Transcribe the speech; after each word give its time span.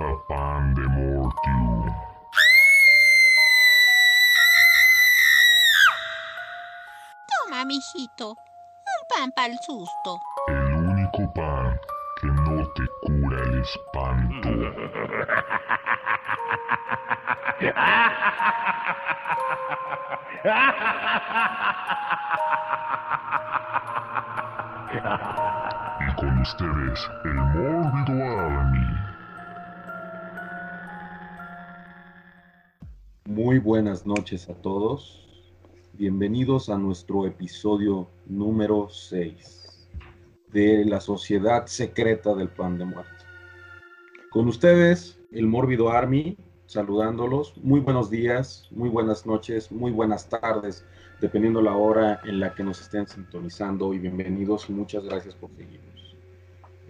a 0.00 0.14
Pandemortium. 0.28 1.92
Toma, 7.26 7.64
mijito. 7.64 8.30
Un 8.30 8.36
pan 9.08 9.32
para 9.32 9.48
el 9.48 9.58
susto. 9.58 10.20
El 10.46 10.74
único 10.74 11.32
pan 11.34 11.80
que 12.20 12.26
no 12.28 12.64
te 12.74 12.86
cura 13.02 13.42
el 13.42 13.60
espanto. 13.60 14.48
Y 26.00 26.14
con 26.14 26.38
ustedes, 26.40 27.10
el 27.24 27.34
mórbido 27.34 28.14
Army. 28.38 29.07
Muy 33.48 33.60
buenas 33.60 34.04
noches 34.04 34.50
a 34.50 34.54
todos. 34.60 35.26
Bienvenidos 35.94 36.68
a 36.68 36.76
nuestro 36.76 37.26
episodio 37.26 38.06
número 38.26 38.90
6 38.90 39.88
de 40.52 40.84
la 40.84 41.00
Sociedad 41.00 41.64
Secreta 41.64 42.34
del 42.34 42.50
Pan 42.50 42.76
de 42.76 42.84
Muerte. 42.84 43.24
Con 44.30 44.48
ustedes, 44.48 45.18
el 45.32 45.46
Mórbido 45.46 45.88
Army, 45.88 46.36
saludándolos. 46.66 47.56
Muy 47.62 47.80
buenos 47.80 48.10
días, 48.10 48.68
muy 48.70 48.90
buenas 48.90 49.24
noches, 49.24 49.72
muy 49.72 49.92
buenas 49.92 50.28
tardes, 50.28 50.84
dependiendo 51.18 51.62
la 51.62 51.74
hora 51.74 52.20
en 52.24 52.40
la 52.40 52.54
que 52.54 52.62
nos 52.62 52.82
estén 52.82 53.08
sintonizando. 53.08 53.94
Y 53.94 53.98
bienvenidos 53.98 54.68
y 54.68 54.74
muchas 54.74 55.04
gracias 55.04 55.34
por 55.34 55.48
seguirnos. 55.56 56.16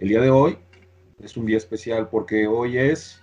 El 0.01 0.09
día 0.09 0.19
de 0.19 0.29
hoy 0.29 0.57
es 1.19 1.37
un 1.37 1.45
día 1.45 1.55
especial 1.55 2.09
porque 2.09 2.47
hoy 2.47 2.77
es 2.77 3.21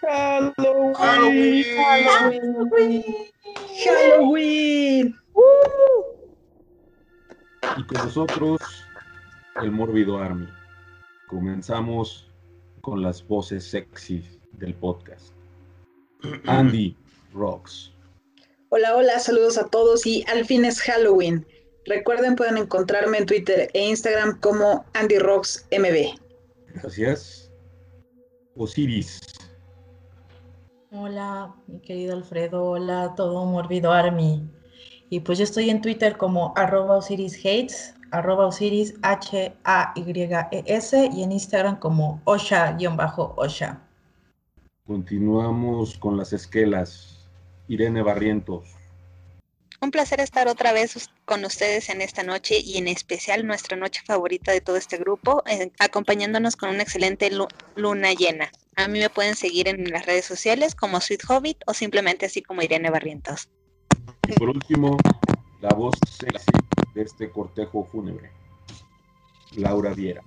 Halloween. 0.00 0.94
Halloween. 0.94 3.04
Halloween. 3.84 5.16
y 7.76 7.84
con 7.84 8.04
nosotros 8.04 8.60
el 9.62 9.70
Mórbido 9.70 10.18
Army. 10.18 10.48
Comenzamos 11.28 12.30
con 12.80 13.02
las 13.02 13.26
voces 13.26 13.64
sexy 13.64 14.22
del 14.52 14.74
podcast. 14.74 15.32
Andy 16.46 16.96
Rocks. 17.32 17.92
Hola, 18.68 18.96
hola, 18.96 19.18
saludos 19.18 19.58
a 19.58 19.68
todos 19.68 20.06
y 20.06 20.24
al 20.28 20.44
fin 20.44 20.64
es 20.64 20.80
Halloween. 20.80 21.46
Recuerden, 21.86 22.34
pueden 22.34 22.56
encontrarme 22.56 23.18
en 23.18 23.26
Twitter 23.26 23.70
e 23.74 23.88
Instagram 23.88 24.40
como 24.40 24.84
AndyRocksMB. 24.94 26.18
Gracias. 26.74 27.50
Osiris. 28.56 29.20
Hola, 30.96 31.52
mi 31.66 31.80
querido 31.80 32.14
Alfredo, 32.14 32.64
hola, 32.64 33.14
todo 33.16 33.44
Morbido 33.46 33.90
Army. 33.90 34.48
Y 35.10 35.18
pues 35.20 35.38
yo 35.38 35.44
estoy 35.44 35.68
en 35.68 35.82
Twitter 35.82 36.16
como 36.16 36.52
arroba 36.56 36.96
Osiris 36.98 37.36
Hates, 37.40 37.96
arroba 38.12 38.46
Osiris 38.46 38.94
H-A-Y-E-S 39.02 39.50
y 41.12 41.22
en 41.24 41.32
Instagram 41.32 41.80
como 41.80 42.22
Osha-Osha. 42.24 43.80
Continuamos 44.86 45.98
con 45.98 46.16
las 46.16 46.32
esquelas. 46.32 47.26
Irene 47.66 48.02
Barrientos. 48.02 48.68
Un 49.80 49.90
placer 49.90 50.20
estar 50.20 50.46
otra 50.46 50.72
vez 50.72 51.10
con 51.24 51.44
ustedes 51.44 51.88
en 51.88 52.02
esta 52.02 52.22
noche 52.22 52.60
y 52.60 52.78
en 52.78 52.86
especial 52.86 53.44
nuestra 53.44 53.76
noche 53.76 54.02
favorita 54.06 54.52
de 54.52 54.60
todo 54.60 54.76
este 54.76 54.96
grupo, 54.98 55.42
eh, 55.46 55.72
acompañándonos 55.80 56.54
con 56.54 56.68
una 56.68 56.82
excelente 56.84 57.32
lu- 57.32 57.48
luna 57.74 58.12
llena. 58.12 58.48
A 58.76 58.88
mí 58.88 58.98
me 58.98 59.08
pueden 59.08 59.36
seguir 59.36 59.68
en 59.68 59.84
las 59.90 60.04
redes 60.04 60.24
sociales 60.24 60.74
como 60.74 61.00
Sweet 61.00 61.22
Hobbit 61.28 61.58
o 61.66 61.74
simplemente 61.74 62.26
así 62.26 62.42
como 62.42 62.62
Irene 62.62 62.90
Barrientos. 62.90 63.48
Y 64.28 64.32
por 64.32 64.48
último, 64.48 64.96
la 65.60 65.68
voz 65.70 65.94
sexy 66.08 66.50
de 66.94 67.02
este 67.02 67.30
cortejo 67.30 67.88
fúnebre. 67.90 68.30
Laura 69.56 69.94
Viera. 69.94 70.22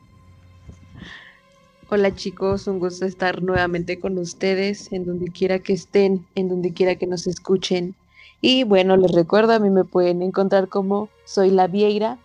Hola 1.90 2.14
chicos, 2.16 2.68
un 2.68 2.80
gusto 2.80 3.06
estar 3.06 3.42
nuevamente 3.42 4.00
con 4.00 4.18
ustedes, 4.18 4.92
en 4.92 5.06
donde 5.06 5.28
quiera 5.28 5.60
que 5.60 5.74
estén, 5.74 6.26
en 6.36 6.50
donde 6.50 6.74
quiera 6.74 6.96
que 6.96 7.08
nos 7.08 7.28
escuchen. 7.28 7.96
Y 8.42 8.64
bueno, 8.64 8.98
les 8.98 9.12
recuerdo, 9.12 9.54
a 9.54 9.60
mí 9.60 9.70
me 9.70 9.84
pueden 9.84 10.22
encontrar 10.22 10.68
como 10.68 11.10
soy 11.26 11.50
la 11.50 11.68
Vieira, 11.68 12.18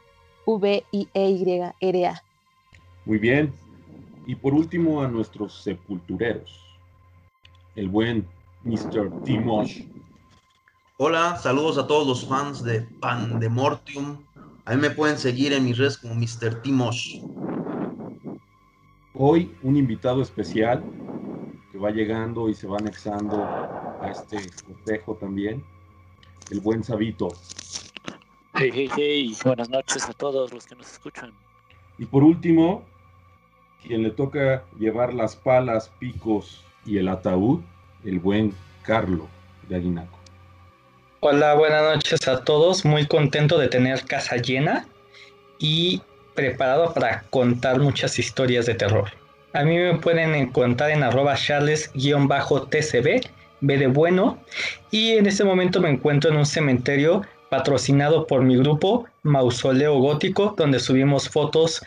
V-I-E-Y-R-A. 0.46 2.22
Muy 3.04 3.18
bien. 3.18 3.52
Y 4.26 4.34
por 4.36 4.54
último, 4.54 5.02
a 5.02 5.08
nuestros 5.08 5.62
sepultureros. 5.62 6.64
El 7.74 7.88
buen 7.88 8.26
Mr. 8.64 9.10
Timosh. 9.24 9.84
Hola, 10.98 11.36
saludos 11.36 11.78
a 11.78 11.86
todos 11.86 12.06
los 12.06 12.26
fans 12.26 12.62
de 12.62 12.82
Pandemortium. 13.00 14.24
A 14.64 14.74
mí 14.74 14.80
me 14.80 14.90
pueden 14.90 15.18
seguir 15.18 15.52
en 15.52 15.64
mis 15.64 15.78
redes 15.78 15.98
como 15.98 16.14
Mr. 16.14 16.62
Timosh. 16.62 17.20
Hoy 19.14 19.52
un 19.62 19.76
invitado 19.76 20.22
especial 20.22 20.84
que 21.72 21.78
va 21.78 21.90
llegando 21.90 22.48
y 22.48 22.54
se 22.54 22.68
va 22.68 22.76
anexando 22.78 23.42
a 24.00 24.08
este 24.08 24.38
cortejo 24.64 25.16
también. 25.16 25.64
El 26.50 26.60
buen 26.60 26.84
Sabito. 26.84 27.28
Hey, 28.54 28.70
hey, 28.72 28.90
hey, 28.94 29.36
buenas 29.44 29.68
noches 29.70 30.08
a 30.08 30.12
todos 30.12 30.52
los 30.52 30.66
que 30.66 30.76
nos 30.76 30.92
escuchan. 30.92 31.32
Y 31.98 32.04
por 32.04 32.22
último, 32.22 32.84
quien 33.86 34.02
le 34.02 34.10
toca 34.10 34.62
llevar 34.78 35.14
las 35.14 35.36
palas, 35.36 35.90
picos 35.98 36.64
y 36.86 36.98
el 36.98 37.08
ataúd, 37.08 37.60
el 38.04 38.18
buen 38.18 38.52
Carlo 38.82 39.28
de 39.68 39.76
Aguinaco. 39.76 40.18
Hola, 41.20 41.54
buenas 41.54 41.82
noches 41.82 42.26
a 42.26 42.42
todos. 42.44 42.84
Muy 42.84 43.06
contento 43.06 43.56
de 43.58 43.68
tener 43.68 44.04
casa 44.04 44.36
llena 44.36 44.86
y 45.58 46.02
preparado 46.34 46.92
para 46.92 47.22
contar 47.30 47.78
muchas 47.78 48.18
historias 48.18 48.66
de 48.66 48.74
terror. 48.74 49.10
A 49.52 49.62
mí 49.64 49.76
me 49.76 49.98
pueden 49.98 50.34
encontrar 50.34 50.90
en 50.90 51.02
arroba 51.02 51.36
charles-tcb, 51.36 53.20
B 53.60 53.78
de 53.78 53.86
bueno, 53.86 54.38
y 54.90 55.12
en 55.12 55.26
este 55.26 55.44
momento 55.44 55.80
me 55.80 55.90
encuentro 55.90 56.30
en 56.30 56.38
un 56.38 56.46
cementerio 56.46 57.22
patrocinado 57.50 58.26
por 58.26 58.42
mi 58.42 58.56
grupo 58.56 59.06
Mausoleo 59.22 59.98
Gótico, 60.00 60.54
donde 60.56 60.80
subimos 60.80 61.28
fotos 61.28 61.82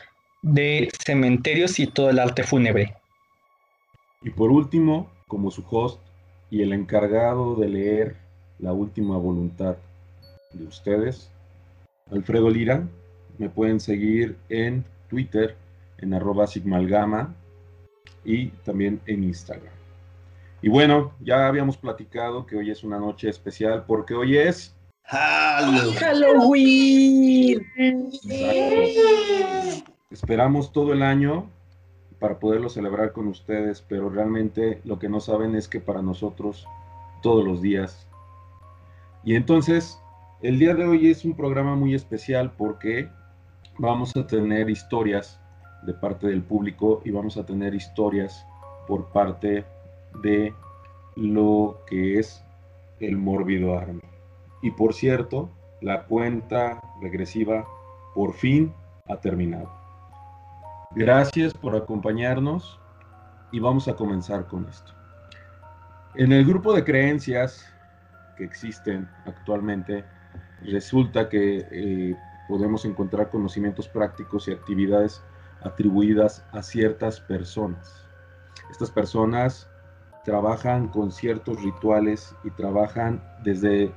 de 0.46 0.90
cementerios 1.04 1.80
y 1.80 1.88
todo 1.88 2.12
el 2.12 2.20
arte 2.20 2.44
fúnebre. 2.44 2.96
Y 4.22 4.30
por 4.30 4.52
último, 4.52 5.10
como 5.28 5.50
su 5.50 5.66
host 5.68 6.00
y 6.52 6.62
el 6.62 6.72
encargado 6.72 7.56
de 7.56 7.68
leer 7.68 8.16
la 8.60 8.72
última 8.72 9.18
voluntad 9.18 9.76
de 10.54 10.66
ustedes, 10.66 11.32
Alfredo 12.12 12.52
Lira, 12.52 12.88
me 13.40 13.50
pueden 13.50 13.80
seguir 13.80 14.38
en 14.50 14.86
Twitter, 15.10 15.56
en 15.98 16.14
arroba 16.14 16.46
sigmalgama 16.46 17.34
y 18.24 18.50
también 18.66 19.02
en 19.08 19.24
Instagram. 19.24 19.74
Y 20.62 20.70
bueno, 20.70 21.12
ya 21.22 21.48
habíamos 21.48 21.78
platicado 21.78 22.46
que 22.46 22.58
hoy 22.58 22.70
es 22.70 22.84
una 22.84 23.00
noche 23.00 23.30
especial 23.30 23.86
porque 23.88 24.14
hoy 24.14 24.38
es 24.38 24.76
Halloween. 25.98 27.66
Exacto. 27.78 28.36
Esperamos 30.12 30.72
todo 30.72 30.94
el 30.94 31.02
año 31.02 31.50
para 32.20 32.38
poderlo 32.38 32.70
celebrar 32.70 33.12
con 33.12 33.28
ustedes, 33.28 33.82
pero 33.82 34.08
realmente 34.08 34.80
lo 34.84 35.00
que 35.00 35.10
no 35.10 35.20
saben 35.20 35.56
es 35.56 35.68
que 35.68 35.80
para 35.80 36.04
nosotros 36.04 36.68
todos 37.24 37.44
los 37.44 37.60
días. 37.60 38.08
Y 39.24 39.34
entonces, 39.34 40.00
el 40.44 40.60
día 40.60 40.76
de 40.76 40.86
hoy 40.86 41.10
es 41.10 41.26
un 41.26 41.36
programa 41.36 41.76
muy 41.76 41.96
especial 41.96 42.52
porque 42.56 43.10
vamos 43.80 44.16
a 44.16 44.28
tener 44.28 44.70
historias 44.70 45.40
de 45.88 45.94
parte 45.96 46.28
del 46.28 46.44
público 46.44 47.02
y 47.04 47.10
vamos 47.10 47.36
a 47.38 47.46
tener 47.46 47.74
historias 47.74 48.46
por 48.88 49.08
parte 49.08 49.66
de 50.22 50.54
lo 51.16 51.80
que 51.88 52.20
es 52.20 52.44
el 53.00 53.18
Mórbido 53.18 53.76
Army. 53.76 54.02
Y 54.62 54.70
por 54.70 54.94
cierto, 54.94 55.50
la 55.82 56.04
cuenta 56.04 56.80
regresiva 57.02 57.68
por 58.14 58.34
fin 58.34 58.72
ha 59.08 59.18
terminado. 59.18 59.85
Gracias 60.96 61.54
por 61.54 61.76
acompañarnos 61.76 62.80
y 63.52 63.60
vamos 63.60 63.90
a 63.90 63.98
comenzar 63.98 64.48
con 64.48 64.66
esto. 64.70 64.94
En 66.16 66.32
el 66.32 66.46
grupo 66.46 66.74
de 66.74 66.86
creencias 66.86 67.66
que 68.38 68.46
existen 68.46 69.10
actualmente, 69.26 70.06
resulta 70.62 71.28
que 71.28 71.68
eh, 71.70 72.16
podemos 72.48 72.86
encontrar 72.86 73.30
conocimientos 73.30 73.90
prácticos 73.90 74.48
y 74.48 74.54
actividades 74.54 75.22
atribuidas 75.64 76.46
a 76.54 76.64
ciertas 76.64 77.20
personas. 77.20 78.08
Estas 78.72 78.90
personas 78.90 79.70
trabajan 80.24 80.88
con 80.88 81.12
ciertos 81.12 81.62
rituales 81.62 82.34
y 82.46 82.52
trabajan 82.52 83.22
desde, 83.44 83.94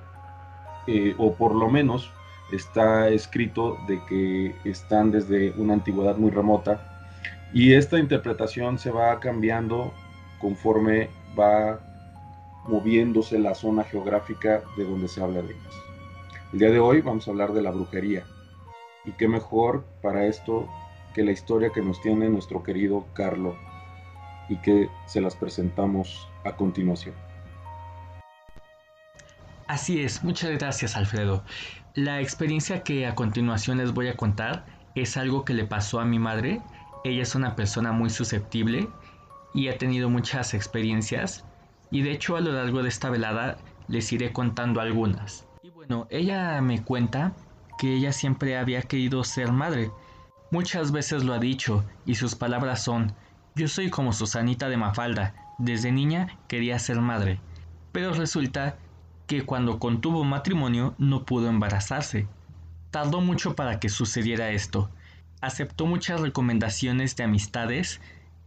eh, 0.89 1.15
o 1.17 1.33
por 1.33 1.55
lo 1.55 1.71
menos 1.71 2.11
está 2.50 3.09
escrito 3.09 3.79
de 3.87 4.05
que 4.06 4.56
están 4.65 5.12
desde 5.12 5.53
una 5.53 5.75
antigüedad 5.75 6.17
muy 6.17 6.33
remota 6.33 6.88
y 7.53 7.75
esta 7.75 7.99
interpretación 7.99 8.79
se 8.79 8.91
va 8.91 9.19
cambiando 9.21 9.93
conforme 10.41 11.09
va 11.39 11.81
moviéndose 12.67 13.39
la 13.39 13.55
zona 13.55 13.85
geográfica 13.85 14.62
de 14.77 14.85
donde 14.85 15.09
se 15.09 15.23
habla 15.23 15.43
de 15.43 15.53
ellas. 15.53 15.75
El 16.53 16.59
día 16.59 16.71
de 16.71 16.81
hoy 16.81 17.00
vamos 17.00 17.27
a 17.27 17.31
hablar 17.31 17.53
de 17.53 17.62
la 17.62 17.71
brujería. 17.71 18.25
Y 19.05 19.12
qué 19.12 19.29
mejor 19.29 19.85
para 20.03 20.27
esto 20.27 20.69
que 21.15 21.25
la 21.25 21.33
historia 21.33 21.71
que 21.71 21.83
nos 21.83 22.00
tiene 22.03 22.29
nuestro 22.29 22.62
querido 22.62 23.06
Carlo 23.15 23.56
y 24.49 24.56
que 24.56 24.89
se 25.06 25.21
las 25.21 25.35
presentamos 25.35 26.29
a 26.45 26.53
continuación. 26.56 27.15
Así 29.67 30.03
es, 30.03 30.25
muchas 30.25 30.50
gracias 30.59 30.97
Alfredo. 30.97 31.45
La 31.95 32.21
experiencia 32.21 32.83
que 32.83 33.06
a 33.06 33.15
continuación 33.15 33.79
les 33.79 33.93
voy 33.93 34.09
a 34.09 34.17
contar 34.17 34.65
es 34.95 35.17
algo 35.17 35.45
que 35.45 35.55
le 35.55 35.65
pasó 35.65 36.00
a 36.00 36.05
mi 36.05 36.19
madre. 36.19 36.62
Ella 37.05 37.23
es 37.23 37.35
una 37.35 37.56
persona 37.56 37.93
muy 37.93 38.11
susceptible 38.11 38.89
y 39.55 39.69
ha 39.69 39.79
tenido 39.79 40.11
muchas 40.11 40.55
experiencias 40.55 41.45
y 41.91 42.03
de 42.03 42.12
hecho 42.12 42.37
a 42.37 42.41
lo 42.41 42.53
largo 42.53 42.83
de 42.83 42.89
esta 42.89 43.11
velada 43.11 43.59
les 43.87 44.12
iré 44.12 44.33
contando 44.33 44.81
algunas. 44.81 45.47
Y 45.62 45.71
bueno, 45.71 46.06
ella 46.11 46.61
me 46.61 46.83
cuenta 46.83 47.33
que 47.79 47.95
ella 47.95 48.12
siempre 48.12 48.59
había 48.59 48.83
querido 48.83 49.25
ser 49.25 49.53
madre. 49.53 49.91
Muchas 50.50 50.93
veces 50.93 51.25
lo 51.25 51.33
ha 51.33 51.39
dicho 51.39 51.85
y 52.05 52.17
sus 52.17 52.35
palabras 52.35 52.83
son, 52.83 53.15
yo 53.55 53.69
soy 53.69 53.91
como 53.91 54.12
Susanita 54.12 54.69
de 54.69 54.77
Mafalda, 54.77 55.35
desde 55.59 55.93
niña 55.93 56.39
quería 56.49 56.79
ser 56.79 57.00
madre. 57.00 57.41
Pero 57.93 58.12
resulta 58.12 58.77
que 59.27 59.45
cuando 59.45 59.79
contuvo 59.79 60.25
matrimonio 60.25 60.95
no 60.99 61.25
pudo 61.25 61.49
embarazarse. 61.49 62.27
Tardó 62.91 63.21
mucho 63.21 63.55
para 63.55 63.79
que 63.79 63.89
sucediera 63.89 64.50
esto. 64.50 64.91
Aceptó 65.40 65.87
muchas 65.87 66.20
recomendaciones 66.20 67.14
de 67.17 67.25
amistades, 67.25 68.00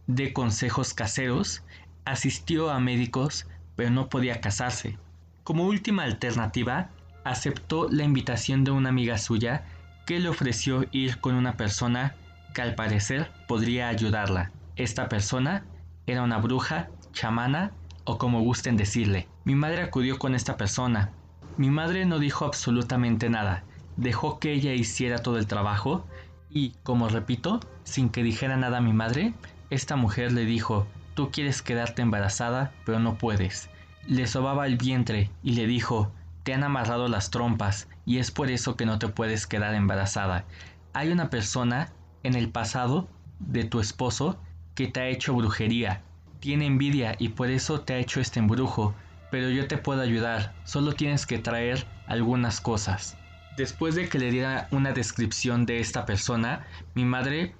de 0.06 0.32
consejos 0.32 0.92
caseros, 0.92 1.62
asistió 2.04 2.70
a 2.70 2.80
médicos, 2.80 3.46
pero 3.76 3.90
no 3.90 4.08
podía 4.08 4.40
casarse. 4.40 4.98
Como 5.44 5.64
última 5.64 6.04
alternativa, 6.04 6.90
aceptó 7.24 7.88
la 7.88 8.04
invitación 8.04 8.64
de 8.64 8.72
una 8.72 8.90
amiga 8.90 9.16
suya 9.18 9.64
que 10.06 10.20
le 10.20 10.28
ofreció 10.28 10.84
ir 10.92 11.18
con 11.20 11.34
una 11.34 11.56
persona 11.56 12.14
que 12.54 12.62
al 12.62 12.74
parecer 12.74 13.30
podría 13.48 13.88
ayudarla. 13.88 14.50
Esta 14.76 15.08
persona 15.08 15.64
era 16.06 16.22
una 16.22 16.38
bruja, 16.38 16.88
chamana 17.12 17.72
o 18.04 18.18
como 18.18 18.40
gusten 18.40 18.76
decirle. 18.76 19.28
Mi 19.44 19.54
madre 19.54 19.82
acudió 19.82 20.18
con 20.18 20.34
esta 20.34 20.56
persona. 20.56 21.10
Mi 21.56 21.70
madre 21.70 22.04
no 22.04 22.18
dijo 22.18 22.44
absolutamente 22.44 23.30
nada, 23.30 23.64
dejó 23.96 24.38
que 24.38 24.52
ella 24.52 24.74
hiciera 24.74 25.18
todo 25.18 25.38
el 25.38 25.46
trabajo 25.46 26.06
y, 26.52 26.74
como 26.82 27.08
repito, 27.08 27.60
sin 27.84 28.10
que 28.10 28.22
dijera 28.22 28.56
nada 28.56 28.78
a 28.78 28.82
mi 28.82 28.92
madre, 28.92 29.34
esta 29.70 29.96
mujer 29.96 30.32
le 30.32 30.44
dijo, 30.44 30.86
tú 31.14 31.30
quieres 31.30 31.62
quedarte 31.62 32.02
embarazada, 32.02 32.72
pero 32.84 32.98
no 32.98 33.16
puedes. 33.16 33.70
Le 34.06 34.26
sobaba 34.26 34.66
el 34.66 34.76
vientre 34.76 35.30
y 35.42 35.52
le 35.52 35.66
dijo, 35.66 36.12
te 36.42 36.52
han 36.52 36.64
amarrado 36.64 37.08
las 37.08 37.30
trompas 37.30 37.88
y 38.04 38.18
es 38.18 38.30
por 38.30 38.50
eso 38.50 38.76
que 38.76 38.86
no 38.86 38.98
te 38.98 39.08
puedes 39.08 39.46
quedar 39.46 39.74
embarazada. 39.74 40.44
Hay 40.92 41.10
una 41.10 41.30
persona 41.30 41.92
en 42.22 42.34
el 42.34 42.50
pasado 42.50 43.08
de 43.38 43.64
tu 43.64 43.80
esposo 43.80 44.38
que 44.74 44.88
te 44.88 45.00
ha 45.00 45.08
hecho 45.08 45.34
brujería. 45.34 46.02
Tiene 46.40 46.66
envidia 46.66 47.14
y 47.18 47.30
por 47.30 47.50
eso 47.50 47.80
te 47.80 47.94
ha 47.94 47.98
hecho 47.98 48.20
este 48.20 48.40
embrujo, 48.40 48.94
pero 49.30 49.48
yo 49.50 49.68
te 49.68 49.78
puedo 49.78 50.02
ayudar, 50.02 50.54
solo 50.64 50.92
tienes 50.92 51.24
que 51.24 51.38
traer 51.38 51.86
algunas 52.06 52.60
cosas. 52.60 53.16
Después 53.56 53.94
de 53.94 54.08
que 54.08 54.18
le 54.18 54.30
diera 54.30 54.68
una 54.70 54.92
descripción 54.92 55.66
de 55.66 55.80
esta 55.80 56.06
persona, 56.06 56.66
mi 56.94 57.04
madre, 57.04 57.54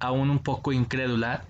aún 0.00 0.30
un 0.30 0.40
poco 0.40 0.72
incrédula, 0.72 1.44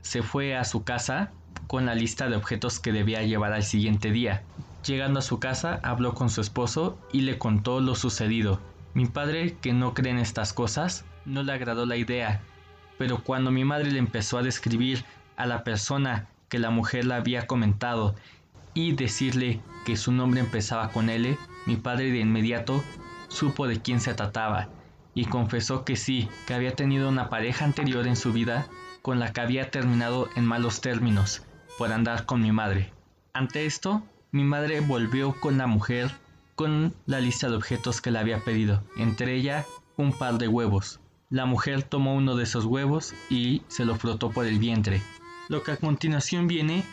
se 0.00 0.22
fue 0.22 0.56
a 0.56 0.64
su 0.64 0.84
casa 0.84 1.32
con 1.66 1.86
la 1.86 1.94
lista 1.94 2.28
de 2.28 2.36
objetos 2.36 2.78
que 2.78 2.92
debía 2.92 3.22
llevar 3.22 3.52
al 3.52 3.64
siguiente 3.64 4.12
día. 4.12 4.42
Llegando 4.86 5.18
a 5.18 5.22
su 5.22 5.40
casa, 5.40 5.80
habló 5.82 6.14
con 6.14 6.30
su 6.30 6.40
esposo 6.40 6.98
y 7.12 7.22
le 7.22 7.38
contó 7.38 7.80
lo 7.80 7.94
sucedido. 7.94 8.60
Mi 8.94 9.06
padre, 9.06 9.56
que 9.60 9.72
no 9.72 9.94
cree 9.94 10.12
en 10.12 10.18
estas 10.18 10.52
cosas, 10.52 11.04
no 11.24 11.42
le 11.42 11.52
agradó 11.52 11.86
la 11.86 11.96
idea, 11.96 12.42
pero 12.98 13.22
cuando 13.24 13.50
mi 13.50 13.64
madre 13.64 13.90
le 13.90 13.98
empezó 13.98 14.38
a 14.38 14.42
describir 14.42 15.04
a 15.36 15.46
la 15.46 15.64
persona 15.64 16.28
que 16.48 16.58
la 16.58 16.70
mujer 16.70 17.06
le 17.06 17.14
había 17.14 17.46
comentado 17.46 18.14
y 18.74 18.92
decirle 18.92 19.60
que 19.84 19.96
su 19.96 20.12
nombre 20.12 20.40
empezaba 20.40 20.90
con 20.90 21.08
L, 21.08 21.36
mi 21.66 21.76
padre 21.76 22.10
de 22.10 22.20
inmediato 22.20 22.82
supo 23.32 23.66
de 23.66 23.80
quién 23.80 24.00
se 24.00 24.14
trataba 24.14 24.68
y 25.14 25.24
confesó 25.26 25.84
que 25.84 25.96
sí, 25.96 26.28
que 26.46 26.54
había 26.54 26.74
tenido 26.74 27.08
una 27.08 27.28
pareja 27.28 27.64
anterior 27.64 28.06
en 28.06 28.16
su 28.16 28.32
vida 28.32 28.66
con 29.02 29.18
la 29.18 29.32
que 29.32 29.40
había 29.40 29.70
terminado 29.70 30.28
en 30.36 30.46
malos 30.46 30.80
términos 30.80 31.42
por 31.76 31.92
andar 31.92 32.26
con 32.26 32.40
mi 32.40 32.52
madre. 32.52 32.92
Ante 33.32 33.66
esto, 33.66 34.02
mi 34.30 34.44
madre 34.44 34.80
volvió 34.80 35.38
con 35.40 35.58
la 35.58 35.66
mujer 35.66 36.12
con 36.54 36.94
la 37.06 37.20
lista 37.20 37.48
de 37.48 37.56
objetos 37.56 38.00
que 38.00 38.10
le 38.10 38.18
había 38.18 38.40
pedido, 38.40 38.84
entre 38.96 39.34
ella 39.34 39.64
un 39.96 40.12
par 40.12 40.38
de 40.38 40.48
huevos. 40.48 41.00
La 41.30 41.46
mujer 41.46 41.82
tomó 41.82 42.14
uno 42.14 42.36
de 42.36 42.44
esos 42.44 42.66
huevos 42.66 43.14
y 43.30 43.62
se 43.68 43.84
lo 43.84 43.96
frotó 43.96 44.30
por 44.30 44.46
el 44.46 44.58
vientre. 44.58 45.02
Lo 45.48 45.62
que 45.62 45.72
a 45.72 45.76
continuación 45.76 46.46
viene, 46.46 46.84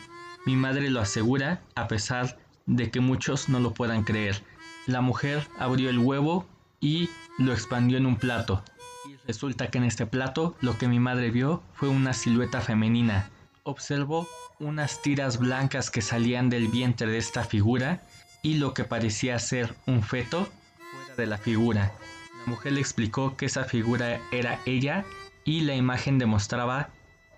mi 0.46 0.56
madre 0.56 0.90
lo 0.90 1.00
asegura 1.00 1.60
a 1.74 1.88
pesar 1.88 2.38
de 2.66 2.90
que 2.90 3.00
muchos 3.00 3.48
no 3.48 3.60
lo 3.60 3.74
puedan 3.74 4.02
creer. 4.02 4.42
La 4.90 5.02
mujer 5.02 5.46
abrió 5.56 5.88
el 5.88 6.00
huevo 6.00 6.48
y 6.80 7.08
lo 7.38 7.52
expandió 7.52 7.96
en 7.96 8.06
un 8.06 8.16
plato. 8.16 8.64
Y 9.08 9.14
resulta 9.24 9.68
que 9.68 9.78
en 9.78 9.84
este 9.84 10.04
plato 10.04 10.56
lo 10.60 10.78
que 10.78 10.88
mi 10.88 10.98
madre 10.98 11.30
vio 11.30 11.62
fue 11.74 11.88
una 11.88 12.12
silueta 12.12 12.60
femenina. 12.60 13.30
Observó 13.62 14.26
unas 14.58 15.00
tiras 15.00 15.38
blancas 15.38 15.92
que 15.92 16.02
salían 16.02 16.50
del 16.50 16.66
vientre 16.66 17.06
de 17.06 17.18
esta 17.18 17.44
figura 17.44 18.02
y 18.42 18.54
lo 18.54 18.74
que 18.74 18.82
parecía 18.82 19.38
ser 19.38 19.76
un 19.86 20.02
feto 20.02 20.48
fuera 20.76 21.14
de 21.14 21.26
la 21.28 21.38
figura. 21.38 21.92
La 22.40 22.46
mujer 22.46 22.72
le 22.72 22.80
explicó 22.80 23.36
que 23.36 23.46
esa 23.46 23.62
figura 23.62 24.18
era 24.32 24.58
ella 24.66 25.04
y 25.44 25.60
la 25.60 25.76
imagen 25.76 26.18
demostraba 26.18 26.88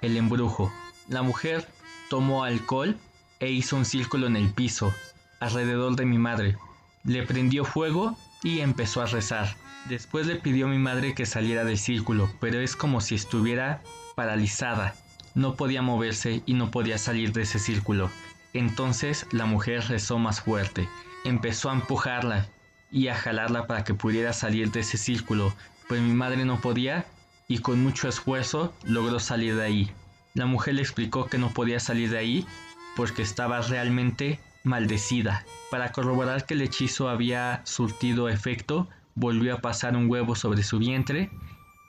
el 0.00 0.16
embrujo. 0.16 0.72
La 1.06 1.20
mujer 1.20 1.68
tomó 2.08 2.44
alcohol 2.44 2.96
e 3.40 3.50
hizo 3.50 3.76
un 3.76 3.84
círculo 3.84 4.26
en 4.26 4.36
el 4.36 4.48
piso, 4.54 4.94
alrededor 5.38 5.96
de 5.96 6.06
mi 6.06 6.16
madre. 6.16 6.56
Le 7.04 7.22
prendió 7.24 7.64
fuego 7.64 8.16
y 8.42 8.60
empezó 8.60 9.02
a 9.02 9.06
rezar. 9.06 9.56
Después 9.88 10.26
le 10.26 10.36
pidió 10.36 10.66
a 10.66 10.70
mi 10.70 10.78
madre 10.78 11.14
que 11.14 11.26
saliera 11.26 11.64
del 11.64 11.78
círculo, 11.78 12.30
pero 12.40 12.60
es 12.60 12.76
como 12.76 13.00
si 13.00 13.16
estuviera 13.16 13.82
paralizada. 14.14 14.94
No 15.34 15.54
podía 15.56 15.82
moverse 15.82 16.42
y 16.46 16.54
no 16.54 16.70
podía 16.70 16.98
salir 16.98 17.32
de 17.32 17.42
ese 17.42 17.58
círculo. 17.58 18.10
Entonces 18.52 19.26
la 19.32 19.46
mujer 19.46 19.84
rezó 19.88 20.18
más 20.18 20.40
fuerte. 20.40 20.88
Empezó 21.24 21.70
a 21.70 21.74
empujarla 21.74 22.46
y 22.90 23.08
a 23.08 23.14
jalarla 23.14 23.66
para 23.66 23.82
que 23.82 23.94
pudiera 23.94 24.32
salir 24.32 24.70
de 24.70 24.80
ese 24.80 24.98
círculo, 24.98 25.54
pero 25.88 26.02
mi 26.02 26.12
madre 26.12 26.44
no 26.44 26.60
podía 26.60 27.06
y 27.48 27.58
con 27.58 27.82
mucho 27.82 28.08
esfuerzo 28.08 28.72
logró 28.84 29.18
salir 29.18 29.56
de 29.56 29.64
ahí. 29.64 29.90
La 30.34 30.46
mujer 30.46 30.74
le 30.74 30.82
explicó 30.82 31.26
que 31.26 31.38
no 31.38 31.52
podía 31.52 31.80
salir 31.80 32.10
de 32.10 32.18
ahí 32.18 32.46
porque 32.94 33.22
estaba 33.22 33.60
realmente 33.62 34.38
maldecida. 34.64 35.44
Para 35.70 35.92
corroborar 35.92 36.46
que 36.46 36.54
el 36.54 36.62
hechizo 36.62 37.08
había 37.08 37.62
surtido 37.64 38.28
efecto, 38.28 38.88
volvió 39.14 39.54
a 39.54 39.60
pasar 39.60 39.96
un 39.96 40.10
huevo 40.10 40.34
sobre 40.34 40.62
su 40.62 40.78
vientre 40.78 41.30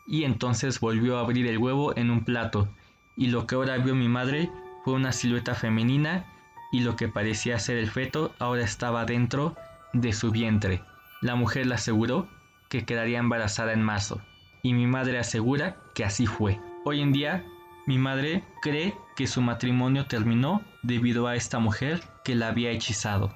y 0.08 0.24
entonces 0.24 0.80
volvió 0.80 1.18
a 1.18 1.22
abrir 1.22 1.48
el 1.48 1.58
huevo 1.58 1.96
en 1.96 2.10
un 2.10 2.26
plato 2.26 2.68
y 3.16 3.28
lo 3.28 3.48
que 3.48 3.56
ahora 3.56 3.78
vio 3.78 3.96
mi 3.96 4.10
madre 4.10 4.50
fue 4.84 4.94
una 4.94 5.12
silueta 5.12 5.56
femenina 5.56 6.26
y 6.72 6.82
lo 6.82 6.96
que 6.96 7.08
parecía 7.08 7.60
ser 7.60 7.78
el 7.78 7.90
feto 7.90 8.34
ahora 8.40 8.64
estaba 8.64 9.06
dentro 9.06 9.56
de 9.94 10.12
su 10.12 10.32
vientre. 10.32 10.84
La 11.22 11.36
mujer 11.36 11.68
le 11.68 11.76
aseguró 11.76 12.28
que 12.70 12.86
quedaría 12.86 13.20
embarazada 13.20 13.74
en 13.74 13.84
marzo 13.84 14.22
y 14.62 14.74
mi 14.74 14.88
madre 14.88 15.20
asegura 15.20 15.78
que 15.94 16.04
así 16.04 16.26
fue. 16.26 16.60
Hoy 16.84 17.02
en 17.02 17.14
día 17.14 17.46
mi 17.86 17.98
madre 17.98 18.44
cree 18.62 18.96
que 19.16 19.28
su 19.28 19.42
matrimonio 19.42 20.06
terminó 20.08 20.62
debido 20.82 21.28
a 21.28 21.36
esta 21.36 21.60
mujer 21.60 22.02
que 22.24 22.36
la 22.36 22.50
había 22.50 22.72
hechizado. 22.72 23.34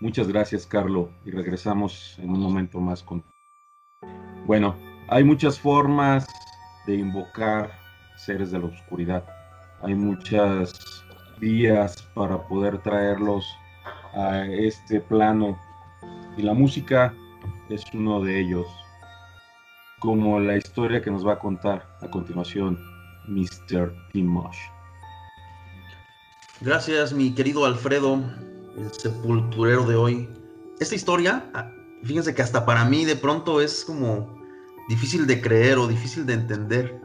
Muchas 0.00 0.28
gracias, 0.28 0.66
Carlo, 0.66 1.10
y 1.24 1.30
regresamos 1.30 2.18
en 2.18 2.30
un 2.30 2.40
momento 2.40 2.80
más 2.80 3.02
con... 3.02 3.24
Bueno, 4.46 4.76
hay 5.08 5.24
muchas 5.24 5.58
formas 5.58 6.26
de 6.86 6.96
invocar 6.96 7.70
seres 8.16 8.50
de 8.50 8.58
la 8.58 8.66
oscuridad. 8.66 9.24
Hay 9.82 9.94
muchas 9.94 11.04
vías 11.38 12.02
para 12.14 12.46
poder 12.48 12.78
traerlos 12.78 13.46
a 14.14 14.44
este 14.46 15.00
plano 15.00 15.58
y 16.36 16.42
la 16.42 16.54
música 16.54 17.14
es 17.68 17.84
uno 17.92 18.20
de 18.20 18.40
ellos, 18.40 18.66
como 20.00 20.38
la 20.40 20.56
historia 20.56 21.00
que 21.00 21.10
nos 21.10 21.26
va 21.26 21.34
a 21.34 21.38
contar 21.38 21.86
a 22.00 22.10
continuación 22.10 22.78
Mr. 23.28 23.94
Timosh. 24.12 24.73
Gracias, 26.64 27.12
mi 27.12 27.34
querido 27.34 27.64
Alfredo, 27.64 28.22
el 28.76 28.90
sepulturero 28.92 29.84
de 29.84 29.96
hoy. 29.96 30.28
Esta 30.80 30.94
historia, 30.94 31.50
ah, 31.54 31.70
fíjense 32.02 32.34
que 32.34 32.42
hasta 32.42 32.64
para 32.64 32.84
mí 32.84 33.04
de 33.04 33.16
pronto 33.16 33.60
es 33.60 33.84
como 33.84 34.42
difícil 34.88 35.26
de 35.26 35.40
creer 35.40 35.78
o 35.78 35.86
difícil 35.86 36.26
de 36.26 36.34
entender, 36.34 37.04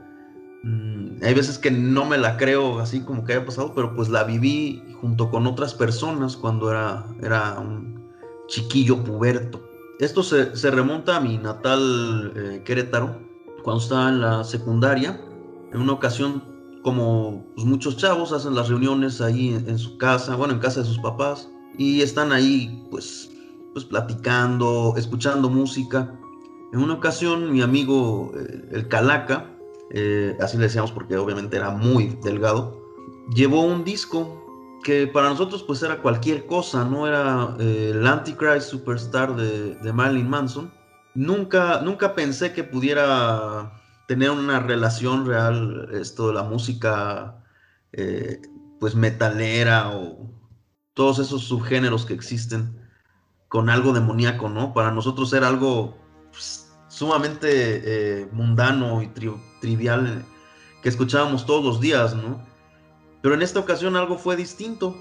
Mm, 0.62 1.24
hay 1.24 1.34
veces 1.34 1.58
que 1.58 1.72
no 1.72 2.06
me 2.06 2.18
la 2.18 2.36
creo 2.36 2.80
así 2.80 3.02
como 3.02 3.24
que 3.24 3.34
haya 3.34 3.46
pasado, 3.46 3.74
pero 3.74 3.96
pues 3.96 4.10
la 4.10 4.26
viví 4.26 4.84
junto 5.00 5.30
con 5.30 5.48
otras 5.48 5.74
personas 5.74 6.36
cuando 6.36 6.70
era, 6.70 7.06
era 7.22 7.58
un 7.60 8.10
chiquillo 8.48 9.04
puberto. 9.04 9.62
Esto 10.00 10.24
se, 10.24 10.72
remonta 10.72 11.18
a 11.18 11.20
mi 11.20 11.38
natal 11.38 12.34
eh, 12.36 12.64
Querétaro, 12.66 13.20
cuando 13.64 13.82
estaba 13.82 14.10
en 14.10 14.22
la 14.22 14.44
secundaria. 14.44 15.22
En 15.72 15.82
una 15.82 15.94
ocasión, 15.94 16.44
como 16.84 17.46
pues, 17.56 17.66
muchos 17.66 17.98
chavos 17.98 18.32
hacen 18.32 18.56
las 18.56 18.70
reuniones 18.70 19.22
ahí 19.22 19.50
en, 19.50 19.78
su 19.78 19.98
casa, 19.98 20.36
bueno, 20.36 20.54
en 20.54 20.60
casa 20.60 20.82
de 20.82 20.86
sus 20.86 21.00
papás, 21.00 21.50
y 21.78 22.02
están 22.02 22.32
ahí 22.32 22.86
pues, 22.90 23.32
pues 23.74 23.86
platicando, 23.86 24.94
escuchando 24.98 25.50
música. 25.50 26.16
En 26.74 26.80
una 26.80 26.94
ocasión, 26.94 27.52
mi 27.52 27.62
amigo, 27.62 28.32
eh, 28.36 28.70
el 28.72 28.88
Calaca, 28.88 29.50
eh, 29.92 30.38
así 30.40 30.58
le 30.58 30.64
decíamos 30.64 30.92
porque 30.92 31.18
obviamente 31.18 31.58
era 31.58 31.72
muy 31.72 32.18
delgado, 32.24 32.80
llevó 33.34 33.64
un 33.64 33.84
disco 33.84 34.36
que 34.84 35.08
para 35.08 35.30
nosotros 35.30 35.64
pues 35.64 35.84
era 35.84 36.02
cualquier 36.02 36.46
cosa, 36.46 36.86
no 36.86 37.08
era 37.08 37.56
eh, 37.60 37.92
el 37.94 38.06
Antichrist 38.06 38.70
Superstar 38.70 39.36
de, 39.36 39.76
de, 39.76 39.94
Marilyn 39.94 40.30
Manson. 40.30 40.72
Nunca, 41.16 41.82
nunca 41.82 42.14
pensé 42.16 42.54
que 42.54 42.64
pudiera 42.64 43.79
tener 44.10 44.32
una 44.32 44.60
relación 44.60 45.28
real 45.28 45.88
esto 45.94 46.30
de 46.30 46.34
la 46.34 46.42
música 46.42 47.44
eh, 47.92 48.42
pues 48.80 48.96
metalera 48.96 49.92
o 49.96 50.32
todos 50.96 51.20
esos 51.20 51.44
subgéneros 51.44 52.08
que 52.08 52.16
existen 52.16 52.90
con 53.50 53.70
algo 53.70 53.94
demoníaco, 53.94 54.50
¿no? 54.50 54.74
Para 54.74 54.90
nosotros 54.90 55.32
era 55.34 55.48
algo 55.48 55.96
pues, 56.32 56.74
sumamente 56.88 57.50
eh, 57.52 58.28
mundano 58.32 59.04
y 59.04 59.12
trivial 59.62 60.26
que 60.82 60.90
escuchábamos 60.90 61.46
todos 61.46 61.64
los 61.64 61.80
días, 61.80 62.16
¿no? 62.16 62.44
Pero 63.22 63.36
en 63.36 63.44
esta 63.44 63.60
ocasión 63.60 63.96
algo 63.96 64.18
fue 64.18 64.36
distinto. 64.36 65.00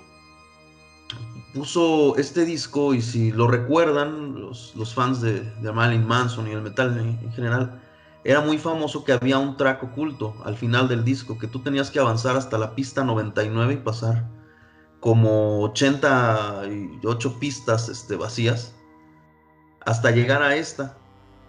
Puso 1.55 2.15
este 2.19 2.45
disco 2.45 2.93
y 2.93 3.01
si 3.01 3.33
lo 3.33 3.49
recuerdan 3.49 4.39
los, 4.39 4.75
fans 4.95 5.23
de, 5.23 5.41
de 5.63 5.73
Marilyn 5.73 6.07
Manson 6.07 6.47
y 6.47 6.51
el 6.51 6.61
metal 6.61 6.99
en, 6.99 7.33
general, 7.33 7.88
era 8.25 8.41
muy 8.41 8.59
famoso 8.59 9.05
que 9.05 9.13
había 9.13 9.39
un 9.39 9.57
track 9.57 9.83
oculto 9.83 10.35
al 10.45 10.57
final 10.57 10.89
del 10.89 11.05
disco, 11.05 11.39
que 11.39 11.47
tú 11.47 11.61
tenías 11.61 11.91
que 11.91 12.01
avanzar 12.01 12.37
hasta 12.37 12.59
la 12.59 12.75
pista 12.75 13.05
99 13.05 13.75
y 13.75 13.77
pasar 13.79 14.29
como 15.01 15.63
88 15.63 17.39
pistas 17.39 17.89
este, 17.89 18.17
vacías 18.17 18.75
hasta 19.87 20.11
llegar 20.11 20.43
a 20.43 20.57
esta 20.57 20.97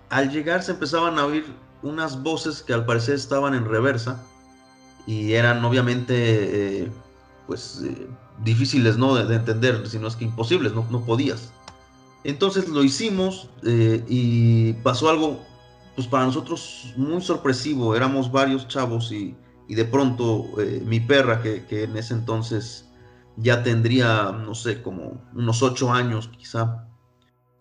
al 0.09 0.31
llegar 0.31 0.63
se 0.63 0.71
empezaban 0.71 1.17
a 1.19 1.25
oír 1.25 1.45
unas 1.81 2.21
voces 2.21 2.61
que 2.61 2.73
al 2.73 2.85
parecer 2.85 3.15
estaban 3.15 3.53
en 3.53 3.65
reversa 3.65 4.21
y 5.05 5.33
eran 5.33 5.63
obviamente 5.63 6.83
eh, 6.83 6.91
pues 7.47 7.81
eh, 7.83 8.07
difíciles 8.43 8.97
¿no? 8.97 9.15
de, 9.15 9.35
entender, 9.35 9.87
si 9.87 9.97
no 9.97 10.07
es 10.07 10.15
que 10.15 10.25
imposibles, 10.25 10.73
no, 10.73 10.85
no 10.89 11.03
podías. 11.03 11.51
Entonces 12.23 12.67
lo 12.67 12.83
hicimos 12.83 13.49
eh, 13.63 14.03
y 14.07 14.73
pasó 14.73 15.09
algo 15.09 15.39
pues 15.95 16.07
para 16.07 16.25
nosotros 16.25 16.93
muy 16.95 17.21
sorpresivo, 17.21 17.95
éramos 17.95 18.31
varios 18.31 18.67
chavos 18.67 19.11
y, 19.11 19.35
y 19.67 19.75
de 19.75 19.85
pronto 19.85 20.45
mi 20.85 20.99
perra 20.99 21.41
que, 21.41 21.65
que, 21.65 21.83
en 21.83 21.97
ese 21.97 22.13
entonces 22.13 22.89
ya 23.37 23.63
tendría, 23.63 24.31
no 24.31 24.55
sé, 24.55 24.81
como 24.81 25.21
unos 25.33 25.61
ocho 25.61 25.91
años 25.91 26.29
quizá, 26.37 26.87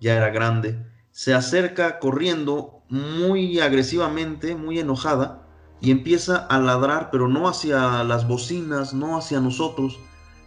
ya 0.01 0.17
era 0.17 0.31
grande, 0.31 0.87
se 1.11 1.35
acerca 1.35 1.99
corriendo 1.99 2.83
muy 2.89 3.61
agresivamente, 3.61 4.55
muy 4.55 4.79
enojada, 4.79 5.47
y 5.81 5.91
empieza 5.91 6.37
a 6.37 6.59
ladrar, 6.59 7.11
pero 7.11 7.29
no 7.29 7.49
hacia 7.49 8.03
las 8.05 8.27
bocinas, 8.27 8.95
no 8.95 9.17
hacia 9.17 9.41
nosotros, 9.41 9.99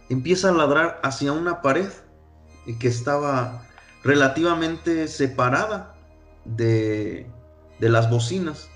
empieza 0.08 0.50
a 0.50 0.52
ladrar 0.52 1.00
hacia 1.02 1.32
una 1.32 1.62
pared 1.62 1.88
que 2.78 2.88
estaba 2.88 3.66
relativamente 4.02 5.08
separada 5.08 5.94
de, 6.44 7.30
las 7.88 8.10
bocinas. 8.10 8.68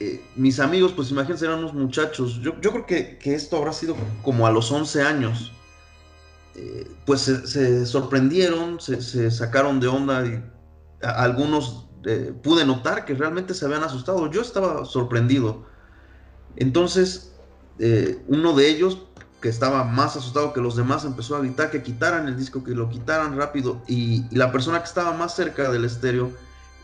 Eh, 0.00 0.24
mis 0.36 0.60
amigos, 0.60 0.92
pues 0.92 1.10
imagínense, 1.10 1.44
eran 1.44 1.58
unos 1.58 1.74
muchachos, 1.74 2.40
yo, 2.40 2.60
creo 2.60 2.86
que, 2.86 3.18
esto 3.24 3.56
habrá 3.56 3.72
sido 3.72 3.96
como 4.22 4.46
a 4.46 4.52
los 4.52 4.70
11 4.70 5.02
años, 5.02 5.52
eh, 6.54 6.88
pues 7.04 7.22
se, 7.22 7.84
sorprendieron, 7.84 8.80
se, 8.80 9.30
sacaron 9.30 9.80
de 9.80 9.88
onda 9.88 10.24
y 10.24 10.44
algunos 11.02 11.88
eh, 12.04 12.32
pude 12.42 12.64
notar 12.64 13.04
que 13.04 13.14
realmente 13.14 13.54
se 13.54 13.64
habían 13.64 13.82
asustado. 13.82 14.30
Yo 14.30 14.40
estaba 14.40 14.84
sorprendido. 14.84 15.66
Entonces, 16.56 17.32
uno 18.26 18.54
de 18.54 18.68
ellos, 18.68 19.02
que 19.40 19.48
estaba 19.48 19.84
más 19.84 20.16
asustado 20.16 20.52
que 20.52 20.60
los 20.60 20.74
demás, 20.76 21.04
empezó 21.04 21.36
a 21.36 21.40
gritar 21.40 21.70
que 21.70 21.82
quitaran 21.82 22.26
el 22.26 22.36
disco, 22.36 22.64
que 22.64 22.72
lo 22.72 22.88
quitaran 22.88 23.36
rápido. 23.36 23.82
Y, 23.86 24.24
la 24.36 24.52
persona 24.52 24.78
que 24.78 24.86
estaba 24.86 25.12
más 25.12 25.34
cerca 25.34 25.70
del 25.70 25.84
estéreo 25.84 26.32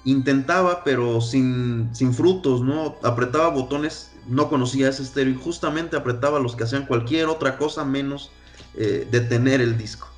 intentaba, 0.04 0.84
pero 0.84 1.20
sin, 1.20 1.90
sin 1.94 2.12
frutos, 2.12 2.62
¿no? 2.62 2.96
Apretaba 3.02 3.48
botones, 3.48 4.12
no 4.26 4.48
conocía 4.48 4.88
ese 4.88 5.02
estéreo 5.02 5.34
y 5.34 5.36
justamente 5.36 5.96
apretaba 5.96 6.38
los 6.38 6.56
que 6.56 6.64
hacían 6.64 6.86
cualquier 6.86 7.26
otra 7.26 7.58
cosa 7.58 7.84
menos 7.84 8.30
eh, 8.74 9.06
detener 9.10 9.60
el 9.60 9.76
disco. 9.78 10.08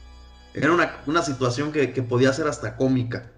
Era 0.54 0.72
una, 0.72 1.22
situación 1.22 1.70
que, 1.70 1.92
que 1.92 2.02
podía 2.02 2.32
ser 2.32 2.46
hasta 2.46 2.76
cómica. 2.76 3.32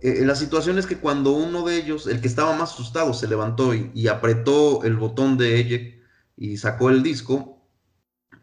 Eh, 0.00 0.24
la 0.24 0.34
situación 0.34 0.78
es 0.78 0.86
que 0.86 0.98
cuando 0.98 1.32
uno 1.32 1.64
de 1.64 1.76
ellos, 1.76 2.06
el 2.06 2.20
que 2.20 2.28
estaba 2.28 2.56
más 2.56 2.72
asustado, 2.72 3.12
se 3.12 3.26
levantó 3.26 3.74
y, 3.74 4.08
apretó 4.08 4.84
el 4.84 4.96
botón 4.96 5.36
de 5.36 5.60
eject 5.60 6.02
y 6.36 6.56
sacó 6.56 6.90
el 6.90 7.02
disco, 7.02 7.68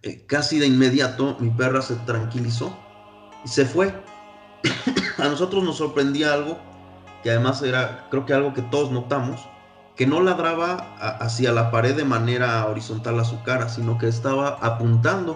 eh, 0.01 0.25
casi 0.25 0.59
de 0.59 0.67
inmediato 0.67 1.37
mi 1.39 1.49
perra 1.49 1.81
se 1.81 1.95
tranquilizó 1.95 2.77
y 3.45 3.47
se 3.47 3.65
fue. 3.65 3.93
a 5.17 5.23
nosotros 5.29 5.63
nos 5.63 5.77
sorprendía 5.77 6.33
algo, 6.33 6.59
que 7.25 7.31
además 7.31 7.63
era, 7.63 8.05
creo 8.11 8.23
que 8.27 8.35
algo 8.35 8.53
que 8.53 8.61
todos 8.61 8.91
notamos, 8.91 9.41
que 9.95 10.05
no 10.05 10.21
ladraba 10.21 10.95
hacia 11.19 11.51
la 11.51 11.71
pared 11.71 11.95
de 11.95 12.05
manera 12.05 12.63
horizontal 12.67 13.19
a 13.19 13.23
su 13.23 13.41
cara, 13.41 13.67
sino 13.67 13.97
que 13.97 14.07
estaba 14.07 14.59
apuntando. 14.61 15.35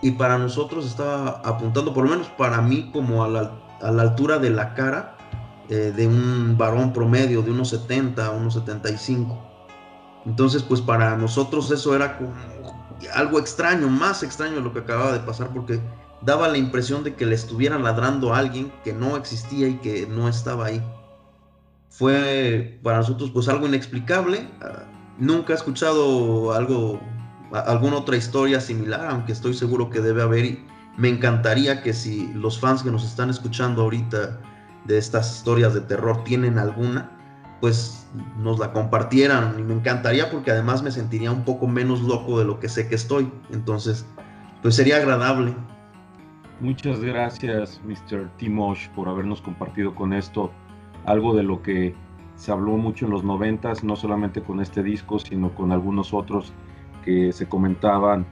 Y 0.00 0.12
para 0.12 0.38
nosotros 0.38 0.86
estaba 0.86 1.42
apuntando, 1.44 1.92
por 1.92 2.04
lo 2.04 2.10
menos 2.12 2.28
para 2.28 2.62
mí, 2.62 2.90
como 2.94 3.22
a 3.22 3.28
la, 3.28 3.52
a 3.82 3.90
la 3.90 4.02
altura 4.04 4.38
de 4.38 4.48
la 4.48 4.72
cara, 4.72 5.18
eh, 5.68 5.92
de 5.94 6.06
un 6.08 6.56
varón 6.56 6.94
promedio 6.94 7.42
de 7.42 7.50
unos 7.50 7.68
70, 7.68 8.30
unos 8.30 8.54
75. 8.54 9.38
Entonces, 10.24 10.62
pues 10.62 10.80
para 10.80 11.14
nosotros 11.18 11.70
eso 11.70 11.94
era 11.94 12.16
como 12.16 12.32
algo 13.14 13.38
extraño, 13.38 13.86
más 13.88 14.22
extraño 14.22 14.54
de 14.54 14.62
lo 14.62 14.72
que 14.72 14.78
acababa 14.78 15.12
de 15.12 15.20
pasar, 15.20 15.50
porque 15.52 15.78
daba 16.22 16.48
la 16.48 16.56
impresión 16.56 17.04
de 17.04 17.14
que 17.14 17.26
le 17.26 17.34
estuvieran 17.34 17.82
ladrando 17.82 18.32
a 18.32 18.38
alguien 18.38 18.72
que 18.82 18.94
no 18.94 19.18
existía 19.18 19.68
y 19.68 19.74
que 19.74 20.06
no 20.06 20.26
estaba 20.26 20.64
ahí. 20.64 20.82
Fue 22.02 22.80
para 22.82 22.96
nosotros 22.96 23.30
pues 23.30 23.48
algo 23.48 23.68
inexplicable. 23.68 24.48
Ah, 24.60 24.86
nunca 25.18 25.52
he 25.52 25.56
escuchado 25.56 26.52
algo, 26.52 26.98
alguna 27.52 27.98
otra 27.98 28.16
historia 28.16 28.60
similar, 28.60 29.06
aunque 29.08 29.30
estoy 29.30 29.54
seguro 29.54 29.88
que 29.88 30.00
debe 30.00 30.20
haber. 30.20 30.44
Y 30.44 30.66
me 30.96 31.08
encantaría 31.08 31.80
que 31.80 31.92
si 31.92 32.32
los 32.32 32.58
fans 32.58 32.82
que 32.82 32.90
nos 32.90 33.04
están 33.04 33.30
escuchando 33.30 33.82
ahorita 33.82 34.40
de 34.84 34.98
estas 34.98 35.36
historias 35.36 35.74
de 35.74 35.82
terror 35.82 36.24
tienen 36.24 36.58
alguna, 36.58 37.08
pues 37.60 38.04
nos 38.36 38.58
la 38.58 38.72
compartieran 38.72 39.54
y 39.60 39.62
me 39.62 39.74
encantaría 39.74 40.28
porque 40.28 40.50
además 40.50 40.82
me 40.82 40.90
sentiría 40.90 41.30
un 41.30 41.44
poco 41.44 41.68
menos 41.68 42.00
loco 42.00 42.36
de 42.36 42.44
lo 42.44 42.58
que 42.58 42.68
sé 42.68 42.88
que 42.88 42.96
estoy. 42.96 43.30
Entonces, 43.52 44.04
pues 44.60 44.74
sería 44.74 44.96
agradable. 44.96 45.54
Muchas 46.58 46.98
gracias, 46.98 47.80
Mr. 47.84 48.28
Timosh, 48.38 48.88
por 48.88 49.08
habernos 49.08 49.40
compartido 49.40 49.94
con 49.94 50.12
esto 50.12 50.50
algo 51.04 51.34
de 51.34 51.42
lo 51.42 51.62
que 51.62 51.94
se 52.36 52.52
habló 52.52 52.72
mucho 52.72 53.06
en 53.06 53.12
los 53.12 53.24
noventas, 53.24 53.84
no 53.84 53.96
solamente 53.96 54.42
con 54.42 54.60
este 54.60 54.82
disco, 54.82 55.18
sino 55.18 55.54
con 55.54 55.72
algunos 55.72 56.12
otros 56.12 56.52
que 57.04 57.32
se 57.32 57.48
comentaban, 57.48 58.26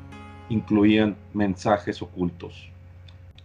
incluían 0.48 1.16
mensajes 1.32 2.02
ocultos. 2.02 2.70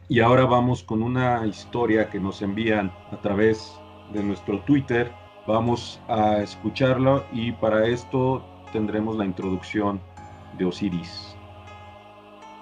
Y 0.08 0.20
ahora 0.20 0.46
vamos 0.46 0.84
con 0.84 1.02
una 1.02 1.46
historia 1.48 2.10
que 2.10 2.20
nos 2.20 2.42
envían 2.42 2.92
a 3.12 3.18
través 3.18 3.80
de 4.14 4.24
nuestro 4.24 4.60
Twitter. 4.62 5.12
Vamos 5.48 6.00
a 6.08 6.38
escucharlo 6.38 7.26
y 7.32 7.52
para 7.54 7.88
esto 7.88 8.44
tendremos 8.72 9.16
la 9.18 9.26
introducción 9.26 10.00
de 10.58 10.66
Osiris. 10.66 11.36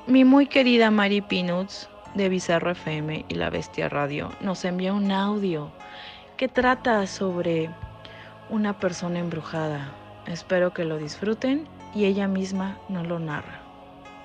Mi 0.08 0.26
muy 0.26 0.48
querida 0.48 0.92
Mari 0.92 1.22
Peanuts 1.22 1.90
de 2.16 2.30
Bizarro 2.30 2.72
FM 2.72 3.26
y 3.28 3.36
La 3.36 3.50
Bestia 3.50 3.90
Radio 3.90 4.30
nos 4.42 4.66
envía 4.66 4.94
un 4.94 5.12
audio 5.12 5.72
que 6.38 6.48
trata 6.48 7.06
sobre 7.08 7.70
una 8.50 8.80
persona 8.80 9.20
embrujada. 9.20 9.94
Espero 10.28 10.74
que 10.74 10.86
lo 10.86 10.98
disfruten 10.98 11.68
y 11.94 12.06
ella 12.06 12.28
misma 12.28 12.78
nos 12.90 13.08
lo 13.08 13.20
narra. 13.20 13.62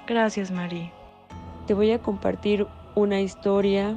Gracias, 0.07 0.51
Mari. 0.51 0.91
Te 1.67 1.75
voy 1.75 1.91
a 1.91 1.99
compartir 1.99 2.67
una 2.95 3.21
historia 3.21 3.97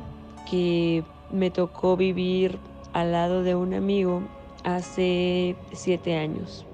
que 0.50 1.04
me 1.32 1.52
tocó 1.52 1.96
vivir 1.96 2.60
al 2.94 3.14
lado 3.14 3.44
de 3.44 3.56
un 3.56 3.74
amigo 3.74 4.22
hace 4.64 5.56
siete 5.72 6.18
años. 6.18 6.66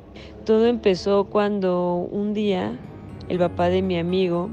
Todo 0.46 0.66
empezó 0.66 1.26
cuando 1.26 1.96
un 1.96 2.34
día 2.34 2.78
el 3.30 3.38
papá 3.38 3.70
de 3.70 3.82
mi 3.82 4.00
amigo 4.00 4.50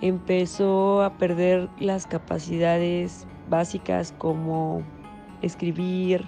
empezó 0.00 1.02
a 1.02 1.18
perder 1.18 1.68
las 1.78 2.06
capacidades 2.06 3.26
básicas 3.48 4.12
como 4.18 4.82
escribir, 5.42 6.24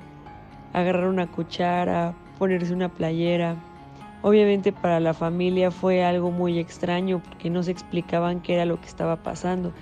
agarrar 0.72 1.08
una 1.08 1.30
cuchara, 1.30 2.14
ponerse 2.38 2.74
una 2.74 2.88
playera. 2.88 3.56
Obviamente 4.22 4.72
para 4.72 5.00
la 5.00 5.14
familia 5.14 5.70
fue 5.70 6.04
algo 6.04 6.30
muy 6.30 6.58
extraño 6.58 7.22
porque 7.22 7.50
no 7.50 7.62
se 7.62 7.70
explicaban 7.70 8.40
qué 8.40 8.54
era 8.54 8.64
lo 8.64 8.80
que 8.80 8.86
estaba 8.86 9.16
pasando. 9.22 9.72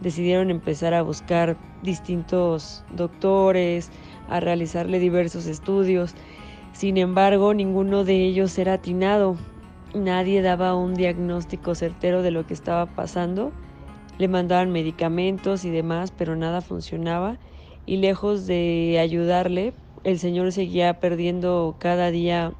Decidieron 0.00 0.50
empezar 0.50 0.92
a 0.92 1.02
buscar 1.02 1.56
distintos 1.82 2.84
doctores, 2.94 3.90
a 4.28 4.40
realizarle 4.40 4.98
diversos 4.98 5.46
estudios. 5.46 6.14
Sin 6.72 6.98
embargo, 6.98 7.54
ninguno 7.54 8.04
de 8.04 8.24
ellos 8.24 8.58
era 8.58 8.74
atinado. 8.74 9.36
Nadie 9.94 10.42
daba 10.42 10.74
un 10.74 10.94
diagnóstico 10.94 11.74
certero 11.74 12.22
de 12.22 12.30
lo 12.30 12.46
que 12.46 12.52
estaba 12.52 12.86
pasando. 12.86 13.52
Le 14.18 14.28
mandaban 14.28 14.70
medicamentos 14.70 15.64
y 15.64 15.70
demás, 15.70 16.10
pero 16.10 16.36
nada 16.36 16.60
funcionaba. 16.60 17.38
Y 17.86 17.98
lejos 17.98 18.46
de 18.46 18.98
ayudarle, 19.00 19.72
el 20.04 20.18
Señor 20.18 20.52
seguía 20.52 21.00
perdiendo 21.00 21.76
cada 21.78 22.10
día 22.10 22.52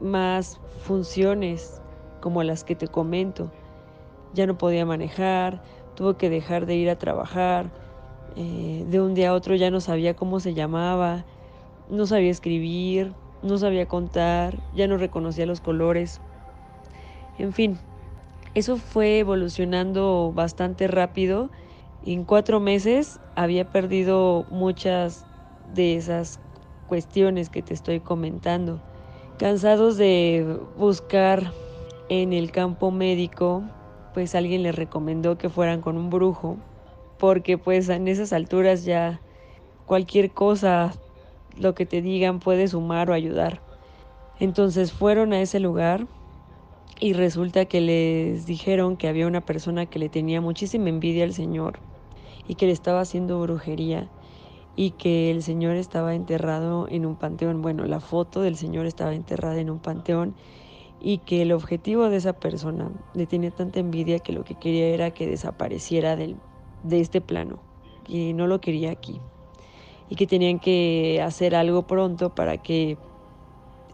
más 0.00 0.60
funciones 0.82 1.80
como 2.20 2.42
las 2.42 2.64
que 2.64 2.76
te 2.76 2.86
comento. 2.86 3.50
Ya 4.34 4.46
no 4.46 4.58
podía 4.58 4.86
manejar, 4.86 5.62
tuvo 5.96 6.14
que 6.14 6.30
dejar 6.30 6.66
de 6.66 6.76
ir 6.76 6.90
a 6.90 6.96
trabajar, 6.96 7.70
eh, 8.36 8.84
de 8.88 9.00
un 9.00 9.14
día 9.14 9.30
a 9.30 9.34
otro 9.34 9.54
ya 9.56 9.70
no 9.70 9.80
sabía 9.80 10.14
cómo 10.14 10.40
se 10.40 10.54
llamaba, 10.54 11.24
no 11.88 12.06
sabía 12.06 12.30
escribir, 12.30 13.14
no 13.42 13.58
sabía 13.58 13.86
contar, 13.86 14.58
ya 14.74 14.86
no 14.86 14.96
reconocía 14.96 15.46
los 15.46 15.60
colores. 15.60 16.20
En 17.38 17.52
fin, 17.52 17.78
eso 18.54 18.76
fue 18.76 19.18
evolucionando 19.18 20.32
bastante 20.34 20.86
rápido. 20.86 21.50
En 22.02 22.24
cuatro 22.24 22.60
meses 22.60 23.20
había 23.36 23.66
perdido 23.66 24.46
muchas 24.50 25.26
de 25.74 25.96
esas 25.96 26.40
cuestiones 26.88 27.50
que 27.50 27.60
te 27.60 27.74
estoy 27.74 28.00
comentando. 28.00 28.80
Cansados 29.38 29.98
de 29.98 30.58
buscar 30.78 31.52
en 32.08 32.32
el 32.32 32.52
campo 32.52 32.90
médico, 32.90 33.62
pues 34.14 34.34
alguien 34.34 34.62
les 34.62 34.74
recomendó 34.74 35.36
que 35.36 35.50
fueran 35.50 35.82
con 35.82 35.98
un 35.98 36.08
brujo 36.08 36.56
porque 37.18 37.58
pues 37.58 37.90
en 37.90 38.08
esas 38.08 38.32
alturas 38.32 38.86
ya 38.86 39.20
cualquier 39.84 40.32
cosa, 40.32 40.94
lo 41.58 41.74
que 41.74 41.84
te 41.84 42.00
digan 42.00 42.40
puede 42.40 42.66
sumar 42.66 43.10
o 43.10 43.12
ayudar. 43.12 43.60
Entonces 44.38 44.90
fueron 44.90 45.34
a 45.34 45.42
ese 45.42 45.60
lugar 45.60 46.06
y 46.98 47.12
resulta 47.12 47.66
que 47.66 47.82
les 47.82 48.46
dijeron 48.46 48.96
que 48.96 49.06
había 49.06 49.26
una 49.26 49.42
persona 49.42 49.84
que 49.84 49.98
le 49.98 50.08
tenía 50.08 50.40
muchísima 50.40 50.88
envidia 50.88 51.24
al 51.24 51.34
Señor 51.34 51.89
y 52.46 52.54
que 52.54 52.66
le 52.66 52.72
estaba 52.72 53.00
haciendo 53.00 53.40
brujería 53.40 54.08
y 54.76 54.92
que 54.92 55.30
el 55.30 55.42
Señor 55.42 55.76
estaba 55.76 56.14
enterrado 56.14 56.86
en 56.88 57.06
un 57.06 57.16
panteón. 57.16 57.62
Bueno, 57.62 57.84
la 57.84 58.00
foto 58.00 58.40
del 58.40 58.56
Señor 58.56 58.86
estaba 58.86 59.14
enterrada 59.14 59.58
en 59.60 59.70
un 59.70 59.78
panteón 59.78 60.34
y 61.00 61.18
que 61.18 61.42
el 61.42 61.52
objetivo 61.52 62.08
de 62.08 62.16
esa 62.16 62.34
persona 62.34 62.90
le 63.14 63.26
tenía 63.26 63.50
tanta 63.50 63.80
envidia 63.80 64.18
que 64.18 64.32
lo 64.32 64.44
que 64.44 64.54
quería 64.54 64.86
era 64.88 65.10
que 65.10 65.26
desapareciera 65.26 66.16
del 66.16 66.36
de 66.82 67.00
este 67.00 67.20
plano, 67.20 67.58
y 68.08 68.32
no 68.32 68.46
lo 68.46 68.60
quería 68.60 68.90
aquí 68.90 69.20
y 70.10 70.16
que 70.16 70.26
tenían 70.26 70.58
que 70.58 71.22
hacer 71.22 71.54
algo 71.54 71.86
pronto 71.86 72.34
para 72.34 72.58
que 72.58 72.98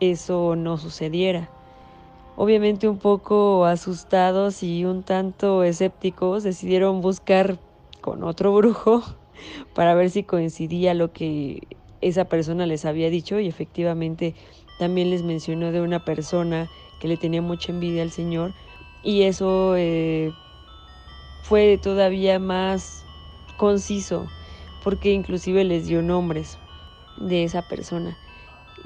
eso 0.01 0.57
no 0.57 0.79
sucediera. 0.79 1.51
Obviamente 2.37 2.89
un 2.89 2.99
poco 2.99 3.67
asustados 3.67 4.63
y 4.63 4.85
un 4.85 5.03
tanto 5.03 5.63
escépticos 5.63 6.43
decidieron 6.43 7.01
buscar 7.01 7.59
con 8.07 8.23
otro 8.23 8.55
brujo 8.55 9.03
para 9.75 9.95
ver 9.95 10.11
si 10.11 10.23
coincidía 10.23 10.95
lo 10.95 11.13
que 11.13 11.67
esa 12.01 12.27
persona 12.27 12.65
les 12.65 12.85
había 12.85 13.11
dicho. 13.11 13.41
Y 13.41 13.49
efectivamente 13.49 14.37
también 14.79 15.11
les 15.11 15.25
mencionó 15.25 15.73
de 15.73 15.81
una 15.81 16.05
persona 16.05 16.71
que 17.01 17.09
le 17.09 17.17
tenía 17.17 17.43
mucha 17.43 17.73
envidia 17.73 18.03
al 18.03 18.13
Señor. 18.13 18.53
Y 19.03 19.23
eso 19.23 19.75
eh, 19.77 20.33
fue 21.43 21.79
todavía 21.83 22.39
más 22.39 23.05
conciso, 23.57 24.27
porque 24.85 25.13
inclusive 25.13 25.65
les 25.65 25.89
dio 25.89 26.01
nombres 26.01 26.59
de 27.17 27.43
esa 27.43 27.63
persona. 27.63 28.17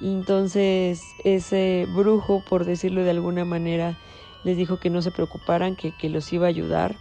Entonces 0.03 1.03
ese 1.25 1.87
brujo, 1.95 2.43
por 2.49 2.65
decirlo 2.65 3.05
de 3.05 3.11
alguna 3.11 3.45
manera, 3.45 3.99
les 4.45 4.57
dijo 4.57 4.79
que 4.79 4.89
no 4.89 5.03
se 5.03 5.11
preocuparan, 5.11 5.77
que, 5.77 6.09
los 6.09 6.33
iba 6.33 6.47
a 6.47 6.49
ayudar 6.49 6.97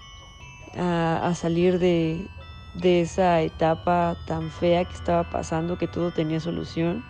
a, 0.77 1.33
salir 1.35 1.79
de, 1.79 2.27
de 2.75 3.01
esa 3.01 3.41
etapa 3.41 4.17
tan 4.25 4.51
fea 4.51 4.85
que 4.85 4.93
estaba 4.93 5.29
pasando, 5.29 5.77
que 5.77 5.87
todo 5.87 6.11
tenía 6.11 6.39
solución. 6.39 7.03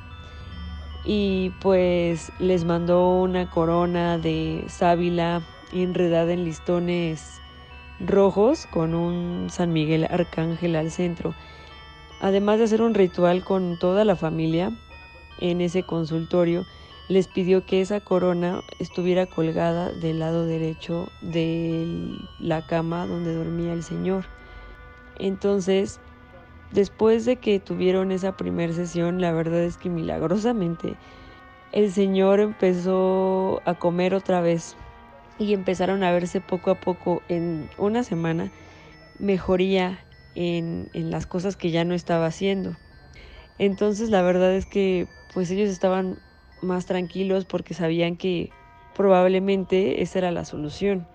Y 1.06 1.52
pues 1.62 2.32
les 2.40 2.66
mandó 2.66 3.10
una 3.10 3.50
corona 3.50 4.18
de 4.18 4.66
sábila 4.68 5.42
enredada 5.72 6.34
en 6.34 6.44
listones 6.44 7.40
rojos 8.00 8.66
con 8.68 8.94
un 8.96 9.50
San 9.50 9.74
Miguel 9.74 10.08
Arcángel 10.10 10.76
al 10.76 10.92
centro. 10.92 11.34
Además 12.22 12.60
de 12.60 12.66
hacer 12.66 12.82
un 12.82 12.94
ritual 12.94 13.44
con 13.44 13.78
toda 13.80 14.04
la 14.06 14.16
familia 14.16 14.72
en 15.40 15.62
ese 15.62 15.84
consultorio, 15.84 16.66
les 17.10 17.28
pidió 17.28 17.66
que 17.66 17.82
esa 17.82 18.00
corona 18.00 18.62
estuviera 18.78 19.26
colgada 19.26 19.92
del 19.92 20.20
lado 20.20 20.46
derecho 20.46 21.12
de 21.22 22.16
la 22.40 22.68
cama 22.68 23.08
donde 23.08 23.34
dormía 23.34 23.74
el 23.74 23.84
Señor. 23.84 24.26
Entonces, 25.18 26.00
después 26.72 27.26
de 27.26 27.38
que 27.38 27.60
tuvieron 27.60 28.12
esa 28.12 28.38
primera 28.38 28.72
sesión, 28.74 29.20
la 29.20 29.32
verdad 29.32 29.64
es 29.64 29.76
que 29.76 29.90
milagrosamente 29.90 30.96
el 31.72 31.92
Señor 31.92 32.40
empezó 32.40 33.64
a 33.66 33.74
comer 33.74 34.14
otra 34.14 34.40
vez 34.40 34.76
y 35.40 35.54
empezaron 35.54 36.04
a 36.04 36.12
verse 36.12 36.42
poco 36.42 36.70
a 36.70 36.76
poco 36.76 37.24
en 37.28 37.72
una 37.80 38.04
semana 38.04 38.52
mejoría 39.18 40.06
en, 40.36 40.90
en, 40.94 41.10
las 41.10 41.26
cosas 41.26 41.58
que 41.58 41.72
ya 41.72 41.86
no 41.86 41.96
estaba 41.96 42.28
haciendo. 42.28 42.76
Entonces 43.58 44.12
la 44.12 44.22
verdad 44.22 44.54
es 44.54 44.68
que 44.68 45.08
pues 45.34 45.50
ellos 45.50 45.70
estaban 45.70 46.20
más 46.62 46.86
tranquilos 46.86 47.46
porque 47.46 47.74
sabían 47.74 48.16
que 48.16 48.52
probablemente 48.96 50.02
esa 50.02 50.20
era 50.20 50.32
la 50.32 50.46
solución. 50.46 51.08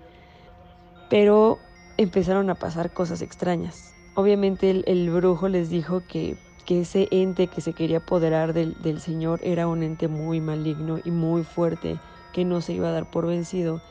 Pero 1.10 1.58
empezaron 1.96 2.50
a 2.50 2.54
pasar 2.54 2.92
cosas 2.92 3.22
extrañas. 3.22 3.94
Obviamente 4.14 4.70
el, 4.70 4.84
el 4.86 5.10
brujo 5.10 5.48
les 5.48 5.70
dijo 5.70 6.02
que, 6.06 6.36
que, 6.66 6.80
ese 6.80 7.08
ente 7.10 7.48
que 7.48 7.60
se 7.60 7.72
quería 7.72 7.98
apoderar 7.98 8.52
del, 8.52 8.80
del 8.82 9.00
Señor 9.00 9.40
era 9.42 9.66
un 9.66 9.82
ente 9.82 10.08
muy 10.08 10.40
maligno 10.40 10.98
y 11.04 11.10
muy 11.10 11.42
fuerte 11.42 11.98
que 12.32 12.44
no 12.44 12.60
se 12.60 12.72
iba 12.72 12.88
a 12.88 12.92
dar 12.92 13.10
por 13.10 13.26
vencido 13.26 13.82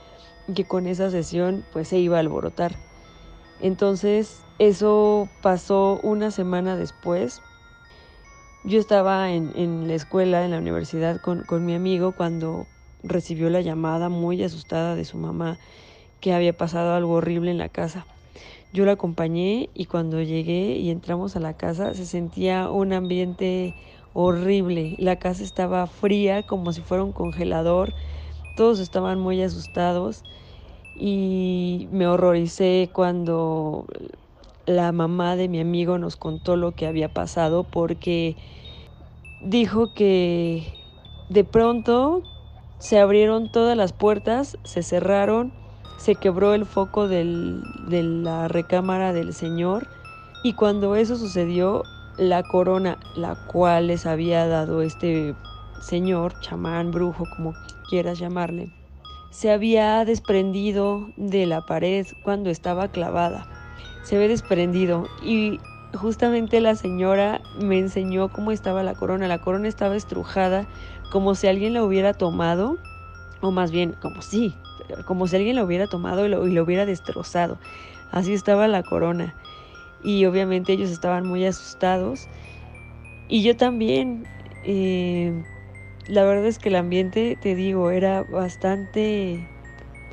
que 0.54 0.66
con 0.66 0.88
esa 0.88 1.10
sesión 1.10 1.64
pues 1.72 1.88
se 1.88 2.00
iba 2.00 2.18
a 2.18 2.20
alborotar. 2.20 2.76
Entonces 3.62 4.44
eso 4.60 5.30
pasó 5.42 6.00
una 6.04 6.32
semana 6.32 6.76
después. 6.76 7.42
Yo 8.66 8.80
estaba 8.80 9.32
en, 9.32 9.88
la 9.88 9.96
escuela, 9.96 10.46
en 10.46 10.52
la 10.52 10.58
universidad 10.58 11.20
con, 11.22 11.44
con 11.44 11.66
mi 11.66 11.76
amigo 11.76 12.14
cuando 12.14 12.66
recibió 13.04 13.50
la 13.50 13.62
llamada 13.62 14.10
muy 14.10 14.42
asustada 14.44 14.96
de 14.96 15.06
su 15.06 15.18
mamá 15.18 15.58
que 16.22 16.34
había 16.34 16.56
pasado 16.56 16.94
algo 16.94 17.14
horrible 17.14 17.52
en 17.52 17.58
la 17.58 17.70
casa. 17.70 18.06
Yo 18.72 18.86
la 18.86 18.94
acompañé 18.94 19.70
y 19.74 19.86
cuando 19.86 20.22
llegué 20.22 20.78
y 20.78 20.90
entramos 20.90 21.36
a 21.36 21.40
la 21.40 21.54
casa 21.54 21.94
se 21.94 22.06
sentía 22.06 22.70
un 22.70 22.94
ambiente 22.94 23.74
horrible. 24.14 24.96
La 24.98 25.18
casa 25.18 25.44
estaba 25.44 25.86
fría 25.88 26.44
como 26.44 26.72
si 26.72 26.82
fuera 26.82 27.04
un 27.04 27.12
congelador 27.12 27.94
todos 28.56 28.80
estaban 28.80 29.20
muy 29.20 29.42
asustados 29.42 30.24
y 30.96 31.88
me 31.92 32.08
horroricé 32.08 32.90
cuando 32.94 33.88
la 34.66 34.92
mamá 34.92 35.36
de 35.36 35.50
mi 35.50 35.60
amigo 35.60 35.98
nos 35.98 36.16
contó 36.16 36.56
lo 36.56 36.74
que 36.74 36.88
había 36.88 37.14
pasado 37.14 37.64
porque 37.64 38.38
dijo 39.42 39.94
que 39.94 40.64
de 41.30 41.44
pronto 41.44 42.24
se 42.80 43.00
abrieron 43.00 43.52
todas 43.52 43.78
las 43.78 43.94
puertas, 43.94 44.58
se 44.64 44.84
cerraron, 44.84 45.54
se 45.98 46.16
quebró 46.16 46.54
el 46.54 46.66
foco 46.66 47.08
de 47.08 47.24
la 47.24 48.48
recámara 48.48 49.14
del 49.14 49.34
Señor 49.34 49.88
y 50.44 50.54
cuando 50.54 50.96
eso 50.96 51.16
sucedió, 51.16 51.84
la 52.18 52.44
corona, 52.44 53.00
la 53.16 53.36
cual 53.36 53.88
les 53.88 54.06
había 54.06 54.48
dado 54.48 54.82
este 54.82 55.34
señor, 55.82 56.40
chamán, 56.42 56.92
brujo, 56.92 57.26
como 57.36 57.56
quieras 57.90 58.20
llamarle, 58.20 58.70
se 59.32 59.52
había 59.52 60.06
desprendido 60.06 61.10
de 61.18 61.48
la 61.48 61.62
pared 61.62 62.06
cuando 62.24 62.50
estaba 62.50 62.90
clavada. 62.90 63.63
Se 64.04 64.16
había 64.16 64.28
desprendido 64.28 65.08
y 65.24 65.60
justamente 65.94 66.60
la 66.62 66.76
señora 66.76 67.42
me 67.60 67.80
enseñó 67.80 68.30
cómo 68.30 68.52
estaba 68.52 68.84
la 68.84 68.96
corona. 68.96 69.28
La 69.28 69.40
corona 69.40 69.68
estaba 69.68 69.96
estrujada 69.96 70.68
como 71.12 71.36
si 71.36 71.48
alguien 71.48 71.74
la 71.74 71.84
hubiera 71.84 72.14
tomado, 72.14 72.78
o 73.42 73.52
más 73.52 73.72
bien 73.72 73.94
como 73.94 74.22
si, 74.22 74.54
como 75.06 75.28
si 75.28 75.36
alguien 75.38 75.56
lo 75.56 75.64
hubiera 75.64 75.88
tomado 75.88 76.26
y 76.26 76.30
lo, 76.30 76.48
y 76.48 76.52
lo 76.52 76.64
hubiera 76.64 76.86
destrozado. 76.86 77.58
Así 78.12 78.34
estaba 78.34 78.68
la 78.68 78.84
corona. 78.84 79.34
Y 80.04 80.26
obviamente 80.26 80.74
ellos 80.74 80.90
estaban 80.90 81.26
muy 81.26 81.46
asustados. 81.46 82.28
Y 83.30 83.44
yo 83.44 83.56
también. 83.56 84.28
eh, 84.66 85.32
la 86.08 86.26
verdad 86.26 86.46
es 86.48 86.60
que 86.60 86.70
el 86.70 86.76
ambiente, 86.76 87.38
te 87.42 87.56
digo, 87.56 87.90
era 87.90 88.24
bastante 88.24 89.48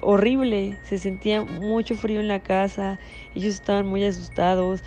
horrible. 0.00 0.78
Se 0.84 0.98
sentía 0.98 1.42
mucho 1.42 1.96
frío 1.96 2.20
en 2.20 2.28
la 2.28 2.40
casa. 2.40 3.00
Ellos 3.40 3.54
estaban 3.54 3.86
muy 3.86 4.04
asustados. 4.04 4.82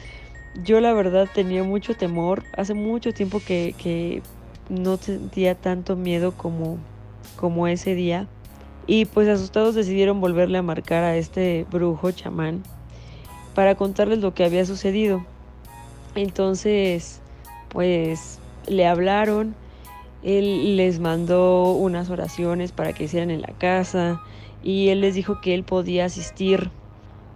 Yo 0.64 0.80
la 0.80 0.94
verdad 0.94 1.28
tenía 1.34 1.64
mucho 1.64 1.96
temor. 1.96 2.44
Hace 2.56 2.76
mucho 2.76 3.12
tiempo 3.12 3.42
que, 3.44 3.74
que 3.80 4.22
no 4.70 4.98
sentía 4.98 5.56
tanto 5.56 5.96
miedo 5.96 6.34
como, 6.38 6.78
como 7.36 7.68
ese 7.68 7.96
día. 7.96 8.28
Y 8.86 9.06
pues 9.06 9.28
asustados 9.28 9.74
decidieron 9.74 10.22
volverle 10.22 10.60
a 10.60 10.62
marcar 10.62 11.04
a 11.04 11.18
este 11.18 11.66
brujo 11.72 12.12
chamán 12.12 12.62
para 13.56 13.74
contarles 13.74 14.20
lo 14.20 14.36
que 14.36 14.46
había 14.46 14.66
sucedido. 14.68 15.26
Entonces, 16.14 17.22
pues 17.70 18.38
le 18.68 18.86
hablaron, 18.86 19.56
él 20.22 20.78
les 20.78 21.00
mandó 21.00 21.72
unas 21.72 22.12
oraciones 22.12 22.72
para 22.72 22.94
que 22.94 23.06
hicieran 23.06 23.32
en 23.32 23.42
la 23.42 23.54
casa 23.58 24.22
y 24.62 24.90
él 24.90 25.02
les 25.02 25.16
dijo 25.16 25.42
que 25.42 25.56
él 25.56 25.64
podía 25.64 26.06
asistir 26.06 26.70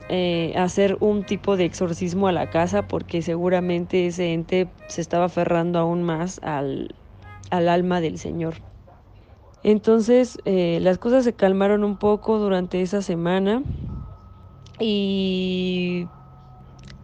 eh, 0.10 0.54
hacer 0.58 0.98
un 1.00 1.24
tipo 1.24 1.58
de 1.58 1.66
exorcismo 1.66 2.28
a 2.28 2.32
la 2.32 2.50
casa 2.50 2.88
porque 2.88 3.22
seguramente 3.22 4.08
ese 4.08 4.34
ente 4.34 4.70
se 4.88 5.02
estaba 5.02 5.26
aferrando 5.26 5.80
aún 5.80 6.04
más 6.04 6.40
al, 6.44 6.96
al 7.50 7.70
alma 7.70 8.00
del 8.02 8.18
Señor. 8.18 8.56
Entonces 9.64 10.40
eh, 10.46 10.80
las 10.82 10.98
cosas 10.98 11.24
se 11.24 11.34
calmaron 11.34 11.84
un 11.84 11.98
poco 11.98 12.40
durante 12.40 12.82
esa 12.82 13.02
semana 13.02 13.64
y 14.80 16.08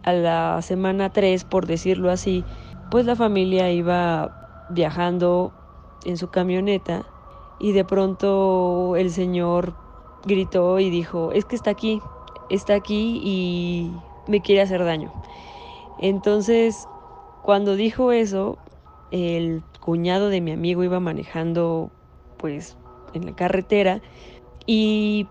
a 0.02 0.12
la 0.12 0.62
semana 0.62 1.10
3, 1.10 1.44
por 1.44 1.66
decirlo 1.66 2.10
así, 2.10 2.44
pues 2.90 3.06
la 3.06 3.16
familia 3.16 3.70
iba 3.70 4.66
viajando 4.70 5.52
en 6.04 6.16
su 6.16 6.28
camioneta 6.28 7.04
y 7.58 7.72
de 7.72 7.84
pronto 7.84 8.96
el 8.96 9.10
señor 9.10 9.74
gritó 10.24 10.78
y 10.78 10.90
dijo, 10.90 11.32
es 11.32 11.44
que 11.44 11.56
está 11.56 11.70
aquí, 11.70 12.00
está 12.50 12.74
aquí 12.74 13.20
y 13.22 13.92
me 14.26 14.40
quiere 14.40 14.62
hacer 14.62 14.84
daño. 14.84 15.12
Entonces, 15.98 16.88
cuando 17.42 17.76
dijo 17.76 18.12
eso, 18.12 18.58
el 19.10 19.62
cuñado 19.80 20.28
de 20.28 20.40
mi 20.40 20.52
amigo 20.52 20.82
iba 20.82 21.00
manejando 21.00 21.90
pues 22.38 22.76
en 23.12 23.26
la 23.26 23.36
carretera 23.36 24.00
y 24.66 25.26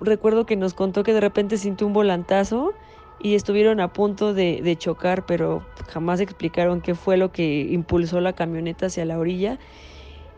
recuerdo 0.00 0.46
que 0.46 0.56
nos 0.56 0.74
contó 0.74 1.02
que 1.02 1.12
de 1.12 1.20
repente 1.20 1.56
sintió 1.56 1.86
un 1.86 1.92
volantazo 1.92 2.72
y 3.18 3.34
estuvieron 3.34 3.80
a 3.80 3.92
punto 3.92 4.34
de, 4.34 4.76
chocar, 4.78 5.24
pero 5.24 5.64
jamás 5.88 6.20
explicaron 6.20 6.82
qué 6.82 6.94
fue 6.94 7.16
lo 7.16 7.32
que 7.32 7.62
impulsó 7.62 8.20
la 8.20 8.34
camioneta 8.34 8.86
hacia 8.86 9.06
la 9.06 9.18
orilla. 9.18 9.58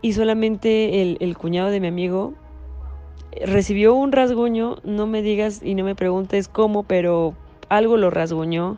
Y 0.01 0.13
solamente 0.13 1.01
el 1.01 1.37
cuñado 1.37 1.69
de 1.69 1.81
mi 1.81 1.87
amigo 1.87 2.33
recibió 3.45 3.93
un 3.93 4.11
rasguño, 4.11 4.77
no 4.83 5.07
me 5.07 5.21
digas 5.21 5.61
y 5.63 5.75
no 5.75 5.83
me 5.83 5.95
preguntes 5.95 6.47
cómo, 6.47 6.83
pero 6.83 7.35
algo 7.69 7.97
lo 7.97 8.09
rasguñó. 8.09 8.77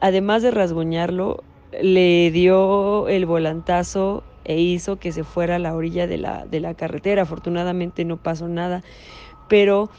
Además 0.00 0.42
de 0.42 0.50
rasguñarlo, 0.50 1.42
le 1.80 2.30
dio 2.30 3.08
el 3.08 3.26
volantazo 3.26 4.22
e 4.44 4.60
hizo 4.60 4.98
que 4.98 5.12
se 5.12 5.24
fuera 5.24 5.56
a 5.56 5.58
la 5.58 5.74
orilla 5.74 6.06
de 6.06 6.18
la, 6.18 6.46
de 6.46 6.60
la 6.60 6.74
carretera. 6.74 7.22
Afortunadamente 7.22 8.04
no 8.04 8.16
pasó 8.16 8.48
nada, 8.48 8.82
pero 9.48 9.90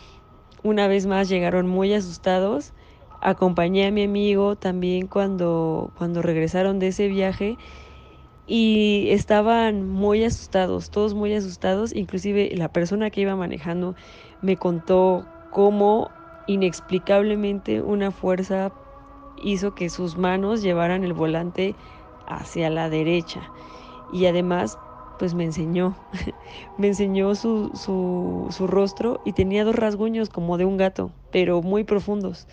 una 0.63 0.87
vez 0.87 1.05
más 1.05 1.29
llegaron 1.29 1.67
muy 1.67 1.93
asustados. 1.93 2.73
Acompañé 3.21 3.85
a 3.85 3.91
mi 3.91 4.03
amigo 4.03 4.55
también 4.55 5.07
cuando, 5.07 5.91
cuando 5.97 6.21
regresaron 6.21 6.79
de 6.79 6.87
ese 6.87 7.07
viaje 7.07 7.57
y 8.51 9.09
estaban 9.11 9.87
muy 9.87 10.23
asustados, 10.23 10.89
todos 10.89 11.13
muy 11.13 11.33
asustados, 11.35 11.93
inclusive 11.95 12.51
la 12.55 12.71
persona 12.71 13.11
que 13.11 13.21
iba 13.21 13.35
manejando 13.35 13.95
me 14.41 14.57
contó 14.57 15.29
cómo 15.49 16.15
inexplicablemente 16.47 17.81
una 17.83 18.11
fuerza 18.11 18.73
hizo 19.35 19.73
que 19.75 19.89
sus 19.89 20.17
manos 20.17 20.61
llevaran 20.61 21.03
el 21.03 21.13
volante 21.13 21.77
hacia 22.25 22.69
la 22.69 22.89
derecha 22.89 23.53
y 24.07 24.25
además 24.25 24.79
pues 25.17 25.33
me 25.35 25.43
enseñó, 25.45 25.97
me 26.77 26.87
enseñó 26.87 27.35
su, 27.35 27.71
su, 27.75 28.47
su 28.51 28.67
rostro 28.67 29.21
y 29.25 29.33
tenía 29.33 29.63
dos 29.65 29.75
rasguños 29.75 30.29
como 30.29 30.57
de 30.57 30.65
un 30.65 30.77
gato, 30.77 31.13
pero 31.31 31.61
muy 31.61 31.83
profundos. 31.83 32.47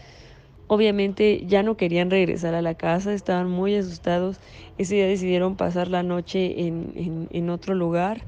Obviamente 0.68 1.44
ya 1.46 1.62
no 1.62 1.76
querían 1.76 2.10
regresar 2.10 2.54
a 2.54 2.62
la 2.62 2.74
casa, 2.74 3.12
estaban 3.12 3.48
muy 3.48 3.76
asustados. 3.76 4.38
Ese 4.78 4.96
día 4.96 5.06
decidieron 5.06 5.56
pasar 5.56 5.88
la 5.88 6.02
noche 6.02 6.66
en, 6.66 7.28
en, 7.30 7.50
otro 7.50 7.74
lugar. 7.74 8.22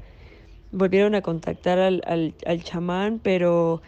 Volvieron 0.71 1.15
a 1.15 1.21
contactar 1.21 1.79
al, 1.79 2.01
al, 2.05 2.33
al, 2.45 2.63
chamán, 2.63 3.19
pero 3.21 3.81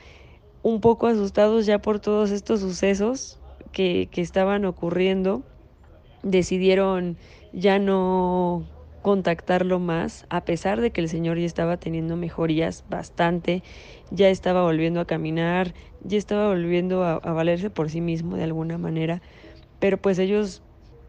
un 0.63 0.81
poco 0.81 1.07
asustados 1.07 1.65
ya 1.65 1.79
por 1.79 1.99
todos 1.99 2.31
estos 2.31 2.59
sucesos 2.59 3.39
que, 3.71 4.09
que 4.11 4.21
estaban 4.21 4.65
ocurriendo, 4.65 5.43
decidieron 6.23 7.17
ya 7.53 7.79
no 7.79 8.65
contactarlo 9.01 9.79
más, 9.79 10.25
a 10.29 10.45
pesar 10.45 10.79
de 10.79 10.91
que 10.91 11.01
el 11.01 11.09
señor 11.09 11.39
ya 11.39 11.45
estaba 11.45 11.77
teniendo 11.77 12.15
mejorías 12.15 12.83
bastante, 12.89 13.63
ya 14.11 14.29
estaba 14.29 14.63
volviendo 14.63 14.99
a 14.99 15.05
caminar, 15.05 15.73
ya 16.03 16.17
estaba 16.17 16.47
volviendo 16.49 17.03
a, 17.03 17.19
valerse 17.19 17.69
por 17.69 17.89
sí 17.89 18.01
mismo 18.01 18.35
de 18.35 18.43
alguna 18.43 18.77
manera, 18.77 19.21
pero 19.79 19.97
pues 19.97 20.19
ellos 20.19 20.61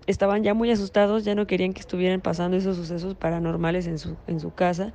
estaban 0.07 0.43
ya 0.43 0.55
muy 0.55 0.71
asustados, 0.71 1.25
ya 1.25 1.35
no 1.35 1.47
querían 1.47 1.75
que 1.75 1.81
estuvieran 1.81 2.21
pasando 2.21 2.57
esos 2.57 2.77
sucesos 2.77 3.15
paranormales 3.15 3.87
en 3.87 3.99
su, 3.99 4.17
en 4.27 4.41
su 4.41 4.55
casa 4.55 4.93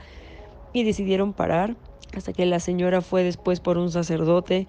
y 0.74 0.84
decidieron 0.84 1.34
parar 1.34 1.76
hasta 2.16 2.34
que 2.34 2.46
la 2.46 2.60
señora 2.60 3.02
fue 3.02 3.24
después 3.24 3.60
por 3.60 3.78
un 3.78 3.92
sacerdote 3.92 4.68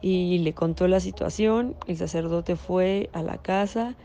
y 0.00 0.38
le 0.38 0.52
contó 0.52 0.88
la 0.88 0.98
situación, 0.98 1.76
el 1.86 1.96
sacerdote 1.96 2.56
fue 2.56 3.08
a 3.12 3.22
la 3.22 3.38
casa, 3.38 3.96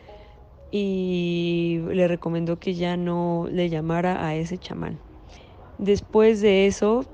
y 0.72 1.80
le 1.88 2.08
recomendó 2.08 2.58
que 2.58 2.74
ya 2.74 2.98
no 2.98 3.48
le 3.52 3.70
llamara 3.70 4.26
a 4.26 4.36
ese 4.36 4.58
chamán. 4.58 5.00
Después 5.78 6.42
de 6.42 6.68
eso, 6.68 7.06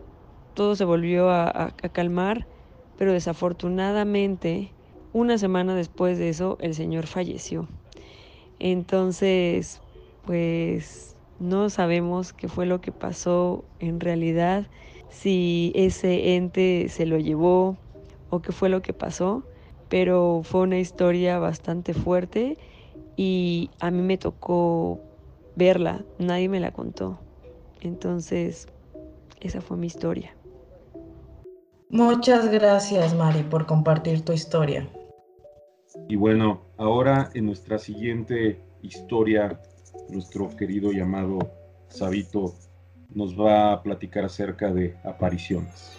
todo 0.54 0.76
se 0.76 0.86
volvió 0.86 1.30
a, 1.30 1.44
a, 1.46 1.66
a, 1.66 1.90
calmar, 1.90 2.48
pero 2.98 3.14
desafortunadamente, 3.14 4.72
una 5.12 5.38
semana 5.38 5.76
después 5.76 6.18
de 6.18 6.30
eso, 6.30 6.58
el 6.62 6.74
señor 6.74 7.08
falleció. 7.08 7.68
Entonces, 8.60 9.82
pues 10.26 11.16
no 11.40 11.70
sabemos 11.70 12.32
qué 12.34 12.48
fue 12.48 12.66
lo 12.66 12.80
que 12.80 12.92
pasó 12.92 13.66
en 13.80 14.00
realidad, 14.00 14.68
si 15.10 15.72
ese 15.76 16.36
ente 16.36 16.88
se 16.90 17.06
lo 17.06 17.18
llevó 17.18 17.78
o 18.30 18.42
qué 18.42 18.52
fue 18.52 18.70
lo 18.70 18.82
que 18.82 18.94
pasó, 18.94 19.44
pero 19.90 20.42
fue 20.44 20.62
una 20.62 20.80
historia 20.80 21.38
bastante 21.38 21.94
fuerte 21.94 22.58
y 23.16 23.70
a 23.80 23.92
mí 23.92 24.02
me 24.02 24.18
tocó 24.18 25.00
verla, 25.56 26.04
nadie 26.18 26.50
me 26.50 26.60
la 26.60 26.72
contó. 26.72 27.20
Entonces, 27.82 28.68
esa 29.40 29.62
fue 29.62 29.78
mi 29.78 29.88
historia. 29.88 30.36
Muchas 31.90 32.50
gracias, 32.50 33.14
Mari, 33.16 33.44
por 33.44 33.66
compartir 33.66 34.26
tu 34.26 34.34
historia. 34.34 34.90
Y 36.08 36.16
bueno, 36.16 36.62
ahora 36.78 37.30
en 37.36 37.46
nuestra 37.46 37.78
siguiente 37.78 38.60
historia, 38.82 39.60
nuestro 40.10 40.50
querido 40.56 40.92
llamado 40.92 41.40
Sabito 41.90 42.56
nos 43.14 43.40
va 43.40 43.74
a 43.74 43.84
platicar 43.84 44.26
acerca 44.26 44.74
de 44.74 44.96
apariciones. 45.04 45.92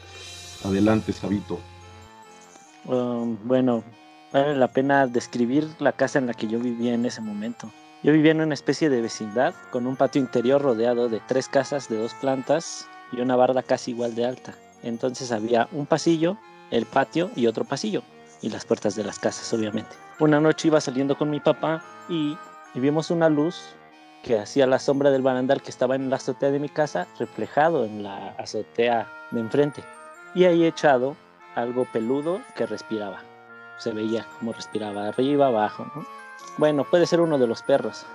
Adelante, 0.64 1.12
Sabito. 1.12 1.58
Um, 2.86 3.38
bueno, 3.44 3.84
vale 4.34 4.56
la 4.56 4.68
pena 4.68 5.06
describir 5.06 5.68
la 5.78 5.92
casa 5.92 6.18
en 6.18 6.26
la 6.26 6.34
que 6.34 6.48
yo 6.48 6.58
vivía 6.58 6.92
en 6.92 7.06
ese 7.06 7.20
momento. 7.20 7.70
Yo 8.02 8.12
vivía 8.12 8.32
en 8.32 8.40
una 8.40 8.54
especie 8.54 8.90
de 8.90 9.00
vecindad 9.00 9.54
con 9.70 9.86
un 9.86 9.96
patio 9.96 10.20
interior 10.20 10.60
rodeado 10.60 11.08
de 11.08 11.20
tres 11.26 11.48
casas 11.48 11.88
de 11.88 11.96
dos 11.96 12.14
plantas 12.14 12.88
y 13.12 13.20
una 13.20 13.36
barda 13.36 13.62
casi 13.62 13.92
igual 13.92 14.14
de 14.16 14.26
alta. 14.26 14.52
Entonces 14.82 15.30
había 15.30 15.68
un 15.70 15.86
pasillo, 15.86 16.36
el 16.72 16.84
patio 16.84 17.30
y 17.36 17.46
otro 17.46 17.64
pasillo 17.64 18.02
y 18.42 18.50
las 18.50 18.64
puertas 18.64 18.96
de 18.96 19.04
las 19.04 19.20
casas 19.20 19.50
obviamente. 19.54 19.94
Una 20.18 20.40
noche 20.40 20.68
iba 20.68 20.80
saliendo 20.80 21.16
con 21.16 21.30
mi 21.30 21.38
papá 21.38 21.82
y, 22.08 22.36
y 22.74 22.80
vimos 22.80 23.10
una 23.10 23.28
luz 23.28 23.76
que 24.24 24.38
hacía 24.38 24.66
la 24.66 24.80
sombra 24.80 25.12
del 25.12 25.22
barandal 25.22 25.62
que 25.62 25.70
estaba 25.70 25.94
en 25.94 26.10
la 26.10 26.16
azotea 26.16 26.50
de 26.50 26.58
mi 26.58 26.68
casa 26.68 27.06
reflejado 27.20 27.84
en 27.84 28.02
la 28.02 28.30
azotea 28.38 29.06
de 29.30 29.40
enfrente 29.40 29.84
y 30.34 30.44
ahí 30.44 30.64
echado 30.64 31.14
algo 31.54 31.86
peludo 31.92 32.40
que 32.56 32.66
respiraba 32.66 33.22
se 33.78 33.92
veía 33.92 34.26
cómo 34.38 34.52
respiraba 34.52 35.08
arriba, 35.08 35.46
abajo, 35.48 35.86
¿no? 35.94 36.06
Bueno, 36.58 36.84
puede 36.84 37.06
ser 37.06 37.20
uno 37.20 37.38
de 37.38 37.46
los 37.46 37.62
perros. 37.62 38.06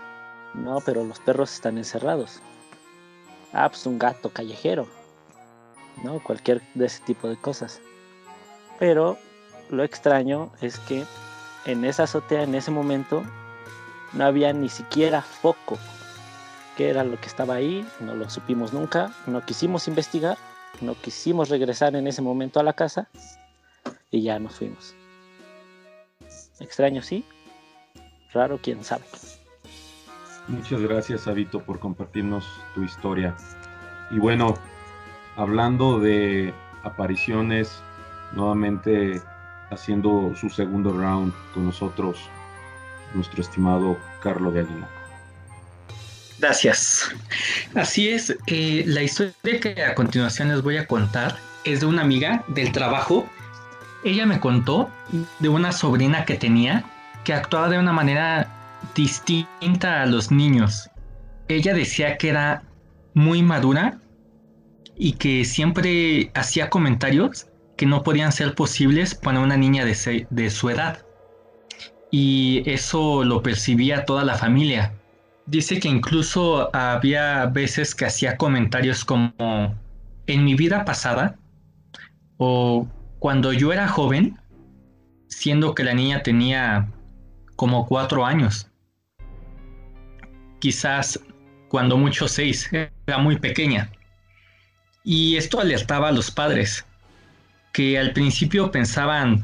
No, 0.54 0.80
pero 0.86 1.04
los 1.04 1.20
perros 1.20 1.54
están 1.54 1.78
encerrados. 1.78 2.42
Ah, 3.54 3.70
pues 3.70 3.86
un 3.86 4.00
gato 4.00 4.30
callejero. 4.30 4.88
¿no? 6.04 6.20
Cualquier 6.20 6.62
de 6.74 6.86
ese 6.86 7.02
tipo 7.04 7.28
de 7.28 7.38
cosas. 7.38 7.80
Pero 8.80 9.18
lo 9.70 9.84
extraño 9.84 10.52
es 10.62 10.80
que 10.80 11.06
en 11.66 11.86
esa 11.86 12.04
azotea, 12.04 12.44
en 12.44 12.56
ese 12.56 12.72
momento, 12.72 13.24
no 14.14 14.26
había 14.26 14.54
ni 14.54 14.70
siquiera 14.70 15.22
foco. 15.22 15.78
¿Qué 16.78 16.90
era 16.90 17.04
lo 17.04 17.20
que 17.20 17.28
estaba 17.28 17.56
ahí? 17.56 17.86
No 18.00 18.16
lo 18.16 18.30
supimos 18.30 18.72
nunca, 18.74 19.12
no 19.28 19.46
quisimos 19.46 19.88
investigar, 19.88 20.38
no 20.82 20.96
quisimos 20.96 21.50
regresar 21.50 21.96
en 21.96 22.08
ese 22.08 22.22
momento 22.22 22.60
a 22.60 22.64
la 22.64 22.74
casa 22.74 23.10
y 24.12 24.22
ya 24.22 24.40
nos 24.40 24.56
fuimos. 24.56 24.96
Extraño, 26.60 27.02
sí. 27.02 27.26
Raro, 28.34 28.60
quién 28.62 28.84
sabe. 28.84 29.04
Muchas 30.48 30.82
gracias, 30.82 31.28
Abito, 31.28 31.62
por 31.62 31.80
compartirnos 31.80 32.46
tu 32.74 32.84
historia. 32.84 33.36
Y 34.12 34.20
bueno, 34.20 34.56
hablando 35.36 36.00
de 36.00 36.54
apariciones, 36.84 37.82
nuevamente 38.34 39.22
haciendo 39.70 40.34
su 40.36 40.50
segundo 40.50 40.92
round 40.92 41.34
con 41.54 41.66
nosotros, 41.66 42.20
nuestro 43.14 43.42
estimado 43.42 43.98
Carlo 44.22 44.52
Gallinaco. 44.52 45.00
Gracias. 46.40 47.12
Así 47.76 48.10
es, 48.10 48.36
eh, 48.48 48.84
la 48.88 49.04
historia 49.04 49.60
que 49.60 49.84
a 49.84 49.94
continuación 49.94 50.48
les 50.50 50.62
voy 50.62 50.78
a 50.78 50.88
contar 50.88 51.36
es 51.64 51.82
de 51.82 51.86
una 51.86 52.02
amiga 52.02 52.44
del 52.48 52.72
trabajo. 52.72 53.30
Ella 54.04 54.26
me 54.26 54.40
contó 54.40 54.90
de 55.40 55.50
una 55.50 55.72
sobrina 55.72 56.26
que 56.26 56.36
tenía 56.36 56.84
que 57.24 57.34
actuaba 57.34 57.70
de 57.70 57.80
una 57.80 57.92
manera 57.92 58.48
distinta 58.96 60.04
a 60.04 60.06
los 60.06 60.32
niños. 60.32 60.90
Ella 61.48 61.74
decía 61.74 62.18
que 62.18 62.30
era 62.30 62.64
muy 63.14 63.44
madura 63.44 64.00
y 64.96 65.14
que 65.14 65.44
siempre 65.46 66.32
hacía 66.34 66.70
comentarios 66.70 67.48
que 67.76 67.86
no 67.86 68.04
podían 68.04 68.32
ser 68.32 68.56
posibles 68.56 69.16
para 69.16 69.40
una 69.40 69.58
niña 69.58 69.86
de, 69.86 70.50
su 70.50 70.70
edad. 70.70 71.06
Y 72.12 72.64
eso 72.66 73.24
lo 73.24 73.42
percibía 73.42 74.06
toda 74.06 74.24
la 74.24 74.36
familia. 74.36 74.94
Dice 75.46 75.80
que 75.80 75.88
incluso 75.88 76.74
había 76.76 77.46
veces 77.48 77.96
que 77.96 78.06
hacía 78.06 78.38
comentarios 78.38 79.04
como 79.04 79.34
en 80.28 80.46
mi 80.46 80.56
vida 80.56 80.86
pasada 80.86 81.38
o 82.38 82.88
cuando 83.20 83.54
yo 83.54 83.72
era 83.74 83.88
joven, 83.88 84.40
siendo 85.28 85.76
que 85.76 85.84
la 85.84 85.94
niña 85.94 86.24
tenía 86.24 86.90
como 87.56 87.86
cuatro 87.86 88.26
años. 88.26 88.68
Quizás 90.60 91.20
cuando 91.68 91.98
mucho 91.98 92.28
seis, 92.28 92.70
era 92.72 93.18
muy 93.20 93.38
pequeña. 93.38 93.92
Y 95.04 95.38
esto 95.38 95.60
alertaba 95.60 96.10
a 96.10 96.12
los 96.12 96.32
padres 96.32 96.86
que 97.74 98.00
al 98.00 98.14
principio 98.14 98.72
pensaban 98.72 99.44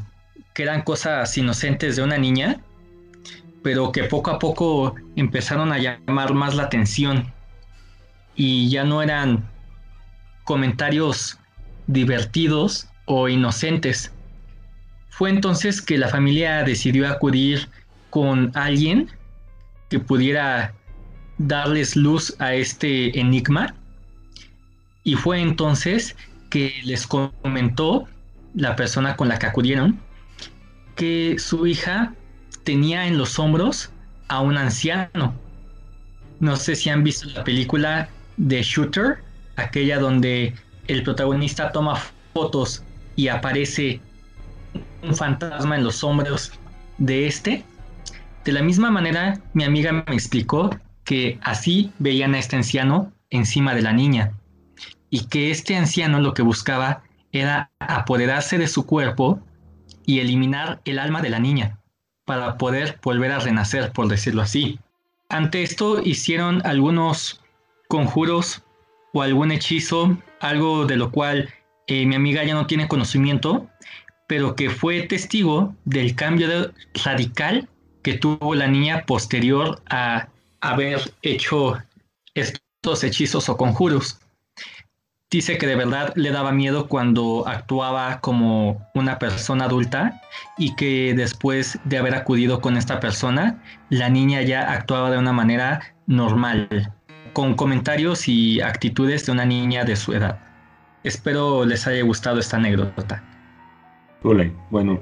que 0.54 0.64
eran 0.64 0.82
cosas 0.82 1.38
inocentes 1.38 1.96
de 1.96 2.04
una 2.04 2.18
niña, 2.18 2.62
pero 3.62 3.92
que 3.92 4.06
poco 4.06 4.32
a 4.32 4.40
poco 4.40 4.96
empezaron 5.16 5.72
a 5.72 5.78
llamar 5.78 6.34
más 6.34 6.56
la 6.56 6.64
atención 6.64 7.34
y 8.36 8.70
ya 8.70 8.84
no 8.84 9.02
eran 9.02 9.50
comentarios 10.44 11.40
divertidos 11.88 12.90
o 13.06 13.30
inocentes. 13.30 14.12
Fue 15.10 15.30
entonces 15.30 15.82
que 15.82 15.98
la 15.98 16.10
familia 16.10 16.64
decidió 16.64 17.08
acudir 17.08 17.70
con 18.10 18.52
alguien 18.56 19.10
que 19.90 20.00
pudiera 20.00 20.74
darles 21.38 21.96
luz 21.96 22.36
a 22.40 22.54
este 22.54 23.20
enigma 23.20 23.76
y 25.04 25.16
fue 25.16 25.42
entonces 25.42 26.16
que 26.50 26.74
les 26.84 27.06
comentó 27.06 28.08
la 28.56 28.76
persona 28.76 29.16
con 29.16 29.28
la 29.28 29.38
que 29.38 29.46
acudieron, 29.46 30.00
que 30.96 31.36
su 31.38 31.68
hija 31.68 32.14
tenía 32.64 33.06
en 33.08 33.18
los 33.18 33.38
hombros 33.38 33.92
a 34.30 34.42
un 34.42 34.58
anciano. 34.58 35.36
No 36.40 36.56
sé 36.56 36.76
si 36.76 36.90
han 36.90 37.04
visto 37.04 37.28
la 37.30 37.44
película 37.44 38.10
de 38.38 38.64
Shooter, 38.64 39.20
aquella 39.58 40.00
donde 40.00 40.54
el 40.88 41.04
protagonista 41.04 41.72
toma 41.72 42.02
fotos 42.34 42.84
y 43.16 43.28
aparece 43.28 44.00
un 45.02 45.16
fantasma 45.16 45.76
en 45.76 45.84
los 45.84 46.04
hombros 46.04 46.52
de 46.98 47.28
este. 47.28 47.64
De 48.44 48.52
la 48.52 48.62
misma 48.62 48.92
manera, 48.92 49.40
mi 49.54 49.64
amiga 49.64 49.92
me 49.92 50.14
explicó 50.14 50.70
que 51.04 51.40
así 51.42 51.92
veían 52.00 52.36
a 52.36 52.40
este 52.40 52.56
anciano 52.56 53.12
encima 53.30 53.74
de 53.74 53.82
la 53.82 53.94
niña 53.94 54.34
y 55.10 55.26
que 55.28 55.52
este 55.52 55.76
anciano 55.76 56.20
lo 56.20 56.34
que 56.34 56.42
buscaba 56.42 57.04
era 57.32 57.72
apoderarse 57.80 58.58
de 58.58 58.68
su 58.68 58.86
cuerpo 58.86 59.40
y 60.06 60.20
eliminar 60.20 60.82
el 60.86 61.00
alma 61.00 61.22
de 61.22 61.30
la 61.30 61.40
niña 61.40 61.80
para 62.26 62.58
poder 62.58 63.00
volver 63.04 63.32
a 63.32 63.40
renacer, 63.40 63.92
por 63.92 64.08
decirlo 64.08 64.42
así. 64.42 64.80
Ante 65.30 65.64
esto 65.64 66.02
hicieron 66.02 66.62
algunos 66.66 67.42
conjuros 67.88 68.64
o 69.14 69.22
algún 69.22 69.52
hechizo, 69.52 70.18
algo 70.40 70.86
de 70.86 70.98
lo 70.98 71.12
cual 71.12 71.50
eh, 71.88 72.06
mi 72.06 72.16
amiga 72.16 72.44
ya 72.44 72.54
no 72.54 72.68
tiene 72.68 72.88
conocimiento, 72.88 73.68
pero 74.28 74.56
que 74.56 74.70
fue 74.70 75.04
testigo 75.04 75.76
del 75.86 76.16
cambio 76.16 76.72
radical 77.04 77.70
que 78.04 78.14
tuvo 78.14 78.56
la 78.56 78.68
niña 78.68 79.06
posterior 79.06 79.82
a 79.90 80.28
haber 80.62 81.14
hecho 81.22 81.78
estos 82.34 83.04
hechizos 83.04 83.50
o 83.50 83.58
conjuros 83.58 84.20
dice 85.36 85.58
que 85.58 85.68
de 85.68 85.76
verdad 85.76 86.14
le 86.16 86.32
daba 86.32 86.54
miedo 86.54 86.88
cuando 86.88 87.46
actuaba 87.46 88.22
como 88.22 88.88
una 88.94 89.20
persona 89.20 89.66
adulta 89.66 90.22
y 90.58 90.76
que 90.76 91.14
después 91.14 91.78
de 91.84 91.98
haber 91.98 92.16
acudido 92.16 92.62
con 92.62 92.78
esta 92.78 93.02
persona, 93.02 93.62
la 93.90 94.10
niña 94.10 94.42
ya 94.44 94.72
actuaba 94.72 95.12
de 95.12 95.18
una 95.18 95.34
manera 95.34 95.82
normal, 96.08 96.94
con 97.34 97.56
comentarios 97.56 98.30
y 98.30 98.62
actitudes 98.62 99.26
de 99.26 99.34
una 99.34 99.46
niña 99.46 99.84
de 99.84 99.98
su 99.98 100.14
edad. 100.14 100.40
Espero 101.06 101.64
les 101.66 101.86
haya 101.86 102.04
gustado 102.04 102.40
esta 102.40 102.58
anécdota. 102.58 103.24
Bueno, 104.72 105.00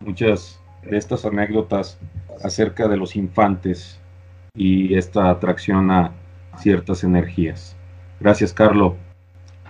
muchas 0.00 0.60
de 0.82 0.96
estas 0.96 1.24
anécdotas 1.24 2.00
acerca 2.42 2.88
de 2.88 2.96
los 2.96 3.14
infantes 3.14 4.00
y 4.56 4.96
esta 4.96 5.30
atracción 5.30 5.92
a 5.92 6.10
ciertas 6.58 7.04
energías. 7.04 7.76
Gracias, 8.18 8.52
Carlos. 8.52 8.94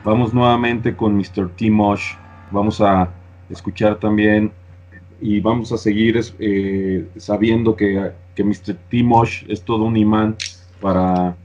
Vamos 0.02 0.32
nuevamente 0.32 0.96
con 0.96 1.14
Mr. 1.14 1.50
Timosh. 1.56 2.14
Vamos 2.50 2.80
a 2.80 3.10
escuchar 3.50 3.96
también 3.96 4.52
y 5.20 5.40
vamos 5.40 5.72
a 5.72 5.76
seguir 5.76 6.18
eh, 6.38 7.06
sabiendo 7.18 7.76
que, 7.76 8.12
que 8.34 8.42
Mr. 8.42 8.76
Timosh 8.88 9.44
es 9.46 9.60
todo 9.60 9.84
un 9.84 9.98
imán 9.98 10.36
para 10.80 11.36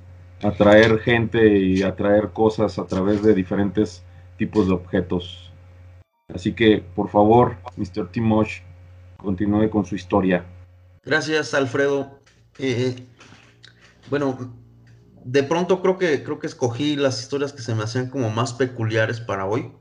atraer 0.42 1.00
gente 1.00 1.60
y 1.60 1.84
atraer 1.84 2.30
cosas 2.30 2.80
a 2.80 2.86
través 2.86 3.22
de 3.24 3.34
diferentes 3.36 4.06
tipos 4.42 4.66
de 4.66 4.74
objetos. 4.74 5.52
Así 6.34 6.54
que, 6.54 6.84
por 6.96 7.10
favor, 7.10 7.58
Mr. 7.78 8.12
Timosh, 8.12 8.62
continúe 9.18 9.70
con 9.70 9.86
su 9.86 9.94
historia. 9.94 10.44
Gracias, 11.04 11.54
Alfredo. 11.54 12.20
Eh, 12.58 12.96
bueno, 14.10 14.52
de 15.24 15.44
pronto 15.44 15.80
creo 15.84 16.00
que, 16.00 16.24
creo 16.24 16.40
que 16.40 16.48
escogí 16.48 16.96
las 16.96 17.22
historias 17.22 17.54
que 17.54 17.62
se 17.62 17.76
me 17.76 17.84
hacían 17.84 18.10
como 18.10 18.32
más 18.32 18.54
peculiares 18.54 19.20
para 19.20 19.46
hoy. 19.46 19.72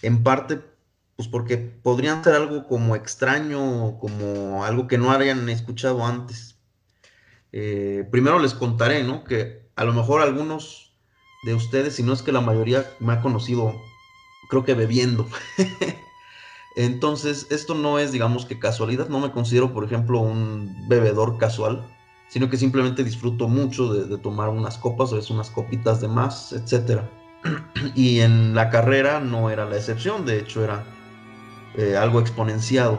En 0.00 0.22
parte, 0.22 0.62
pues 1.16 1.28
porque 1.28 1.58
podrían 1.58 2.24
ser 2.24 2.32
algo 2.32 2.66
como 2.66 2.96
extraño, 2.96 3.98
como 3.98 4.64
algo 4.64 4.86
que 4.86 4.96
no 4.96 5.10
hayan 5.10 5.46
escuchado 5.50 6.06
antes. 6.06 6.58
Eh, 7.52 8.08
primero 8.10 8.38
les 8.38 8.54
contaré, 8.54 9.04
¿no? 9.04 9.22
Que 9.22 9.68
a 9.76 9.84
lo 9.84 9.92
mejor 9.92 10.22
algunos 10.22 10.91
de 11.42 11.54
ustedes, 11.54 11.96
si 11.96 12.02
no 12.02 12.12
es 12.12 12.22
que 12.22 12.32
la 12.32 12.40
mayoría 12.40 12.94
me 13.00 13.12
ha 13.14 13.20
conocido, 13.20 13.82
creo 14.48 14.64
que 14.64 14.74
bebiendo. 14.74 15.28
Entonces, 16.74 17.46
esto 17.50 17.74
no 17.74 17.98
es, 17.98 18.12
digamos 18.12 18.46
que 18.46 18.58
casualidad. 18.58 19.08
No 19.08 19.20
me 19.20 19.32
considero, 19.32 19.74
por 19.74 19.84
ejemplo, 19.84 20.20
un 20.20 20.88
bebedor 20.88 21.36
casual 21.36 21.86
sino 22.32 22.48
que 22.48 22.56
simplemente 22.56 23.04
disfruto 23.04 23.46
mucho 23.46 23.92
de, 23.92 24.16
tomar 24.16 24.48
unas 24.48 24.78
copas, 24.78 25.12
o 25.12 25.18
es 25.18 25.28
unas 25.28 25.50
copitas 25.50 26.00
de 26.00 26.08
más, 26.08 26.54
etc. 26.54 27.02
y 27.94 28.20
en 28.20 28.54
la 28.54 28.70
carrera 28.70 29.20
no 29.20 29.50
era 29.50 29.66
la 29.66 29.76
excepción, 29.76 30.24
de 30.24 30.38
hecho 30.38 30.64
era 30.64 30.82
eh, 31.76 31.94
algo 31.94 32.20
exponenciado. 32.20 32.98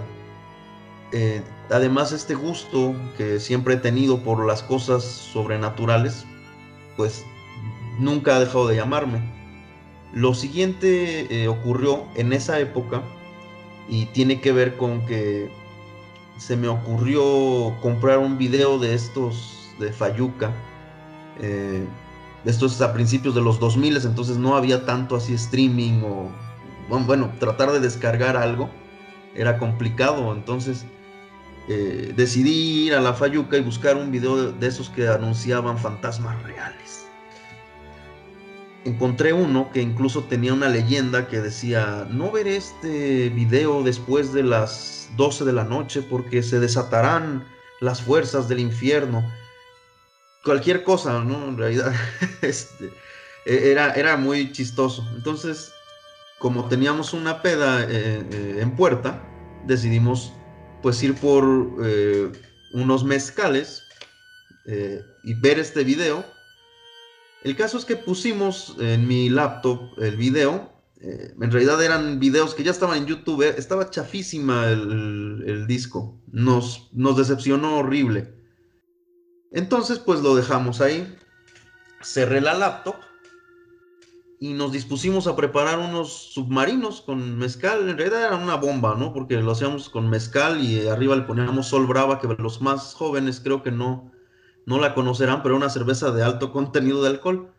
Eh, 1.13 1.41
además, 1.71 2.12
este 2.12 2.36
gusto 2.36 2.93
que 3.17 3.39
siempre 3.39 3.73
he 3.73 3.77
tenido 3.77 4.19
por 4.19 4.45
las 4.45 4.62
cosas 4.62 5.03
sobrenaturales, 5.03 6.27
pues 6.95 7.25
nunca 7.99 8.36
ha 8.36 8.39
dejado 8.39 8.67
de 8.67 8.75
llamarme. 8.75 9.21
Lo 10.13 10.34
siguiente 10.34 11.43
eh, 11.43 11.47
ocurrió 11.47 12.06
en 12.15 12.34
esa 12.34 12.60
época 12.60 13.01
y 13.89 14.06
tiene 14.08 14.41
que 14.41 14.51
ver 14.51 14.77
con 14.77 15.06
que 15.06 15.51
se 16.38 16.56
me 16.56 16.67
ocurrió 16.67 17.75
comprar 17.82 18.19
un 18.19 18.38
video 18.38 18.79
de 18.79 18.93
estos 18.93 19.69
de 19.79 19.91
Fayuca. 19.91 20.51
Eh, 21.39 21.86
esto 22.45 22.65
es 22.65 22.82
a 22.82 22.93
principios 22.93 23.34
de 23.34 23.41
los 23.41 23.60
2000, 23.60 23.97
entonces 24.06 24.38
no 24.38 24.56
había 24.56 24.86
tanto 24.86 25.15
así 25.15 25.34
streaming 25.34 26.01
o, 26.03 26.29
bueno, 26.89 27.32
tratar 27.39 27.71
de 27.71 27.79
descargar 27.79 28.36
algo 28.38 28.69
era 29.36 29.58
complicado, 29.58 30.34
entonces 30.34 30.86
eh, 31.67 32.13
decidí 32.15 32.88
ir 32.88 32.93
a 32.93 33.01
la 33.01 33.13
Fayuca 33.13 33.58
y 33.58 33.62
buscar 33.62 33.95
un 33.95 34.12
video 34.12 34.51
de 34.51 34.67
esos 34.67 34.89
que 34.89 35.08
anunciaban 35.08 35.77
fantasmas 35.77 36.41
reales. 36.43 37.02
Encontré 38.86 39.32
uno 39.32 39.72
que 39.72 39.82
incluso 39.82 40.26
tenía 40.26 40.54
una 40.54 40.67
leyenda 40.67 41.28
que 41.28 41.39
decía, 41.39 42.06
no 42.10 42.32
veré 42.32 42.58
este 42.58 43.30
video 43.30 43.82
después 43.82 44.34
de 44.34 44.43
las 44.43 45.10
12 45.15 45.46
de 45.46 45.54
la 45.54 45.63
noche 45.63 46.02
porque 46.02 46.43
se 46.43 46.60
desatarán 46.60 47.46
las 47.80 48.02
fuerzas 48.02 48.50
del 48.50 48.60
infierno. 48.60 49.24
Cualquier 50.43 50.84
cosa, 50.84 51.24
¿no? 51.24 51.48
En 51.48 51.58
realidad, 51.58 51.93
este, 52.41 52.91
e-, 53.46 53.72
era, 53.72 53.93
era 53.93 54.17
muy 54.17 54.52
chistoso. 54.52 55.08
Entonces, 55.15 55.72
como 56.39 56.67
teníamos 56.67 57.13
una 57.13 57.41
peda 57.41 57.84
eh, 57.84 57.88
eh, 58.30 58.58
en 58.60 58.76
puerta, 58.76 59.24
decidimos 59.65 60.34
pues 60.82 61.02
ir 61.02 61.15
por 61.15 61.46
eh, 61.82 62.30
unos 62.74 63.06
mezcales 63.06 63.84
y 64.65 65.34
ver 65.36 65.60
este 65.60 65.84
video. 65.84 66.26
El 67.43 67.58
caso 67.58 67.77
es 67.77 67.86
que 67.86 67.97
pusimos 67.97 68.75
en 68.79 69.08
mi 69.08 69.29
laptop 69.29 69.82
el 69.97 70.15
video. 70.15 70.71
en 71.01 71.51
realidad 71.51 71.84
eran 71.84 72.19
videos 72.19 72.56
que 72.56 72.63
ya 72.63 72.71
estaban 72.71 72.97
en 72.97 73.06
YouTube. 73.06 73.43
estaba 73.43 73.89
chafísima 73.89 74.69
el, 74.69 75.43
el 75.45 75.67
disco. 75.67 76.21
Nos, 76.32 76.89
nos 76.93 77.17
decepcionó 77.17 77.79
horrible. 77.79 78.34
Entonces 79.51 79.99
pues 79.99 80.21
lo 80.21 80.36
dejamos 80.36 80.79
ahí. 80.79 81.15
Cerré 82.01 82.39
la 82.39 82.53
laptop 82.53 82.95
y 84.39 84.53
nos 84.53 84.71
dispusimos 84.71 85.27
a 85.27 85.36
preparar 85.36 85.79
unos 85.79 86.34
submarinos 86.34 87.01
con 87.01 87.38
mezcal. 87.38 87.89
En 87.89 87.97
realidad 87.97 88.25
era 88.25 88.36
una 88.36 88.56
bomba, 88.56 88.95
¿no? 88.95 89.13
Porque 89.13 89.36
lo 89.36 89.51
hacíamos 89.51 89.89
con 89.89 90.10
mezcal 90.10 90.62
y 90.62 90.88
arriba 90.88 91.15
le 91.15 91.21
poníamos 91.21 91.67
Sol 91.67 91.88
Brava, 91.88 92.19
que 92.19 92.27
los 92.27 92.62
más 92.62 92.93
jóvenes 92.93 93.39
creo 93.41 93.63
que 93.63 93.71
no, 93.71 94.12
no 94.65 94.80
la 94.80 94.93
conocerán, 94.93 95.43
pero 95.43 95.56
una 95.56 95.69
cerveza 95.69 96.12
de 96.12 96.23
alto 96.23 96.52
contenido 96.52 97.02
de 97.02 97.10
alcohol. 97.10 97.54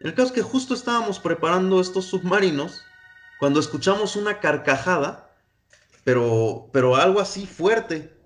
El 0.00 0.14
caso 0.14 0.28
es 0.28 0.32
que 0.32 0.42
justo 0.42 0.74
estábamos 0.74 1.18
preparando 1.18 1.80
estos 1.80 2.06
submarinos 2.06 2.82
cuando 3.38 3.60
escuchamos 3.60 4.16
una 4.16 4.40
carcajada, 4.40 5.34
pero, 6.04 6.68
pero 6.72 6.96
algo 6.96 7.20
así 7.20 7.46
fuerte. 7.46 8.16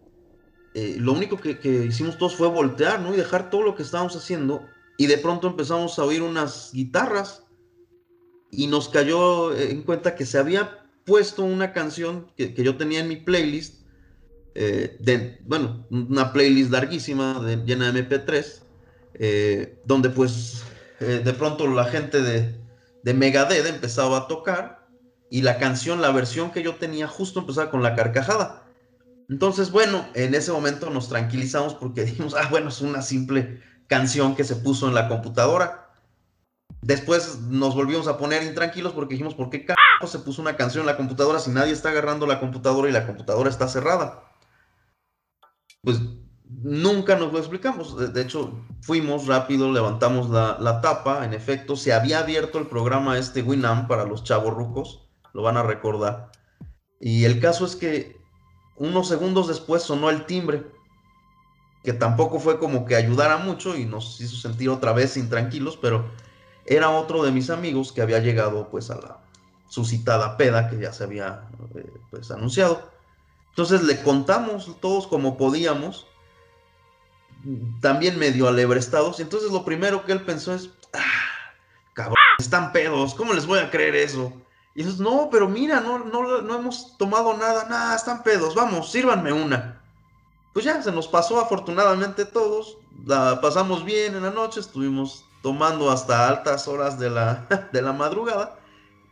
Eh, 0.74 0.96
lo 0.98 1.12
único 1.12 1.38
que, 1.38 1.58
hicimos 1.88 2.18
todos 2.18 2.36
fue 2.36 2.48
voltear, 2.48 3.00
¿no? 3.00 3.14
Y 3.14 3.16
dejar 3.16 3.48
todo 3.48 3.62
lo 3.62 3.74
que 3.74 3.82
estábamos 3.82 4.14
haciendo. 4.14 4.66
Y 4.98 5.06
de 5.06 5.16
pronto 5.16 5.46
empezamos 5.48 5.98
a 5.98 6.04
oír 6.04 6.22
unas 6.22 6.70
guitarras 6.72 7.44
y 8.50 8.66
nos 8.66 8.90
cayó 8.90 9.56
en 9.56 9.82
cuenta 9.82 10.14
que 10.14 10.26
se 10.26 10.38
había 10.38 10.86
puesto 11.06 11.44
una 11.44 11.72
canción 11.72 12.30
que, 12.36 12.52
yo 12.52 12.76
tenía 12.76 13.00
en 13.00 13.08
mi 13.08 13.16
playlist, 13.16 13.85
eh, 14.58 14.96
de, 15.00 15.38
bueno, 15.44 15.84
una 15.90 16.32
playlist 16.32 16.70
larguísima, 16.70 17.44
llena 17.66 17.92
de 17.92 18.08
MP3, 18.08 18.62
eh, 19.12 19.78
donde 19.84 20.08
pues 20.08 20.62
eh, 21.00 21.20
de 21.22 21.32
pronto 21.34 21.66
la 21.66 21.84
gente 21.84 22.22
de, 22.22 22.58
de 23.02 23.12
Megadeth 23.12 23.66
empezaba 23.66 24.16
a 24.16 24.28
tocar 24.28 24.88
y 25.28 25.42
la 25.42 25.58
canción, 25.58 26.00
la 26.00 26.10
versión 26.10 26.52
que 26.52 26.62
yo 26.62 26.76
tenía 26.76 27.06
justo 27.06 27.40
empezaba 27.40 27.70
con 27.70 27.82
la 27.82 27.94
carcajada. 27.94 28.64
Entonces, 29.28 29.70
bueno, 29.70 30.06
en 30.14 30.34
ese 30.34 30.52
momento 30.52 30.88
nos 30.88 31.10
tranquilizamos 31.10 31.74
porque 31.74 32.04
dijimos, 32.06 32.34
ah, 32.34 32.48
bueno, 32.50 32.70
es 32.70 32.80
una 32.80 33.02
simple 33.02 33.60
canción 33.88 34.34
que 34.34 34.44
se 34.44 34.56
puso 34.56 34.88
en 34.88 34.94
la 34.94 35.06
computadora. 35.08 35.90
Después 36.80 37.40
nos 37.40 37.74
volvimos 37.74 38.08
a 38.08 38.16
poner 38.16 38.42
intranquilos 38.42 38.94
porque 38.94 39.16
dijimos, 39.16 39.34
¿por 39.34 39.50
qué 39.50 39.66
se 40.06 40.18
puso 40.20 40.40
una 40.40 40.56
canción 40.56 40.80
en 40.80 40.86
la 40.86 40.96
computadora 40.96 41.40
si 41.40 41.50
nadie 41.50 41.72
está 41.72 41.90
agarrando 41.90 42.26
la 42.26 42.40
computadora 42.40 42.88
y 42.88 42.92
la 42.92 43.06
computadora 43.06 43.50
está 43.50 43.68
cerrada? 43.68 44.22
Pues 45.86 46.00
nunca 46.64 47.14
nos 47.14 47.32
lo 47.32 47.38
explicamos. 47.38 48.12
De 48.12 48.20
hecho, 48.20 48.60
fuimos 48.80 49.28
rápido, 49.28 49.70
levantamos 49.70 50.28
la, 50.30 50.80
tapa. 50.80 51.24
En 51.24 51.32
efecto, 51.32 51.76
se 51.76 51.92
había 51.92 52.18
abierto 52.18 52.58
el 52.58 52.66
programa 52.66 53.16
este 53.16 53.40
Winamp 53.40 53.86
para 53.86 54.04
los 54.04 54.24
chavos 54.24 54.52
rucos. 54.52 55.08
Lo 55.32 55.42
van 55.42 55.56
a 55.56 55.62
recordar. 55.62 56.32
Y 56.98 57.22
el 57.22 57.38
caso 57.38 57.64
es 57.64 57.76
que 57.76 58.16
unos 58.74 59.06
segundos 59.06 59.46
después 59.46 59.84
sonó 59.84 60.10
el 60.10 60.26
timbre. 60.26 60.66
Que 61.84 61.92
tampoco 61.92 62.40
fue 62.40 62.58
como 62.58 62.84
que 62.84 62.96
ayudara 62.96 63.36
mucho 63.36 63.76
y 63.76 63.84
nos 63.84 64.20
hizo 64.20 64.34
sentir 64.34 64.70
otra 64.70 64.92
vez 64.92 65.16
intranquilos, 65.16 65.76
pero 65.76 66.10
era 66.64 66.90
otro 66.90 67.22
de 67.22 67.30
mis 67.30 67.48
amigos 67.48 67.92
que 67.92 68.02
había 68.02 68.18
llegado 68.18 68.70
pues 68.70 68.90
a 68.90 68.96
la 68.96 69.18
suscitada 69.68 70.36
peda 70.36 70.68
que 70.68 70.80
ya 70.80 70.92
se 70.92 71.04
había 71.04 71.48
eh, 71.76 71.92
pues 72.10 72.32
anunciado. 72.32 72.95
Entonces 73.56 73.84
le 73.84 74.02
contamos 74.02 74.70
todos 74.82 75.06
como 75.06 75.38
podíamos, 75.38 76.06
también 77.80 78.18
medio 78.18 78.48
alebrestados, 78.48 79.18
y 79.18 79.22
entonces 79.22 79.50
lo 79.50 79.64
primero 79.64 80.04
que 80.04 80.12
él 80.12 80.20
pensó 80.20 80.54
es, 80.54 80.68
ah, 80.92 81.54
cabrón, 81.94 82.16
están 82.38 82.70
pedos, 82.72 83.14
¿cómo 83.14 83.32
les 83.32 83.46
voy 83.46 83.58
a 83.58 83.70
creer 83.70 83.96
eso? 83.96 84.30
Y 84.74 84.82
entonces, 84.82 85.00
no, 85.00 85.30
pero 85.32 85.48
mira, 85.48 85.80
no, 85.80 86.00
no, 86.00 86.42
no 86.42 86.54
hemos 86.54 86.98
tomado 86.98 87.34
nada, 87.34 87.64
nada, 87.66 87.96
están 87.96 88.22
pedos, 88.22 88.54
vamos, 88.54 88.92
sírvanme 88.92 89.32
una. 89.32 89.82
Pues 90.52 90.66
ya, 90.66 90.82
se 90.82 90.92
nos 90.92 91.08
pasó 91.08 91.40
afortunadamente 91.40 92.26
todos, 92.26 92.76
la 93.06 93.40
pasamos 93.40 93.86
bien 93.86 94.16
en 94.16 94.24
la 94.24 94.30
noche, 94.32 94.60
estuvimos 94.60 95.24
tomando 95.40 95.90
hasta 95.90 96.28
altas 96.28 96.68
horas 96.68 96.98
de 96.98 97.08
la, 97.08 97.46
de 97.72 97.80
la 97.80 97.94
madrugada 97.94 98.58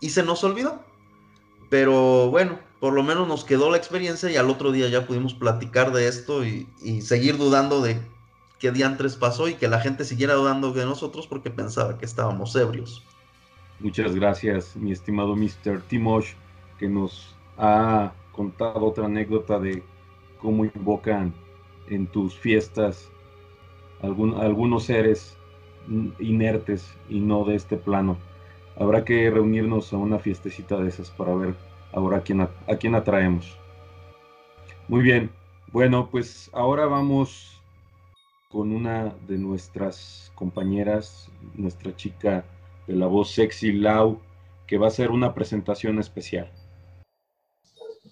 y 0.00 0.10
se 0.10 0.22
nos 0.22 0.44
olvidó. 0.44 0.84
Pero 1.70 2.28
bueno, 2.30 2.58
por 2.84 2.92
lo 2.92 3.02
menos 3.02 3.26
nos 3.26 3.46
quedó 3.46 3.70
la 3.70 3.78
experiencia 3.78 4.30
y 4.30 4.36
al 4.36 4.50
otro 4.50 4.70
día 4.70 4.90
ya 4.90 5.06
pudimos 5.06 5.32
platicar 5.32 5.90
de 5.90 6.06
esto 6.06 6.44
y, 6.44 6.66
seguir 7.00 7.38
dudando 7.38 7.80
de 7.80 7.96
qué 8.58 8.72
diantres 8.72 9.16
pasó 9.16 9.48
y 9.48 9.54
que 9.54 9.68
la 9.68 9.80
gente 9.80 10.04
siguiera 10.04 10.34
dudando 10.34 10.70
de 10.70 10.84
nosotros 10.84 11.26
porque 11.26 11.48
pensaba 11.48 11.96
que 11.96 12.04
estábamos 12.04 12.54
ebrios. 12.56 13.02
Muchas 13.80 14.14
gracias, 14.14 14.76
mi 14.76 14.92
estimado 14.92 15.34
Mr. 15.34 15.80
Timosh, 15.88 16.34
que 16.78 16.86
nos 16.86 17.34
ha 17.56 18.12
contado 18.32 18.84
otra 18.84 19.06
anécdota 19.06 19.58
de 19.58 19.82
cómo 20.38 20.66
invocan 20.66 21.32
en 21.88 22.06
tus 22.06 22.34
fiestas 22.34 23.08
algunos 24.02 24.84
seres 24.84 25.38
inertes 26.18 26.92
y 27.08 27.18
no 27.20 27.46
de 27.46 27.54
este 27.54 27.78
plano. 27.78 28.18
Habrá 28.78 29.06
que 29.06 29.30
reunirnos 29.30 29.90
a 29.94 29.96
una 29.96 30.18
fiestecita 30.18 30.76
de 30.76 30.90
esas 30.90 31.10
para 31.10 31.34
ver 31.34 31.54
ahora 31.94 32.18
a 32.18 32.22
quién, 32.22 32.40
a, 32.40 32.76
quién 32.78 32.94
atraemos. 32.94 33.56
Muy 34.88 35.02
bien, 35.02 35.30
bueno, 35.72 36.08
pues 36.10 36.50
ahora 36.52 36.86
vamos 36.86 37.62
con 38.50 38.72
una 38.72 39.14
de 39.26 39.38
nuestras 39.38 40.32
compañeras, 40.34 41.30
nuestra 41.54 41.94
chica 41.96 42.44
de 42.86 42.94
la 42.94 43.06
voz 43.06 43.30
sexy 43.30 43.72
Lau, 43.72 44.20
que 44.66 44.78
va 44.78 44.86
a 44.86 44.88
hacer 44.88 45.10
una 45.10 45.34
presentación 45.34 45.98
especial. 45.98 46.50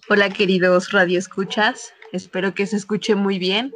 Hola 0.09 0.29
queridos 0.29 0.91
radioescuchas, 0.91 1.93
espero 2.11 2.53
que 2.53 2.65
se 2.65 2.77
escuche 2.77 3.15
muy 3.15 3.39
bien. 3.39 3.73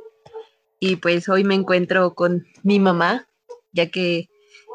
Y 0.79 0.97
pues 0.97 1.27
hoy 1.27 1.43
me 1.43 1.55
encuentro 1.55 2.13
con 2.13 2.45
mi 2.61 2.79
mamá, 2.79 3.27
ya 3.71 3.89
que 3.89 4.29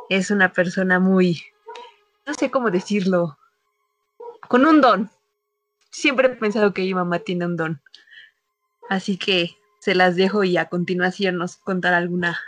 es 0.08 0.30
una 0.32 0.52
persona 0.52 0.98
muy, 0.98 1.40
no 2.26 2.34
sé 2.34 2.50
cómo 2.50 2.70
decirlo, 2.70 3.38
con 4.48 4.66
un 4.66 4.80
don. 4.80 5.10
Siempre 5.92 6.28
he 6.28 6.36
pensado 6.36 6.72
que 6.72 6.82
mi 6.82 6.94
mamá 6.94 7.18
tiene 7.20 7.44
un 7.44 7.56
don. 7.56 7.82
Así 8.88 9.18
que 9.18 9.56
se 9.80 9.94
las 9.94 10.16
dejo 10.16 10.42
y 10.42 10.56
a 10.56 10.68
continuación 10.68 11.36
nos 11.36 11.56
contará 11.56 11.98
alguna 11.98 12.40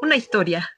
una 0.00 0.16
historia. 0.16 0.70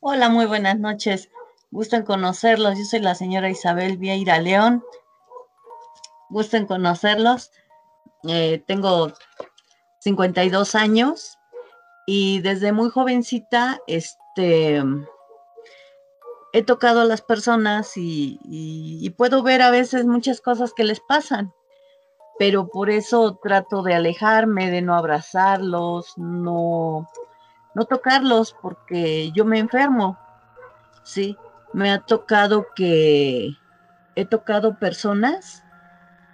Hola, 0.00 0.28
muy 0.28 0.44
buenas 0.44 0.78
noches. 0.78 1.30
Gusto 1.70 1.96
en 1.96 2.02
conocerlos. 2.04 2.76
Yo 2.76 2.84
soy 2.84 3.00
la 3.00 3.14
señora 3.14 3.48
Isabel 3.48 3.96
Vieira 3.96 4.38
León. 4.38 4.84
Gusto 6.28 6.58
en 6.58 6.66
conocerlos. 6.66 7.50
Eh, 8.24 8.62
tengo 8.66 9.14
52 10.00 10.74
años 10.74 11.38
y 12.06 12.40
desde 12.40 12.72
muy 12.72 12.90
jovencita, 12.90 13.80
este, 13.86 14.82
he 16.52 16.62
tocado 16.62 17.00
a 17.00 17.04
las 17.04 17.22
personas 17.22 17.92
y, 17.96 19.14
puedo 19.16 19.42
ver 19.42 19.62
a 19.62 19.70
veces 19.70 20.06
muchas 20.06 20.40
cosas 20.40 20.72
que 20.74 20.84
les 20.84 21.00
pasan, 21.00 21.52
pero 22.38 22.68
por 22.68 22.90
eso 22.90 23.38
trato 23.42 23.82
de 23.82 23.94
alejarme, 23.94 24.70
de 24.70 24.82
no 24.82 24.94
abrazarlos, 24.94 26.16
no, 26.16 27.08
no 27.74 27.84
tocarlos, 27.84 28.54
porque 28.60 29.32
yo 29.32 29.44
me 29.44 29.58
enfermo, 29.58 30.18
¿sí? 31.02 31.36
Me 31.72 31.90
ha 31.90 32.00
tocado 32.00 32.66
que 32.74 33.50
he 34.14 34.24
tocado 34.24 34.78
personas 34.78 35.64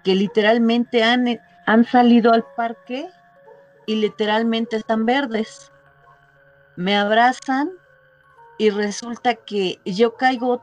que 0.05 0.15
literalmente 0.15 1.03
han, 1.03 1.41
han 1.67 1.85
salido 1.85 2.33
al 2.33 2.45
parque 2.57 3.09
y 3.87 3.97
literalmente 3.97 4.77
están 4.77 5.07
verdes. 5.07 5.73
me 6.77 6.97
abrazan 6.97 7.71
y 8.59 8.71
resulta 8.71 9.35
que 9.35 9.79
yo 9.85 10.15
caigo 10.15 10.63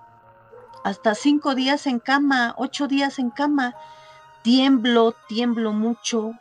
hasta 0.84 1.16
cinco 1.16 1.56
días 1.56 1.88
en 1.88 2.00
cama, 2.00 2.56
ocho 2.58 2.88
días 2.88 3.20
en 3.20 3.30
cama, 3.30 3.76
tiemblo, 4.42 5.14
tiemblo 5.28 5.74
mucho, 5.74 6.32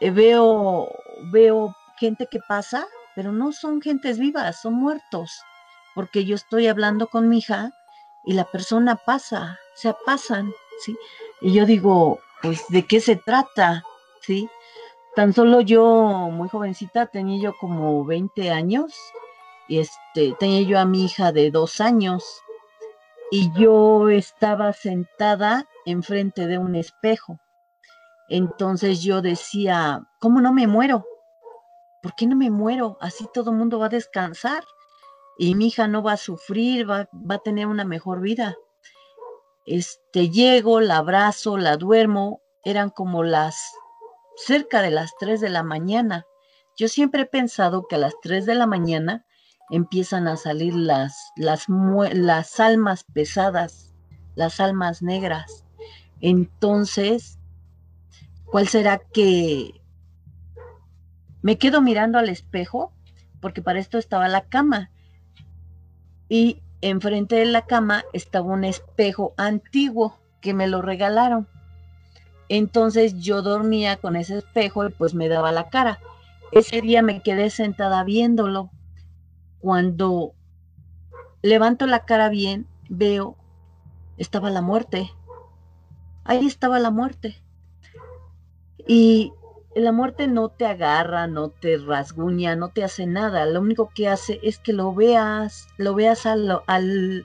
eh, 0.00 0.10
veo, 0.10 0.88
veo 1.32 1.74
gente 1.98 2.26
que 2.30 2.40
pasa, 2.40 2.86
pero 3.14 3.32
no 3.32 3.52
son 3.52 3.80
gentes 3.80 4.18
vivas, 4.18 4.60
son 4.60 4.74
muertos, 4.74 5.42
porque 5.94 6.24
yo 6.24 6.34
estoy 6.34 6.66
hablando 6.66 7.06
con 7.06 7.28
mi 7.28 7.38
hija 7.38 7.72
y 8.24 8.34
la 8.34 8.44
persona 8.44 8.96
pasa, 8.96 9.58
se 9.74 9.94
pasan, 10.04 10.52
¿sí? 10.80 10.96
Y 11.40 11.52
yo 11.52 11.64
digo, 11.64 12.18
pues, 12.42 12.64
¿de 12.68 12.84
qué 12.86 13.00
se 13.00 13.16
trata? 13.16 13.84
¿Sí? 14.20 14.48
Tan 15.14 15.32
solo 15.32 15.60
yo, 15.60 15.84
muy 16.30 16.48
jovencita, 16.48 17.06
tenía 17.06 17.40
yo 17.40 17.56
como 17.58 18.04
20 18.04 18.50
años, 18.50 18.92
este, 19.68 20.34
tenía 20.38 20.62
yo 20.62 20.78
a 20.78 20.84
mi 20.84 21.04
hija 21.04 21.32
de 21.32 21.50
dos 21.50 21.80
años, 21.80 22.42
y 23.30 23.50
yo 23.58 24.08
estaba 24.08 24.72
sentada 24.72 25.66
enfrente 25.84 26.46
de 26.46 26.58
un 26.58 26.76
espejo. 26.76 27.40
Entonces 28.28 29.02
yo 29.02 29.22
decía, 29.22 30.06
¿cómo 30.20 30.40
no 30.40 30.52
me 30.52 30.66
muero? 30.66 31.04
¿Por 32.02 32.14
qué 32.14 32.26
no 32.26 32.36
me 32.36 32.50
muero? 32.50 32.96
Así 33.00 33.26
todo 33.32 33.50
el 33.50 33.56
mundo 33.56 33.78
va 33.78 33.86
a 33.86 33.90
descansar 33.90 34.64
y 35.38 35.54
mi 35.54 35.68
hija 35.68 35.88
no 35.88 36.02
va 36.02 36.12
a 36.12 36.16
sufrir, 36.16 36.88
va, 36.88 37.08
va 37.12 37.36
a 37.36 37.42
tener 37.42 37.66
una 37.66 37.84
mejor 37.84 38.20
vida. 38.20 38.56
Este, 39.64 40.30
llego, 40.30 40.80
la 40.80 40.98
abrazo, 40.98 41.58
la 41.58 41.76
duermo, 41.76 42.40
eran 42.64 42.90
como 42.90 43.24
las 43.24 43.60
cerca 44.36 44.82
de 44.82 44.90
las 44.90 45.16
3 45.18 45.40
de 45.40 45.50
la 45.50 45.62
mañana. 45.62 46.26
Yo 46.76 46.88
siempre 46.88 47.22
he 47.22 47.26
pensado 47.26 47.86
que 47.88 47.96
a 47.96 47.98
las 47.98 48.14
3 48.22 48.46
de 48.46 48.54
la 48.54 48.66
mañana 48.66 49.25
empiezan 49.70 50.28
a 50.28 50.36
salir 50.36 50.74
las, 50.74 51.32
las, 51.36 51.66
las 51.68 52.60
almas 52.60 53.04
pesadas, 53.04 53.94
las 54.34 54.60
almas 54.60 55.02
negras. 55.02 55.64
Entonces, 56.20 57.38
¿cuál 58.44 58.68
será 58.68 58.98
que 58.98 59.80
me 61.42 61.58
quedo 61.58 61.82
mirando 61.82 62.18
al 62.18 62.28
espejo? 62.28 62.92
Porque 63.40 63.62
para 63.62 63.78
esto 63.78 63.98
estaba 63.98 64.28
la 64.28 64.42
cama. 64.42 64.90
Y 66.28 66.62
enfrente 66.80 67.36
de 67.36 67.46
la 67.46 67.66
cama 67.66 68.04
estaba 68.12 68.46
un 68.46 68.64
espejo 68.64 69.34
antiguo 69.36 70.18
que 70.40 70.54
me 70.54 70.66
lo 70.66 70.82
regalaron. 70.82 71.48
Entonces 72.48 73.18
yo 73.18 73.42
dormía 73.42 73.96
con 73.96 74.16
ese 74.16 74.38
espejo 74.38 74.86
y 74.86 74.90
pues 74.90 75.14
me 75.14 75.28
daba 75.28 75.52
la 75.52 75.68
cara. 75.68 75.98
Ese 76.52 76.80
día 76.80 77.02
me 77.02 77.20
quedé 77.20 77.50
sentada 77.50 78.04
viéndolo 78.04 78.70
cuando 79.60 80.34
levanto 81.42 81.86
la 81.86 82.04
cara 82.04 82.28
bien, 82.28 82.66
veo, 82.88 83.36
estaba 84.16 84.50
la 84.50 84.62
muerte. 84.62 85.10
Ahí 86.24 86.46
estaba 86.46 86.78
la 86.78 86.90
muerte. 86.90 87.36
Y 88.86 89.32
la 89.74 89.92
muerte 89.92 90.26
no 90.26 90.48
te 90.48 90.66
agarra, 90.66 91.26
no 91.26 91.50
te 91.50 91.76
rasguña, 91.78 92.56
no 92.56 92.70
te 92.70 92.82
hace 92.84 93.06
nada. 93.06 93.46
Lo 93.46 93.60
único 93.60 93.90
que 93.94 94.08
hace 94.08 94.40
es 94.42 94.58
que 94.58 94.72
lo 94.72 94.94
veas, 94.94 95.68
lo 95.76 95.94
veas 95.94 96.26
al, 96.26 96.62
al, 96.66 97.24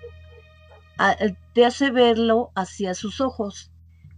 te 1.54 1.66
hace 1.66 1.92
verlo 1.92 2.52
hacia 2.56 2.94
sus 2.94 3.22
ojos, 3.22 3.72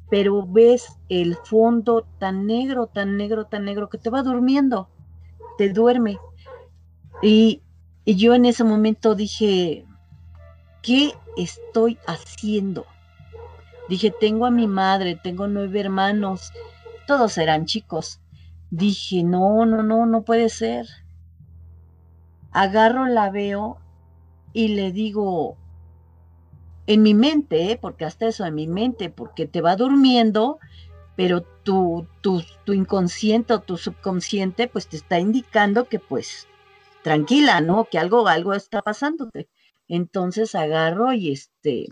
pero 0.09 0.45
ves 0.45 0.99
el 1.09 1.35
fondo 1.35 2.05
tan 2.19 2.45
negro, 2.45 2.87
tan 2.87 3.17
negro, 3.17 3.45
tan 3.45 3.65
negro 3.65 3.89
que 3.89 3.97
te 3.97 4.09
va 4.09 4.23
durmiendo, 4.23 4.89
te 5.57 5.69
duerme. 5.69 6.17
Y 7.21 7.62
y 8.05 8.15
yo 8.15 8.33
en 8.33 8.45
ese 8.45 8.63
momento 8.63 9.15
dije, 9.15 9.85
¿qué 10.81 11.13
estoy 11.37 11.97
haciendo? 12.05 12.85
Dije, 13.89 14.13
tengo 14.17 14.45
a 14.45 14.51
mi 14.51 14.67
madre, 14.67 15.19
tengo 15.21 15.47
nueve 15.47 15.79
hermanos, 15.79 16.51
todos 17.07 17.37
eran 17.37 17.65
chicos. 17.65 18.19
Dije, 18.71 19.23
no, 19.23 19.65
no, 19.65 19.83
no, 19.83 20.05
no 20.05 20.23
puede 20.23 20.49
ser. 20.49 20.87
Agarro, 22.51 23.07
la 23.07 23.29
veo 23.29 23.77
y 24.51 24.69
le 24.69 24.91
digo, 24.91 25.57
en 26.87 27.01
mi 27.01 27.13
mente, 27.13 27.71
¿eh? 27.71 27.77
porque 27.79 28.05
hasta 28.05 28.27
eso 28.27 28.45
en 28.45 28.55
mi 28.55 28.67
mente, 28.67 29.09
porque 29.09 29.47
te 29.47 29.61
va 29.61 29.75
durmiendo, 29.75 30.59
pero 31.15 31.41
tu, 31.41 32.07
tu, 32.21 32.43
tu 32.65 32.73
inconsciente 32.73 33.53
o 33.53 33.59
tu 33.59 33.77
subconsciente 33.77 34.67
pues 34.67 34.87
te 34.87 34.97
está 34.97 35.19
indicando 35.19 35.87
que 35.87 35.99
pues 35.99 36.47
tranquila, 37.03 37.61
¿no? 37.61 37.85
Que 37.89 37.99
algo, 37.99 38.27
algo 38.27 38.53
está 38.53 38.81
pasándote. 38.81 39.49
Entonces 39.87 40.55
agarro 40.55 41.13
y 41.13 41.31
este, 41.31 41.87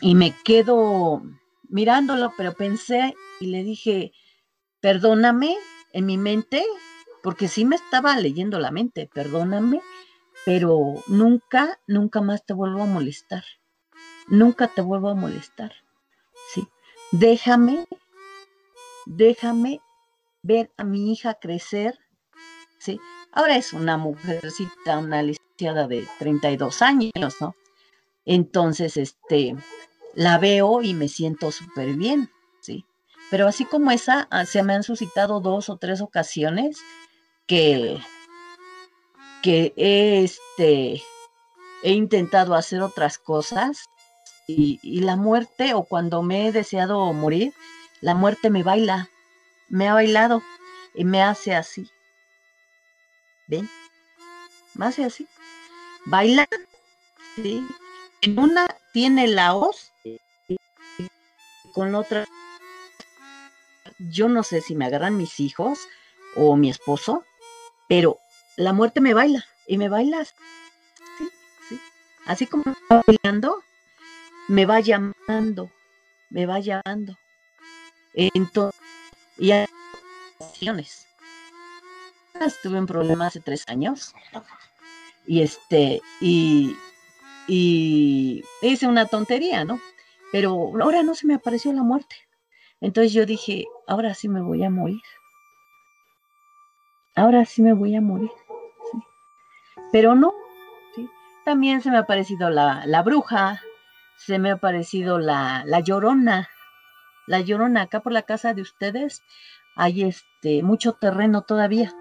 y 0.00 0.14
me 0.14 0.34
quedo 0.44 1.22
mirándolo, 1.68 2.32
pero 2.36 2.54
pensé 2.54 3.14
y 3.40 3.46
le 3.46 3.62
dije, 3.62 4.12
perdóname 4.80 5.56
en 5.92 6.06
mi 6.06 6.18
mente, 6.18 6.64
porque 7.22 7.48
sí 7.48 7.64
me 7.64 7.76
estaba 7.76 8.16
leyendo 8.18 8.58
la 8.58 8.70
mente, 8.70 9.08
perdóname, 9.12 9.80
pero 10.44 11.02
nunca, 11.06 11.80
nunca 11.86 12.20
más 12.20 12.44
te 12.44 12.52
vuelvo 12.52 12.82
a 12.82 12.86
molestar. 12.86 13.44
Nunca 14.28 14.68
te 14.68 14.82
vuelvo 14.82 15.10
a 15.10 15.14
molestar. 15.14 15.72
Sí. 16.52 16.68
Déjame, 17.12 17.86
déjame 19.06 19.80
ver 20.42 20.70
a 20.76 20.84
mi 20.84 21.12
hija 21.12 21.34
crecer, 21.34 21.98
¿sí? 22.84 23.00
Ahora 23.32 23.56
es 23.56 23.72
una 23.72 23.96
mujercita, 23.96 24.98
una 24.98 25.22
licenciada 25.22 25.88
de 25.88 26.06
32 26.18 26.82
años, 26.82 27.12
¿no? 27.40 27.56
Entonces, 28.26 28.96
este, 28.96 29.56
la 30.14 30.38
veo 30.38 30.82
y 30.82 30.94
me 30.94 31.08
siento 31.08 31.50
súper 31.50 31.94
bien, 31.94 32.30
¿sí? 32.60 32.84
Pero 33.30 33.48
así 33.48 33.64
como 33.64 33.90
esa, 33.90 34.28
ah, 34.30 34.44
se 34.44 34.62
me 34.62 34.74
han 34.74 34.82
suscitado 34.82 35.40
dos 35.40 35.68
o 35.70 35.76
tres 35.78 36.00
ocasiones 36.02 36.78
que, 37.46 37.98
que 39.42 39.72
este, 39.76 41.02
he 41.82 41.92
intentado 41.92 42.54
hacer 42.54 42.82
otras 42.82 43.18
cosas 43.18 43.86
y, 44.46 44.78
y 44.82 45.00
la 45.00 45.16
muerte, 45.16 45.74
o 45.74 45.84
cuando 45.84 46.22
me 46.22 46.46
he 46.46 46.52
deseado 46.52 47.12
morir, 47.14 47.54
la 48.02 48.14
muerte 48.14 48.50
me 48.50 48.62
baila, 48.62 49.08
me 49.68 49.88
ha 49.88 49.94
bailado 49.94 50.42
y 50.94 51.04
me 51.04 51.22
hace 51.22 51.54
así. 51.54 51.90
¿Ven? 53.46 53.68
Más 54.74 54.98
así. 54.98 55.26
Baila. 56.06 56.48
¿sí? 57.36 57.66
En 58.22 58.38
una 58.38 58.66
tiene 58.92 59.26
la 59.28 59.54
hoz, 59.54 59.92
con 61.74 61.92
la 61.92 61.98
otra, 61.98 62.24
yo 63.98 64.28
no 64.28 64.42
sé 64.42 64.60
si 64.60 64.74
me 64.74 64.86
agarran 64.86 65.16
mis 65.16 65.40
hijos 65.40 65.88
o 66.36 66.56
mi 66.56 66.70
esposo, 66.70 67.24
pero 67.88 68.18
la 68.56 68.72
muerte 68.72 69.00
me 69.00 69.14
baila 69.14 69.44
y 69.66 69.76
me 69.78 69.88
baila. 69.88 70.24
Sí, 70.24 71.30
sí. 71.68 71.80
Así 72.26 72.46
como 72.46 72.64
va 72.90 73.02
bailando, 73.06 73.62
me 74.48 74.66
va 74.66 74.80
llamando, 74.80 75.70
me 76.30 76.46
va 76.46 76.60
llamando. 76.60 77.18
Entonces, 78.14 78.80
y 79.38 79.50
hay 79.50 79.66
acciones 80.38 81.08
Estuve 82.40 82.78
en 82.78 82.86
problemas 82.86 83.28
hace 83.28 83.40
tres 83.40 83.64
años. 83.68 84.14
Y 85.26 85.42
este, 85.42 86.02
y, 86.20 86.76
hice 87.48 88.86
una 88.86 89.06
tontería, 89.06 89.64
¿no? 89.64 89.78
Pero 90.32 90.72
ahora 90.82 91.02
no 91.02 91.14
se 91.14 91.26
me 91.26 91.34
apareció 91.34 91.72
la 91.72 91.82
muerte. 91.82 92.16
Entonces 92.80 93.12
yo 93.12 93.24
dije, 93.24 93.66
ahora 93.86 94.14
sí 94.14 94.28
me 94.28 94.42
voy 94.42 94.64
a 94.64 94.70
morir. 94.70 95.00
Ahora 97.14 97.44
sí 97.44 97.62
me 97.62 97.72
voy 97.72 97.94
a 97.94 98.00
morir. 98.00 98.30
Pero 99.92 100.14
no. 100.14 100.34
También 101.44 101.82
se 101.82 101.90
me 101.90 101.98
ha 101.98 102.00
aparecido 102.00 102.50
la, 102.50 102.84
la 102.86 103.02
bruja, 103.02 103.60
se 104.16 104.38
me 104.38 104.50
ha 104.50 104.54
aparecido 104.54 105.18
la, 105.18 105.62
la 105.66 105.80
llorona. 105.80 106.48
La 107.26 107.40
llorona, 107.40 107.82
acá 107.82 108.00
por 108.00 108.12
la 108.12 108.22
casa 108.22 108.54
de 108.54 108.62
ustedes 108.62 109.22
hay 109.76 110.02
este 110.02 110.62
mucho 110.62 110.94
terreno 110.94 111.42
todavía. 111.42 111.94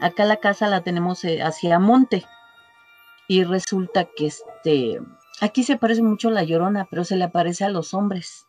Acá 0.00 0.24
la 0.24 0.36
casa 0.36 0.68
la 0.68 0.82
tenemos 0.82 1.24
eh, 1.24 1.42
hacia 1.42 1.78
monte. 1.78 2.24
Y 3.28 3.44
resulta 3.44 4.06
que 4.16 4.26
este, 4.26 5.00
aquí 5.40 5.62
se 5.62 5.76
parece 5.76 6.02
mucho 6.02 6.30
la 6.30 6.42
llorona, 6.42 6.86
pero 6.90 7.04
se 7.04 7.16
le 7.16 7.24
aparece 7.24 7.64
a 7.64 7.68
los 7.68 7.92
hombres. 7.92 8.46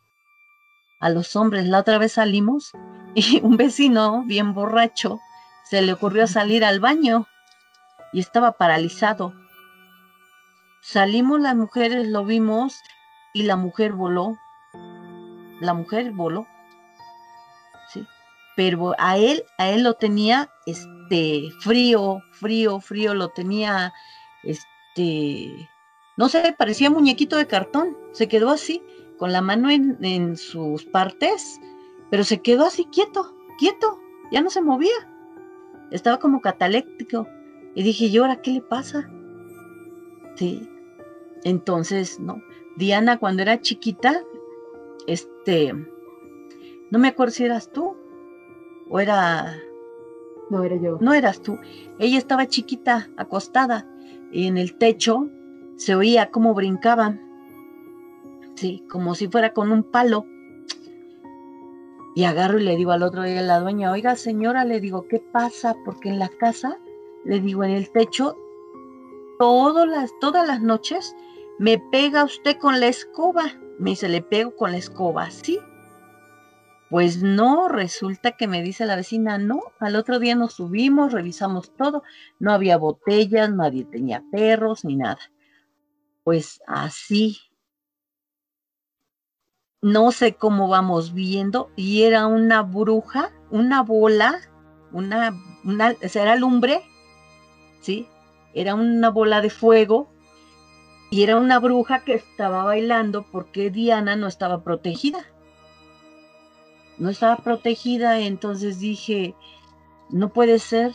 A 0.99 1.10
los 1.10 1.36
hombres. 1.36 1.68
La 1.68 1.80
otra 1.80 1.97
vez 1.97 2.14
salimos 2.14 2.72
y 3.16 3.41
un 3.43 3.58
vecino, 3.58 4.24
bien 4.26 4.54
borracho, 4.54 5.20
se 5.70 5.82
le 5.82 5.93
ocurrió 5.93 6.26
salir 6.26 6.64
al 6.64 6.80
baño 6.80 7.28
y 8.14 8.22
estaba 8.22 8.54
paralizado. 8.54 9.34
Salimos 10.82 11.39
las 11.41 11.56
mujeres, 11.56 12.08
lo 12.08 12.26
vimos 12.26 12.76
y 13.34 13.43
la 13.43 13.56
mujer 13.56 13.91
voló. 13.91 14.38
La 15.60 15.74
mujer 15.74 16.12
voló. 16.12 16.47
Sí. 17.89 18.08
pero 18.56 18.95
a 18.97 19.18
él, 19.18 19.43
a 19.58 19.68
él 19.68 19.84
lo 19.84 19.95
tenía 19.95 20.49
este 20.66 21.01
frío, 21.62 22.22
frío, 22.32 22.80
frío, 22.80 23.14
lo 23.14 23.30
tenía 23.30 23.93
este 24.43 25.70
no 26.18 26.30
sé, 26.30 26.53
parecía 26.57 26.89
muñequito 26.89 27.38
de 27.38 27.47
cartón, 27.47 27.97
se 28.12 28.28
quedó 28.28 28.49
así, 28.49 28.84
con 29.18 29.32
la 29.32 29.41
mano 29.41 29.70
en, 29.70 29.97
en 30.01 30.36
sus 30.36 30.86
partes, 30.86 31.59
pero 32.09 32.24
se 32.24 32.41
quedó 32.41 32.66
así 32.66 32.86
quieto, 32.91 33.36
quieto, 33.57 33.99
ya 34.32 34.41
no 34.41 34.49
se 34.49 34.62
movía. 34.62 34.91
Estaba 35.89 36.20
como 36.20 36.41
cataléctico. 36.41 37.28
Y 37.74 37.84
dije, 37.84 38.05
¿y 38.05 38.18
ahora 38.18 38.41
qué 38.41 38.51
le 38.51 38.62
pasa? 38.62 39.09
Sí. 40.36 40.70
Entonces, 41.43 42.20
no. 42.20 42.41
Diana, 42.78 43.18
cuando 43.18 43.41
era 43.41 43.62
chiquita, 43.62 44.22
este, 45.07 45.74
no 45.74 46.99
me 46.99 47.07
acuerdo 47.07 47.34
si 47.34 47.45
eras 47.45 47.72
tú 47.72 47.97
o 48.89 48.99
era... 48.99 49.59
No, 50.52 50.66
era 50.66 50.76
yo. 50.76 50.97
No 50.99 51.14
eras 51.14 51.41
tú. 51.41 51.58
Ella 51.97 52.18
estaba 52.18 52.45
chiquita, 52.45 53.10
acostada, 53.16 53.88
y 54.34 54.47
en 54.47 54.58
el 54.58 54.76
techo 54.76 55.30
se 55.78 55.95
oía 55.95 56.30
cómo 56.30 56.54
brincaban. 56.54 57.22
Sí, 58.56 58.84
como 58.89 59.16
si 59.16 59.30
fuera 59.30 59.54
con 59.54 59.72
un 59.72 59.84
palo. 59.84 60.26
Y 62.16 62.26
agarro 62.26 62.60
y 62.60 62.64
le 62.64 62.76
digo 62.76 62.91
al 62.91 63.04
otro 63.04 63.24
día 63.24 63.39
a 63.39 63.43
la 63.43 63.62
dueña, 63.62 63.93
oiga 63.93 64.18
señora, 64.18 64.66
le 64.66 64.82
digo, 64.82 65.08
¿qué 65.08 65.20
pasa? 65.20 65.78
Porque 65.86 66.10
en 66.10 66.20
la 66.20 66.28
casa, 66.28 66.78
le 67.24 67.39
digo, 67.39 67.64
en 67.64 67.72
el 67.72 67.89
techo, 67.89 68.36
todas 69.39 69.88
las, 69.88 70.12
todas 70.20 70.45
las 70.45 70.62
noches 70.62 71.16
me 71.60 71.80
pega 71.80 72.26
usted 72.26 72.58
con 72.58 72.82
la 72.82 72.88
escoba. 72.88 73.45
Me 73.80 73.91
dice, 73.91 74.10
le 74.10 74.22
pego 74.22 74.54
con 74.54 74.74
la 74.74 74.80
escoba, 74.80 75.32
¿sí? 75.32 75.60
Pues 76.92 77.24
no, 77.24 77.70
resulta 77.70 78.34
que 78.34 78.50
me 78.50 78.62
dice 78.62 78.86
la 78.86 78.98
vecina, 78.98 79.38
no, 79.38 79.62
al 79.80 79.96
otro 79.96 80.20
día 80.20 80.36
nos 80.36 80.56
subimos, 80.56 81.14
revisamos 81.14 81.74
todo, 81.78 82.04
no 82.38 82.52
había 82.52 82.76
botellas, 82.76 83.50
nadie 83.50 83.86
tenía 83.86 84.22
perros 84.30 84.84
ni 84.84 84.98
nada. 84.98 85.22
Pues 86.26 86.62
así, 86.68 87.38
no 89.82 90.12
sé 90.12 90.36
cómo 90.36 90.68
vamos 90.68 91.14
viendo, 91.14 91.72
y 91.78 92.04
era 92.04 92.28
una 92.28 92.62
bruja, 92.62 93.32
una 93.52 93.84
bola, 93.84 94.42
una, 94.92 95.32
una, 95.64 95.96
era 96.02 96.36
lumbre, 96.36 96.82
¿sí? 97.80 98.06
Era 98.54 98.76
una 98.76 99.10
bola 99.10 99.39
de 99.39 99.50
fuego, 99.50 100.12
y 101.10 101.24
era 101.24 101.38
una 101.38 101.58
bruja 101.60 102.04
que 102.04 102.16
estaba 102.16 102.66
bailando 102.66 103.26
porque 103.32 103.70
Diana 103.70 104.18
no 104.18 104.28
estaba 104.28 104.62
protegida. 104.62 105.30
No 106.98 107.10
estaba 107.10 107.38
protegida, 107.38 108.20
entonces 108.20 108.80
dije, 108.80 109.36
no 110.10 110.30
puede 110.30 110.60
ser, 110.60 110.94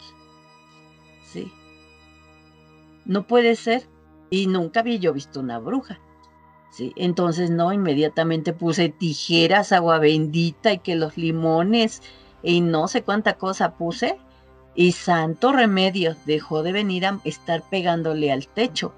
sí, 1.24 1.50
no 3.04 3.26
puede 3.26 3.56
ser, 3.56 3.88
y 4.30 4.46
nunca 4.46 4.80
había 4.80 4.96
yo 4.96 5.12
visto 5.12 5.40
una 5.40 5.58
bruja. 5.58 6.00
Sí, 6.70 6.92
entonces 6.96 7.50
no, 7.50 7.72
inmediatamente 7.72 8.52
puse 8.52 8.90
tijeras, 8.90 9.72
agua 9.72 9.98
bendita 9.98 10.74
y 10.74 10.78
que 10.78 10.94
los 10.94 11.16
limones 11.16 12.02
y 12.42 12.60
no 12.60 12.86
sé 12.86 13.02
cuánta 13.02 13.38
cosa 13.38 13.76
puse. 13.76 14.18
Y 14.74 14.92
santo 14.92 15.52
remedio, 15.52 16.16
dejó 16.26 16.62
de 16.62 16.72
venir 16.72 17.06
a 17.06 17.18
estar 17.24 17.62
pegándole 17.70 18.30
al 18.30 18.46
techo. 18.46 18.92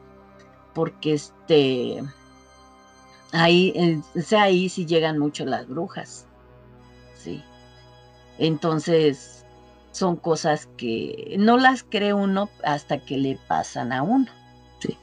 Porque 0.74 1.14
este, 1.14 2.02
ahí, 3.30 3.72
eh, 3.76 4.22
sea, 4.22 4.42
ahí 4.42 4.68
sí 4.68 4.86
llegan 4.86 5.18
mucho 5.18 5.44
las 5.44 5.68
brujas. 5.68 6.26
Sí. 7.18 7.42
Entonces, 8.38 9.44
son 9.90 10.16
cosas 10.16 10.66
que 10.76 11.36
no 11.38 11.58
las 11.58 11.82
cree 11.82 12.14
uno 12.14 12.48
hasta 12.64 12.98
que 12.98 13.18
le 13.18 13.38
pasan 13.48 13.92
a 13.92 14.02
uno. 14.02 14.26
Sí. 14.78 14.96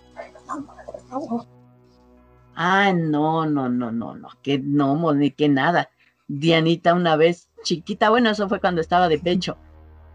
Ah, 2.56 2.94
no, 2.94 3.46
no, 3.46 3.68
no, 3.68 3.92
no, 3.92 4.16
no, 4.16 4.30
que 4.42 4.58
no, 4.60 5.14
ni 5.14 5.32
que 5.32 5.50
nada. 5.50 5.90
Dianita 6.28 6.94
una 6.94 7.18
vez 7.18 7.50
chiquita, 7.64 8.10
bueno, 8.10 8.30
eso 8.30 8.48
fue 8.48 8.62
cuando 8.62 8.80
estaba 8.80 9.10
de 9.10 9.20
pecho. 9.20 9.58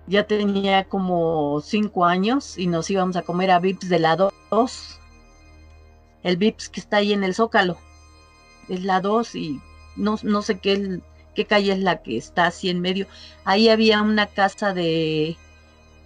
Ya 0.06 0.26
tenía 0.26 0.88
como 0.88 1.60
cinco 1.60 2.06
años 2.06 2.56
y 2.58 2.66
nos 2.66 2.90
íbamos 2.90 3.16
a 3.16 3.22
comer 3.22 3.50
a 3.50 3.60
Vips 3.60 3.88
de 3.88 3.98
la 3.98 4.16
2. 4.16 4.98
El 6.22 6.36
Vips 6.36 6.68
que 6.70 6.80
está 6.80 6.96
ahí 6.98 7.12
en 7.12 7.22
el 7.22 7.34
Zócalo. 7.34 7.76
Es 8.68 8.82
la 8.82 9.00
2 9.00 9.34
y 9.34 9.60
no, 9.96 10.16
no 10.22 10.42
sé 10.42 10.58
qué, 10.58 11.00
qué 11.34 11.44
calle 11.44 11.72
es 11.72 11.78
la 11.80 12.02
que 12.02 12.16
está 12.16 12.46
así 12.46 12.68
en 12.68 12.80
medio. 12.80 13.06
Ahí 13.44 13.68
había 13.68 14.02
una 14.02 14.26
casa 14.26 14.74
de... 14.74 15.36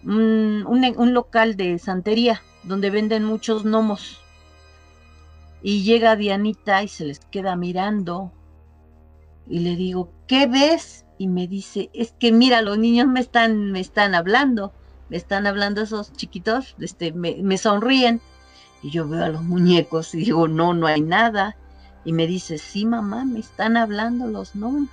un, 0.05 1.13
local 1.13 1.57
de 1.57 1.79
santería 1.79 2.43
donde 2.63 2.91
venden 2.91 3.25
muchos 3.25 3.65
gnomos 3.65 4.21
y 5.67 5.83
llega 5.83 6.15
Dianita 6.15 6.83
y 6.83 6.89
se 6.89 7.07
les 7.07 7.21
queda 7.21 7.57
mirando. 7.57 8.33
Y 9.49 9.61
le 9.61 9.77
digo, 9.77 10.13
¿qué 10.27 10.47
ves? 10.47 11.07
Y 11.17 11.27
me 11.27 11.49
dice, 11.49 11.89
es 11.95 12.13
que 12.13 12.33
mira, 12.33 12.61
los 12.61 12.77
niños 12.77 13.07
me 13.07 13.21
están, 13.21 13.73
me 13.73 13.81
están 13.81 14.15
hablando, 14.15 14.75
me 15.09 15.17
están 15.17 15.47
hablando 15.47 15.81
esos 15.81 16.13
chiquitos, 16.13 16.77
este, 16.81 17.13
me, 17.13 17.37
me 17.43 17.57
sonríen. 17.57 18.21
Y 18.83 18.91
yo 18.91 19.09
veo 19.09 19.25
a 19.25 19.31
los 19.31 19.43
muñecos 19.43 20.15
y 20.15 20.19
digo, 20.19 20.49
no, 20.49 20.75
no 20.75 20.87
hay 20.87 21.01
nada. 21.01 21.57
Y 22.05 22.13
me 22.13 22.27
dice, 22.27 22.59
sí, 22.59 22.85
mamá, 22.85 23.25
me 23.25 23.41
están 23.41 23.77
hablando 23.77 24.27
los 24.27 24.55
gnomos. 24.55 24.89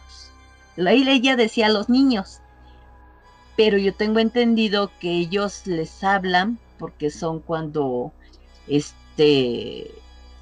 Ahí 0.77 1.07
ella 1.07 1.35
decía 1.35 1.67
a 1.67 1.71
los 1.71 1.89
niños. 1.89 2.39
Pero 3.57 3.77
yo 3.77 3.93
tengo 3.93 4.19
entendido 4.19 4.91
que 4.99 5.11
ellos 5.11 5.67
les 5.67 6.03
hablan 6.03 6.57
porque 6.77 7.11
son 7.11 7.41
cuando 7.41 8.11
este 8.67 9.91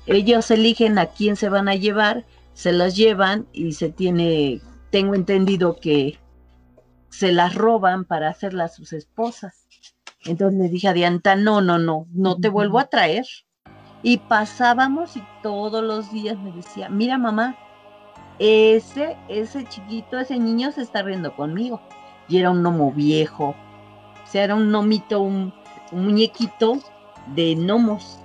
ellos 0.05 0.49
eligen 0.49 0.97
a 0.97 1.05
quién 1.05 1.35
se 1.35 1.49
van 1.49 1.69
a 1.69 1.75
llevar, 1.75 2.25
se 2.53 2.71
las 2.71 2.95
llevan 2.95 3.45
y 3.53 3.73
se 3.73 3.89
tiene, 3.89 4.59
tengo 4.89 5.13
entendido 5.13 5.79
que 5.79 6.17
se 7.09 7.31
las 7.31 7.53
roban 7.53 8.05
para 8.05 8.29
hacerlas 8.29 8.75
sus 8.75 8.91
esposas. 8.93 9.67
Entonces 10.25 10.59
le 10.59 10.67
dije 10.69 10.87
a 10.87 10.93
Dianta, 10.93 11.35
no, 11.35 11.61
no, 11.61 11.77
no, 11.77 12.07
no 12.11 12.37
te 12.37 12.49
vuelvo 12.49 12.79
a 12.79 12.89
traer. 12.89 13.25
Y 14.01 14.17
pasábamos 14.17 15.17
y 15.17 15.23
todos 15.43 15.83
los 15.83 16.11
días 16.11 16.37
me 16.37 16.51
decía, 16.51 16.89
mira 16.89 17.17
mamá, 17.17 17.57
ese, 18.39 19.17
ese 19.27 19.65
chiquito, 19.65 20.17
ese 20.17 20.39
niño 20.39 20.71
se 20.71 20.81
está 20.81 21.01
riendo 21.01 21.35
conmigo. 21.35 21.81
Y 22.27 22.37
era 22.37 22.51
un 22.51 22.61
gnomo 22.61 22.91
viejo, 22.91 23.49
o 23.49 24.27
sea, 24.31 24.43
era 24.43 24.55
un 24.55 24.69
gnomito, 24.69 25.21
un, 25.21 25.51
un 25.91 26.05
muñequito 26.05 26.77
de 27.27 27.55
gnomos 27.55 28.19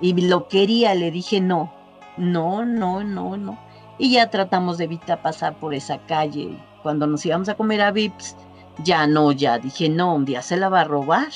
y 0.00 0.28
lo 0.28 0.48
quería, 0.48 0.94
le 0.94 1.10
dije 1.10 1.40
no, 1.40 1.72
no, 2.16 2.64
no, 2.64 3.04
no, 3.04 3.36
no. 3.36 3.58
Y 3.98 4.12
ya 4.12 4.30
tratamos 4.30 4.78
de 4.78 4.84
evitar 4.84 5.20
pasar 5.20 5.54
por 5.56 5.74
esa 5.74 5.98
calle. 6.06 6.58
Cuando 6.82 7.06
nos 7.06 7.24
íbamos 7.26 7.48
a 7.50 7.54
comer 7.54 7.82
a 7.82 7.90
Vips, 7.90 8.36
ya 8.82 9.06
no, 9.06 9.32
ya 9.32 9.58
dije 9.58 9.88
no, 9.88 10.14
un 10.14 10.24
día 10.24 10.40
se 10.42 10.56
la 10.56 10.70
va 10.70 10.82
a 10.82 10.84
robar, 10.84 11.28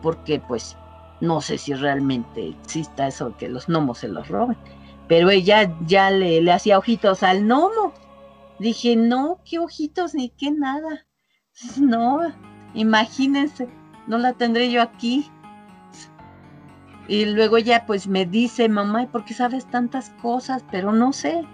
porque 0.00 0.40
pues 0.40 0.76
no 1.22 1.40
sé 1.40 1.56
si 1.56 1.72
realmente 1.72 2.48
exista 2.48 3.06
eso 3.06 3.36
que 3.36 3.48
los 3.48 3.68
gnomos 3.68 3.98
se 3.98 4.08
los 4.08 4.26
roben. 4.26 4.58
Pero 5.06 5.30
ella 5.30 5.72
ya 5.86 6.10
le, 6.10 6.50
hacía 6.50 6.78
ojitos 6.78 7.22
al 7.22 7.44
gnomo. 7.44 7.94
Dije, 8.58 8.96
no, 8.96 9.38
qué 9.44 9.60
ojitos 9.60 10.14
ni 10.14 10.30
qué 10.30 10.50
nada. 10.50 11.06
No, 11.78 12.20
imagínense, 12.74 13.68
no 14.08 14.18
la 14.18 14.32
tendré 14.32 14.72
yo 14.72 14.82
aquí. 14.82 15.30
Y 17.06 17.26
luego 17.26 17.56
ella 17.56 17.84
pues 17.86 18.08
me 18.08 18.26
dice, 18.26 18.68
mamá, 18.68 19.06
¿por 19.06 19.24
qué 19.24 19.34
sabes 19.34 19.66
tantas 19.66 20.10
cosas? 20.22 20.64
Pero 20.72 20.92
no 20.92 21.12
sé, 21.12 21.46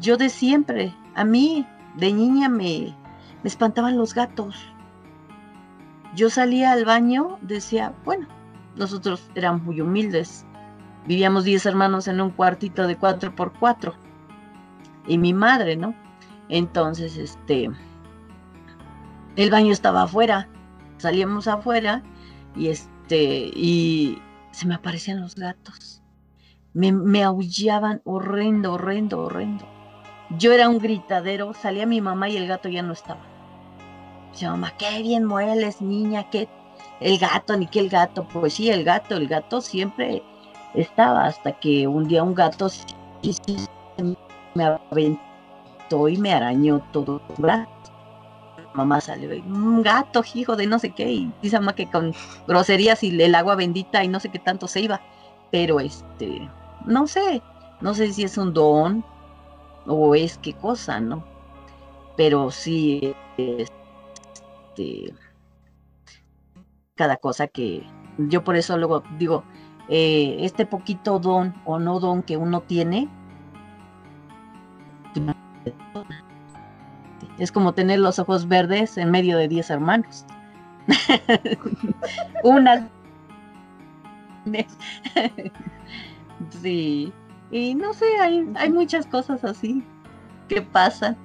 yo 0.00 0.18
de 0.18 0.28
siempre, 0.28 0.94
a 1.14 1.24
mí 1.24 1.66
de 1.96 2.12
niña 2.12 2.50
me, 2.50 2.94
me 3.42 3.48
espantaban 3.48 3.96
los 3.96 4.12
gatos. 4.12 4.56
Yo 6.14 6.28
salía 6.28 6.72
al 6.72 6.84
baño, 6.84 7.38
decía, 7.40 7.94
bueno, 8.04 8.26
nosotros 8.78 9.28
éramos 9.34 9.62
muy 9.62 9.80
humildes, 9.80 10.44
vivíamos 11.06 11.44
10 11.44 11.66
hermanos 11.66 12.08
en 12.08 12.20
un 12.20 12.30
cuartito 12.30 12.86
de 12.86 12.96
4 12.96 13.34
por 13.34 13.52
4 13.58 13.94
y 15.06 15.18
mi 15.18 15.34
madre, 15.34 15.76
¿no? 15.76 15.94
Entonces, 16.48 17.16
este, 17.16 17.70
el 19.36 19.50
baño 19.50 19.72
estaba 19.72 20.02
afuera, 20.02 20.48
salíamos 20.98 21.48
afuera 21.48 22.02
y 22.56 22.68
este, 22.68 23.50
y 23.54 24.18
se 24.50 24.66
me 24.66 24.74
aparecían 24.74 25.20
los 25.20 25.34
gatos. 25.34 26.02
Me, 26.74 27.24
aullaban 27.24 28.02
horrendo, 28.04 28.74
horrendo, 28.74 29.20
horrendo. 29.20 29.66
Yo 30.30 30.52
era 30.52 30.68
un 30.68 30.78
gritadero, 30.78 31.54
salía 31.54 31.86
mi 31.86 32.00
mamá 32.00 32.28
y 32.28 32.36
el 32.36 32.46
gato 32.46 32.68
ya 32.68 32.82
no 32.82 32.92
estaba. 32.92 33.22
Dice, 34.32 34.48
mamá, 34.48 34.72
qué 34.76 35.02
bien 35.02 35.24
mueles, 35.24 35.80
niña, 35.80 36.30
qué 36.30 36.48
el 37.00 37.18
gato, 37.18 37.56
ni 37.56 37.66
qué 37.66 37.80
el 37.80 37.88
gato. 37.88 38.26
Pues 38.28 38.54
sí, 38.54 38.70
el 38.70 38.84
gato, 38.84 39.16
el 39.16 39.28
gato 39.28 39.60
siempre 39.60 40.22
estaba, 40.74 41.24
hasta 41.24 41.52
que 41.52 41.86
un 41.86 42.08
día 42.08 42.22
un 42.22 42.34
gato 42.34 42.68
me 44.54 44.64
aventó 44.64 46.08
y 46.08 46.16
me 46.16 46.32
arañó 46.32 46.80
todo 46.92 47.20
el 47.28 47.42
brazo. 47.42 47.70
mamá 48.74 49.00
salió, 49.00 49.30
un 49.44 49.82
gato, 49.82 50.22
hijo 50.34 50.56
de 50.56 50.66
no 50.66 50.78
sé 50.78 50.90
qué, 50.90 51.10
y 51.10 51.32
dice 51.42 51.58
mamá 51.58 51.74
que 51.74 51.90
con 51.90 52.14
groserías 52.46 53.02
y 53.02 53.20
el 53.20 53.34
agua 53.34 53.56
bendita 53.56 54.04
y 54.04 54.08
no 54.08 54.20
sé 54.20 54.28
qué 54.30 54.38
tanto 54.38 54.68
se 54.68 54.80
iba. 54.80 55.00
Pero 55.50 55.80
este, 55.80 56.48
no 56.84 57.06
sé, 57.06 57.42
no 57.80 57.94
sé 57.94 58.12
si 58.12 58.24
es 58.24 58.36
un 58.38 58.52
don 58.52 59.04
o 59.86 60.14
es 60.14 60.38
qué 60.38 60.52
cosa, 60.54 61.00
¿no? 61.00 61.24
Pero 62.16 62.50
sí, 62.50 63.14
este, 63.36 65.14
cada 66.98 67.16
cosa 67.16 67.46
que 67.46 67.86
yo 68.18 68.42
por 68.42 68.56
eso 68.56 68.76
luego 68.76 69.04
digo, 69.16 69.44
eh, 69.88 70.36
este 70.40 70.66
poquito 70.66 71.20
don 71.20 71.54
o 71.64 71.78
no 71.78 72.00
don 72.00 72.22
que 72.22 72.36
uno 72.36 72.60
tiene, 72.60 73.08
es 77.38 77.52
como 77.52 77.72
tener 77.72 78.00
los 78.00 78.18
ojos 78.18 78.48
verdes 78.48 78.98
en 78.98 79.10
medio 79.10 79.38
de 79.38 79.48
10 79.48 79.70
hermanos. 79.70 80.26
Una. 82.42 82.88
sí. 86.62 87.12
Y 87.50 87.74
no 87.74 87.94
sé, 87.94 88.06
hay, 88.20 88.50
hay 88.56 88.70
muchas 88.70 89.06
cosas 89.06 89.44
así 89.44 89.84
que 90.48 90.62
pasan. 90.62 91.16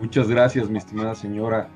Muchas 0.00 0.28
gracias, 0.28 0.68
mi 0.68 0.78
estimada 0.78 1.14
señora. 1.14 1.68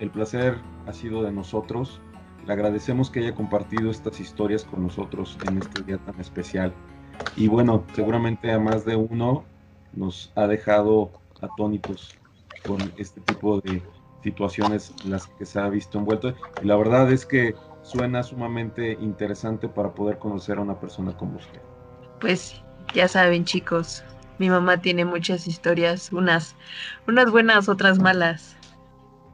El 0.00 0.10
placer 0.10 0.58
ha 0.86 0.92
sido 0.92 1.22
de 1.22 1.30
nosotros. 1.30 2.00
Le 2.46 2.52
agradecemos 2.52 3.10
que 3.10 3.20
haya 3.20 3.34
compartido 3.34 3.90
estas 3.90 4.18
historias 4.20 4.64
con 4.64 4.82
nosotros 4.82 5.38
en 5.42 5.58
este 5.58 5.82
día 5.82 5.98
tan 5.98 6.20
especial. 6.20 6.72
Y 7.36 7.48
bueno, 7.48 7.84
seguramente 7.94 8.50
a 8.50 8.58
más 8.58 8.84
de 8.84 8.96
uno 8.96 9.44
nos 9.92 10.32
ha 10.34 10.46
dejado 10.46 11.12
atónitos 11.40 12.16
con 12.66 12.92
este 12.96 13.20
tipo 13.20 13.60
de 13.60 13.82
situaciones 14.22 14.94
en 15.04 15.10
las 15.10 15.26
que 15.26 15.46
se 15.46 15.60
ha 15.60 15.68
visto 15.68 15.98
envuelto. 15.98 16.34
Y 16.60 16.66
la 16.66 16.76
verdad 16.76 17.10
es 17.12 17.26
que 17.26 17.54
suena 17.82 18.22
sumamente 18.22 18.92
interesante 19.00 19.68
para 19.68 19.92
poder 19.92 20.18
conocer 20.18 20.58
a 20.58 20.62
una 20.62 20.78
persona 20.78 21.16
como 21.16 21.36
usted. 21.36 21.60
Pues 22.20 22.62
ya 22.94 23.08
saben 23.08 23.44
chicos, 23.44 24.04
mi 24.38 24.48
mamá 24.48 24.80
tiene 24.80 25.04
muchas 25.04 25.46
historias, 25.46 26.12
unas, 26.12 26.56
unas 27.06 27.30
buenas, 27.30 27.68
otras 27.68 27.98
malas, 27.98 28.56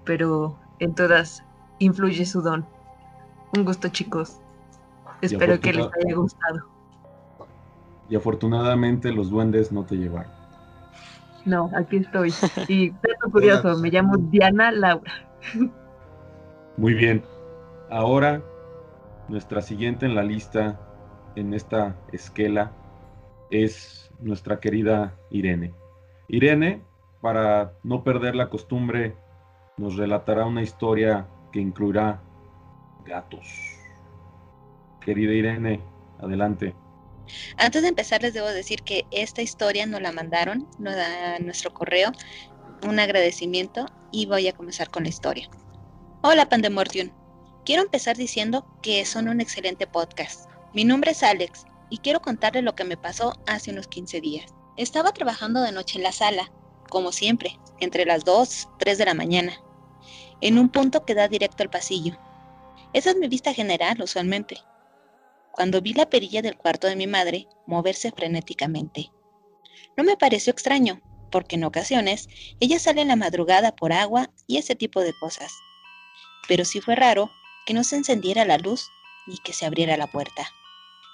pero 0.05 0.59
en 0.79 0.95
todas 0.95 1.43
influye 1.79 2.25
su 2.25 2.41
don. 2.43 2.67
Un 3.55 3.65
gusto 3.65 3.89
chicos. 3.89 4.41
Espero 5.21 5.59
que 5.61 5.73
les 5.73 5.87
haya 5.87 6.15
gustado. 6.15 6.67
Y 8.09 8.17
afortunadamente 8.17 9.13
los 9.13 9.31
duendes 9.31 9.73
no 9.73 9.85
te 9.85 9.97
llevaron. 9.97 10.33
No, 11.45 11.71
aquí 11.77 11.97
estoy. 11.97 12.33
Y 12.69 12.91
dato 12.91 13.31
curioso, 13.33 13.77
me 13.79 13.91
llamo 13.91 14.17
Diana 14.17 14.71
Laura. 14.71 15.13
Muy 16.77 16.95
bien. 16.95 17.25
Ahora, 17.91 18.43
nuestra 19.29 19.63
siguiente 19.63 20.07
en 20.07 20.15
la 20.15 20.23
lista, 20.23 20.79
en 21.37 21.55
esta 21.55 21.97
esquela, 22.13 22.73
es 23.51 24.11
nuestra 24.21 24.61
querida 24.61 25.15
Irene. 25.31 25.75
Irene, 26.29 26.83
para 27.21 27.73
no 27.83 28.05
perder 28.05 28.35
la 28.37 28.51
costumbre, 28.51 29.17
nos 29.77 29.97
relatará 29.97 30.45
una 30.45 30.63
historia 30.63 31.27
que 31.53 31.61
incluirá 31.61 32.21
gatos. 33.09 33.47
Querida 35.01 35.33
Irene, 35.33 35.81
adelante. 36.21 36.75
Antes 37.57 37.83
de 37.83 37.89
empezar 37.89 38.23
les 38.23 38.35
debo 38.35 38.49
decir 38.49 38.83
que 38.83 39.05
esta 39.11 39.43
historia 39.43 39.87
nos 39.87 40.01
la 40.01 40.13
mandaron 40.13 40.67
a 40.87 41.39
nuestro 41.41 41.73
correo, 41.75 42.13
un 42.87 42.99
agradecimiento 42.99 43.87
y 44.13 44.27
voy 44.27 44.49
a 44.49 44.53
comenzar 44.53 44.91
con 44.91 45.03
la 45.03 45.09
historia. 45.09 45.49
Hola 46.23 46.49
Pandemordium, 46.49 47.11
quiero 47.65 47.83
empezar 47.83 48.17
diciendo 48.17 48.67
que 48.83 49.05
son 49.05 49.29
un 49.29 49.41
excelente 49.41 49.87
podcast. 49.87 50.49
Mi 50.75 50.85
nombre 50.85 51.11
es 51.11 51.23
Alex 51.23 51.67
y 51.91 51.99
quiero 51.99 52.21
contarles 52.21 52.65
lo 52.65 52.75
que 52.75 52.85
me 52.85 52.97
pasó 52.97 53.35
hace 53.47 53.71
unos 53.71 53.89
15 53.89 54.21
días. 54.21 54.55
Estaba 54.77 55.13
trabajando 55.13 55.61
de 55.61 55.73
noche 55.73 55.99
en 55.99 56.05
la 56.05 56.13
sala, 56.13 56.51
como 56.89 57.13
siempre, 57.13 57.59
entre 57.81 58.05
las 58.05 58.25
2, 58.25 58.69
3 58.79 58.99
de 58.99 59.05
la 59.05 59.15
mañana, 59.15 59.53
en 60.41 60.59
un 60.59 60.69
punto 60.69 61.05
que 61.05 61.15
da 61.15 61.29
directo 61.29 61.63
al 61.63 61.71
pasillo. 61.71 62.17
Esa 62.93 63.11
es 63.11 63.17
mi 63.17 63.29
vista 63.29 63.53
general 63.53 64.01
usualmente, 64.03 64.59
cuando 65.53 65.83
vi 65.83 65.93
la 65.93 66.09
perilla 66.09 66.41
del 66.41 66.57
cuarto 66.57 66.87
de 66.87 66.97
mi 66.97 67.07
madre 67.07 67.49
moverse 67.67 68.13
frenéticamente. 68.13 69.11
No 69.97 70.05
me 70.05 70.17
pareció 70.17 70.53
extraño, 70.53 71.03
porque 71.31 71.57
en 71.57 71.65
ocasiones 71.65 72.29
ella 72.61 72.79
sale 72.79 73.03
en 73.03 73.09
la 73.09 73.17
madrugada 73.17 73.75
por 73.77 73.93
agua 73.93 74.31
y 74.47 74.57
ese 74.57 74.75
tipo 74.75 75.01
de 75.01 75.13
cosas. 75.19 75.53
Pero 76.47 76.65
sí 76.65 76.81
fue 76.81 76.95
raro 76.95 77.31
que 77.67 77.75
no 77.75 77.85
se 77.85 77.97
encendiera 77.97 78.45
la 78.45 78.57
luz 78.57 78.89
ni 79.27 79.37
que 79.39 79.53
se 79.53 79.67
abriera 79.67 79.97
la 79.97 80.07
puerta. 80.07 80.49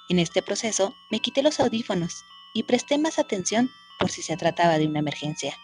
En 0.09 0.18
este 0.18 0.43
proceso 0.43 0.95
me 1.11 1.18
quité 1.20 1.43
los 1.43 1.59
audífonos 1.59 2.25
y 2.55 2.62
presté 2.62 2.99
más 2.99 3.18
atención 3.18 3.70
por 3.99 4.11
si 4.11 4.22
se 4.22 4.37
trataba 4.37 4.79
de 4.79 4.87
una 4.87 5.01
emergencia. 5.01 5.57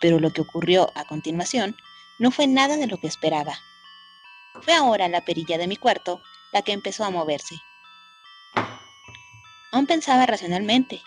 Pero 0.00 0.20
lo 0.20 0.32
que 0.32 0.40
ocurrió 0.40 0.90
a 0.94 1.04
continuación 1.04 1.76
no 2.18 2.30
fue 2.30 2.46
nada 2.46 2.76
de 2.76 2.86
lo 2.86 2.96
que 2.96 3.08
esperaba. 3.08 3.58
Fue 4.62 4.74
ahora 4.74 5.08
la 5.08 5.24
perilla 5.24 5.58
de 5.58 5.66
mi 5.66 5.76
cuarto 5.76 6.20
la 6.52 6.62
que 6.62 6.72
empezó 6.72 7.04
a 7.04 7.10
moverse 7.10 7.56
Aún 9.70 9.86
pensaba 9.86 10.24
racionalmente, 10.24 11.02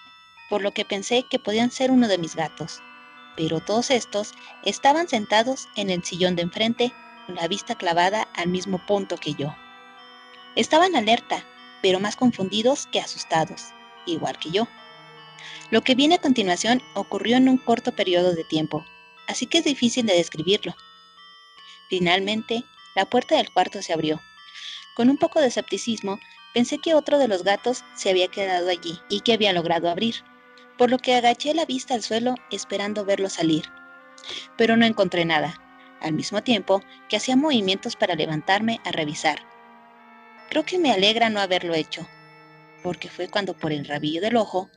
por 0.49 0.61
lo 0.61 0.71
que 0.71 0.85
pensé 0.85 1.23
que 1.29 1.39
podían 1.39 1.71
ser 1.71 1.89
uno 1.89 2.07
de 2.07 2.19
mis 2.19 2.35
gatos, 2.35 2.81
pero 3.35 3.59
todos 3.59 3.89
estos 3.89 4.33
estaban 4.63 5.07
sentados 5.07 5.67
en 5.75 5.89
el 5.89 6.03
sillón 6.03 6.35
de 6.35 6.43
enfrente 6.43 6.93
con 7.25 7.35
la 7.35 7.47
vista 7.47 7.75
clavada 7.75 8.27
al 8.35 8.49
mismo 8.49 8.85
punto 8.85 9.17
que 9.17 9.33
yo. 9.33 9.55
Estaban 10.55 10.95
alerta, 10.95 11.43
pero 11.81 11.99
más 11.99 12.15
confundidos 12.15 12.85
que 12.87 12.99
asustados, 12.99 13.69
igual 14.05 14.37
que 14.37 14.51
yo. 14.51 14.67
Lo 15.71 15.81
que 15.81 15.95
viene 15.95 16.15
a 16.15 16.21
continuación 16.21 16.83
ocurrió 16.93 17.37
en 17.37 17.49
un 17.49 17.57
corto 17.57 17.93
periodo 17.95 18.33
de 18.35 18.43
tiempo, 18.43 18.85
así 19.27 19.47
que 19.47 19.57
es 19.57 19.63
difícil 19.63 20.05
de 20.05 20.13
describirlo. 20.13 20.75
Finalmente, 21.89 22.63
la 22.95 23.05
puerta 23.05 23.35
del 23.35 23.51
cuarto 23.51 23.81
se 23.81 23.93
abrió. 23.93 24.21
Con 24.95 25.09
un 25.09 25.17
poco 25.17 25.39
de 25.39 25.47
escepticismo, 25.47 26.19
Pensé 26.53 26.79
que 26.79 26.95
otro 26.95 27.17
de 27.17 27.29
los 27.29 27.43
gatos 27.43 27.85
se 27.95 28.09
había 28.09 28.27
quedado 28.27 28.69
allí 28.69 28.99
y 29.09 29.21
que 29.21 29.33
había 29.33 29.53
logrado 29.53 29.89
abrir, 29.89 30.15
por 30.77 30.89
lo 30.89 30.97
que 30.97 31.15
agaché 31.15 31.53
la 31.53 31.65
vista 31.65 31.93
al 31.93 32.03
suelo 32.03 32.35
esperando 32.51 33.05
verlo 33.05 33.29
salir. 33.29 33.65
Pero 34.57 34.75
no 34.75 34.85
encontré 34.85 35.23
nada, 35.23 35.55
al 36.01 36.13
mismo 36.13 36.43
tiempo 36.43 36.81
que 37.07 37.15
hacía 37.15 37.37
movimientos 37.37 37.95
para 37.95 38.15
levantarme 38.15 38.81
a 38.83 38.91
revisar. 38.91 39.39
Creo 40.49 40.65
que 40.65 40.77
me 40.77 40.91
alegra 40.91 41.29
no 41.29 41.39
haberlo 41.39 41.73
hecho, 41.73 42.05
porque 42.83 43.07
fue 43.07 43.29
cuando 43.29 43.57
por 43.57 43.71
el 43.71 43.85
rabillo 43.85 44.19
del 44.19 44.35
ojo 44.35 44.69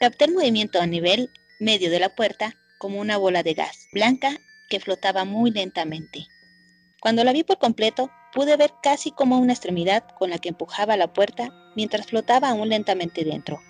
capté 0.00 0.24
el 0.24 0.34
movimiento 0.34 0.80
a 0.80 0.86
nivel 0.86 1.30
medio 1.60 1.90
de 1.90 2.00
la 2.00 2.08
puerta 2.16 2.54
como 2.78 2.98
una 2.98 3.16
bola 3.16 3.44
de 3.44 3.54
gas 3.54 3.86
blanca 3.92 4.36
que 4.68 4.80
flotaba 4.80 5.24
muy 5.24 5.52
lentamente. 5.52 6.26
Cuando 7.02 7.24
la 7.24 7.32
vi 7.32 7.42
por 7.42 7.58
completo, 7.58 8.12
pude 8.32 8.56
ver 8.56 8.74
casi 8.80 9.10
como 9.10 9.40
una 9.40 9.54
extremidad 9.54 10.04
con 10.16 10.30
la 10.30 10.38
que 10.38 10.50
empujaba 10.50 10.96
la 10.96 11.12
puerta 11.12 11.52
mientras 11.74 12.06
flotaba 12.06 12.50
aún 12.50 12.68
lentamente 12.68 13.24
dentro. 13.24 13.60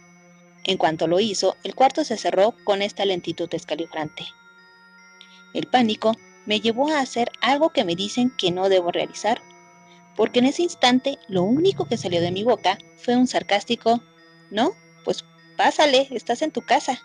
En 0.65 0.77
cuanto 0.77 1.07
lo 1.07 1.19
hizo, 1.19 1.57
el 1.65 1.75
cuarto 1.75 2.05
se 2.05 2.19
cerró 2.19 2.55
con 2.65 2.83
esta 2.83 3.07
lentitud 3.07 3.49
escalofriante. 3.55 4.27
El 5.55 5.67
pánico 5.67 6.13
me 6.45 6.61
llevó 6.61 6.91
a 6.91 7.01
hacer 7.01 7.33
algo 7.41 7.71
que 7.71 7.87
me 7.87 7.97
dicen 7.97 8.31
que 8.37 8.51
no 8.51 8.69
debo 8.69 8.93
realizar, 8.93 9.41
porque 10.15 10.41
en 10.41 10.45
ese 10.45 10.65
instante 10.65 11.19
lo 11.27 11.43
único 11.43 11.87
que 11.87 11.97
salió 11.97 12.21
de 12.21 12.33
mi 12.33 12.45
boca 12.45 12.77
fue 12.97 13.17
un 13.17 13.27
sarcástico, 13.27 14.03
no, 14.51 14.73
pues 15.07 15.25
pásale, 15.57 16.07
estás 16.11 16.43
en 16.43 16.53
tu 16.53 16.61
casa. 16.61 17.01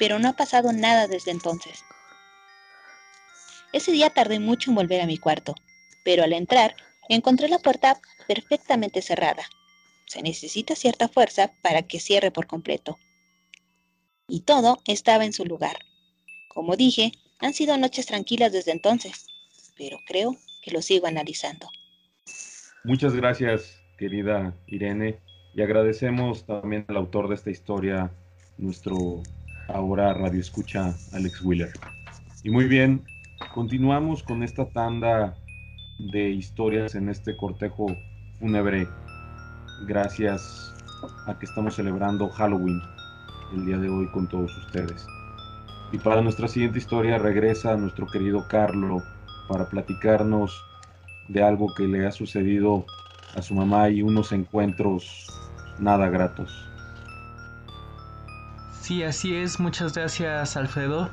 Pero 0.00 0.18
no 0.18 0.30
ha 0.30 0.32
pasado 0.32 0.72
nada 0.72 1.06
desde 1.06 1.30
entonces. 1.30 1.84
Ese 3.72 3.92
día 3.92 4.10
tardé 4.10 4.38
mucho 4.38 4.70
en 4.70 4.76
volver 4.76 5.00
a 5.00 5.06
mi 5.06 5.18
cuarto, 5.18 5.54
pero 6.04 6.22
al 6.22 6.32
entrar 6.32 6.76
encontré 7.08 7.48
la 7.48 7.58
puerta 7.58 8.00
perfectamente 8.28 9.02
cerrada. 9.02 9.44
Se 10.06 10.22
necesita 10.22 10.74
cierta 10.74 11.08
fuerza 11.08 11.52
para 11.62 11.82
que 11.82 12.00
cierre 12.00 12.30
por 12.30 12.46
completo. 12.46 12.98
Y 14.28 14.40
todo 14.40 14.78
estaba 14.86 15.24
en 15.24 15.32
su 15.32 15.44
lugar. 15.44 15.76
Como 16.48 16.76
dije, 16.76 17.12
han 17.40 17.54
sido 17.54 17.76
noches 17.78 18.06
tranquilas 18.06 18.52
desde 18.52 18.72
entonces, 18.72 19.26
pero 19.76 19.98
creo 20.06 20.36
que 20.62 20.70
lo 20.70 20.82
sigo 20.82 21.06
analizando. 21.06 21.68
Muchas 22.84 23.14
gracias, 23.14 23.80
querida 23.96 24.54
Irene, 24.66 25.18
y 25.54 25.62
agradecemos 25.62 26.44
también 26.46 26.84
al 26.88 26.96
autor 26.96 27.28
de 27.28 27.34
esta 27.36 27.50
historia, 27.50 28.12
nuestro 28.58 29.22
ahora 29.68 30.12
radio 30.14 30.40
escucha 30.40 30.94
Alex 31.12 31.42
Wheeler. 31.42 31.72
Y 32.44 32.50
muy 32.50 32.66
bien, 32.66 33.04
continuamos 33.54 34.22
con 34.22 34.42
esta 34.42 34.66
tanda 34.66 35.34
de 35.98 36.30
historias 36.30 36.94
en 36.94 37.08
este 37.08 37.36
cortejo 37.36 37.86
fúnebre 38.38 38.88
gracias 39.86 40.74
a 41.26 41.38
que 41.38 41.46
estamos 41.46 41.74
celebrando 41.74 42.28
Halloween 42.30 42.80
el 43.52 43.66
día 43.66 43.78
de 43.78 43.88
hoy 43.88 44.06
con 44.08 44.28
todos 44.28 44.56
ustedes. 44.56 45.06
Y 45.92 45.98
para 45.98 46.22
nuestra 46.22 46.48
siguiente 46.48 46.78
historia 46.78 47.18
regresa 47.18 47.76
nuestro 47.76 48.06
querido 48.06 48.46
Carlo 48.48 49.02
para 49.48 49.68
platicarnos 49.68 50.62
de 51.28 51.42
algo 51.42 51.74
que 51.74 51.86
le 51.86 52.06
ha 52.06 52.12
sucedido 52.12 52.86
a 53.34 53.42
su 53.42 53.54
mamá 53.54 53.88
y 53.90 54.02
unos 54.02 54.32
encuentros 54.32 55.26
nada 55.78 56.08
gratos. 56.08 56.68
Sí, 58.80 59.02
así 59.04 59.34
es. 59.34 59.60
Muchas 59.60 59.94
gracias, 59.94 60.56
Alfredo. 60.56 61.08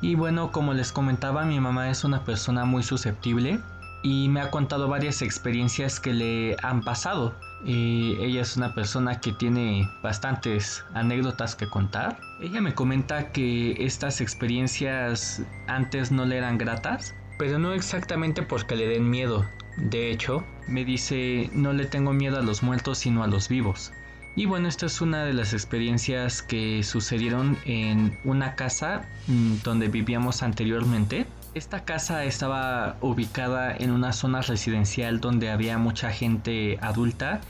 Y 0.00 0.14
bueno, 0.14 0.52
como 0.52 0.74
les 0.74 0.92
comentaba, 0.92 1.44
mi 1.44 1.58
mamá 1.58 1.90
es 1.90 2.04
una 2.04 2.24
persona 2.24 2.64
muy 2.64 2.82
susceptible 2.82 3.60
y 4.02 4.28
me 4.28 4.40
ha 4.40 4.50
contado 4.50 4.88
varias 4.88 5.22
experiencias 5.22 5.98
que 6.00 6.12
le 6.12 6.56
han 6.62 6.82
pasado. 6.82 7.34
Ella 7.64 8.42
es 8.42 8.56
una 8.56 8.74
persona 8.74 9.20
que 9.20 9.32
tiene 9.32 9.88
bastantes 10.02 10.84
anécdotas 10.94 11.56
que 11.56 11.66
contar. 11.66 12.20
Ella 12.40 12.60
me 12.60 12.74
comenta 12.74 13.32
que 13.32 13.74
estas 13.84 14.20
experiencias 14.20 15.42
antes 15.66 16.12
no 16.12 16.24
le 16.24 16.36
eran 16.36 16.58
gratas, 16.58 17.14
pero 17.38 17.58
no 17.58 17.72
exactamente 17.72 18.42
porque 18.42 18.76
le 18.76 18.86
den 18.86 19.08
miedo. 19.08 19.44
De 19.78 20.10
hecho, 20.10 20.44
me 20.68 20.84
dice, 20.84 21.50
no 21.52 21.72
le 21.72 21.86
tengo 21.86 22.12
miedo 22.12 22.38
a 22.38 22.42
los 22.42 22.62
muertos 22.62 22.98
sino 22.98 23.24
a 23.24 23.26
los 23.26 23.48
vivos. 23.48 23.92
Y 24.38 24.44
bueno, 24.44 24.68
esta 24.68 24.84
es 24.84 25.00
una 25.00 25.24
de 25.24 25.32
las 25.32 25.54
experiencias 25.54 26.42
que 26.42 26.82
sucedieron 26.82 27.56
en 27.64 28.18
una 28.22 28.54
casa 28.54 29.08
mm, 29.28 29.62
donde 29.64 29.88
vivíamos 29.88 30.42
anteriormente. 30.42 31.24
Esta 31.54 31.86
casa 31.86 32.22
estaba 32.26 32.98
ubicada 33.00 33.74
en 33.74 33.90
una 33.90 34.12
zona 34.12 34.42
residencial 34.42 35.22
donde 35.22 35.48
había 35.48 35.78
mucha 35.78 36.10
gente 36.10 36.78
adulta 36.82 37.40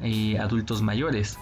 y 0.00 0.36
adultos 0.36 0.82
mayores. 0.82 1.36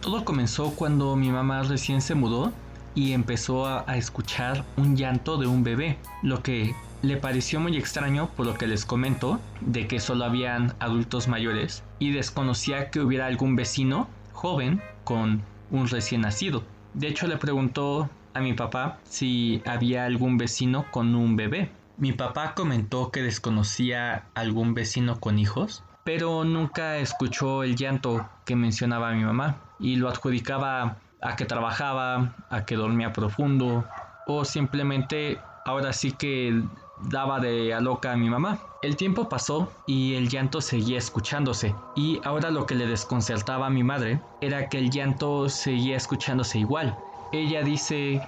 Todo 0.00 0.24
comenzó 0.24 0.72
cuando 0.72 1.14
mi 1.14 1.30
mamá 1.30 1.62
recién 1.62 2.00
se 2.00 2.16
mudó 2.16 2.52
y 2.96 3.12
empezó 3.12 3.64
a, 3.64 3.84
a 3.86 3.96
escuchar 3.96 4.64
un 4.76 4.96
llanto 4.96 5.36
de 5.36 5.46
un 5.46 5.62
bebé, 5.62 5.98
lo 6.24 6.42
que 6.42 6.74
le 7.02 7.16
pareció 7.16 7.60
muy 7.60 7.76
extraño 7.76 8.28
por 8.36 8.44
lo 8.44 8.54
que 8.54 8.66
les 8.66 8.84
comento 8.84 9.38
de 9.60 9.86
que 9.86 10.00
solo 10.00 10.24
habían 10.24 10.74
adultos 10.80 11.28
mayores 11.28 11.84
y 12.00 12.10
desconocía 12.10 12.90
que 12.90 12.98
hubiera 12.98 13.26
algún 13.26 13.54
vecino 13.54 14.08
joven 14.38 14.80
con 15.02 15.42
un 15.72 15.88
recién 15.88 16.20
nacido. 16.20 16.62
De 16.94 17.08
hecho 17.08 17.26
le 17.26 17.38
preguntó 17.38 18.08
a 18.34 18.40
mi 18.40 18.52
papá 18.52 19.00
si 19.02 19.60
había 19.66 20.04
algún 20.04 20.38
vecino 20.38 20.86
con 20.92 21.16
un 21.16 21.34
bebé. 21.34 21.72
Mi 21.96 22.12
papá 22.12 22.54
comentó 22.54 23.10
que 23.10 23.22
desconocía 23.22 24.26
algún 24.34 24.74
vecino 24.74 25.18
con 25.18 25.40
hijos, 25.40 25.82
pero 26.04 26.44
nunca 26.44 26.98
escuchó 26.98 27.64
el 27.64 27.74
llanto 27.74 28.28
que 28.44 28.54
mencionaba 28.54 29.12
mi 29.12 29.24
mamá 29.24 29.56
y 29.80 29.96
lo 29.96 30.08
adjudicaba 30.08 30.98
a 31.20 31.34
que 31.34 31.44
trabajaba, 31.44 32.36
a 32.48 32.64
que 32.64 32.76
dormía 32.76 33.12
profundo 33.12 33.84
o 34.28 34.44
simplemente 34.44 35.40
ahora 35.64 35.92
sí 35.92 36.12
que 36.12 36.62
daba 37.02 37.40
de 37.40 37.74
a 37.74 37.80
loca 37.80 38.12
a 38.12 38.16
mi 38.16 38.28
mamá. 38.30 38.58
El 38.82 38.96
tiempo 38.96 39.28
pasó 39.28 39.72
y 39.86 40.14
el 40.14 40.28
llanto 40.28 40.60
seguía 40.60 40.98
escuchándose 40.98 41.74
y 41.96 42.20
ahora 42.24 42.50
lo 42.50 42.66
que 42.66 42.74
le 42.74 42.86
desconcertaba 42.86 43.66
a 43.66 43.70
mi 43.70 43.82
madre 43.82 44.20
era 44.40 44.68
que 44.68 44.78
el 44.78 44.90
llanto 44.90 45.48
seguía 45.48 45.96
escuchándose 45.96 46.58
igual. 46.58 46.96
Ella 47.32 47.62
dice 47.62 48.22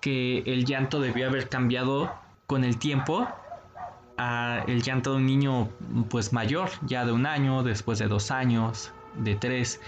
que 0.00 0.38
el 0.46 0.64
llanto 0.64 1.00
debió 1.00 1.28
haber 1.28 1.48
cambiado 1.48 2.12
con 2.46 2.64
el 2.64 2.78
tiempo 2.78 3.26
a 4.16 4.62
el 4.66 4.82
llanto 4.82 5.12
de 5.12 5.16
un 5.18 5.26
niño 5.26 5.68
pues 6.10 6.32
mayor, 6.32 6.70
ya 6.86 7.04
de 7.04 7.12
un 7.12 7.26
año, 7.26 7.62
después 7.62 7.98
de 7.98 8.08
dos 8.08 8.30
años, 8.30 8.92
de 9.16 9.34
tres, 9.34 9.80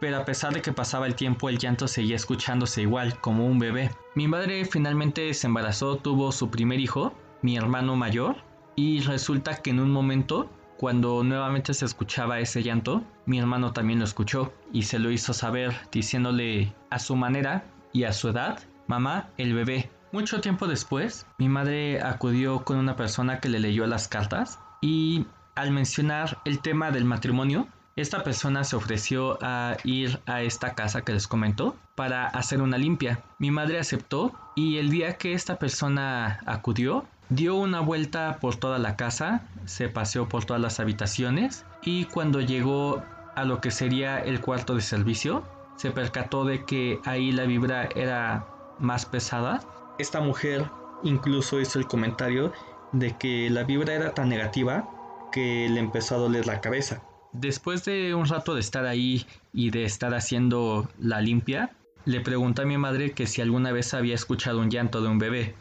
pero 0.00 0.18
a 0.18 0.24
pesar 0.24 0.52
de 0.54 0.62
que 0.62 0.72
pasaba 0.72 1.06
el 1.06 1.14
tiempo 1.14 1.48
el 1.48 1.58
llanto 1.58 1.88
seguía 1.88 2.16
escuchándose 2.16 2.82
igual, 2.82 3.20
como 3.20 3.46
un 3.46 3.58
bebé. 3.58 3.90
Mi 4.14 4.28
madre 4.28 4.64
finalmente 4.64 5.32
se 5.34 5.46
embarazó, 5.46 5.96
tuvo 5.96 6.32
su 6.32 6.50
primer 6.50 6.80
hijo 6.80 7.12
mi 7.42 7.56
hermano 7.56 7.96
mayor 7.96 8.36
y 8.76 9.00
resulta 9.00 9.56
que 9.56 9.70
en 9.70 9.80
un 9.80 9.90
momento 9.90 10.50
cuando 10.78 11.24
nuevamente 11.24 11.74
se 11.74 11.84
escuchaba 11.84 12.38
ese 12.38 12.62
llanto, 12.62 13.02
mi 13.26 13.38
hermano 13.40 13.72
también 13.72 13.98
lo 13.98 14.04
escuchó 14.04 14.52
y 14.72 14.84
se 14.84 15.00
lo 15.00 15.10
hizo 15.10 15.32
saber 15.32 15.74
diciéndole 15.90 16.72
a 16.90 17.00
su 17.00 17.16
manera 17.16 17.64
y 17.92 18.04
a 18.04 18.12
su 18.12 18.28
edad, 18.28 18.60
mamá, 18.86 19.28
el 19.38 19.54
bebé. 19.54 19.90
Mucho 20.12 20.40
tiempo 20.40 20.68
después, 20.68 21.26
mi 21.36 21.48
madre 21.48 22.00
acudió 22.00 22.64
con 22.64 22.78
una 22.78 22.94
persona 22.94 23.40
que 23.40 23.48
le 23.48 23.58
leyó 23.58 23.88
las 23.88 24.06
cartas 24.06 24.60
y 24.80 25.26
al 25.56 25.72
mencionar 25.72 26.38
el 26.44 26.60
tema 26.60 26.92
del 26.92 27.04
matrimonio, 27.04 27.66
esta 27.96 28.22
persona 28.22 28.62
se 28.62 28.76
ofreció 28.76 29.38
a 29.42 29.76
ir 29.82 30.20
a 30.26 30.42
esta 30.42 30.76
casa 30.76 31.02
que 31.02 31.12
les 31.12 31.26
comentó 31.26 31.74
para 31.96 32.28
hacer 32.28 32.62
una 32.62 32.78
limpia. 32.78 33.24
Mi 33.40 33.50
madre 33.50 33.80
aceptó 33.80 34.32
y 34.54 34.76
el 34.76 34.90
día 34.90 35.18
que 35.18 35.32
esta 35.32 35.58
persona 35.58 36.38
acudió, 36.46 37.04
Dio 37.30 37.56
una 37.56 37.80
vuelta 37.80 38.38
por 38.40 38.56
toda 38.56 38.78
la 38.78 38.96
casa, 38.96 39.42
se 39.66 39.90
paseó 39.90 40.30
por 40.30 40.46
todas 40.46 40.62
las 40.62 40.80
habitaciones 40.80 41.66
y 41.82 42.06
cuando 42.06 42.40
llegó 42.40 43.02
a 43.36 43.44
lo 43.44 43.60
que 43.60 43.70
sería 43.70 44.18
el 44.18 44.40
cuarto 44.40 44.74
de 44.74 44.80
servicio, 44.80 45.44
se 45.76 45.90
percató 45.90 46.46
de 46.46 46.64
que 46.64 47.00
ahí 47.04 47.30
la 47.30 47.44
vibra 47.44 47.88
era 47.94 48.46
más 48.78 49.04
pesada. 49.04 49.60
Esta 49.98 50.20
mujer 50.20 50.70
incluso 51.02 51.60
hizo 51.60 51.78
el 51.78 51.86
comentario 51.86 52.50
de 52.92 53.14
que 53.18 53.50
la 53.50 53.64
vibra 53.64 53.92
era 53.92 54.14
tan 54.14 54.30
negativa 54.30 54.88
que 55.30 55.68
le 55.68 55.80
empezó 55.80 56.14
a 56.14 56.18
doler 56.18 56.46
la 56.46 56.62
cabeza. 56.62 57.02
Después 57.32 57.84
de 57.84 58.14
un 58.14 58.26
rato 58.26 58.54
de 58.54 58.60
estar 58.60 58.86
ahí 58.86 59.26
y 59.52 59.70
de 59.70 59.84
estar 59.84 60.14
haciendo 60.14 60.88
la 60.98 61.20
limpia, 61.20 61.72
le 62.06 62.22
pregunté 62.22 62.62
a 62.62 62.64
mi 62.64 62.78
madre 62.78 63.12
que 63.12 63.26
si 63.26 63.42
alguna 63.42 63.70
vez 63.70 63.92
había 63.92 64.14
escuchado 64.14 64.60
un 64.60 64.70
llanto 64.70 65.02
de 65.02 65.08
un 65.08 65.18
bebé 65.18 65.54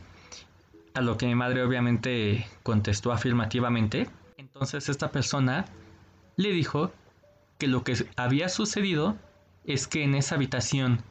a 0.97 1.01
lo 1.01 1.17
que 1.17 1.27
mi 1.27 1.35
madre 1.35 1.63
obviamente 1.63 2.47
contestó 2.63 3.11
afirmativamente. 3.11 4.09
Entonces 4.37 4.89
esta 4.89 5.11
persona 5.11 5.65
le 6.35 6.51
dijo 6.51 6.91
que 7.59 7.67
lo 7.67 7.83
que 7.83 7.95
había 8.15 8.49
sucedido 8.49 9.15
es 9.65 9.87
que 9.87 10.03
en 10.03 10.15
esa 10.15 10.35
habitación 10.35 11.03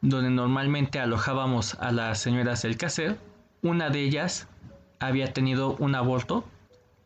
donde 0.00 0.30
normalmente 0.30 0.98
alojábamos 0.98 1.74
a 1.74 1.92
las 1.92 2.20
señoras 2.20 2.62
del 2.62 2.76
caser, 2.76 3.18
una 3.62 3.90
de 3.90 4.00
ellas 4.00 4.48
había 4.98 5.32
tenido 5.32 5.76
un 5.76 5.94
aborto, 5.94 6.44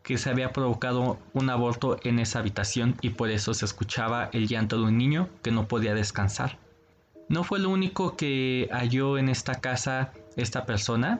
que 0.03 0.17
se 0.17 0.29
había 0.29 0.53
provocado 0.53 1.17
un 1.33 1.49
aborto 1.49 1.97
en 2.03 2.19
esa 2.19 2.39
habitación 2.39 2.95
y 3.01 3.11
por 3.11 3.29
eso 3.29 3.53
se 3.53 3.65
escuchaba 3.65 4.29
el 4.31 4.47
llanto 4.47 4.77
de 4.77 4.83
un 4.83 4.97
niño 4.97 5.29
que 5.43 5.51
no 5.51 5.67
podía 5.67 5.93
descansar. 5.93 6.57
No 7.27 7.43
fue 7.43 7.59
lo 7.59 7.69
único 7.69 8.17
que 8.17 8.69
halló 8.71 9.17
en 9.17 9.29
esta 9.29 9.55
casa 9.55 10.13
esta 10.35 10.65
persona, 10.65 11.19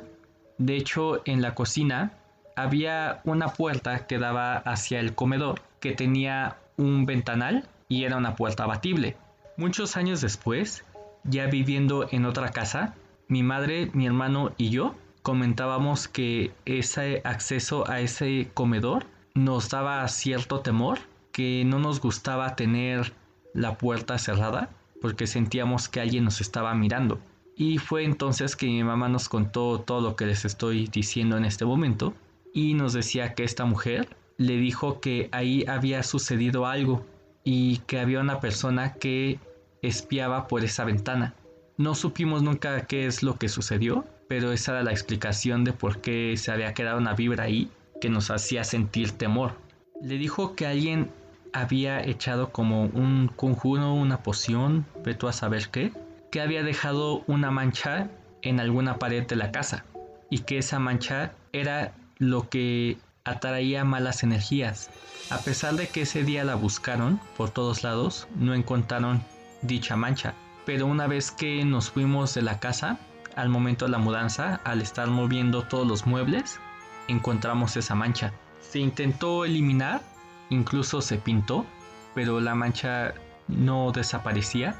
de 0.59 0.75
hecho, 0.75 1.21
en 1.23 1.41
la 1.41 1.55
cocina 1.55 2.11
había 2.57 3.21
una 3.23 3.53
puerta 3.53 4.07
que 4.07 4.19
daba 4.19 4.57
hacia 4.57 4.99
el 4.99 5.15
comedor 5.15 5.61
que 5.79 5.93
tenía 5.93 6.57
un 6.75 7.05
ventanal 7.05 7.67
y 7.87 8.03
era 8.03 8.17
una 8.17 8.35
puerta 8.35 8.65
abatible. 8.65 9.15
Muchos 9.55 9.95
años 9.95 10.19
después, 10.19 10.83
ya 11.23 11.47
viviendo 11.47 12.09
en 12.11 12.25
otra 12.25 12.49
casa, 12.49 12.93
mi 13.29 13.41
madre, 13.41 13.89
mi 13.93 14.05
hermano 14.05 14.51
y 14.57 14.69
yo 14.69 14.95
comentábamos 15.21 16.09
que 16.09 16.51
ese 16.65 17.21
acceso 17.23 17.89
a 17.89 18.01
ese 18.01 18.51
comedor 18.53 19.05
nos 19.35 19.69
daba 19.69 20.05
cierto 20.09 20.59
temor, 20.59 20.99
que 21.31 21.63
no 21.65 21.79
nos 21.79 22.01
gustaba 22.01 22.57
tener 22.57 23.13
la 23.53 23.77
puerta 23.77 24.17
cerrada 24.17 24.69
porque 25.01 25.25
sentíamos 25.25 25.87
que 25.87 26.01
alguien 26.01 26.25
nos 26.25 26.41
estaba 26.41 26.73
mirando. 26.75 27.21
Y 27.59 27.77
fue 27.77 28.05
entonces 28.05 28.55
que 28.55 28.67
mi 28.67 28.85
mamá 28.85 29.09
nos 29.09 29.27
contó 29.27 29.81
todo 29.81 29.99
lo 29.99 30.15
que 30.15 30.25
les 30.25 30.45
estoy 30.45 30.87
diciendo 30.87 31.35
en 31.35 31.43
este 31.43 31.65
momento 31.65 32.13
y 32.53 32.73
nos 32.73 32.93
decía 32.93 33.33
que 33.35 33.43
esta 33.43 33.65
mujer 33.65 34.15
le 34.37 34.55
dijo 34.55 35.01
que 35.01 35.27
ahí 35.33 35.65
había 35.67 36.01
sucedido 36.03 36.65
algo 36.65 37.05
y 37.43 37.79
que 37.79 37.99
había 37.99 38.21
una 38.21 38.39
persona 38.39 38.93
que 38.93 39.39
espiaba 39.81 40.47
por 40.47 40.63
esa 40.63 40.85
ventana. 40.85 41.33
No 41.75 41.95
supimos 41.95 42.43
nunca 42.43 42.85
qué 42.85 43.05
es 43.05 43.23
lo 43.23 43.37
que 43.37 43.49
sucedió, 43.49 44.05
pero 44.29 44.53
esa 44.53 44.71
era 44.71 44.83
la 44.83 44.91
explicación 44.91 45.65
de 45.65 45.73
por 45.73 45.99
qué 45.99 46.35
se 46.37 46.53
había 46.53 46.73
quedado 46.73 46.97
una 46.97 47.13
vibra 47.13 47.43
ahí 47.43 47.69
que 47.99 48.09
nos 48.09 48.31
hacía 48.31 48.63
sentir 48.63 49.11
temor. 49.11 49.55
Le 50.01 50.17
dijo 50.17 50.55
que 50.55 50.65
alguien 50.65 51.11
había 51.51 52.01
echado 52.01 52.53
como 52.53 52.83
un 52.83 53.29
conjuro, 53.35 53.91
una 53.91 54.23
poción, 54.23 54.85
ve 55.03 55.13
tú 55.13 55.27
a 55.27 55.33
saber 55.33 55.67
qué, 55.67 55.91
que 56.31 56.41
había 56.41 56.63
dejado 56.63 57.23
una 57.27 57.51
mancha 57.51 58.09
en 58.41 58.59
alguna 58.59 58.97
pared 58.99 59.25
de 59.25 59.35
la 59.35 59.51
casa 59.51 59.85
y 60.29 60.39
que 60.39 60.59
esa 60.59 60.79
mancha 60.79 61.33
era 61.53 61.93
lo 62.17 62.49
que 62.49 62.97
atraía 63.23 63.83
malas 63.83 64.23
energías. 64.23 64.89
A 65.29 65.39
pesar 65.39 65.75
de 65.75 65.87
que 65.87 66.01
ese 66.01 66.23
día 66.23 66.43
la 66.43 66.55
buscaron 66.55 67.19
por 67.37 67.49
todos 67.49 67.83
lados, 67.83 68.27
no 68.35 68.53
encontraron 68.53 69.23
dicha 69.61 69.95
mancha. 69.95 70.33
Pero 70.65 70.85
una 70.85 71.07
vez 71.07 71.31
que 71.31 71.63
nos 71.65 71.89
fuimos 71.89 72.33
de 72.33 72.41
la 72.41 72.59
casa, 72.59 72.99
al 73.35 73.49
momento 73.49 73.85
de 73.85 73.91
la 73.91 73.97
mudanza, 73.97 74.61
al 74.63 74.81
estar 74.81 75.07
moviendo 75.07 75.63
todos 75.63 75.87
los 75.87 76.05
muebles, 76.05 76.59
encontramos 77.07 77.75
esa 77.77 77.95
mancha. 77.95 78.33
Se 78.61 78.79
intentó 78.79 79.45
eliminar, 79.45 80.01
incluso 80.49 81.01
se 81.01 81.17
pintó, 81.17 81.65
pero 82.13 82.39
la 82.39 82.55
mancha 82.55 83.13
no 83.47 83.91
desaparecía 83.91 84.75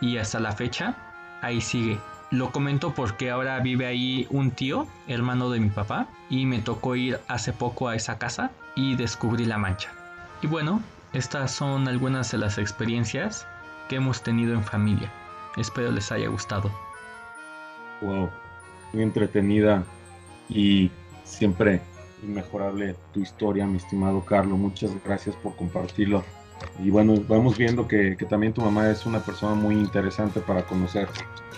y 0.00 0.18
hasta 0.18 0.40
la 0.40 0.52
fecha 0.52 0.96
ahí 1.42 1.60
sigue. 1.60 1.98
Lo 2.30 2.52
comento 2.52 2.94
porque 2.94 3.30
ahora 3.30 3.58
vive 3.58 3.86
ahí 3.86 4.26
un 4.30 4.52
tío, 4.52 4.86
hermano 5.08 5.50
de 5.50 5.58
mi 5.58 5.68
papá, 5.68 6.06
y 6.28 6.46
me 6.46 6.60
tocó 6.60 6.94
ir 6.94 7.18
hace 7.26 7.52
poco 7.52 7.88
a 7.88 7.96
esa 7.96 8.18
casa 8.18 8.52
y 8.76 8.94
descubrí 8.94 9.44
la 9.44 9.58
mancha. 9.58 9.90
Y 10.40 10.46
bueno, 10.46 10.80
estas 11.12 11.50
son 11.50 11.88
algunas 11.88 12.30
de 12.30 12.38
las 12.38 12.56
experiencias 12.58 13.46
que 13.88 13.96
hemos 13.96 14.22
tenido 14.22 14.54
en 14.54 14.62
familia. 14.62 15.10
Espero 15.56 15.90
les 15.90 16.12
haya 16.12 16.28
gustado. 16.28 16.70
Wow, 18.00 18.30
muy 18.92 19.02
entretenida 19.02 19.82
y 20.48 20.90
siempre 21.24 21.82
inmejorable 22.22 22.94
tu 23.12 23.20
historia, 23.20 23.66
mi 23.66 23.78
estimado 23.78 24.24
Carlos. 24.24 24.56
Muchas 24.56 24.92
gracias 25.04 25.34
por 25.36 25.56
compartirlo. 25.56 26.24
Y 26.82 26.90
bueno, 26.90 27.14
vamos 27.28 27.58
viendo 27.58 27.86
que, 27.86 28.16
que 28.16 28.24
también 28.24 28.52
tu 28.52 28.62
mamá 28.62 28.90
es 28.90 29.06
una 29.06 29.20
persona 29.20 29.54
muy 29.54 29.74
interesante 29.74 30.40
para 30.40 30.62
conocer. 30.62 31.08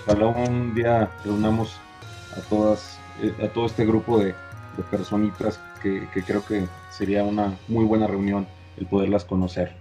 Ojalá 0.07 0.27
un 0.27 0.75
día 0.75 1.11
reunamos 1.25 1.77
a 2.37 2.41
todas, 2.49 2.99
eh, 3.23 3.35
a 3.45 3.49
todo 3.49 3.67
este 3.67 3.87
grupo 3.87 4.19
de, 4.19 4.35
de 4.77 4.83
personitas 4.91 5.61
que, 5.83 6.09
que 6.13 6.23
creo 6.23 6.45
que 6.45 6.67
sería 6.91 7.25
una 7.25 7.57
muy 7.69 7.85
buena 7.85 8.07
reunión 8.07 8.47
el 8.77 8.87
poderlas 8.87 9.25
conocer. 9.25 9.73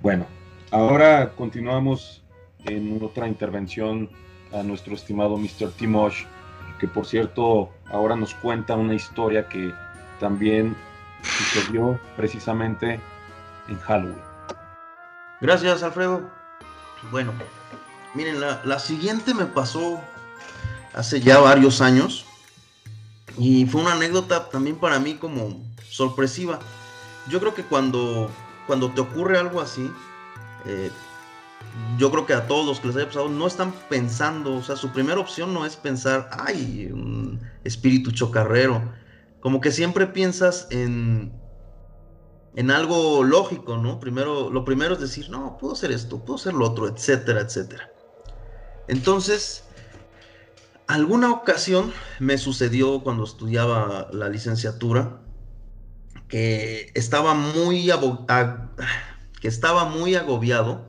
Bueno, 0.00 0.26
ahora 0.70 1.32
continuamos 1.36 2.22
en 2.64 3.02
otra 3.02 3.28
intervención 3.28 4.10
a 4.52 4.62
nuestro 4.62 4.94
estimado 4.94 5.36
Mr. 5.36 5.70
Timosh, 5.76 6.24
que 6.78 6.88
por 6.88 7.06
cierto 7.06 7.70
ahora 7.86 8.16
nos 8.16 8.34
cuenta 8.34 8.76
una 8.76 8.94
historia 8.94 9.48
que 9.48 9.72
también 10.20 10.74
sucedió 11.22 11.98
precisamente 12.16 13.00
en 13.68 13.78
Halloween. 13.78 14.35
Gracias, 15.40 15.82
Alfredo. 15.82 16.30
Bueno, 17.10 17.32
miren, 18.14 18.40
la, 18.40 18.60
la 18.64 18.78
siguiente 18.78 19.34
me 19.34 19.46
pasó 19.46 20.00
hace 20.94 21.20
ya 21.20 21.38
varios 21.38 21.80
años 21.80 22.24
y 23.38 23.66
fue 23.66 23.82
una 23.82 23.92
anécdota 23.92 24.48
también 24.48 24.76
para 24.76 24.98
mí 24.98 25.14
como 25.14 25.62
sorpresiva. 25.90 26.58
Yo 27.28 27.40
creo 27.40 27.54
que 27.54 27.64
cuando, 27.64 28.30
cuando 28.66 28.90
te 28.90 29.00
ocurre 29.00 29.38
algo 29.38 29.60
así, 29.60 29.90
eh, 30.64 30.90
yo 31.98 32.10
creo 32.10 32.26
que 32.26 32.32
a 32.32 32.46
todos 32.46 32.66
los 32.66 32.80
que 32.80 32.88
les 32.88 32.96
haya 32.96 33.06
pasado 33.06 33.28
no 33.28 33.46
están 33.46 33.72
pensando, 33.88 34.54
o 34.54 34.62
sea, 34.62 34.76
su 34.76 34.90
primera 34.90 35.20
opción 35.20 35.52
no 35.52 35.66
es 35.66 35.76
pensar, 35.76 36.30
ay, 36.32 36.90
un 36.92 37.40
espíritu 37.64 38.10
chocarrero. 38.10 38.82
Como 39.40 39.60
que 39.60 39.70
siempre 39.70 40.06
piensas 40.06 40.66
en, 40.70 41.32
en 42.56 42.70
algo 42.70 43.22
lógico, 43.22 43.76
¿no? 43.76 44.00
Primero, 44.00 44.50
lo 44.50 44.64
primero 44.64 44.94
es 44.94 45.00
decir, 45.00 45.28
no, 45.30 45.58
puedo 45.58 45.74
hacer 45.74 45.92
esto, 45.92 46.24
puedo 46.24 46.36
hacer 46.36 46.54
lo 46.54 46.66
otro, 46.66 46.88
etcétera, 46.88 47.42
etcétera. 47.42 47.92
Entonces, 48.88 49.64
alguna 50.86 51.30
ocasión 51.30 51.92
me 52.18 52.38
sucedió 52.38 53.00
cuando 53.02 53.24
estudiaba 53.24 54.08
la 54.10 54.30
licenciatura 54.30 55.20
que 56.28 56.90
estaba 56.94 57.34
muy, 57.34 57.90
que 59.40 59.48
estaba 59.48 59.84
muy 59.84 60.14
agobiado 60.14 60.88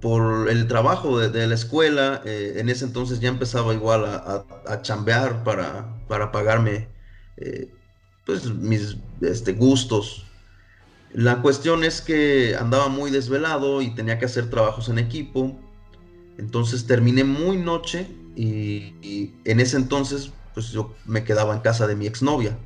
por 0.00 0.48
el 0.48 0.68
trabajo 0.68 1.18
de, 1.18 1.46
la 1.46 1.54
escuela. 1.54 2.22
Eh, 2.24 2.54
en 2.58 2.68
ese 2.68 2.84
entonces 2.84 3.18
ya 3.18 3.28
empezaba 3.28 3.74
igual 3.74 4.04
a, 4.04 4.14
a, 4.16 4.72
a 4.72 4.82
chambear 4.82 5.42
para, 5.42 6.06
para 6.06 6.30
pagarme 6.30 6.88
eh, 7.36 7.74
pues, 8.24 8.46
mis 8.46 8.96
este, 9.20 9.54
gustos. 9.54 10.24
La 11.14 11.42
cuestión 11.42 11.84
es 11.84 12.00
que 12.00 12.56
andaba 12.56 12.88
muy 12.88 13.10
desvelado 13.10 13.82
y 13.82 13.94
tenía 13.94 14.18
que 14.18 14.24
hacer 14.24 14.48
trabajos 14.48 14.88
en 14.88 14.98
equipo. 14.98 15.58
Entonces 16.38 16.86
terminé 16.86 17.24
muy 17.24 17.58
noche 17.58 18.08
y, 18.34 19.34
en 19.44 19.60
ese 19.60 19.76
entonces 19.76 20.32
pues 20.54 20.70
yo 20.70 20.94
me 21.04 21.24
quedaba 21.24 21.54
en 21.54 21.60
casa 21.60 21.86
de 21.86 21.96
mi 21.96 22.06
exnovia. 22.06 22.58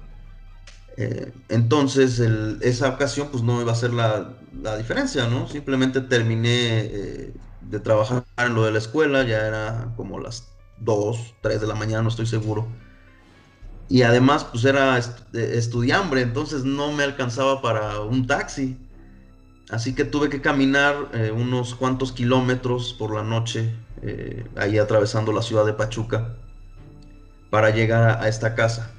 Eh, 0.96 1.32
entonces, 1.48 2.20
esa 2.62 2.88
ocasión, 2.88 3.28
pues 3.30 3.42
no 3.42 3.60
iba 3.60 3.70
a 3.70 3.76
ser 3.76 3.92
la, 3.92 4.38
la 4.62 4.76
diferencia, 4.76 5.28
¿no? 5.28 5.46
Simplemente 5.46 6.00
terminé 6.00 6.80
eh, 6.80 7.34
de 7.60 7.80
trabajar 7.80 8.24
en 8.38 8.54
lo 8.54 8.64
de 8.64 8.72
la 8.72 8.78
escuela, 8.78 9.22
ya 9.22 9.46
era 9.46 9.92
como 9.96 10.18
las 10.18 10.48
2, 10.78 11.34
3 11.42 11.60
de 11.60 11.66
la 11.66 11.74
mañana, 11.74 12.02
no 12.02 12.08
estoy 12.08 12.26
seguro. 12.26 12.66
Y 13.88 14.02
además, 14.02 14.44
pues 14.44 14.64
era 14.64 14.98
est 14.98 15.34
estudiambre, 15.34 16.22
entonces 16.22 16.64
no 16.64 16.92
me 16.92 17.04
alcanzaba 17.04 17.62
para 17.62 18.00
un 18.00 18.26
taxi. 18.26 18.76
Así 19.70 19.94
que 19.94 20.04
tuve 20.04 20.28
que 20.28 20.40
caminar 20.40 21.10
eh, 21.12 21.30
unos 21.30 21.74
cuantos 21.74 22.12
kilómetros 22.12 22.94
por 22.94 23.14
la 23.14 23.22
noche, 23.22 23.74
eh, 24.02 24.46
ahí 24.56 24.78
atravesando 24.78 25.32
la 25.32 25.42
ciudad 25.42 25.66
de 25.66 25.72
Pachuca, 25.72 26.36
para 27.50 27.70
llegar 27.70 28.22
a, 28.22 28.28
esta 28.28 28.54
casa. 28.54 28.92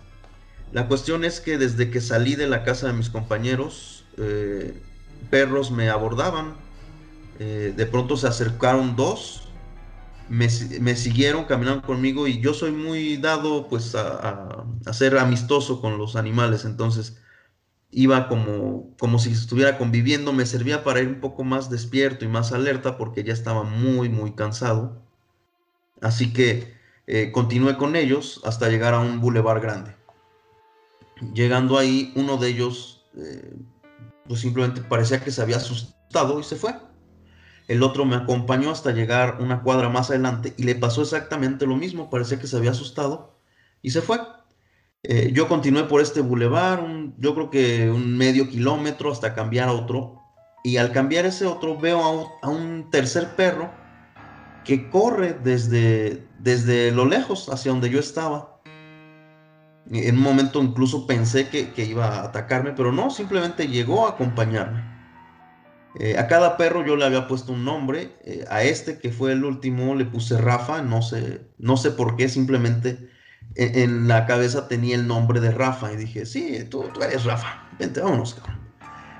La 0.71 0.87
cuestión 0.87 1.23
es 1.23 1.39
que 1.39 1.57
desde 1.57 1.89
que 1.89 2.01
salí 2.01 2.35
de 2.35 2.47
la 2.47 2.63
casa 2.63 2.87
de 2.87 2.93
mis 2.93 3.09
compañeros, 3.09 4.05
eh, 4.17 4.73
perros 5.29 5.71
me 5.71 5.89
abordaban. 5.89 6.55
Eh, 7.39 7.73
de 7.75 7.85
pronto 7.85 8.17
se 8.17 8.27
acercaron 8.27 8.95
dos, 8.95 9.46
me, 10.29 10.47
me, 10.79 10.95
siguieron, 10.95 11.45
caminaron 11.45 11.81
conmigo 11.81 12.27
y 12.27 12.39
yo 12.39 12.53
soy 12.53 12.71
muy 12.71 13.17
dado 13.17 13.67
pues 13.67 13.95
a, 13.95 14.65
a, 14.85 14.93
ser 14.93 15.17
amistoso 15.17 15.81
con 15.81 15.97
los 15.97 16.15
animales. 16.15 16.65
Entonces 16.65 17.21
iba 17.91 18.27
como, 18.27 18.95
como 18.99 19.19
si 19.19 19.31
estuviera 19.31 19.77
conviviendo, 19.77 20.33
me 20.33 20.45
servía 20.45 20.83
para 20.83 21.01
ir 21.01 21.07
un 21.07 21.19
poco 21.19 21.43
más 21.43 21.69
despierto 21.69 22.25
y 22.25 22.27
más 22.27 22.51
alerta 22.51 22.97
porque 22.97 23.23
ya 23.23 23.33
estaba 23.33 23.63
muy, 23.63 24.09
muy 24.09 24.33
cansado. 24.33 25.01
Así 26.01 26.33
que 26.33 26.75
eh, 27.07 27.31
continué 27.31 27.77
con 27.77 27.95
ellos 27.95 28.41
hasta 28.43 28.69
llegar 28.69 28.93
a 28.93 28.99
un 28.99 29.21
bulevar 29.21 29.61
grande. 29.61 29.95
Llegando 31.33 31.77
ahí, 31.77 32.11
uno 32.15 32.37
de 32.37 32.49
ellos, 32.49 33.05
eh, 33.15 33.55
pues 34.27 34.41
simplemente 34.41 34.81
parecía 34.81 35.23
que 35.23 35.31
se 35.31 35.41
había 35.41 35.57
asustado 35.57 36.39
y 36.39 36.43
se 36.43 36.55
fue. 36.55 36.75
El 37.67 37.83
otro 37.83 38.05
me 38.05 38.15
acompañó 38.15 38.71
hasta 38.71 38.91
llegar 38.91 39.37
una 39.41 39.61
cuadra 39.61 39.89
más 39.89 40.09
adelante 40.09 40.53
y 40.57 40.63
le 40.63 40.75
pasó 40.75 41.01
exactamente 41.01 41.65
lo 41.65 41.75
mismo, 41.75 42.09
parecía 42.09 42.39
que 42.39 42.47
se 42.47 42.57
había 42.57 42.71
asustado 42.71 43.37
y 43.81 43.91
se 43.91 44.01
fue. 44.01 44.19
Eh, 45.03 45.31
yo 45.33 45.47
continué 45.47 45.83
por 45.83 46.01
este 46.01 46.21
bulevar, 46.21 46.85
yo 47.17 47.35
creo 47.35 47.49
que 47.49 47.89
un 47.89 48.17
medio 48.17 48.49
kilómetro 48.49 49.11
hasta 49.11 49.33
cambiar 49.33 49.69
a 49.69 49.73
otro. 49.73 50.21
Y 50.63 50.77
al 50.77 50.91
cambiar 50.91 51.25
ese 51.25 51.45
otro 51.45 51.77
veo 51.77 52.01
a 52.01 52.09
un, 52.09 52.27
a 52.41 52.49
un 52.49 52.89
tercer 52.89 53.35
perro 53.35 53.71
que 54.65 54.89
corre 54.89 55.33
desde, 55.33 56.25
desde 56.39 56.91
lo 56.91 57.05
lejos 57.05 57.47
hacia 57.49 57.71
donde 57.71 57.89
yo 57.89 57.99
estaba 57.99 58.57
en 59.91 60.17
un 60.17 60.23
momento 60.23 60.61
incluso 60.61 61.07
pensé 61.07 61.49
que, 61.49 61.71
que, 61.71 61.85
iba 61.85 62.07
a 62.07 62.23
atacarme, 62.23 62.73
pero 62.73 62.91
no, 62.91 63.09
simplemente 63.09 63.67
llegó 63.67 64.05
a 64.05 64.11
acompañarme. 64.11 64.96
Eh, 65.99 66.15
a 66.17 66.27
cada 66.27 66.57
perro 66.57 66.85
yo 66.85 66.95
le 66.95 67.05
había 67.05 67.27
puesto 67.27 67.53
un 67.53 67.65
nombre. 67.65 68.15
Eh, 68.23 68.45
a 68.49 68.63
este, 68.63 68.99
que 68.99 69.11
fue 69.11 69.31
el 69.31 69.43
último, 69.43 69.95
le 69.95 70.05
puse 70.05 70.37
Rafa. 70.37 70.81
No 70.81 71.01
sé, 71.01 71.41
no 71.57 71.75
sé 71.77 71.91
por 71.91 72.15
qué, 72.15 72.29
simplemente 72.29 73.09
en, 73.55 74.07
la 74.07 74.27
cabeza 74.27 74.67
tenía 74.67 74.95
el 74.95 75.07
nombre 75.07 75.39
de 75.39 75.51
Rafa. 75.51 75.91
Y 75.91 75.97
dije, 75.97 76.25
sí, 76.25 76.65
tú, 76.69 76.85
eres 77.01 77.23
Rafa. 77.23 77.67
Vente, 77.79 78.01
vámonos, 78.01 78.35
cabrón. 78.35 78.59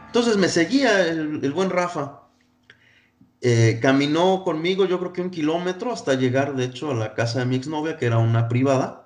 Entonces 0.06 0.38
me 0.38 0.48
seguía 0.48 1.08
el, 1.08 1.52
buen 1.52 1.70
Rafa. 1.70 2.22
Eh, 3.42 3.80
caminó 3.82 4.44
conmigo, 4.44 4.86
yo 4.86 5.00
creo 5.00 5.14
que 5.14 5.22
un 5.22 5.30
kilómetro 5.30 5.92
hasta 5.92 6.14
llegar, 6.14 6.56
de 6.56 6.66
hecho, 6.66 6.92
a 6.92 6.96
la 6.96 7.14
casa 7.14 7.40
de 7.40 7.46
mi 7.46 7.56
exnovia, 7.56 7.98
que 7.98 8.06
era 8.06 8.20
una 8.20 8.48
privada. 8.48 9.04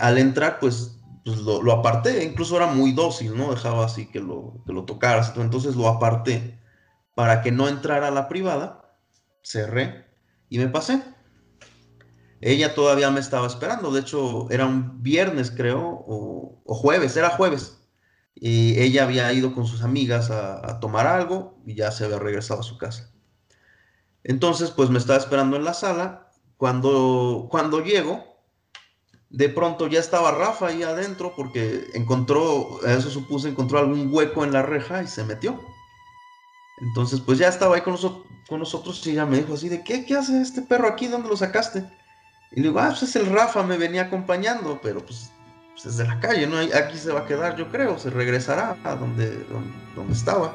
Al 0.00 0.18
entrar, 0.18 0.58
pues, 0.60 1.01
pues 1.24 1.38
lo, 1.38 1.62
lo, 1.62 1.72
aparté, 1.72 2.24
incluso 2.24 2.56
era 2.56 2.66
muy 2.66 2.92
dócil, 2.92 3.36
¿no? 3.36 3.50
Dejaba 3.50 3.84
así 3.84 4.06
que 4.06 4.20
lo, 4.20 4.62
que 4.66 4.72
lo 4.72 4.84
tocaras, 4.84 5.32
entonces 5.36 5.76
lo 5.76 5.88
aparté 5.88 6.60
para 7.14 7.42
que 7.42 7.52
no 7.52 7.68
entrara 7.68 8.08
a 8.08 8.10
la 8.10 8.28
privada, 8.28 8.96
cerré 9.42 10.06
y 10.48 10.58
me 10.58 10.68
pasé. 10.68 11.02
Ella 12.40 12.74
todavía 12.74 13.10
me 13.10 13.20
estaba 13.20 13.46
esperando, 13.46 13.92
de 13.92 14.00
hecho 14.00 14.50
era 14.50 14.66
un 14.66 15.02
viernes 15.02 15.52
creo, 15.52 16.04
o, 16.06 16.62
jueves, 16.66 17.16
era 17.16 17.30
jueves, 17.30 17.78
y 18.34 18.80
ella 18.80 19.04
había 19.04 19.32
ido 19.32 19.54
con 19.54 19.66
sus 19.66 19.82
amigas 19.82 20.30
a, 20.30 20.68
a 20.68 20.80
tomar 20.80 21.06
algo 21.06 21.60
y 21.66 21.74
ya 21.74 21.92
se 21.92 22.04
había 22.04 22.18
regresado 22.18 22.60
a 22.60 22.64
su 22.64 22.78
casa. 22.78 23.12
Entonces, 24.24 24.70
pues 24.70 24.90
me 24.90 24.98
estaba 24.98 25.18
esperando 25.18 25.56
en 25.56 25.64
la 25.64 25.74
sala. 25.74 26.30
Cuando, 26.56 27.48
cuando 27.50 27.80
llego, 27.80 28.31
de 29.32 29.48
pronto 29.48 29.86
ya 29.86 29.98
estaba 29.98 30.30
Rafa 30.32 30.68
ahí 30.68 30.82
adentro 30.82 31.32
porque 31.34 31.90
encontró, 31.94 32.80
eso 32.86 33.10
supuse, 33.10 33.48
encontró 33.48 33.78
algún 33.78 34.12
hueco 34.12 34.44
en 34.44 34.52
la 34.52 34.62
reja 34.62 35.02
y 35.02 35.08
se 35.08 35.24
metió. 35.24 35.58
Entonces, 36.80 37.20
pues 37.20 37.38
ya 37.38 37.48
estaba 37.48 37.76
ahí 37.76 37.80
con, 37.80 37.94
nosotros, 38.58 39.06
y 39.06 39.14
ya 39.14 39.24
me 39.24 39.38
dijo 39.38 39.54
así 39.54 39.70
de, 39.70 39.82
¿qué, 39.82 40.04
¿qué 40.04 40.16
hace 40.16 40.40
este 40.40 40.60
perro 40.60 40.88
aquí? 40.88 41.06
¿Dónde 41.06 41.28
lo 41.28 41.36
sacaste? 41.36 41.84
Y 42.50 42.56
le 42.56 42.68
digo, 42.68 42.80
ah, 42.80 42.88
pues 42.88 43.04
es 43.04 43.16
el 43.16 43.26
Rafa, 43.26 43.62
me 43.62 43.78
venía 43.78 44.02
acompañando, 44.02 44.78
pero 44.82 45.00
pues, 45.00 45.30
pues 45.72 45.86
es 45.86 45.96
de 45.96 46.06
la 46.06 46.20
calle, 46.20 46.46
¿no? 46.46 46.58
Aquí 46.58 46.98
se 46.98 47.12
va 47.12 47.20
a 47.20 47.26
quedar, 47.26 47.56
yo 47.56 47.70
creo, 47.70 47.98
se 47.98 48.10
regresará 48.10 48.76
a 48.84 48.94
donde, 48.96 49.44
donde, 49.94 50.12
estaba. 50.12 50.54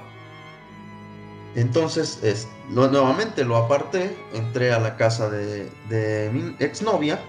Entonces, 1.56 2.20
es, 2.22 2.48
nuevamente 2.70 3.44
lo 3.44 3.58
aparté, 3.58 4.16
entré 4.34 4.72
a 4.72 4.80
la 4.80 4.96
casa 4.98 5.30
de, 5.30 5.72
de 5.90 6.30
mi 6.32 6.56
exnovia 6.60 7.20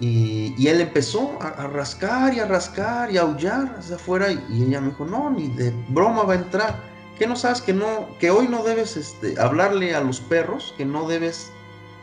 y, 0.00 0.66
él 0.66 0.80
empezó 0.80 1.38
a, 1.40 1.66
rascar 1.68 2.34
y 2.34 2.40
a 2.40 2.46
rascar 2.46 3.10
y 3.10 3.18
a 3.18 3.22
aullar 3.22 3.76
hacia 3.78 3.96
afuera 3.96 4.32
y, 4.32 4.62
ella 4.62 4.80
me 4.80 4.88
dijo, 4.88 5.04
no, 5.04 5.30
ni 5.30 5.48
de 5.48 5.72
broma 5.88 6.24
va 6.24 6.34
a 6.34 6.36
entrar. 6.36 6.94
¿Qué 7.18 7.26
no 7.26 7.36
sabes 7.36 7.60
que 7.60 7.72
no, 7.72 8.08
que 8.18 8.30
hoy 8.30 8.48
no 8.48 8.64
debes 8.64 8.96
este, 8.96 9.40
hablarle 9.40 9.94
a 9.94 10.00
los 10.00 10.20
perros, 10.20 10.74
que 10.76 10.84
no 10.84 11.06
debes 11.06 11.52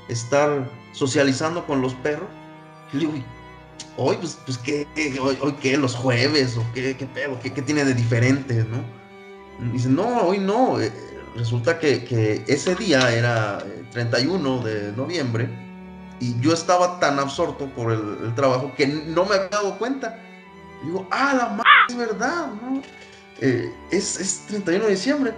estar 0.08 0.70
socializando 0.94 1.66
con 1.66 1.82
los 1.82 1.94
perros? 1.96 2.30
Y 2.94 2.98
le 2.98 3.00
digo, 3.02 3.18
"¿Y 3.18 3.26
hoy, 3.98 4.16
pues, 4.18 4.40
pues 4.46 4.58
¿qué, 4.58 4.88
hoy, 5.22 5.38
hoy 5.42 5.54
qué, 5.62 5.76
los 5.78 5.96
jueves, 5.96 6.56
o 6.58 6.64
qué, 6.74 6.96
qué 6.96 7.06
pedo, 7.08 7.38
qué, 7.42 7.52
qué 7.52 7.62
tiene 7.62 7.84
de 7.84 7.94
diferente, 7.94 8.66
¿no? 8.70 8.84
Y 9.66 9.72
Dice, 9.74 9.90
no, 9.90 10.22
hoy 10.22 10.40
no. 10.40 10.80
eh, 10.80 10.92
Resulta 11.36 11.80
que, 11.80 12.04
que 12.04 12.44
ese 12.48 12.76
día 12.76 13.10
era 13.14 13.60
eh, 13.66 13.84
31 13.92 14.64
de 14.64 14.92
noviembre 14.94 15.48
y 16.22 16.40
yo 16.40 16.54
estaba 16.54 17.00
tan 17.00 17.20
absorto 17.20 17.66
por 17.72 17.92
el, 17.92 18.34
trabajo 18.36 18.72
que 18.78 18.86
no 18.86 19.26
me 19.26 19.36
había 19.36 19.50
dado 19.50 19.78
cuenta. 19.80 20.18
Digo, 20.86 21.08
ah, 21.10 21.34
la 21.36 21.50
madre, 21.50 21.66
es 21.90 21.98
verdad, 21.98 22.48
¿no? 22.62 22.82
Eh, 23.40 23.74
es, 23.90 24.20
es 24.20 24.46
31 24.48 24.86
de 24.86 24.92
diciembre. 24.92 25.34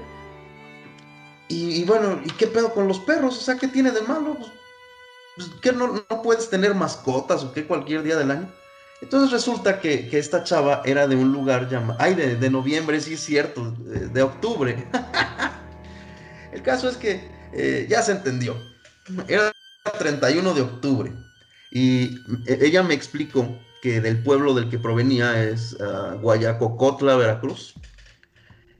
Y, 1.47 1.83
bueno, 1.85 2.19
¿y 2.25 2.29
qué 2.31 2.47
pedo 2.47 2.73
con 2.73 2.87
los 2.87 2.99
perros? 2.99 3.37
O 3.37 3.41
sea, 3.41 3.57
¿qué 3.57 3.67
tiene 3.67 3.91
de 3.91 4.01
malo? 4.01 4.35
Pues, 4.35 4.51
pues, 5.35 5.49
¿qué 5.61 5.71
no, 5.71 6.03
no 6.09 6.21
puedes 6.21 6.49
tener 6.49 6.73
mascotas 6.73 7.43
o 7.43 7.53
qué 7.53 7.65
cualquier 7.65 8.03
día 8.03 8.17
del 8.17 8.31
año? 8.31 8.49
Entonces 9.01 9.31
resulta 9.31 9.79
que, 9.79 10.09
que 10.09 10.17
esta 10.17 10.43
chava 10.43 10.81
era 10.83 11.07
de 11.07 11.15
un 11.15 11.31
lugar 11.31 11.69
llamado... 11.69 11.99
Ay, 12.01 12.15
de, 12.15 12.49
noviembre, 12.49 12.99
sí 12.99 13.13
es 13.13 13.21
cierto, 13.21 13.71
de, 13.71 14.07
de 14.07 14.21
octubre. 14.21 14.85
El 16.51 16.61
caso 16.61 16.89
es 16.89 16.97
que 16.97 17.29
eh, 17.53 17.85
ya 17.89 18.01
se 18.01 18.13
entendió. 18.13 18.57
Era 19.27 19.52
31 19.91 20.53
de 20.53 20.61
octubre. 20.61 21.11
Y 21.71 22.15
eh, 22.47 22.59
ella 22.61 22.83
me 22.83 22.93
explicó 22.93 23.59
que 23.81 23.99
del 23.99 24.23
pueblo 24.23 24.53
del 24.53 24.69
que 24.69 24.79
provenía 24.79 25.43
es 25.43 25.75
ah, 25.81 26.15
Guayacocotla, 26.21 27.15
Veracruz. 27.15 27.73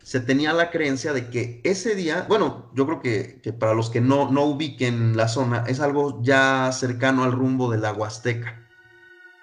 Se 0.02 0.20
tenía 0.20 0.54
la 0.54 0.70
creencia 0.70 1.14
de 1.14 1.30
que 1.30 1.62
ese 1.64 1.96
día, 1.96 2.26
bueno, 2.28 2.70
yo 2.76 2.86
creo 2.86 3.02
que, 3.02 3.40
que 3.42 3.54
para 3.54 3.74
los 3.74 3.90
que 3.90 4.02
no, 4.02 4.32
no 4.32 4.44
ubiquen 4.46 5.16
la 5.18 5.28
zona, 5.28 5.64
es 5.68 5.80
algo 5.80 6.22
ya 6.22 6.72
cercano 6.74 7.24
al 7.24 7.32
rumbo 7.32 7.72
de 7.72 7.78
la 7.78 7.94
Huasteca, 7.94 8.68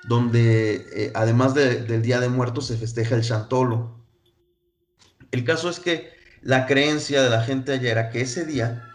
donde 0.05 0.87
eh, 0.95 1.13
además 1.15 1.55
de- 1.55 1.83
del 1.83 2.03
Día 2.03 2.21
de 2.21 2.29
Muertos 2.29 2.67
se 2.67 2.77
festeja 2.77 3.15
el 3.15 3.23
Chantolo. 3.23 4.05
El 5.31 5.45
caso 5.45 5.71
es 5.71 5.81
que 5.81 6.11
la 6.43 6.67
creencia 6.67 7.23
de 7.23 7.31
la 7.31 7.43
gente 7.43 7.73
allá 7.73 7.91
era 7.91 8.11
que 8.11 8.21
ese 8.23 8.45
día 8.45 8.90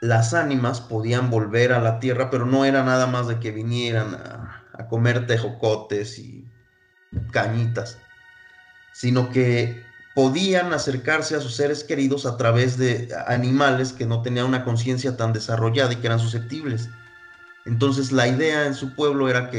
las 0.00 0.34
ánimas 0.34 0.80
podían 0.80 1.30
volver 1.30 1.72
a 1.72 1.80
la 1.80 1.98
tierra, 1.98 2.30
pero 2.30 2.46
no 2.46 2.64
era 2.64 2.84
nada 2.84 3.06
más 3.06 3.26
de 3.26 3.40
que 3.40 3.50
vinieran 3.50 4.14
a, 4.14 4.54
comer 4.88 5.26
tejocotes 5.26 6.20
y 6.20 6.48
cañitas, 7.32 7.98
sino 8.92 9.28
que 9.28 9.82
podían 10.14 10.72
acercarse 10.72 11.34
a 11.34 11.40
sus 11.40 11.56
seres 11.56 11.82
queridos 11.82 12.26
a 12.26 12.36
través 12.36 12.78
de 12.78 13.08
animales 13.26 13.92
que 13.92 14.06
no 14.06 14.22
tenían 14.22 14.46
una 14.46 14.64
conciencia 14.64 15.16
tan 15.16 15.32
desarrollada 15.32 15.92
y 15.92 15.96
que 15.96 16.06
eran 16.06 16.20
susceptibles. 16.20 16.88
Entonces 17.66 18.12
la 18.12 18.28
idea 18.28 18.66
en 18.66 18.74
su 18.74 18.94
pueblo 18.94 19.28
era 19.28 19.50
que 19.50 19.58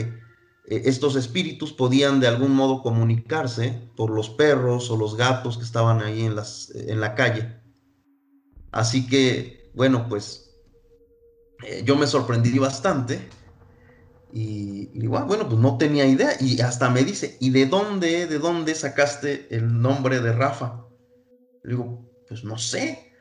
eh, 0.70 0.84
estos 0.86 1.16
espíritus 1.16 1.74
podían 1.74 2.20
de 2.20 2.28
algún 2.28 2.56
modo 2.56 2.82
comunicarse 2.82 3.90
por 3.96 4.12
los 4.12 4.30
perros 4.30 4.90
o 4.90 4.98
los 4.98 5.18
gatos 5.18 5.58
que 5.58 5.64
estaban 5.64 6.02
ahí 6.02 6.24
en, 6.24 6.36
las, 6.36 6.72
en 6.76 7.02
la 7.02 7.16
calle. 7.16 7.60
Así 8.72 9.08
que, 9.08 9.59
bueno, 9.74 10.07
pues 10.09 10.51
eh, 11.63 11.84
yo 11.86 11.95
me 11.95 12.07
sorprendí 12.07 12.57
bastante 12.57 13.28
y, 14.32 14.89
y 14.93 15.05
"Ah, 15.15 15.24
bueno, 15.24 15.47
pues 15.47 15.59
no 15.59 15.78
tenía 15.78 16.05
idea. 16.05 16.32
Y 16.39 16.59
hasta 16.61 16.89
me 16.89 17.03
dice, 17.03 17.38
¿y 17.39 17.49
de 17.49 17.65
dónde, 17.65 18.28
de 18.28 18.39
dónde 18.39 18.76
sacaste 18.76 19.47
el 19.55 19.82
nombre 19.82 20.20
de 20.22 20.34
Rafa? 20.34 20.86
Le 21.63 21.72
digo, 21.72 22.09
pues 22.28 22.43
no 22.43 22.57
sé, 22.57 23.11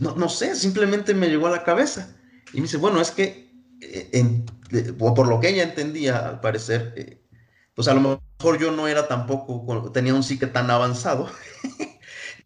no, 0.00 0.14
no 0.16 0.28
sé, 0.28 0.54
simplemente 0.56 1.14
me 1.14 1.28
llegó 1.28 1.48
a 1.48 1.50
la 1.50 1.64
cabeza. 1.64 2.16
Y 2.52 2.58
me 2.58 2.62
dice, 2.64 2.76
bueno, 2.78 3.00
es 3.00 3.10
que, 3.10 3.52
eh, 3.80 4.10
eh, 4.12 4.92
por 4.92 5.28
lo 5.28 5.40
que 5.40 5.50
ella 5.50 5.64
entendía, 5.64 6.28
al 6.28 6.40
parecer, 6.40 7.22
pues 7.74 7.88
a 7.88 7.94
lo 7.94 8.00
mejor 8.40 8.58
yo 8.58 8.70
no 8.72 8.88
era 8.88 9.08
tampoco, 9.08 9.90
tenía 9.92 10.14
un 10.14 10.22
psique 10.22 10.46
tan 10.46 10.70
avanzado. 10.70 11.28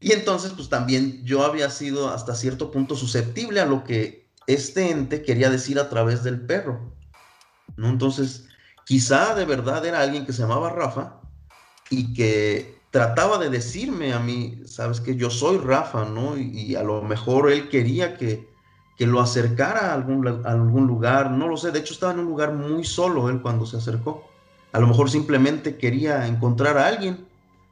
y 0.01 0.13
entonces, 0.13 0.53
pues 0.57 0.71
también 0.71 1.23
yo 1.25 1.45
había 1.45 1.69
sido 1.69 2.09
hasta 2.09 2.35
cierto 2.35 2.71
punto 2.71 2.97
susceptible 2.97 3.61
a 3.61 3.67
lo 3.67 3.85
que 3.85 4.31
este 4.47 4.91
ente 4.91 5.23
quería 5.23 5.51
decir 5.51 5.79
a 5.79 5.91
través 5.91 6.25
del 6.25 6.41
perro. 6.41 6.95
¿no? 7.77 7.91
Entonces, 7.91 8.47
quizá 8.87 9.35
de 9.35 9.45
verdad 9.45 9.85
era 9.85 10.01
alguien 10.01 10.25
que 10.25 10.33
se 10.33 10.41
llamaba 10.41 10.71
Rafa 10.71 11.21
y 11.91 12.15
que 12.15 12.81
trataba 12.91 13.37
de 13.37 13.51
decirme 13.51 14.15
a 14.15 14.21
mí, 14.21 14.63
sabes 14.65 15.03
que 15.03 15.17
yo 15.17 15.29
soy 15.29 15.59
Rafa, 15.59 16.07
¿no? 16.07 16.37
Y, 16.37 16.75
a 16.77 16.83
lo 16.83 17.03
mejor 17.03 17.51
él 17.51 17.69
quería 17.69 18.17
que, 18.17 18.49
que 18.97 19.07
lo 19.07 19.21
acercara 19.21 19.91
a 19.91 19.95
algún, 19.95 20.27
a 20.27 20.51
algún 20.51 20.87
lugar, 20.87 21.31
no 21.31 21.47
lo 21.47 21.59
sé, 21.59 21.73
de 21.73 21.79
hecho 21.79 21.93
estaba 21.93 22.13
en 22.13 22.21
un 22.21 22.27
lugar 22.27 22.55
muy 22.55 22.85
solo 22.85 23.29
él 23.29 23.43
cuando 23.43 23.67
se 23.67 23.77
acercó. 23.77 24.29
A 24.73 24.81
lo 24.81 24.87
mejor 24.87 25.11
simplemente 25.11 25.77
quería 25.77 26.27
encontrar 26.27 26.79
a 26.79 26.87
alguien 26.87 27.30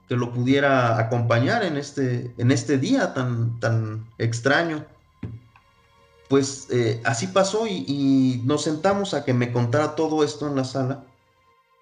que 0.09 0.17
lo 0.17 0.33
pudiera 0.33 0.99
acompañar 0.99 1.63
en 1.65 1.77
este, 1.77 2.33
en 2.39 2.51
este 2.51 2.79
día 2.79 3.13
tan, 3.13 3.61
tan 3.61 4.07
extraño. 4.19 4.87
Pues 6.29 6.69
eh, 6.71 7.01
así 7.05 7.27
pasó 7.27 7.67
y, 7.67 8.43
nos 8.45 8.63
sentamos 8.63 9.15
a 9.15 9.25
que 9.25 9.35
me 9.35 9.53
contara 9.53 9.95
todo 9.95 10.25
esto 10.25 10.47
en 10.47 10.57
la 10.57 10.65
sala. 10.65 11.05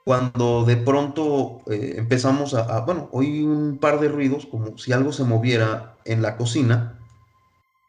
Cuando 0.05 0.65
de 0.65 0.77
pronto 0.77 1.61
eh, 1.67 1.95
empezamos 1.97 2.55
a, 2.55 2.63
a- 2.63 2.81
bueno, 2.81 3.09
oí 3.13 3.43
un 3.43 3.79
par 3.79 4.01
de 4.01 4.09
ruidos 4.09 4.47
como 4.47 4.77
si 4.79 4.93
algo 4.93 5.13
se 5.13 5.25
moviera 5.25 5.97
en 6.05 6.23
la 6.23 6.37
cocina 6.37 7.01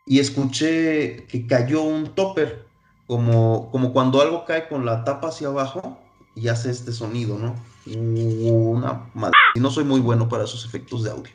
y 0.06 0.20
escuché 0.20 1.26
que 1.28 1.46
cayó 1.48 1.84
un 1.84 2.16
topper, 2.16 2.66
como, 3.08 3.70
como 3.72 3.94
cuando 3.94 4.22
algo 4.22 4.46
cae 4.46 4.68
con 4.68 4.86
la 4.86 5.04
tapa 5.04 5.28
hacia 5.30 5.50
abajo 5.50 6.00
y 6.34 6.48
hace 6.48 6.72
este 6.72 6.92
sonido, 6.92 7.38
¿no? 7.38 7.56
Una 7.96 9.10
madre. 9.14 9.34
Y 9.56 9.60
no 9.60 9.70
soy 9.72 9.84
muy 9.84 10.00
bueno 10.00 10.28
para 10.28 10.44
esos 10.44 10.66
efectos 10.66 11.04
de 11.04 11.12
audio. 11.12 11.34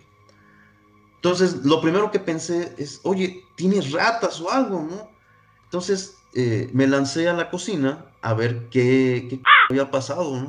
Entonces, 1.16 1.64
lo 1.64 1.80
primero 1.80 2.10
que 2.10 2.18
pensé 2.18 2.74
es, 2.78 3.00
oye, 3.04 3.44
¿tienes 3.54 3.92
ratas 3.92 4.40
o 4.40 4.50
algo, 4.50 4.82
no? 4.82 5.08
Entonces, 5.64 6.16
eh, 6.34 6.68
me 6.72 6.86
lancé 6.86 7.28
a 7.28 7.32
la 7.32 7.48
cocina 7.48 8.06
a 8.22 8.34
ver 8.34 8.68
qué, 8.70 9.26
qué 9.30 9.40
había 9.70 9.90
pasado, 9.90 10.46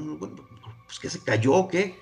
pues 0.87 0.99
que 0.99 1.09
se 1.09 1.19
cayó 1.19 1.67
qué, 1.67 1.99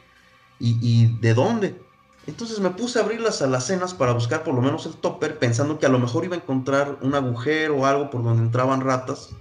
y, 0.60 0.78
y 0.82 1.18
de 1.20 1.34
dónde. 1.34 1.82
Entonces 2.28 2.60
me 2.60 2.70
puse 2.70 3.00
a 3.00 3.02
abrir 3.02 3.20
las 3.20 3.42
alacenas 3.42 3.94
para 3.94 4.14
buscar 4.14 4.44
por 4.44 4.54
lo 4.54 4.62
menos 4.62 4.86
el 4.86 4.94
topper, 4.94 5.40
pensando 5.40 5.80
que 5.80 5.88
a 5.88 5.90
lo 5.90 6.00
mejor 6.00 6.24
iba 6.24 6.36
a 6.36 6.40
encontrar 6.40 7.00
un 7.02 7.16
agujero 7.16 7.78
o 7.78 7.86
algo 7.86 8.10
por 8.10 8.24
donde 8.24 8.44
entraban 8.44 8.82
ratas, 8.82 9.32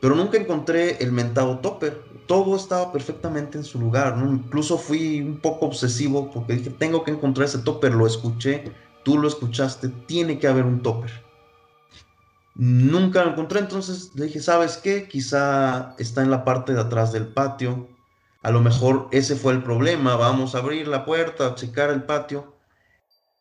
pero 0.00 0.16
nunca 0.16 0.36
encontré 0.36 1.02
el 1.02 1.12
mentado 1.12 1.60
topper. 1.60 2.02
Todo 2.26 2.56
estaba 2.56 2.92
perfectamente 2.92 3.58
en 3.58 3.64
su 3.64 3.78
lugar, 3.78 4.16
¿no? 4.16 4.32
Incluso 4.32 4.78
fui 4.78 5.20
un 5.20 5.38
poco 5.38 5.66
obsesivo 5.66 6.30
porque 6.30 6.54
dije, 6.54 6.70
tengo 6.70 7.04
que 7.04 7.10
encontrar 7.10 7.46
ese 7.46 7.58
topper, 7.58 7.92
lo 7.92 8.06
escuché, 8.06 8.72
tú 9.04 9.18
lo 9.18 9.28
escuchaste, 9.28 9.88
tiene 10.06 10.38
que 10.38 10.46
haber 10.48 10.64
un 10.64 10.82
topper. 10.82 11.24
Nunca 12.54 13.24
lo 13.24 13.32
encontré, 13.32 13.58
entonces 13.58 14.12
le 14.14 14.26
dije, 14.26 14.40
¿sabes 14.40 14.76
qué? 14.76 15.08
Quizá 15.08 15.94
está 15.98 16.22
en 16.22 16.30
la 16.30 16.44
parte 16.44 16.72
de 16.72 16.80
atrás 16.80 17.12
del 17.12 17.26
patio. 17.26 17.88
A 18.42 18.50
lo 18.50 18.60
mejor 18.60 19.08
ese 19.10 19.34
fue 19.34 19.54
el 19.54 19.62
problema. 19.62 20.14
Vamos 20.16 20.54
a 20.54 20.58
abrir 20.58 20.86
la 20.86 21.04
puerta, 21.04 21.46
a 21.46 21.54
checar 21.56 21.90
el 21.90 22.04
patio. 22.04 22.54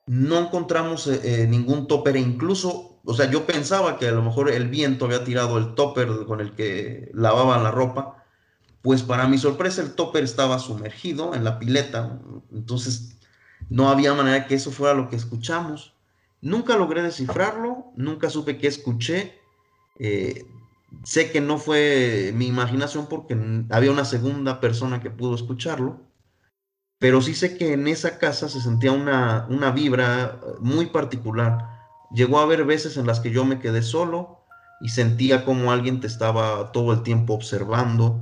No 0.07 0.39
encontramos 0.39 1.07
eh, 1.07 1.43
eh, 1.43 1.47
ningún 1.47 1.87
topper 1.87 2.17
e 2.17 2.19
incluso, 2.19 2.99
o 3.05 3.13
sea, 3.13 3.29
yo 3.29 3.45
pensaba 3.45 3.97
que 3.97 4.07
a 4.07 4.11
lo 4.11 4.23
mejor 4.23 4.49
el 4.49 4.67
viento 4.67 5.05
había 5.05 5.23
tirado 5.23 5.57
el 5.57 5.75
topper 5.75 6.25
con 6.25 6.41
el 6.41 6.55
que 6.55 7.11
lavaban 7.13 7.63
la 7.63 7.71
ropa. 7.71 8.22
Pues 8.83 9.01
para 9.01 9.27
mi 9.27 9.37
sorpresa 9.37 9.81
el 9.81 9.95
topper 9.95 10.23
estaba 10.23 10.59
sumergido 10.59 11.33
en 11.33 11.43
la 11.43 11.57
pileta. 11.57 12.19
Entonces 12.51 13.17
no 13.69 13.89
había 13.89 14.13
manera 14.13 14.45
que 14.45 14.55
eso 14.55 14.71
fuera 14.71 14.93
lo 14.93 15.09
que 15.09 15.15
escuchamos. 15.15 15.95
Nunca 16.41 16.75
logré 16.75 17.01
descifrarlo, 17.01 17.93
nunca 17.95 18.29
supe 18.29 18.57
qué 18.57 18.67
escuché. 18.67 19.39
Eh, 19.97 20.45
sé 21.03 21.31
que 21.31 21.39
no 21.39 21.57
fue 21.57 22.33
mi 22.35 22.47
imaginación 22.47 23.07
porque 23.07 23.37
había 23.69 23.91
una 23.91 24.03
segunda 24.03 24.59
persona 24.59 24.99
que 24.99 25.09
pudo 25.09 25.33
escucharlo, 25.33 26.01
pero 26.99 27.21
sí 27.21 27.35
sé 27.35 27.57
que 27.57 27.71
en 27.71 27.87
esa 27.87 28.19
casa 28.19 28.49
se 28.49 28.59
sentía 28.59 28.91
una, 28.91 29.47
una 29.49 29.71
vibra 29.71 30.41
muy 30.59 30.87
particular. 30.87 31.69
Llegó 32.13 32.39
a 32.39 32.43
haber 32.43 32.65
veces 32.65 32.97
en 32.97 33.07
las 33.07 33.21
que 33.21 33.31
yo 33.31 33.45
me 33.45 33.59
quedé 33.59 33.81
solo 33.81 34.43
y 34.81 34.89
sentía 34.89 35.45
como 35.45 35.71
alguien 35.71 36.01
te 36.01 36.07
estaba 36.07 36.73
todo 36.73 36.91
el 36.91 37.03
tiempo 37.03 37.33
observando. 37.33 38.21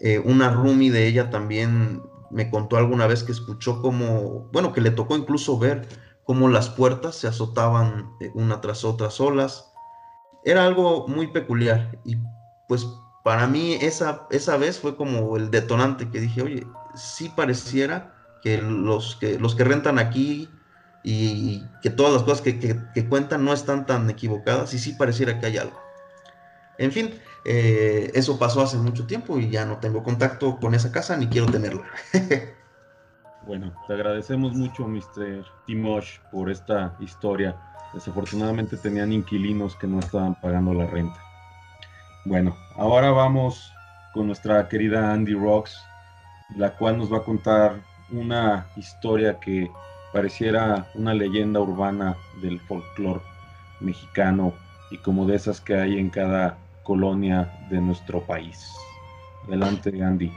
Eh, 0.00 0.18
una 0.18 0.50
roomie 0.50 0.90
de 0.90 1.06
ella 1.06 1.30
también 1.30 2.02
me 2.30 2.50
contó 2.50 2.76
alguna 2.76 3.06
vez 3.06 3.24
que 3.24 3.32
escuchó 3.32 3.80
como, 3.80 4.48
bueno, 4.52 4.72
que 4.72 4.80
le 4.80 4.90
tocó 4.90 5.16
incluso 5.16 5.58
ver 5.58 5.88
cómo 6.24 6.48
las 6.48 6.68
puertas 6.68 7.16
se 7.16 7.26
azotaban 7.26 8.10
eh, 8.20 8.30
una 8.34 8.60
tras 8.60 8.84
otra 8.84 9.10
solas. 9.10 9.72
Era 10.44 10.66
algo 10.66 11.08
muy 11.08 11.28
peculiar 11.28 11.98
y 12.04 12.16
pues 12.68 12.86
para 13.24 13.46
mí 13.46 13.74
esa, 13.80 14.26
esa 14.30 14.56
vez 14.56 14.78
fue 14.78 14.96
como 14.96 15.36
el 15.36 15.50
detonante 15.50 16.10
que 16.10 16.20
dije, 16.20 16.42
oye, 16.42 16.66
sí 16.94 17.30
pareciera 17.34 18.14
que 18.42 18.60
los 18.62 19.16
que, 19.16 19.38
los 19.38 19.54
que 19.54 19.64
rentan 19.64 19.98
aquí 19.98 20.48
y 21.02 21.62
que 21.82 21.90
todas 21.90 22.12
las 22.12 22.22
cosas 22.22 22.42
que, 22.42 22.58
que, 22.58 23.08
cuentan 23.08 23.44
no 23.44 23.52
están 23.52 23.86
tan 23.86 24.08
equivocadas 24.10 24.74
y 24.74 24.78
sí 24.78 24.92
pareciera 24.92 25.40
que 25.40 25.46
hay 25.46 25.58
algo. 25.58 25.80
En 26.76 26.92
fin, 26.92 27.14
eh, 27.50 28.10
eso 28.12 28.38
pasó 28.38 28.60
hace 28.60 28.76
mucho 28.76 29.06
tiempo 29.06 29.38
y 29.38 29.48
ya 29.48 29.64
no 29.64 29.78
tengo 29.78 30.02
contacto 30.02 30.58
con 30.60 30.74
esa 30.74 30.92
casa 30.92 31.16
ni 31.16 31.28
quiero 31.28 31.46
tenerla. 31.46 31.82
bueno, 33.46 33.72
te 33.86 33.94
agradecemos 33.94 34.52
mucho, 34.52 34.86
Mr. 34.86 35.46
Timosh, 35.66 36.18
por 36.30 36.50
esta 36.50 36.94
historia. 37.00 37.56
Desafortunadamente 37.94 38.76
tenían 38.76 39.14
inquilinos 39.14 39.74
que 39.76 39.86
no 39.86 39.98
estaban 39.98 40.34
pagando 40.34 40.74
la 40.74 40.84
renta. 40.88 41.18
Bueno, 42.26 42.54
ahora 42.76 43.12
vamos 43.12 43.72
con 44.12 44.26
nuestra 44.26 44.68
querida 44.68 45.10
Andy 45.10 45.32
Rocks, 45.32 45.74
la 46.54 46.76
cual 46.76 46.98
nos 46.98 47.10
va 47.10 47.16
a 47.16 47.24
contar 47.24 47.80
una 48.10 48.66
historia 48.76 49.40
que 49.40 49.70
pareciera 50.12 50.86
una 50.94 51.14
leyenda 51.14 51.60
urbana 51.60 52.14
del 52.42 52.60
folclore 52.60 53.22
mexicano 53.80 54.52
y 54.90 54.98
como 54.98 55.24
de 55.24 55.36
esas 55.36 55.62
que 55.62 55.74
hay 55.74 55.98
en 55.98 56.10
cada 56.10 56.58
colonia 56.88 57.52
de 57.70 57.80
nuestro 57.80 58.26
país. 58.26 58.72
Adelante, 59.46 59.90
Andy. 60.02 60.32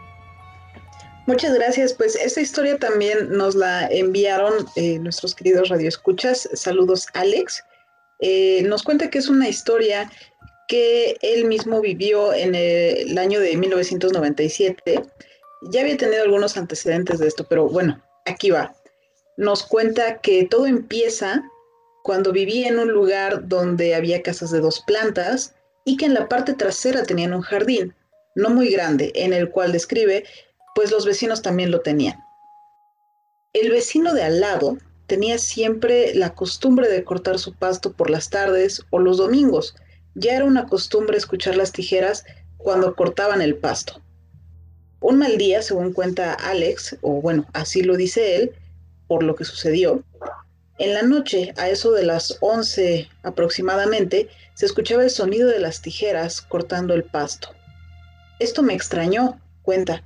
Muchas 1.25 1.53
gracias. 1.53 1.93
Pues 1.93 2.15
esta 2.15 2.41
historia 2.41 2.77
también 2.77 3.31
nos 3.31 3.55
la 3.55 3.87
enviaron 3.87 4.53
eh, 4.75 4.99
nuestros 4.99 5.33
queridos 5.33 5.69
radioescuchas. 5.69 6.49
Saludos, 6.53 7.07
Alex. 7.13 7.63
Eh, 8.19 8.63
nos 8.63 8.83
cuenta 8.83 9.09
que 9.09 9.19
es 9.19 9.29
una 9.29 9.47
historia 9.47 10.11
que 10.67 11.15
él 11.21 11.45
mismo 11.45 11.79
vivió 11.79 12.33
en 12.33 12.53
el 12.53 13.17
año 13.17 13.39
de 13.39 13.55
1997. 13.55 15.01
Ya 15.71 15.81
había 15.81 15.97
tenido 15.97 16.23
algunos 16.23 16.57
antecedentes 16.57 17.19
de 17.19 17.27
esto, 17.27 17.45
pero 17.47 17.69
bueno, 17.69 18.03
aquí 18.25 18.51
va. 18.51 18.75
Nos 19.37 19.63
cuenta 19.63 20.19
que 20.19 20.45
todo 20.45 20.65
empieza 20.67 21.43
cuando 22.03 22.33
vivía 22.33 22.67
en 22.67 22.79
un 22.79 22.91
lugar 22.91 23.47
donde 23.47 23.95
había 23.95 24.21
casas 24.21 24.51
de 24.51 24.59
dos 24.59 24.81
plantas 24.81 25.55
y 25.85 25.97
que 25.97 26.05
en 26.05 26.13
la 26.13 26.27
parte 26.27 26.53
trasera 26.53 27.03
tenían 27.03 27.33
un 27.33 27.41
jardín, 27.41 27.93
no 28.35 28.49
muy 28.49 28.69
grande, 28.69 29.11
en 29.15 29.33
el 29.33 29.49
cual 29.49 29.71
describe, 29.71 30.23
pues 30.75 30.91
los 30.91 31.05
vecinos 31.05 31.41
también 31.41 31.71
lo 31.71 31.81
tenían. 31.81 32.19
El 33.53 33.71
vecino 33.71 34.13
de 34.13 34.23
al 34.23 34.39
lado 34.39 34.77
tenía 35.07 35.37
siempre 35.37 36.13
la 36.15 36.33
costumbre 36.33 36.87
de 36.87 37.03
cortar 37.03 37.39
su 37.39 37.53
pasto 37.53 37.91
por 37.93 38.09
las 38.09 38.29
tardes 38.29 38.85
o 38.91 38.99
los 38.99 39.17
domingos. 39.17 39.75
Ya 40.15 40.35
era 40.35 40.45
una 40.45 40.67
costumbre 40.67 41.17
escuchar 41.17 41.57
las 41.57 41.73
tijeras 41.73 42.23
cuando 42.57 42.95
cortaban 42.95 43.41
el 43.41 43.55
pasto. 43.55 44.01
Un 45.01 45.17
mal 45.17 45.37
día, 45.37 45.61
según 45.61 45.93
cuenta 45.93 46.33
Alex, 46.33 46.97
o 47.01 47.21
bueno, 47.21 47.45
así 47.53 47.81
lo 47.81 47.97
dice 47.97 48.35
él, 48.35 48.51
por 49.07 49.23
lo 49.23 49.35
que 49.35 49.43
sucedió, 49.43 50.03
en 50.81 50.95
la 50.95 51.03
noche, 51.03 51.53
a 51.57 51.69
eso 51.69 51.91
de 51.91 52.03
las 52.03 52.39
11 52.41 53.07
aproximadamente, 53.21 54.29
se 54.61 54.67
escuchaba 54.67 55.01
el 55.01 55.09
sonido 55.09 55.49
de 55.49 55.57
las 55.57 55.81
tijeras 55.81 56.39
cortando 56.39 56.93
el 56.93 57.03
pasto. 57.03 57.49
Esto 58.37 58.61
me 58.61 58.75
extrañó, 58.75 59.41
cuenta, 59.63 60.03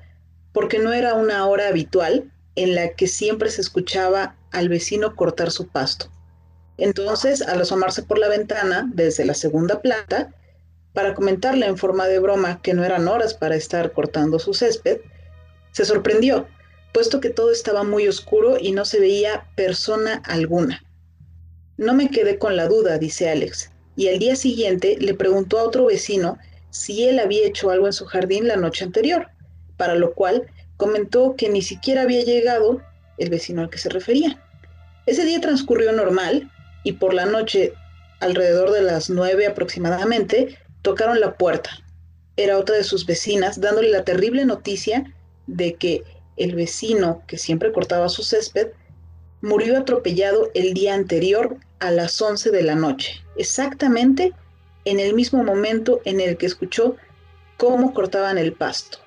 porque 0.53 0.79
no 0.79 0.93
era 0.93 1.13
una 1.13 1.45
hora 1.45 1.67
habitual 1.67 2.31
en 2.55 2.73
la 2.73 2.93
que 2.93 3.07
siempre 3.07 3.49
se 3.49 3.59
escuchaba 3.59 4.37
al 4.53 4.69
vecino 4.69 5.13
cortar 5.13 5.51
su 5.51 5.67
pasto. 5.67 6.09
Entonces, 6.77 7.41
al 7.41 7.59
asomarse 7.59 8.03
por 8.03 8.17
la 8.17 8.29
ventana 8.29 8.89
desde 8.93 9.25
la 9.25 9.33
segunda 9.33 9.81
planta, 9.81 10.33
para 10.93 11.15
comentarle 11.15 11.65
en 11.65 11.77
forma 11.77 12.07
de 12.07 12.19
broma 12.19 12.61
que 12.61 12.73
no 12.73 12.85
eran 12.85 13.09
horas 13.09 13.33
para 13.33 13.57
estar 13.57 13.91
cortando 13.91 14.39
su 14.39 14.53
césped, 14.53 15.01
se 15.73 15.83
sorprendió 15.83 16.47
puesto 16.93 17.19
que 17.19 17.29
todo 17.29 17.51
estaba 17.51 17.83
muy 17.83 18.07
oscuro 18.07 18.55
y 18.57 18.71
no 18.71 18.85
se 18.85 19.01
veía 19.01 19.47
persona 19.57 20.23
alguna. 20.23 20.81
No 21.75 21.93
me 21.93 22.09
quedé 22.09 22.39
con 22.39 22.55
la 22.55 22.67
duda, 22.69 22.97
dice 22.97 23.29
Alex, 23.29 23.74
y 23.95 24.07
al 24.09 24.19
día 24.19 24.35
siguiente 24.35 24.97
le 24.99 25.13
preguntó 25.13 25.59
a 25.59 25.63
otro 25.63 25.85
vecino 25.85 26.37
si 26.69 27.07
él 27.07 27.19
había 27.19 27.47
hecho 27.47 27.69
algo 27.69 27.87
en 27.87 27.93
su 27.93 28.05
jardín 28.05 28.47
la 28.47 28.57
noche 28.57 28.83
anterior, 28.83 29.29
para 29.77 29.95
lo 29.95 30.13
cual 30.13 30.47
comentó 30.77 31.35
que 31.37 31.49
ni 31.49 31.61
siquiera 31.61 32.01
había 32.01 32.23
llegado 32.23 32.81
el 33.17 33.29
vecino 33.29 33.61
al 33.61 33.69
que 33.69 33.77
se 33.77 33.89
refería. 33.89 34.41
Ese 35.05 35.23
día 35.23 35.39
transcurrió 35.39 35.91
normal 35.93 36.51
y 36.83 36.93
por 36.93 37.13
la 37.13 37.25
noche, 37.25 37.73
alrededor 38.19 38.71
de 38.71 38.81
las 38.81 39.09
nueve 39.09 39.47
aproximadamente, 39.47 40.57
tocaron 40.81 41.19
la 41.19 41.37
puerta. 41.37 41.71
Era 42.37 42.57
otra 42.57 42.75
de 42.75 42.83
sus 42.83 43.05
vecinas 43.05 43.61
dándole 43.61 43.89
la 43.89 44.03
terrible 44.03 44.45
noticia 44.45 45.05
de 45.47 45.75
que 45.75 46.03
el 46.37 46.55
vecino 46.55 47.23
que 47.27 47.37
siempre 47.37 47.71
cortaba 47.71 48.09
su 48.09 48.23
césped, 48.23 48.69
murió 49.45 49.77
atropellado 49.77 50.49
el 50.55 50.73
día 50.73 50.95
anterior 50.95 51.57
a 51.77 51.91
las 51.91 52.19
11 52.19 52.49
de 52.49 52.63
la 52.63 52.73
noche, 52.73 53.23
exactamente 53.37 54.33
en 54.85 54.99
el 54.99 55.13
mismo 55.13 55.43
momento 55.43 56.01
en 56.03 56.19
el 56.19 56.35
que 56.37 56.47
escuchó 56.47 56.95
cómo 57.57 57.93
cortaban 57.93 58.39
el 58.39 58.53
pasto. 58.53 58.97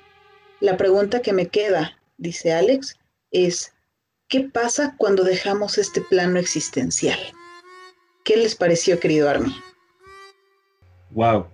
La 0.60 0.76
pregunta 0.76 1.22
que 1.22 1.32
me 1.32 1.48
queda, 1.48 1.98
dice 2.18 2.52
Alex, 2.52 2.96
es, 3.32 3.72
¿qué 4.28 4.42
pasa 4.42 4.94
cuando 4.96 5.24
dejamos 5.24 5.76
este 5.76 6.02
plano 6.02 6.38
existencial? 6.38 7.18
¿Qué 8.24 8.36
les 8.36 8.54
pareció, 8.54 9.00
querido 9.00 9.28
Army? 9.28 9.52
Wow, 11.10 11.48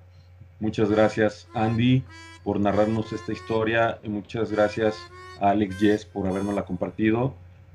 muchas 0.60 0.90
gracias 0.90 1.48
Andy 1.54 2.04
por 2.42 2.60
narrarnos 2.60 3.14
esta 3.14 3.32
historia 3.32 3.98
y 4.02 4.10
muchas 4.10 4.52
gracias 4.52 4.94
a 5.40 5.50
Alex 5.50 5.80
Yes 5.80 6.04
por 6.04 6.26
habernos 6.26 6.62
compartido. 6.64 7.34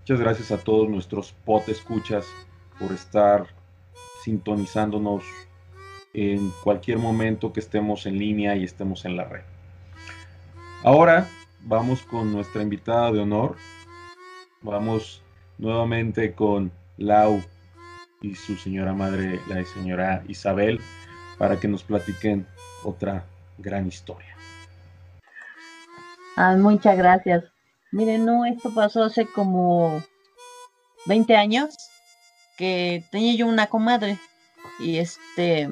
Muchas 0.10 0.26
gracias 0.26 0.52
a 0.52 0.58
todos 0.58 0.90
nuestros 0.90 1.34
pot 1.46 1.70
escuchas 1.70 2.26
por 2.80 2.92
estar 2.92 3.46
sintonizándonos 4.24 5.24
en 6.16 6.50
cualquier 6.64 6.98
momento 6.98 7.54
que 7.54 7.60
estemos 7.60 8.08
en 8.08 8.18
línea 8.18 8.56
y 8.56 8.64
estemos 8.64 9.06
en 9.06 9.16
la 9.16 9.26
red. 9.26 9.44
Ahora 10.84 11.28
vamos 11.60 12.02
con 12.02 12.34
nuestra 12.34 12.64
invitada 12.64 13.12
de 13.12 13.20
honor. 13.20 13.56
Vamos 14.64 15.22
nuevamente 15.60 16.34
con 16.34 16.72
Lau 16.98 17.44
y 18.20 18.34
su 18.34 18.56
señora 18.56 18.94
madre, 18.94 19.40
la 19.48 19.64
señora 19.64 20.24
Isabel, 20.28 20.80
para 21.38 21.60
que 21.60 21.68
nos 21.68 21.84
platiquen 21.84 22.48
otra 22.84 23.26
gran 23.60 23.86
historia. 23.86 24.36
Ah, 26.36 26.56
muchas 26.58 26.98
gracias. 26.98 27.59
Miren, 27.92 28.24
no, 28.24 28.46
esto 28.46 28.72
pasó 28.74 29.04
hace 29.04 29.26
como 29.26 30.04
20 31.08 31.36
años 31.36 31.76
que 32.56 33.04
tenía 33.12 33.34
yo 33.36 33.48
una 33.48 33.68
comadre 33.68 34.20
y 34.80 34.98
este 34.98 35.68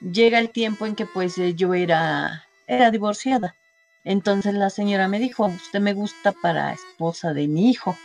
llega 0.00 0.38
el 0.38 0.50
tiempo 0.50 0.86
en 0.86 0.94
que 0.94 1.06
pues 1.06 1.34
yo 1.56 1.74
era 1.74 2.44
era 2.68 2.92
divorciada. 2.92 3.56
Entonces 4.04 4.54
la 4.54 4.70
señora 4.70 5.08
me 5.08 5.18
dijo, 5.18 5.46
"Usted 5.46 5.80
me 5.80 5.94
gusta 5.94 6.32
para 6.32 6.72
esposa 6.72 7.32
de 7.34 7.48
mi 7.48 7.70
hijo." 7.70 7.96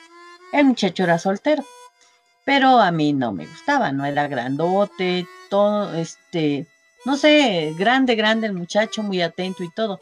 El 0.51 0.65
muchacho 0.65 1.03
era 1.03 1.19
soltero, 1.19 1.63
pero 2.43 2.79
a 2.79 2.91
mí 2.91 3.13
no 3.13 3.31
me 3.33 3.45
gustaba, 3.45 3.91
no 3.91 4.03
era 4.05 4.27
grandote, 4.27 5.27
todo 5.51 5.93
este, 5.93 6.65
no 7.05 7.17
sé, 7.17 7.75
grande, 7.77 8.15
grande 8.15 8.47
el 8.47 8.53
muchacho, 8.53 9.03
muy 9.03 9.21
atento 9.21 9.63
y 9.63 9.69
todo 9.75 9.99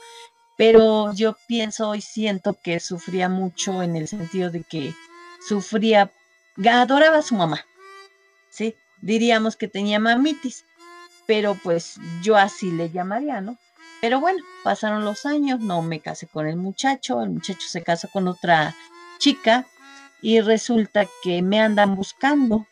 pero 0.57 1.13
yo 1.13 1.37
pienso 1.47 1.95
y 1.95 2.01
siento 2.01 2.57
que 2.61 2.79
sufría 2.79 3.29
mucho 3.29 3.81
en 3.83 3.95
el 3.95 4.07
sentido 4.07 4.49
de 4.49 4.63
que 4.63 4.93
sufría, 5.47 6.11
adoraba 6.69 7.19
a 7.19 7.21
su 7.21 7.35
mamá, 7.35 7.63
¿sí? 8.49 8.75
Diríamos 9.01 9.55
que 9.55 9.67
tenía 9.67 9.99
mamitis, 9.99 10.65
pero 11.27 11.55
pues 11.63 11.99
yo 12.23 12.35
así 12.35 12.71
le 12.71 12.89
llamaría, 12.89 13.39
¿no? 13.39 13.57
Pero 14.01 14.19
bueno, 14.19 14.43
pasaron 14.63 15.05
los 15.05 15.25
años, 15.25 15.59
no 15.59 15.81
me 15.81 15.99
casé 15.99 16.27
con 16.27 16.47
el 16.47 16.55
muchacho, 16.55 17.21
el 17.21 17.29
muchacho 17.29 17.67
se 17.67 17.83
casa 17.83 18.07
con 18.07 18.27
otra 18.27 18.75
chica 19.19 19.65
y 20.21 20.41
resulta 20.41 21.07
que 21.23 21.41
me 21.41 21.59
andan 21.59 21.95
buscando, 21.95 22.65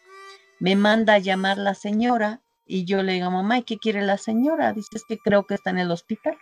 me 0.60 0.76
manda 0.76 1.14
a 1.14 1.20
llamar 1.20 1.58
la 1.58 1.76
señora 1.76 2.42
y 2.66 2.86
yo 2.86 3.04
le 3.04 3.14
digo, 3.14 3.30
mamá, 3.30 3.60
¿y 3.60 3.64
qué 3.64 3.78
quiere 3.78 4.02
la 4.02 4.18
señora? 4.18 4.74
Dice, 4.74 4.98
que 5.08 5.18
creo 5.20 5.46
que 5.46 5.56
está 5.56 5.70
en 5.70 5.80
el 5.80 5.92
hospital. 5.92 6.38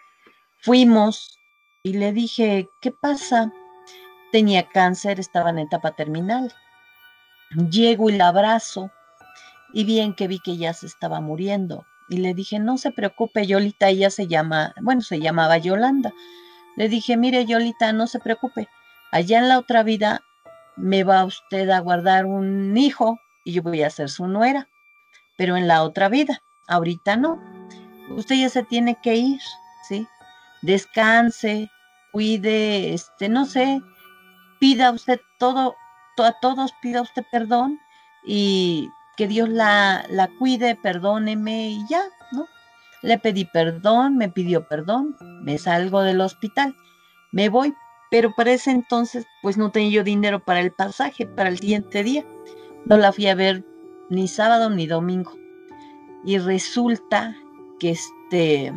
Fuimos 0.64 1.38
y 1.84 1.92
le 1.92 2.14
dije, 2.14 2.70
¿qué 2.80 2.92
pasa? 2.92 3.52
Tenía 4.32 4.70
cáncer, 4.70 5.20
estaba 5.20 5.50
en 5.50 5.60
etapa 5.60 5.92
terminal. 5.92 6.54
Llego 7.70 8.10
y 8.10 8.14
la 8.14 8.30
abrazo 8.30 8.90
y 9.74 9.84
bien 9.84 10.14
que 10.14 10.30
vi 10.30 10.40
que 10.40 10.56
ya 10.56 10.74
se 10.74 10.86
estaba 10.86 11.20
muriendo. 11.20 11.86
Y 12.08 12.20
le 12.20 12.34
dije, 12.34 12.60
no 12.60 12.78
se 12.78 12.92
preocupe, 12.92 13.46
Yolita, 13.46 13.90
ella 13.90 14.10
se 14.10 14.28
llama, 14.28 14.74
bueno, 14.82 15.02
se 15.02 15.20
llamaba 15.20 15.58
Yolanda. 15.58 16.14
Le 16.78 16.88
dije, 16.88 17.18
mire, 17.18 17.46
Yolita, 17.46 17.92
no 17.92 18.08
se 18.08 18.20
preocupe, 18.20 18.70
allá 19.12 19.40
en 19.40 19.50
la 19.50 19.60
otra 19.60 19.84
vida 19.84 20.22
me 20.78 21.04
va 21.04 21.26
usted 21.26 21.70
a 21.72 21.80
guardar 21.80 22.26
un 22.26 22.78
hijo 22.78 23.20
y 23.44 23.52
yo 23.52 23.64
voy 23.64 23.84
a 23.84 23.90
ser 23.90 24.10
su 24.10 24.28
nuera, 24.28 24.70
pero 25.38 25.58
en 25.58 25.68
la 25.68 25.84
otra 25.84 26.08
vida, 26.08 26.42
ahorita 26.70 27.18
no. 27.18 27.38
Usted 28.12 28.36
ya 28.36 28.48
se 28.48 28.64
tiene 28.64 28.98
que 29.04 29.16
ir, 29.16 29.42
¿sí? 29.90 30.08
Descanse, 30.64 31.70
cuide, 32.12 32.94
este, 32.94 33.30
no 33.30 33.46
sé, 33.46 33.82
pida 34.60 34.92
usted 34.92 35.20
todo, 35.38 35.76
a 36.18 36.34
todos 36.42 36.74
pida 36.82 37.02
usted 37.02 37.24
perdón 37.32 37.80
y 38.26 38.90
que 39.18 39.28
Dios 39.28 39.50
la, 39.50 40.06
la 40.10 40.30
cuide, 40.40 40.76
perdóneme 40.76 41.70
y 41.70 41.80
ya, 41.90 42.02
¿no? 42.32 42.46
Le 43.02 43.20
pedí 43.20 43.46
perdón, 43.46 44.18
me 44.18 44.30
pidió 44.30 44.68
perdón, 44.68 45.18
me 45.44 45.58
salgo 45.58 46.02
del 46.02 46.22
hospital, 46.22 46.76
me 47.32 47.50
voy, 47.50 47.74
pero 48.10 48.34
para 48.34 48.54
ese 48.54 48.72
entonces 48.72 49.26
pues 49.42 49.58
no 49.58 49.72
tenía 49.72 49.92
yo 49.92 50.04
dinero 50.04 50.40
para 50.40 50.62
el 50.62 50.72
pasaje, 50.72 51.26
para 51.26 51.50
el 51.50 51.60
siguiente 51.60 52.04
día. 52.04 52.26
No 52.86 52.98
la 52.98 53.12
fui 53.12 53.28
a 53.28 53.36
ver 53.36 53.66
ni 54.10 54.28
sábado 54.28 54.70
ni 54.70 54.88
domingo. 54.88 55.34
Y 56.24 56.38
resulta 56.38 57.36
que 57.80 57.92
este 57.92 58.74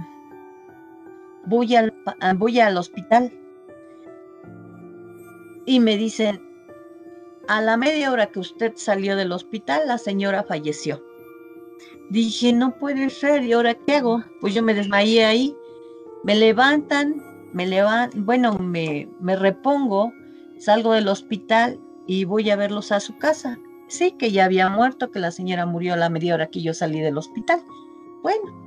voy 1.46 1.74
al, 1.76 1.94
voy 2.36 2.60
al 2.60 2.76
hospital 2.76 3.32
y 5.64 5.80
me 5.80 5.96
dicen, 5.96 6.40
a 7.48 7.60
la 7.60 7.76
media 7.76 8.12
hora 8.12 8.26
que 8.26 8.40
usted 8.40 8.72
salió 8.76 9.16
del 9.16 9.32
hospital, 9.32 9.86
la 9.86 9.98
señora 9.98 10.44
falleció. 10.44 11.02
Dije, 12.10 12.52
no 12.52 12.76
puede 12.78 13.10
ser, 13.10 13.42
¿y 13.44 13.52
ahora 13.52 13.74
qué 13.74 13.96
hago? 13.96 14.22
Pues 14.40 14.54
yo 14.54 14.62
me 14.62 14.74
desmayé 14.74 15.24
ahí, 15.24 15.56
me 16.22 16.36
levantan, 16.36 17.16
me 17.52 17.66
levantan, 17.66 18.24
bueno, 18.24 18.58
me, 18.58 19.08
me 19.20 19.34
repongo, 19.34 20.12
salgo 20.58 20.92
del 20.92 21.08
hospital 21.08 21.80
y 22.06 22.24
voy 22.24 22.50
a 22.50 22.56
verlos 22.56 22.92
a 22.92 23.00
su 23.00 23.18
casa. 23.18 23.58
Sí, 23.88 24.12
que 24.12 24.32
ya 24.32 24.44
había 24.44 24.68
muerto, 24.68 25.10
que 25.10 25.20
la 25.20 25.30
señora 25.30 25.66
murió 25.66 25.94
a 25.94 25.96
la 25.96 26.10
media 26.10 26.34
hora 26.34 26.48
que 26.48 26.62
yo 26.62 26.74
salí 26.74 27.00
del 27.00 27.18
hospital. 27.18 27.60
Bueno, 28.22 28.65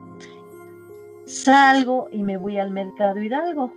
salgo 1.30 2.10
y 2.12 2.24
me 2.24 2.38
voy 2.38 2.58
al 2.58 2.72
mercado 2.72 3.22
Hidalgo. 3.22 3.72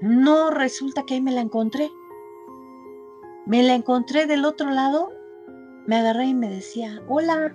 No, 0.00 0.50
resulta 0.50 1.04
que 1.04 1.14
ahí 1.14 1.20
me 1.20 1.32
la 1.32 1.40
encontré. 1.40 1.90
Me 3.46 3.62
la 3.62 3.74
encontré 3.74 4.26
del 4.26 4.44
otro 4.44 4.70
lado, 4.70 5.10
me 5.86 5.96
agarré 5.96 6.26
y 6.26 6.34
me 6.34 6.48
decía, 6.48 7.02
hola. 7.08 7.54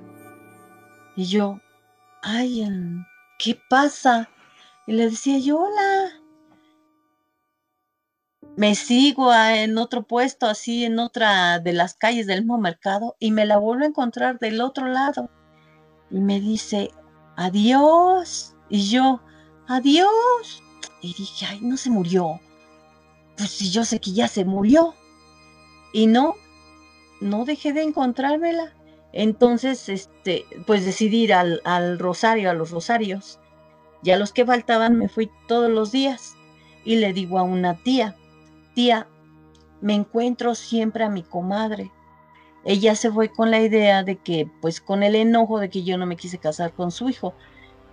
Y 1.16 1.26
yo, 1.26 1.60
ay, 2.22 2.68
¿qué 3.40 3.60
pasa? 3.70 4.30
Y 4.88 4.94
le 4.94 5.10
decía 5.10 5.40
yo, 5.40 5.60
hola. 5.60 6.22
Me 8.58 8.76
sigo 8.76 9.34
en 9.34 9.78
otro 9.78 10.04
puesto, 10.04 10.48
así 10.48 10.86
en 10.86 11.00
otra 11.00 11.60
de 11.60 11.74
las 11.74 11.96
calles 11.96 12.26
del 12.28 12.42
mismo 12.42 12.58
mercado, 12.58 13.16
y 13.20 13.32
me 13.32 13.46
la 13.46 13.58
vuelvo 13.58 13.84
a 13.84 13.88
encontrar 13.88 14.40
del 14.40 14.62
otro 14.62 14.88
lado. 14.88 15.30
Y 16.10 16.20
me 16.20 16.40
dice, 16.40 16.92
adiós. 17.36 18.55
Y 18.70 18.90
yo, 18.90 19.22
adiós. 19.68 20.64
Y 21.02 21.14
dije, 21.14 21.46
ay, 21.46 21.60
no 21.62 21.78
se 21.78 21.90
murió. 21.90 22.40
Pues 23.38 23.52
si 23.52 23.70
yo 23.70 23.86
sé 23.86 24.00
que 24.00 24.12
ya 24.12 24.28
se 24.28 24.46
murió. 24.46 24.96
Y 25.94 26.08
no, 26.08 26.36
no 27.22 27.46
dejé 27.46 27.74
de 27.74 27.84
encontrármela. 27.84 28.74
Entonces, 29.14 29.88
este, 29.88 30.46
pues 30.66 30.86
decidí 30.86 31.24
ir 31.24 31.34
al, 31.34 31.62
al 31.64 32.00
rosario, 32.00 32.50
a 32.50 32.54
los 32.54 32.72
rosarios. 32.72 33.40
Ya 34.04 34.18
los 34.18 34.34
que 34.34 34.46
faltaban 34.46 34.98
me 34.98 35.10
fui 35.10 35.32
todos 35.48 35.70
los 35.70 35.92
días. 35.92 36.36
Y 36.84 36.98
le 36.98 37.14
digo 37.14 37.40
a 37.40 37.44
una 37.44 37.76
tía, 37.76 38.16
tía, 38.76 39.08
me 39.82 39.94
encuentro 39.94 40.56
siempre 40.56 41.04
a 41.04 41.10
mi 41.10 41.24
comadre. 41.24 41.92
Ella 42.64 42.96
se 42.96 43.12
fue 43.12 43.30
con 43.30 43.52
la 43.52 43.62
idea 43.62 44.04
de 44.04 44.18
que, 44.18 44.50
pues 44.62 44.82
con 44.82 45.04
el 45.04 45.16
enojo 45.16 45.60
de 45.60 45.70
que 45.70 45.84
yo 45.84 45.98
no 45.98 46.06
me 46.06 46.18
quise 46.18 46.40
casar 46.40 46.74
con 46.74 46.92
su 46.92 47.10
hijo, 47.10 47.36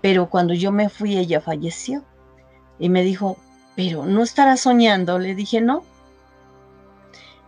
pero 0.02 0.28
cuando 0.28 0.52
yo 0.52 0.72
me 0.72 0.90
fui 0.90 1.16
ella 1.16 1.40
falleció. 1.40 2.04
Y 2.78 2.90
me 2.90 3.02
dijo, 3.02 3.38
pero 3.76 4.04
no 4.04 4.22
estará 4.22 4.56
soñando. 4.56 5.18
Le 5.18 5.34
dije, 5.34 5.60
no, 5.60 5.84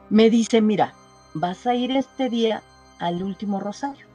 me 0.09 0.31
dice, 0.31 0.63
mira, 0.63 0.95
vas 1.35 1.67
a 1.67 1.75
ir 1.75 1.91
este 1.91 2.31
día 2.31 2.63
al 2.99 3.23
último 3.23 3.61
rosario 3.61 4.07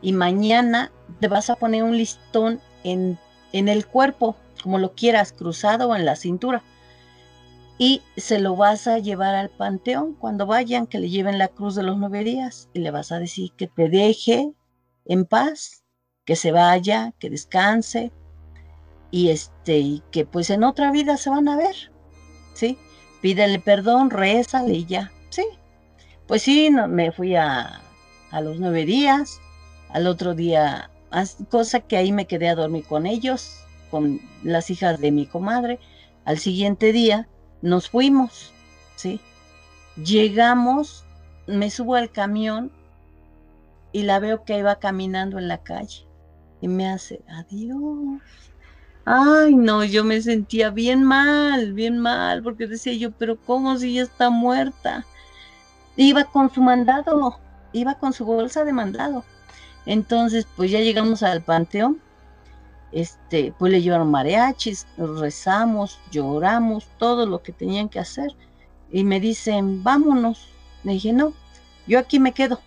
y 0.00 0.12
mañana 0.12 0.92
te 1.20 1.28
vas 1.28 1.50
a 1.50 1.56
poner 1.56 1.82
un 1.82 1.96
listón 1.96 2.60
en, 2.84 3.18
en 3.52 3.68
el 3.68 3.86
cuerpo, 3.86 4.36
como 4.62 4.78
lo 4.78 4.94
quieras, 4.94 5.32
cruzado 5.32 5.88
o 5.88 5.96
en 5.96 6.04
la 6.04 6.16
cintura. 6.16 6.62
Y 7.78 8.02
se 8.16 8.40
lo 8.40 8.56
vas 8.56 8.86
a 8.88 8.98
llevar 8.98 9.34
al 9.34 9.50
panteón 9.50 10.14
cuando 10.14 10.46
vayan, 10.46 10.86
que 10.86 10.98
le 10.98 11.10
lleven 11.10 11.38
la 11.38 11.48
cruz 11.48 11.74
de 11.76 11.84
los 11.84 11.96
nueve 11.96 12.24
días 12.24 12.68
y 12.74 12.80
le 12.80 12.90
vas 12.90 13.12
a 13.12 13.18
decir 13.18 13.52
que 13.56 13.68
te 13.68 13.88
deje 13.88 14.52
en 15.04 15.24
paz, 15.24 15.84
que 16.28 16.36
se 16.36 16.52
vaya, 16.52 17.14
que 17.18 17.30
descanse 17.30 18.12
y 19.10 19.30
este 19.30 19.78
y 19.78 20.02
que 20.10 20.26
pues 20.26 20.50
en 20.50 20.62
otra 20.62 20.92
vida 20.92 21.16
se 21.16 21.30
van 21.30 21.48
a 21.48 21.56
ver, 21.56 21.74
¿sí? 22.52 22.76
Pídele 23.22 23.58
perdón, 23.60 24.10
rézale 24.10 24.74
y 24.74 24.84
ya. 24.84 25.10
Sí, 25.30 25.46
pues 26.26 26.42
sí, 26.42 26.68
me 26.70 27.12
fui 27.12 27.34
a, 27.34 27.80
a 28.30 28.40
los 28.42 28.60
nueve 28.60 28.84
días, 28.84 29.40
al 29.88 30.06
otro 30.06 30.34
día, 30.34 30.90
cosa 31.50 31.80
que 31.80 31.96
ahí 31.96 32.12
me 32.12 32.26
quedé 32.26 32.50
a 32.50 32.56
dormir 32.56 32.84
con 32.84 33.06
ellos, 33.06 33.64
con 33.90 34.20
las 34.42 34.68
hijas 34.68 35.00
de 35.00 35.10
mi 35.10 35.24
comadre. 35.24 35.78
Al 36.26 36.38
siguiente 36.38 36.92
día 36.92 37.26
nos 37.62 37.88
fuimos, 37.88 38.52
¿sí? 38.96 39.18
Llegamos, 39.96 41.06
me 41.46 41.70
subo 41.70 41.94
al 41.94 42.12
camión 42.12 42.70
y 43.92 44.02
la 44.02 44.18
veo 44.18 44.44
que 44.44 44.58
iba 44.58 44.78
caminando 44.78 45.38
en 45.38 45.48
la 45.48 45.62
calle 45.62 46.06
y 46.60 46.68
me 46.68 46.88
hace 46.88 47.22
adiós. 47.28 48.20
Ay, 49.04 49.54
no, 49.54 49.84
yo 49.84 50.04
me 50.04 50.20
sentía 50.20 50.70
bien 50.70 51.02
mal, 51.02 51.72
bien 51.72 51.98
mal, 51.98 52.42
porque 52.42 52.66
decía 52.66 52.92
yo, 52.92 53.10
pero 53.12 53.36
¿cómo 53.36 53.78
si 53.78 53.94
ya 53.94 54.02
está 54.02 54.28
muerta? 54.28 55.06
Iba 55.96 56.24
con 56.24 56.52
su 56.52 56.60
mandado, 56.60 57.40
iba 57.72 57.94
con 57.98 58.12
su 58.12 58.24
bolsa 58.26 58.64
de 58.64 58.72
mandado. 58.72 59.24
Entonces, 59.86 60.46
pues 60.56 60.70
ya 60.70 60.80
llegamos 60.80 61.22
al 61.22 61.42
panteón. 61.42 62.00
Este, 62.92 63.54
pues 63.58 63.72
le 63.72 63.82
llevaron 63.82 64.10
mariachis, 64.10 64.86
rezamos, 64.96 65.98
lloramos, 66.10 66.86
todo 66.98 67.26
lo 67.26 67.42
que 67.42 67.52
tenían 67.52 67.88
que 67.88 67.98
hacer. 67.98 68.34
Y 68.90 69.04
me 69.04 69.20
dicen, 69.20 69.82
vámonos. 69.82 70.48
Le 70.84 70.92
dije, 70.92 71.14
no, 71.14 71.32
yo 71.86 71.98
aquí 71.98 72.20
me 72.20 72.32
quedo. 72.32 72.60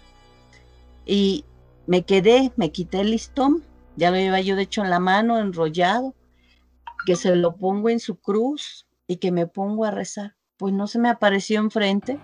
Y 1.05 1.45
me 1.85 2.03
quedé, 2.03 2.51
me 2.55 2.71
quité 2.71 3.01
el 3.01 3.11
listón, 3.11 3.63
ya 3.95 4.11
lo 4.11 4.17
iba 4.17 4.39
yo 4.41 4.55
de 4.55 4.63
hecho 4.63 4.83
en 4.83 4.89
la 4.89 4.99
mano, 4.99 5.39
enrollado, 5.39 6.15
que 7.05 7.15
se 7.15 7.35
lo 7.35 7.55
pongo 7.55 7.89
en 7.89 7.99
su 7.99 8.19
cruz 8.19 8.87
y 9.07 9.17
que 9.17 9.31
me 9.31 9.47
pongo 9.47 9.85
a 9.85 9.91
rezar. 9.91 10.35
Pues 10.57 10.73
no 10.73 10.87
se 10.87 10.99
me 10.99 11.09
apareció 11.09 11.59
enfrente 11.59 12.19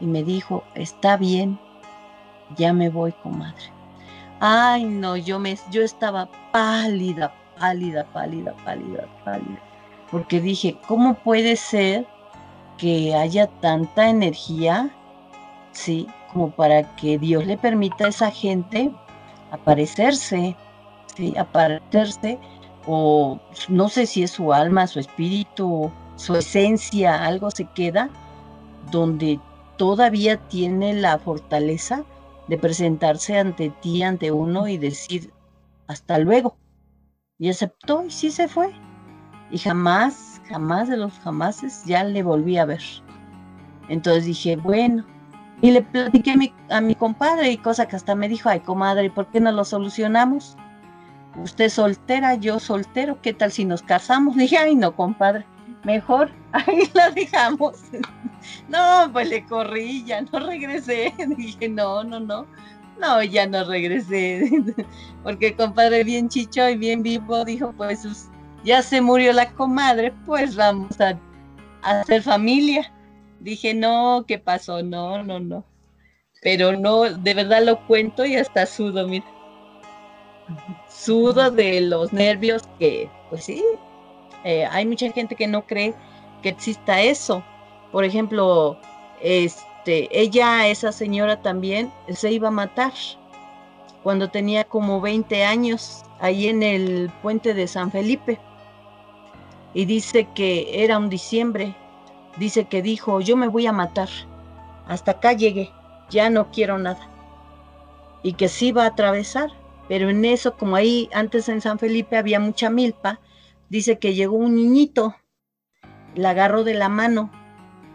y 0.00 0.06
me 0.06 0.22
dijo, 0.22 0.64
está 0.74 1.16
bien, 1.16 1.58
ya 2.56 2.72
me 2.72 2.88
voy, 2.88 3.12
comadre. 3.22 3.64
Ay, 4.40 4.84
no, 4.84 5.16
yo, 5.16 5.38
me, 5.38 5.56
yo 5.70 5.82
estaba 5.82 6.28
pálida, 6.52 7.32
pálida, 7.58 8.04
pálida, 8.12 8.54
pálida, 8.64 9.08
pálida. 9.24 9.60
Porque 10.10 10.40
dije, 10.40 10.78
¿cómo 10.86 11.14
puede 11.14 11.56
ser 11.56 12.06
que 12.82 13.14
haya 13.14 13.46
tanta 13.46 14.08
energía, 14.08 14.90
sí, 15.70 16.08
como 16.32 16.50
para 16.50 16.96
que 16.96 17.18
Dios 17.18 17.46
le 17.46 17.56
permita 17.56 18.06
a 18.06 18.08
esa 18.08 18.30
gente 18.30 18.90
aparecerse, 19.52 20.56
sí, 21.14 21.34
aparecerse, 21.36 22.38
o 22.86 23.38
no 23.68 23.88
sé 23.88 24.06
si 24.06 24.24
es 24.24 24.32
su 24.32 24.52
alma, 24.52 24.88
su 24.88 24.98
espíritu, 24.98 25.92
su 26.16 26.34
esencia, 26.34 27.24
algo 27.24 27.50
se 27.50 27.64
queda 27.66 28.10
donde 28.90 29.38
todavía 29.76 30.36
tiene 30.48 30.94
la 30.94 31.18
fortaleza 31.18 32.04
de 32.48 32.58
presentarse 32.58 33.38
ante 33.38 33.70
ti, 33.80 34.02
ante 34.02 34.32
uno 34.32 34.66
y 34.66 34.78
decir 34.78 35.32
hasta 35.86 36.18
luego. 36.18 36.56
Y 37.38 37.48
aceptó 37.48 38.04
y 38.04 38.10
sí 38.10 38.30
se 38.30 38.48
fue. 38.48 38.72
Y 39.50 39.58
jamás, 39.58 40.40
jamás 40.48 40.88
de 40.88 40.96
los 40.96 41.12
jamases 41.20 41.84
ya 41.84 42.04
le 42.04 42.22
volví 42.22 42.58
a 42.58 42.64
ver. 42.64 42.82
Entonces 43.88 44.24
dije, 44.24 44.56
bueno, 44.56 45.04
y 45.62 45.70
le 45.70 45.80
platiqué 45.80 46.32
a 46.32 46.36
mi, 46.36 46.52
a 46.68 46.80
mi 46.80 46.94
compadre 46.94 47.50
y 47.50 47.56
cosa 47.56 47.86
que 47.86 47.96
hasta 47.96 48.14
me 48.14 48.28
dijo, 48.28 48.48
ay 48.48 48.60
comadre, 48.60 49.08
¿por 49.10 49.28
qué 49.28 49.40
no 49.40 49.52
lo 49.52 49.64
solucionamos? 49.64 50.56
Usted 51.36 51.70
soltera, 51.70 52.34
yo 52.34 52.58
soltero, 52.58 53.22
¿qué 53.22 53.32
tal 53.32 53.52
si 53.52 53.64
nos 53.64 53.80
casamos? 53.80 54.36
Dije, 54.36 54.58
ay 54.58 54.74
no, 54.74 54.94
compadre, 54.94 55.46
mejor 55.84 56.30
ahí 56.52 56.90
la 56.92 57.10
dejamos. 57.10 57.78
No, 58.68 59.08
pues 59.12 59.28
le 59.28 59.44
corrí, 59.44 60.02
ya 60.04 60.20
no 60.22 60.40
regresé. 60.40 61.14
Dije, 61.36 61.68
no, 61.68 62.02
no, 62.02 62.18
no. 62.18 62.44
No, 63.00 63.22
ya 63.22 63.46
no 63.46 63.62
regresé. 63.62 64.50
Porque 65.22 65.48
el 65.48 65.56
compadre 65.56 66.02
bien 66.02 66.28
chicho 66.28 66.68
y 66.68 66.76
bien 66.76 67.04
vivo 67.04 67.44
dijo, 67.44 67.72
pues 67.76 68.28
ya 68.64 68.82
se 68.82 69.00
murió 69.00 69.32
la 69.32 69.48
comadre, 69.52 70.12
pues 70.26 70.56
vamos 70.56 71.00
a, 71.00 71.16
a 71.82 72.00
hacer 72.00 72.22
familia. 72.22 72.92
Dije, 73.42 73.74
no, 73.74 74.24
¿qué 74.26 74.38
pasó? 74.38 74.82
No, 74.82 75.22
no, 75.22 75.40
no. 75.40 75.64
pero 76.42 76.76
no, 76.76 77.04
de 77.04 77.34
verdad 77.34 77.62
lo 77.64 77.86
cuento 77.86 78.24
y 78.24 78.36
hasta 78.36 78.66
sudo, 78.66 79.08
mira. 79.08 79.26
Sudo 80.88 81.50
de 81.50 81.80
los 81.80 82.12
nervios 82.12 82.62
que, 82.78 83.08
pues 83.30 83.44
sí, 83.44 83.62
eh, 84.44 84.66
hay 84.66 84.86
mucha 84.86 85.10
gente 85.12 85.34
que 85.36 85.46
no 85.46 85.66
cree 85.66 85.94
que 86.42 86.50
exista 86.50 87.00
eso. 87.00 87.42
Por 87.92 88.04
ejemplo, 88.04 88.78
este, 89.20 90.08
ella, 90.16 90.68
esa 90.68 90.92
señora 90.92 91.42
también, 91.42 91.92
se 92.08 92.32
iba 92.32 92.48
a 92.48 92.52
matar 92.52 92.92
cuando 94.02 94.30
tenía 94.30 94.64
como 94.64 95.00
20 95.00 95.44
años, 95.44 96.02
ahí 96.20 96.48
en 96.48 96.62
el 96.62 97.10
puente 97.22 97.54
de 97.54 97.66
San 97.66 97.90
Felipe. 97.90 98.38
Y 99.74 99.84
dice 99.86 100.28
que 100.34 100.84
era 100.84 100.98
un 100.98 101.08
diciembre, 101.08 101.74
dice 102.36 102.64
que 102.64 102.82
dijo, 102.82 103.20
yo 103.20 103.36
me 103.36 103.48
voy 103.48 103.66
a 103.66 103.72
matar, 103.72 104.08
hasta 104.86 105.12
acá 105.12 105.32
llegué, 105.32 105.70
ya 106.10 106.30
no 106.30 106.50
quiero 106.50 106.78
nada. 106.78 107.08
Y 108.22 108.34
que 108.34 108.48
sí 108.48 108.68
iba 108.68 108.84
a 108.84 108.88
atravesar, 108.88 109.50
pero 109.88 110.08
en 110.10 110.24
eso, 110.24 110.56
como 110.56 110.76
ahí 110.76 111.08
antes 111.12 111.48
en 111.48 111.60
San 111.60 111.78
Felipe 111.78 112.16
había 112.16 112.40
mucha 112.40 112.70
milpa, 112.70 113.20
dice 113.68 113.98
que 113.98 114.14
llegó 114.14 114.36
un 114.36 114.54
niñito, 114.54 115.16
la 116.14 116.30
agarró 116.30 116.64
de 116.64 116.74
la 116.74 116.88
mano 116.88 117.30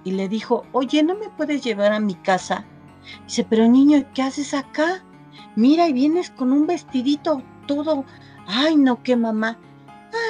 y 0.04 0.12
le 0.12 0.28
dijo, 0.28 0.66
oye, 0.72 1.04
¿no 1.04 1.16
me 1.16 1.30
puedes 1.30 1.64
llevar 1.64 1.92
a 1.94 2.00
mi 2.00 2.16
casa? 2.16 2.66
Dice, 3.26 3.44
pero 3.44 3.68
niño, 3.68 4.04
¿qué 4.14 4.22
haces 4.22 4.54
acá? 4.54 5.04
Mira, 5.56 5.88
y 5.88 5.94
vienes 5.94 6.30
con 6.30 6.52
un 6.52 6.68
vestidito 6.68 7.42
todo. 7.68 8.06
Ay, 8.48 8.76
no, 8.76 9.04
qué 9.04 9.16
mamá. 9.16 9.60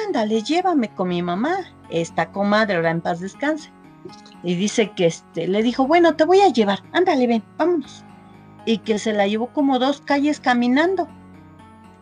Ándale, 0.06 0.42
llévame 0.42 0.88
con 0.94 1.08
mi 1.08 1.22
mamá. 1.22 1.58
Esta 1.90 2.30
comadre 2.30 2.76
ahora 2.76 2.90
en 2.90 3.00
paz 3.00 3.20
descanse. 3.20 3.72
Y 4.48 4.54
dice 4.54 4.92
que 4.92 5.04
este, 5.04 5.46
le 5.46 5.62
dijo, 5.62 5.86
bueno, 5.86 6.16
te 6.16 6.24
voy 6.24 6.40
a 6.40 6.48
llevar. 6.48 6.82
Ándale, 6.92 7.26
ven, 7.26 7.44
vámonos. 7.58 8.02
Y 8.64 8.78
que 8.78 8.98
se 8.98 9.12
la 9.12 9.26
llevó 9.26 9.52
como 9.52 9.78
dos 9.78 10.00
calles 10.00 10.40
caminando. 10.40 11.06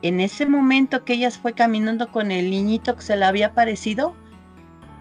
En 0.02 0.20
ese 0.20 0.46
momento 0.46 1.04
que 1.04 1.14
ella 1.14 1.28
fue 1.32 1.54
caminando 1.54 2.12
con 2.12 2.30
el 2.30 2.48
niñito 2.48 2.94
que 2.94 3.02
se 3.02 3.16
le 3.16 3.24
había 3.24 3.52
parecido, 3.52 4.14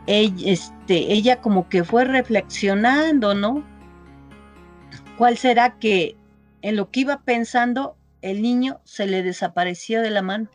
ella, 0.07 0.53
este, 0.53 1.13
ella 1.13 1.39
como 1.39 1.69
que 1.69 1.83
fue 1.83 2.05
reflexionando, 2.05 3.35
¿no? 3.35 3.63
¿Cuál 5.15 5.37
será 5.37 5.77
que 5.77 6.17
en 6.63 6.75
lo 6.75 6.89
que 6.89 7.01
iba 7.01 7.21
pensando, 7.21 7.95
el 8.23 8.41
niño 8.41 8.79
se 8.85 9.05
le 9.05 9.21
desapareció 9.21 10.01
de 10.01 10.09
la 10.09 10.23
mano? 10.23 10.49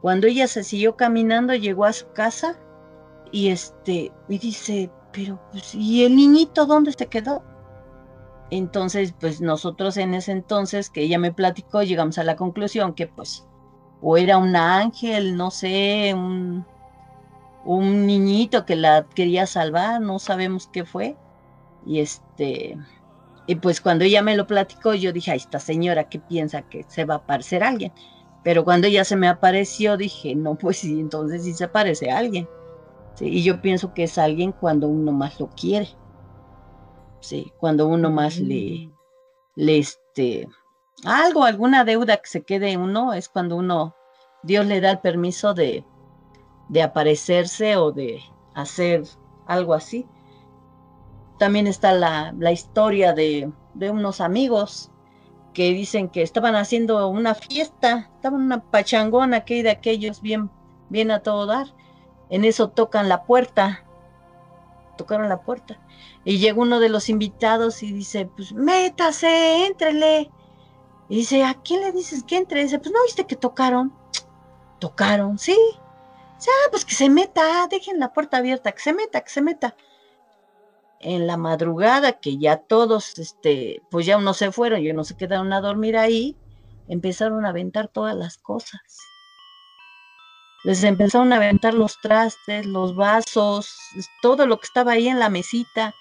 Cuando 0.00 0.28
ella 0.28 0.48
se 0.48 0.64
siguió 0.64 0.96
caminando, 0.96 1.54
llegó 1.54 1.84
a 1.84 1.92
su 1.92 2.10
casa 2.14 2.58
y 3.32 3.48
este, 3.48 4.12
y 4.28 4.38
dice, 4.38 4.90
pero 5.12 5.40
pues, 5.52 5.74
¿y 5.74 6.04
el 6.04 6.16
niñito 6.16 6.66
dónde 6.66 6.92
se 6.92 7.06
quedó? 7.06 7.42
Entonces, 8.50 9.14
pues 9.18 9.40
nosotros 9.40 9.96
en 9.96 10.14
ese 10.14 10.32
entonces 10.32 10.90
que 10.90 11.02
ella 11.02 11.18
me 11.18 11.32
platicó, 11.32 11.82
llegamos 11.82 12.18
a 12.18 12.24
la 12.24 12.36
conclusión 12.36 12.94
que 12.94 13.06
pues 13.06 13.44
o 14.00 14.16
era 14.16 14.38
un 14.38 14.54
ángel, 14.56 15.36
no 15.36 15.50
sé, 15.50 16.12
un, 16.14 16.64
un 17.64 18.06
niñito 18.06 18.64
que 18.64 18.76
la 18.76 19.06
quería 19.14 19.46
salvar, 19.46 20.00
no 20.00 20.18
sabemos 20.18 20.68
qué 20.68 20.84
fue. 20.84 21.16
Y 21.84 22.00
este, 22.00 22.76
y 23.46 23.56
pues 23.56 23.80
cuando 23.80 24.04
ella 24.04 24.22
me 24.22 24.36
lo 24.36 24.46
platicó, 24.46 24.94
yo 24.94 25.12
dije, 25.12 25.32
a 25.32 25.34
esta 25.34 25.58
señora 25.58 26.08
que 26.08 26.20
piensa 26.20 26.62
que 26.62 26.84
se 26.88 27.04
va 27.04 27.14
a 27.14 27.18
aparecer 27.18 27.64
alguien. 27.64 27.92
Pero 28.44 28.64
cuando 28.64 28.86
ella 28.86 29.04
se 29.04 29.16
me 29.16 29.28
apareció, 29.28 29.96
dije, 29.96 30.34
no, 30.34 30.54
pues 30.56 30.78
sí, 30.78 31.00
entonces 31.00 31.44
sí 31.44 31.54
se 31.54 31.68
parece 31.68 32.10
a 32.10 32.18
alguien. 32.18 32.48
Y 33.20 33.42
yo 33.42 33.60
pienso 33.60 33.94
que 33.94 34.04
es 34.04 34.18
alguien 34.18 34.52
cuando 34.52 34.88
uno 34.88 35.12
más 35.12 35.40
lo 35.40 35.48
quiere. 35.48 35.88
Sí, 37.20 37.52
cuando 37.58 37.86
uno 37.88 38.10
más 38.10 38.38
le, 38.38 38.90
le 39.56 39.78
este, 39.78 40.48
algo, 41.04 41.44
alguna 41.44 41.84
deuda 41.84 42.16
que 42.18 42.28
se 42.28 42.42
quede 42.42 42.76
uno, 42.76 43.12
es 43.12 43.28
cuando 43.28 43.56
uno, 43.56 43.94
Dios 44.42 44.66
le 44.66 44.80
da 44.80 44.92
el 44.92 45.00
permiso 45.00 45.54
de, 45.54 45.84
de 46.68 46.82
aparecerse 46.82 47.76
o 47.76 47.92
de 47.92 48.20
hacer 48.54 49.02
algo 49.46 49.74
así. 49.74 50.06
También 51.38 51.66
está 51.66 51.92
la, 51.92 52.34
la 52.38 52.52
historia 52.52 53.12
de, 53.12 53.52
de, 53.74 53.90
unos 53.90 54.20
amigos 54.20 54.90
que 55.54 55.72
dicen 55.72 56.08
que 56.08 56.22
estaban 56.22 56.56
haciendo 56.56 57.08
una 57.08 57.34
fiesta, 57.34 58.10
estaban 58.16 58.42
una 58.42 58.62
pachangona 58.70 59.44
que 59.44 59.62
de 59.62 59.70
aquellos 59.70 60.20
bien, 60.20 60.50
bien 60.88 61.10
a 61.10 61.20
todo 61.20 61.46
dar. 61.46 61.66
En 62.30 62.44
eso 62.44 62.68
tocan 62.70 63.08
la 63.08 63.24
puerta, 63.24 63.84
tocaron 64.96 65.28
la 65.28 65.40
puerta. 65.40 65.80
Y 66.24 66.38
llega 66.38 66.60
uno 66.60 66.80
de 66.80 66.90
los 66.90 67.08
invitados 67.08 67.82
y 67.82 67.92
dice, 67.92 68.26
pues 68.26 68.52
métase, 68.52 69.66
éntrele. 69.66 70.30
Y 71.08 71.16
dice, 71.16 71.44
¿a 71.44 71.54
quién 71.54 71.80
le 71.80 71.92
dices 71.92 72.22
que 72.24 72.36
entre? 72.36 72.62
dice, 72.62 72.78
pues 72.78 72.92
no 72.92 73.02
viste 73.04 73.26
que 73.26 73.36
tocaron. 73.36 73.94
Tocaron, 74.78 75.38
sí, 75.38 75.56
ah, 76.46 76.68
pues 76.70 76.84
que 76.84 76.94
se 76.94 77.08
meta, 77.08 77.66
dejen 77.68 77.98
la 77.98 78.12
puerta 78.12 78.36
abierta, 78.36 78.70
que 78.70 78.80
se 78.80 78.92
meta, 78.92 79.22
que 79.22 79.30
se 79.30 79.42
meta. 79.42 79.74
En 81.00 81.26
la 81.26 81.36
madrugada, 81.36 82.12
que 82.12 82.38
ya 82.38 82.58
todos, 82.58 83.18
este, 83.18 83.82
pues 83.90 84.06
ya 84.06 84.18
unos 84.18 84.36
se 84.36 84.52
fueron 84.52 84.80
y 84.80 84.90
unos 84.90 85.08
se 85.08 85.16
quedaron 85.16 85.52
a 85.52 85.60
dormir 85.60 85.96
ahí, 85.96 86.36
empezaron 86.88 87.44
a 87.44 87.50
aventar 87.50 87.88
todas 87.88 88.14
las 88.14 88.38
cosas. 88.38 88.80
Les 90.64 90.82
empezaron 90.82 91.32
a 91.32 91.36
aventar 91.36 91.74
los 91.74 92.00
trastes, 92.00 92.66
los 92.66 92.94
vasos, 92.96 93.76
todo 94.22 94.46
lo 94.46 94.58
que 94.58 94.66
estaba 94.66 94.92
ahí 94.92 95.08
en 95.08 95.18
la 95.18 95.30
mesita. 95.30 95.94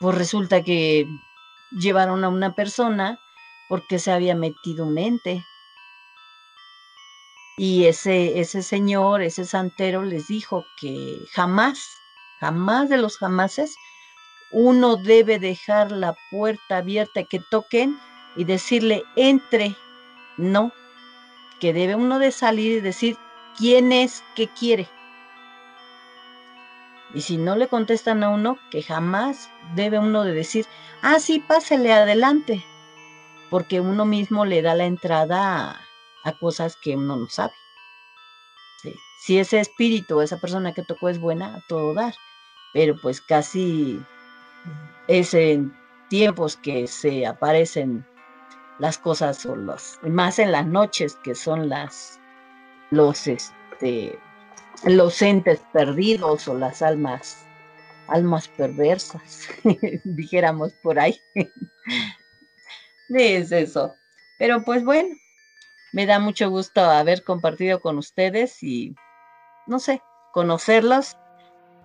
Pues 0.00 0.16
resulta 0.16 0.62
que 0.62 1.06
llevaron 1.72 2.24
a 2.24 2.28
una 2.28 2.54
persona 2.54 3.18
porque 3.68 3.98
se 3.98 4.12
había 4.12 4.34
metido 4.34 4.86
mente. 4.86 5.44
Y 7.58 7.86
ese, 7.86 8.38
ese 8.38 8.62
señor, 8.62 9.22
ese 9.22 9.44
santero 9.44 10.02
les 10.02 10.28
dijo 10.28 10.64
que 10.78 11.18
jamás, 11.32 11.78
jamás 12.38 12.88
de 12.88 12.98
los 12.98 13.16
jamases, 13.16 13.74
uno 14.52 14.96
debe 14.96 15.38
dejar 15.38 15.90
la 15.90 16.14
puerta 16.30 16.78
abierta 16.78 17.24
que 17.24 17.40
toquen 17.50 17.98
y 18.36 18.44
decirle 18.44 19.04
entre, 19.16 19.74
no, 20.36 20.72
que 21.60 21.72
debe 21.72 21.94
uno 21.94 22.18
de 22.18 22.30
salir 22.30 22.78
y 22.78 22.80
decir 22.80 23.16
quién 23.56 23.92
es 23.92 24.22
que 24.34 24.48
quiere. 24.48 24.88
Y 27.14 27.22
si 27.22 27.36
no 27.36 27.56
le 27.56 27.68
contestan 27.68 28.22
a 28.22 28.28
uno, 28.28 28.58
que 28.70 28.82
jamás 28.82 29.50
debe 29.74 29.98
uno 29.98 30.24
de 30.24 30.34
decir, 30.34 30.66
ah, 31.02 31.18
sí, 31.18 31.38
pásele 31.38 31.92
adelante, 31.92 32.64
porque 33.50 33.80
uno 33.80 34.04
mismo 34.04 34.44
le 34.44 34.60
da 34.62 34.74
la 34.74 34.84
entrada 34.84 35.80
a, 36.24 36.32
cosas 36.38 36.76
que 36.76 36.96
uno 36.96 37.16
no 37.16 37.28
sabe. 37.28 37.54
Si 39.18 39.38
ese 39.38 39.60
espíritu, 39.60 40.20
esa 40.20 40.38
persona 40.38 40.74
que 40.74 40.82
tocó 40.82 41.08
es 41.08 41.18
buena, 41.18 41.56
a 41.56 41.60
todo 41.68 41.94
dar. 41.94 42.14
Pero 42.74 42.94
pues 43.00 43.20
casi 43.20 44.00
es 45.08 45.32
en 45.32 45.74
tiempos 46.08 46.56
que 46.56 46.86
se 46.86 47.26
aparecen 47.26 48.06
las 48.78 48.98
cosas 48.98 49.46
o 49.46 49.56
más 50.02 50.38
en 50.38 50.52
las 50.52 50.66
noches 50.66 51.16
que 51.24 51.34
son 51.34 51.68
las 51.68 52.20
los 52.90 53.26
este 53.26 54.18
los 54.84 55.20
entes 55.22 55.60
perdidos 55.72 56.48
o 56.48 56.54
las 56.54 56.82
almas 56.82 57.44
almas 58.08 58.48
perversas 58.48 59.48
dijéramos 60.04 60.72
por 60.82 60.98
ahí 60.98 61.18
es 63.08 63.52
eso 63.52 63.94
pero 64.38 64.62
pues 64.62 64.84
bueno 64.84 65.16
me 65.96 66.04
da 66.04 66.18
mucho 66.18 66.50
gusto 66.50 66.82
haber 66.82 67.24
compartido 67.24 67.80
con 67.80 67.96
ustedes 67.96 68.62
y, 68.62 68.94
no 69.66 69.78
sé, 69.78 70.02
conocerlos. 70.34 71.16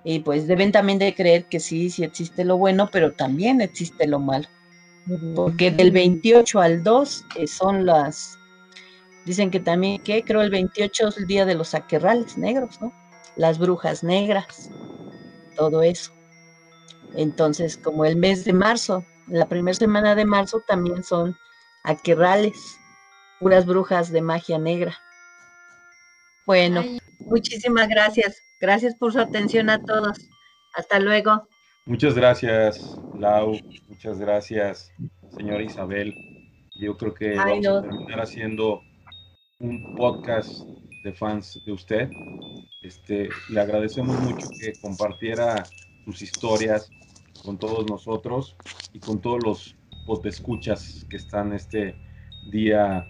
Y 0.03 0.19
pues 0.19 0.47
deben 0.47 0.73
también 0.73 0.99
de 0.99 1.15
creer 1.15 1.45
que 1.45 1.61
sí, 1.61 1.89
sí 1.89 2.03
existe 2.03 2.43
lo 2.43 2.57
bueno, 2.57 2.89
pero 2.91 3.13
también 3.13 3.61
existe 3.61 4.05
lo 4.07 4.19
malo. 4.19 4.49
Porque 5.33 5.71
del 5.71 5.91
28 5.91 6.59
al 6.59 6.83
2 6.83 7.25
eh, 7.37 7.47
son 7.47 7.85
las, 7.85 8.37
dicen 9.25 9.51
que 9.51 9.59
también, 9.59 10.01
que 10.01 10.23
creo 10.23 10.41
el 10.41 10.49
28 10.49 11.07
es 11.07 11.17
el 11.17 11.27
día 11.27 11.45
de 11.45 11.55
los 11.55 11.73
aquerrales 11.73 12.37
negros, 12.37 12.81
¿no? 12.81 12.93
Las 13.35 13.59
brujas 13.59 14.03
negras, 14.03 14.69
todo 15.55 15.83
eso. 15.83 16.13
Entonces, 17.13 17.77
como 17.77 18.05
el 18.05 18.15
mes 18.15 18.45
de 18.45 18.53
marzo, 18.53 19.05
la 19.27 19.47
primera 19.47 19.75
semana 19.75 20.15
de 20.15 20.25
marzo 20.25 20.61
también 20.67 21.03
son 21.03 21.35
aquerrales 21.83 22.79
puras 23.39 23.65
brujas 23.65 24.11
de 24.11 24.21
magia 24.21 24.57
negra. 24.57 24.97
Bueno, 26.45 26.83
muchísimas 27.19 27.87
gracias. 27.87 28.41
Gracias 28.59 28.95
por 28.95 29.13
su 29.13 29.19
atención 29.19 29.69
a 29.69 29.83
todos. 29.83 30.17
Hasta 30.73 30.99
luego. 30.99 31.47
Muchas 31.85 32.13
gracias, 32.13 32.95
Lau. 33.17 33.57
Muchas 33.87 34.19
gracias, 34.19 34.91
señora 35.35 35.63
Isabel. 35.63 36.13
Yo 36.75 36.95
creo 36.97 37.13
que 37.13 37.35
vamos 37.35 37.67
a 37.67 37.81
terminar 37.81 38.21
haciendo 38.21 38.81
un 39.61 39.83
podcast 39.95 40.67
de 41.03 41.13
fans 41.13 41.59
de 41.65 41.71
usted. 41.71 42.09
Este, 42.81 43.29
le 43.49 43.61
agradecemos 43.61 44.19
mucho 44.19 44.47
que 44.59 44.73
compartiera 44.81 45.63
sus 46.03 46.21
historias 46.21 46.91
con 47.43 47.57
todos 47.57 47.85
nosotros 47.89 48.55
y 48.91 48.99
con 48.99 49.21
todos 49.21 49.39
los 49.43 49.75
escuchas 50.25 51.05
que 51.09 51.17
están 51.17 51.53
este 51.53 51.95
día 52.51 53.07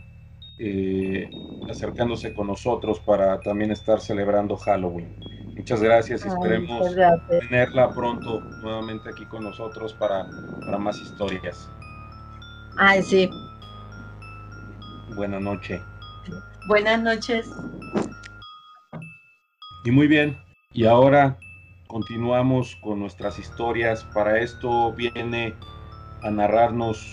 eh, 0.60 1.30
acercándose 1.70 2.34
con 2.34 2.48
nosotros 2.48 3.00
para 3.00 3.40
también 3.40 3.72
estar 3.72 4.00
celebrando 4.02 4.56
Halloween. 4.58 5.10
Muchas 5.56 5.82
gracias 5.82 6.26
y 6.26 6.28
esperemos 6.28 6.96
tenerla 7.40 7.94
pronto 7.94 8.40
nuevamente 8.62 9.10
aquí 9.10 9.26
con 9.26 9.44
nosotros 9.44 9.94
para, 9.94 10.28
para 10.66 10.78
más 10.78 11.00
historias. 11.00 11.70
Ay, 12.78 13.02
sí. 13.02 13.30
Buenas 15.16 15.42
noches. 15.42 15.82
Buenas 16.68 17.02
noches. 17.02 17.50
Y 19.84 19.92
muy 19.92 20.08
bien, 20.08 20.38
y 20.74 20.86
ahora 20.86 21.40
continuamos 21.88 22.76
con 22.82 23.00
nuestras 23.00 23.40
historias. 23.40 24.04
Para 24.14 24.40
esto 24.40 24.94
viene 24.94 25.56
a 26.22 26.30
narrarnos 26.30 27.04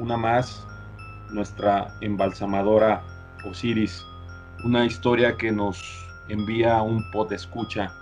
una 0.00 0.16
más 0.16 0.66
nuestra 1.30 1.94
embalsamadora 2.00 3.04
Osiris, 3.44 4.04
una 4.64 4.84
historia 4.84 5.36
que 5.36 5.52
nos 5.52 6.04
envía 6.28 6.82
un 6.82 7.08
pot 7.12 7.28
de 7.28 7.36
escucha 7.36 7.92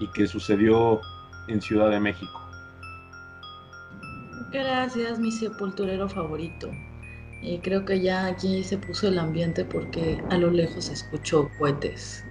y 0.00 0.08
que 0.08 0.26
sucedió 0.26 1.00
en 1.46 1.60
Ciudad 1.60 1.90
de 1.90 2.00
México. 2.00 2.40
Gracias, 4.50 5.20
mi 5.20 5.30
sepulturero 5.30 6.08
favorito. 6.08 6.70
Y 7.42 7.58
creo 7.58 7.84
que 7.84 8.00
ya 8.00 8.26
aquí 8.26 8.62
se 8.62 8.78
puso 8.78 9.08
el 9.08 9.18
ambiente 9.18 9.64
porque 9.64 10.22
a 10.30 10.38
lo 10.38 10.50
lejos 10.50 10.88
escuchó 10.88 11.50
cohetes. 11.58 12.24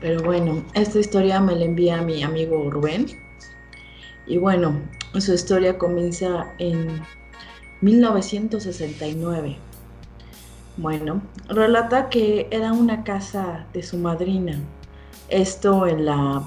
Pero 0.00 0.22
bueno, 0.22 0.64
esta 0.74 0.98
historia 0.98 1.40
me 1.40 1.54
la 1.54 1.66
envía 1.66 2.00
mi 2.00 2.22
amigo 2.22 2.70
Rubén. 2.70 3.06
Y 4.26 4.38
bueno, 4.38 4.80
su 5.18 5.34
historia 5.34 5.76
comienza 5.76 6.54
en 6.58 7.02
1969. 7.82 9.56
Bueno, 10.78 11.20
relata 11.48 12.08
que 12.08 12.48
era 12.50 12.72
una 12.72 13.04
casa 13.04 13.66
de 13.74 13.82
su 13.82 13.98
madrina. 13.98 14.58
Esto 15.28 15.86
en 15.86 16.06
la 16.06 16.42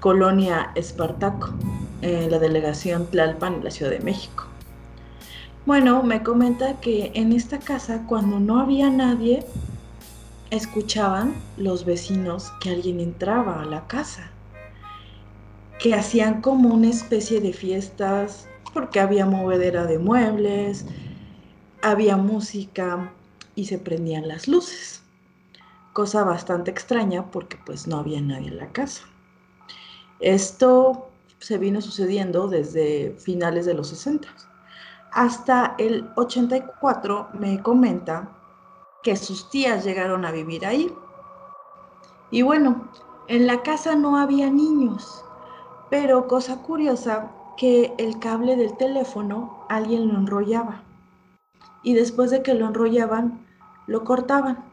colonia 0.00 0.72
Espartaco, 0.74 1.50
en 2.00 2.30
la 2.30 2.38
delegación 2.38 3.06
Tlalpan, 3.06 3.56
en 3.56 3.64
la 3.64 3.70
Ciudad 3.70 3.92
de 3.92 4.00
México. 4.00 4.49
Bueno, 5.66 6.02
me 6.02 6.22
comenta 6.22 6.80
que 6.80 7.12
en 7.14 7.32
esta 7.32 7.58
casa, 7.58 8.06
cuando 8.08 8.40
no 8.40 8.60
había 8.60 8.88
nadie, 8.88 9.44
escuchaban 10.50 11.34
los 11.58 11.84
vecinos 11.84 12.50
que 12.60 12.70
alguien 12.70 12.98
entraba 12.98 13.60
a 13.62 13.66
la 13.66 13.86
casa, 13.86 14.30
que 15.78 15.94
hacían 15.94 16.40
como 16.40 16.72
una 16.72 16.88
especie 16.88 17.42
de 17.42 17.52
fiestas, 17.52 18.48
porque 18.72 19.00
había 19.00 19.26
movedera 19.26 19.84
de 19.84 19.98
muebles, 19.98 20.86
había 21.82 22.16
música 22.16 23.12
y 23.54 23.66
se 23.66 23.78
prendían 23.78 24.28
las 24.28 24.48
luces. 24.48 25.02
Cosa 25.92 26.24
bastante 26.24 26.70
extraña 26.70 27.30
porque 27.30 27.58
pues 27.66 27.86
no 27.86 27.98
había 27.98 28.22
nadie 28.22 28.48
en 28.48 28.56
la 28.56 28.72
casa. 28.72 29.02
Esto 30.20 31.10
se 31.38 31.58
vino 31.58 31.82
sucediendo 31.82 32.48
desde 32.48 33.14
finales 33.18 33.66
de 33.66 33.74
los 33.74 33.88
60. 33.88 34.28
Hasta 35.12 35.74
el 35.78 36.10
84 36.16 37.28
me 37.32 37.62
comenta 37.62 38.30
que 39.02 39.16
sus 39.16 39.50
tías 39.50 39.84
llegaron 39.84 40.24
a 40.24 40.30
vivir 40.30 40.64
ahí. 40.66 40.92
Y 42.30 42.42
bueno, 42.42 42.88
en 43.26 43.46
la 43.46 43.62
casa 43.62 43.96
no 43.96 44.16
había 44.16 44.50
niños, 44.50 45.24
pero 45.88 46.28
cosa 46.28 46.62
curiosa 46.62 47.30
que 47.56 47.92
el 47.98 48.18
cable 48.18 48.56
del 48.56 48.76
teléfono 48.76 49.64
alguien 49.68 50.08
lo 50.08 50.18
enrollaba. 50.18 50.82
Y 51.82 51.94
después 51.94 52.30
de 52.30 52.42
que 52.42 52.54
lo 52.54 52.66
enrollaban, 52.66 53.46
lo 53.86 54.04
cortaban. 54.04 54.64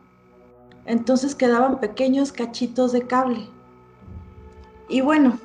Entonces 0.86 1.36
quedaban 1.36 1.80
pequeños 1.80 2.32
cachitos 2.32 2.92
de 2.92 3.08
cable. 3.08 3.50
Y 4.88 5.02
bueno, 5.02 5.38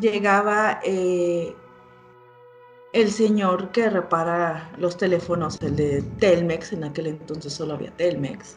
llegaba 0.00 0.80
eh, 0.84 1.54
el 2.96 3.10
señor 3.10 3.72
que 3.72 3.90
repara 3.90 4.70
los 4.78 4.96
teléfonos, 4.96 5.60
el 5.60 5.76
de 5.76 6.00
Telmex, 6.18 6.72
en 6.72 6.84
aquel 6.84 7.08
entonces 7.08 7.52
solo 7.52 7.74
había 7.74 7.90
Telmex. 7.90 8.56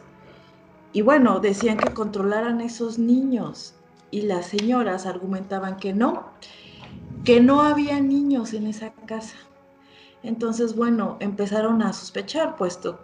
Y 0.94 1.02
bueno, 1.02 1.40
decían 1.40 1.76
que 1.76 1.92
controlaran 1.92 2.62
esos 2.62 2.98
niños 2.98 3.74
y 4.10 4.22
las 4.22 4.46
señoras 4.46 5.04
argumentaban 5.04 5.76
que 5.76 5.92
no, 5.92 6.30
que 7.22 7.42
no 7.42 7.60
había 7.60 8.00
niños 8.00 8.54
en 8.54 8.66
esa 8.66 8.94
casa. 9.04 9.36
Entonces, 10.22 10.74
bueno, 10.74 11.18
empezaron 11.20 11.82
a 11.82 11.92
sospechar, 11.92 12.56
puesto 12.56 12.98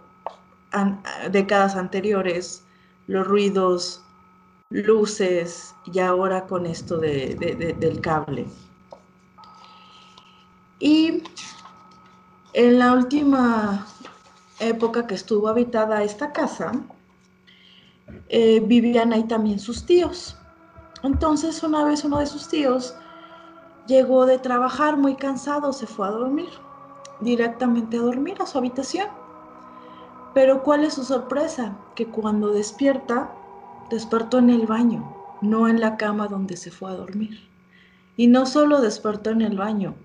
décadas 1.31 1.75
anteriores 1.75 2.63
los 3.05 3.27
ruidos, 3.27 4.03
luces 4.71 5.75
y 5.85 5.99
ahora 5.99 6.47
con 6.47 6.65
esto 6.65 6.97
del 6.97 8.01
cable. 8.01 8.47
Y 10.79 11.23
en 12.53 12.79
la 12.79 12.93
última 12.93 13.87
época 14.59 15.07
que 15.07 15.15
estuvo 15.15 15.47
habitada 15.47 16.03
esta 16.03 16.31
casa, 16.31 16.71
eh, 18.29 18.61
vivían 18.65 19.13
ahí 19.13 19.23
también 19.23 19.59
sus 19.59 19.85
tíos. 19.85 20.37
Entonces 21.03 21.63
una 21.63 21.83
vez 21.83 22.03
uno 22.03 22.19
de 22.19 22.25
sus 22.25 22.47
tíos 22.47 22.95
llegó 23.87 24.25
de 24.25 24.39
trabajar 24.39 24.97
muy 24.97 25.15
cansado, 25.15 25.73
se 25.73 25.87
fue 25.87 26.07
a 26.07 26.11
dormir, 26.11 26.49
directamente 27.21 27.97
a 27.97 28.01
dormir 28.01 28.41
a 28.41 28.45
su 28.45 28.57
habitación. 28.57 29.07
Pero 30.33 30.61
¿cuál 30.61 30.83
es 30.83 30.93
su 30.93 31.03
sorpresa? 31.03 31.77
Que 31.95 32.07
cuando 32.07 32.49
despierta, 32.49 33.31
despertó 33.89 34.39
en 34.39 34.49
el 34.49 34.67
baño, 34.67 35.15
no 35.41 35.67
en 35.67 35.79
la 35.79 35.97
cama 35.97 36.27
donde 36.27 36.57
se 36.57 36.69
fue 36.69 36.91
a 36.91 36.95
dormir. 36.95 37.47
Y 38.15 38.27
no 38.27 38.45
solo 38.45 38.81
despertó 38.81 39.29
en 39.29 39.41
el 39.41 39.57
baño, 39.57 39.95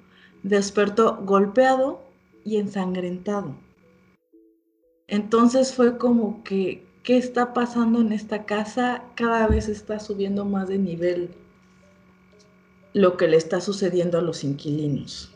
despertó 0.42 1.18
golpeado 1.24 2.02
y 2.44 2.56
ensangrentado. 2.56 3.54
Entonces 5.08 5.74
fue 5.74 5.98
como 5.98 6.42
que, 6.42 6.86
¿qué 7.02 7.16
está 7.16 7.52
pasando 7.52 8.00
en 8.00 8.12
esta 8.12 8.44
casa? 8.44 9.04
Cada 9.14 9.46
vez 9.46 9.68
está 9.68 10.00
subiendo 10.00 10.44
más 10.44 10.68
de 10.68 10.78
nivel 10.78 11.34
lo 12.94 13.16
que 13.16 13.28
le 13.28 13.36
está 13.36 13.60
sucediendo 13.60 14.18
a 14.18 14.22
los 14.22 14.44
inquilinos. 14.44 15.32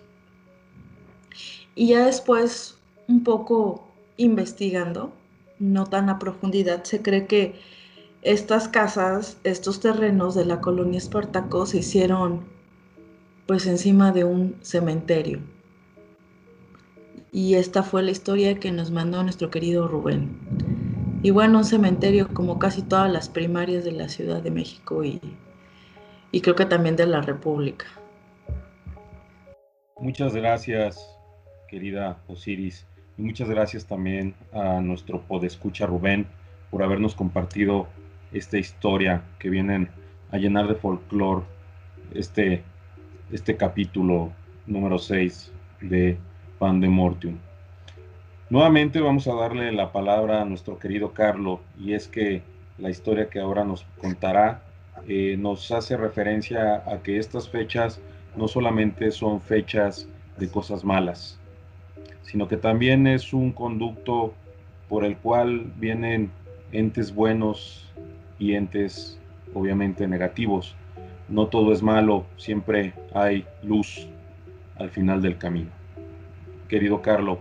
Y 1.74 1.88
ya 1.88 2.06
después, 2.06 2.78
un 3.08 3.22
poco 3.22 3.86
investigando, 4.16 5.12
no 5.58 5.86
tan 5.86 6.08
a 6.08 6.18
profundidad, 6.18 6.84
se 6.84 7.02
cree 7.02 7.26
que 7.26 7.60
estas 8.22 8.68
casas, 8.68 9.38
estos 9.44 9.80
terrenos 9.80 10.34
de 10.34 10.46
la 10.46 10.60
colonia 10.60 10.98
Espartaco 10.98 11.66
se 11.66 11.78
hicieron 11.78 12.55
pues 13.47 13.66
encima 13.66 14.12
de 14.12 14.24
un 14.24 14.56
cementerio. 14.62 15.40
Y 17.32 17.55
esta 17.55 17.82
fue 17.82 18.02
la 18.02 18.10
historia 18.10 18.59
que 18.59 18.73
nos 18.73 18.90
mandó 18.90 19.23
nuestro 19.23 19.51
querido 19.51 19.89
Rubén. 19.89 20.39
Y 21.23 21.31
bueno, 21.31 21.59
un 21.59 21.64
cementerio 21.64 22.28
como 22.28 22.59
casi 22.59 22.82
todas 22.82 23.10
las 23.10 23.28
primarias 23.28 23.85
de 23.85 23.93
la 23.93 24.09
Ciudad 24.09 24.43
de 24.43 24.51
México 24.51 25.05
y, 25.05 25.20
y 26.32 26.40
creo 26.40 26.55
que 26.55 26.66
también 26.66 26.97
de 26.97 27.06
la 27.06 27.20
República. 27.20 27.86
Muchas 29.98 30.35
gracias, 30.35 30.98
querida 31.68 32.18
Osiris. 32.27 32.86
Y 33.18 33.23
muchas 33.23 33.48
gracias 33.48 33.86
también 33.86 34.35
a 34.52 34.81
nuestro 34.81 35.23
podescucha 35.23 35.86
Rubén 35.86 36.27
por 36.70 36.82
habernos 36.82 37.14
compartido 37.14 37.86
esta 38.32 38.59
historia 38.59 39.23
que 39.39 39.48
vienen 39.48 39.89
a 40.31 40.39
llenar 40.39 40.68
de 40.68 40.74
folclore 40.74 41.44
este 42.12 42.62
este 43.32 43.56
capítulo 43.56 44.32
número 44.66 44.98
6 44.98 45.52
de 45.80 46.16
Pandemortium. 46.58 47.36
Nuevamente 48.50 49.00
vamos 49.00 49.26
a 49.26 49.34
darle 49.34 49.72
la 49.72 49.90
palabra 49.90 50.42
a 50.42 50.44
nuestro 50.44 50.78
querido 50.78 51.12
Carlo 51.12 51.60
y 51.78 51.94
es 51.94 52.06
que 52.06 52.42
la 52.78 52.88
historia 52.88 53.28
que 53.28 53.40
ahora 53.40 53.64
nos 53.64 53.84
contará 54.00 54.62
eh, 55.08 55.36
nos 55.36 55.72
hace 55.72 55.96
referencia 55.96 56.84
a 56.86 57.02
que 57.02 57.18
estas 57.18 57.48
fechas 57.48 58.00
no 58.36 58.46
solamente 58.46 59.10
son 59.10 59.40
fechas 59.40 60.08
de 60.38 60.48
cosas 60.48 60.84
malas, 60.84 61.40
sino 62.22 62.46
que 62.46 62.56
también 62.56 63.08
es 63.08 63.32
un 63.32 63.50
conducto 63.50 64.34
por 64.88 65.04
el 65.04 65.16
cual 65.16 65.72
vienen 65.76 66.30
entes 66.70 67.12
buenos 67.12 67.92
y 68.38 68.54
entes 68.54 69.18
obviamente 69.52 70.06
negativos 70.06 70.76
no 71.28 71.46
todo 71.46 71.72
es 71.72 71.82
malo, 71.82 72.26
siempre 72.36 72.94
hay 73.14 73.46
luz 73.62 74.06
al 74.78 74.90
final 74.90 75.22
del 75.22 75.38
camino. 75.38 75.70
Querido 76.68 77.02
Carlo. 77.02 77.40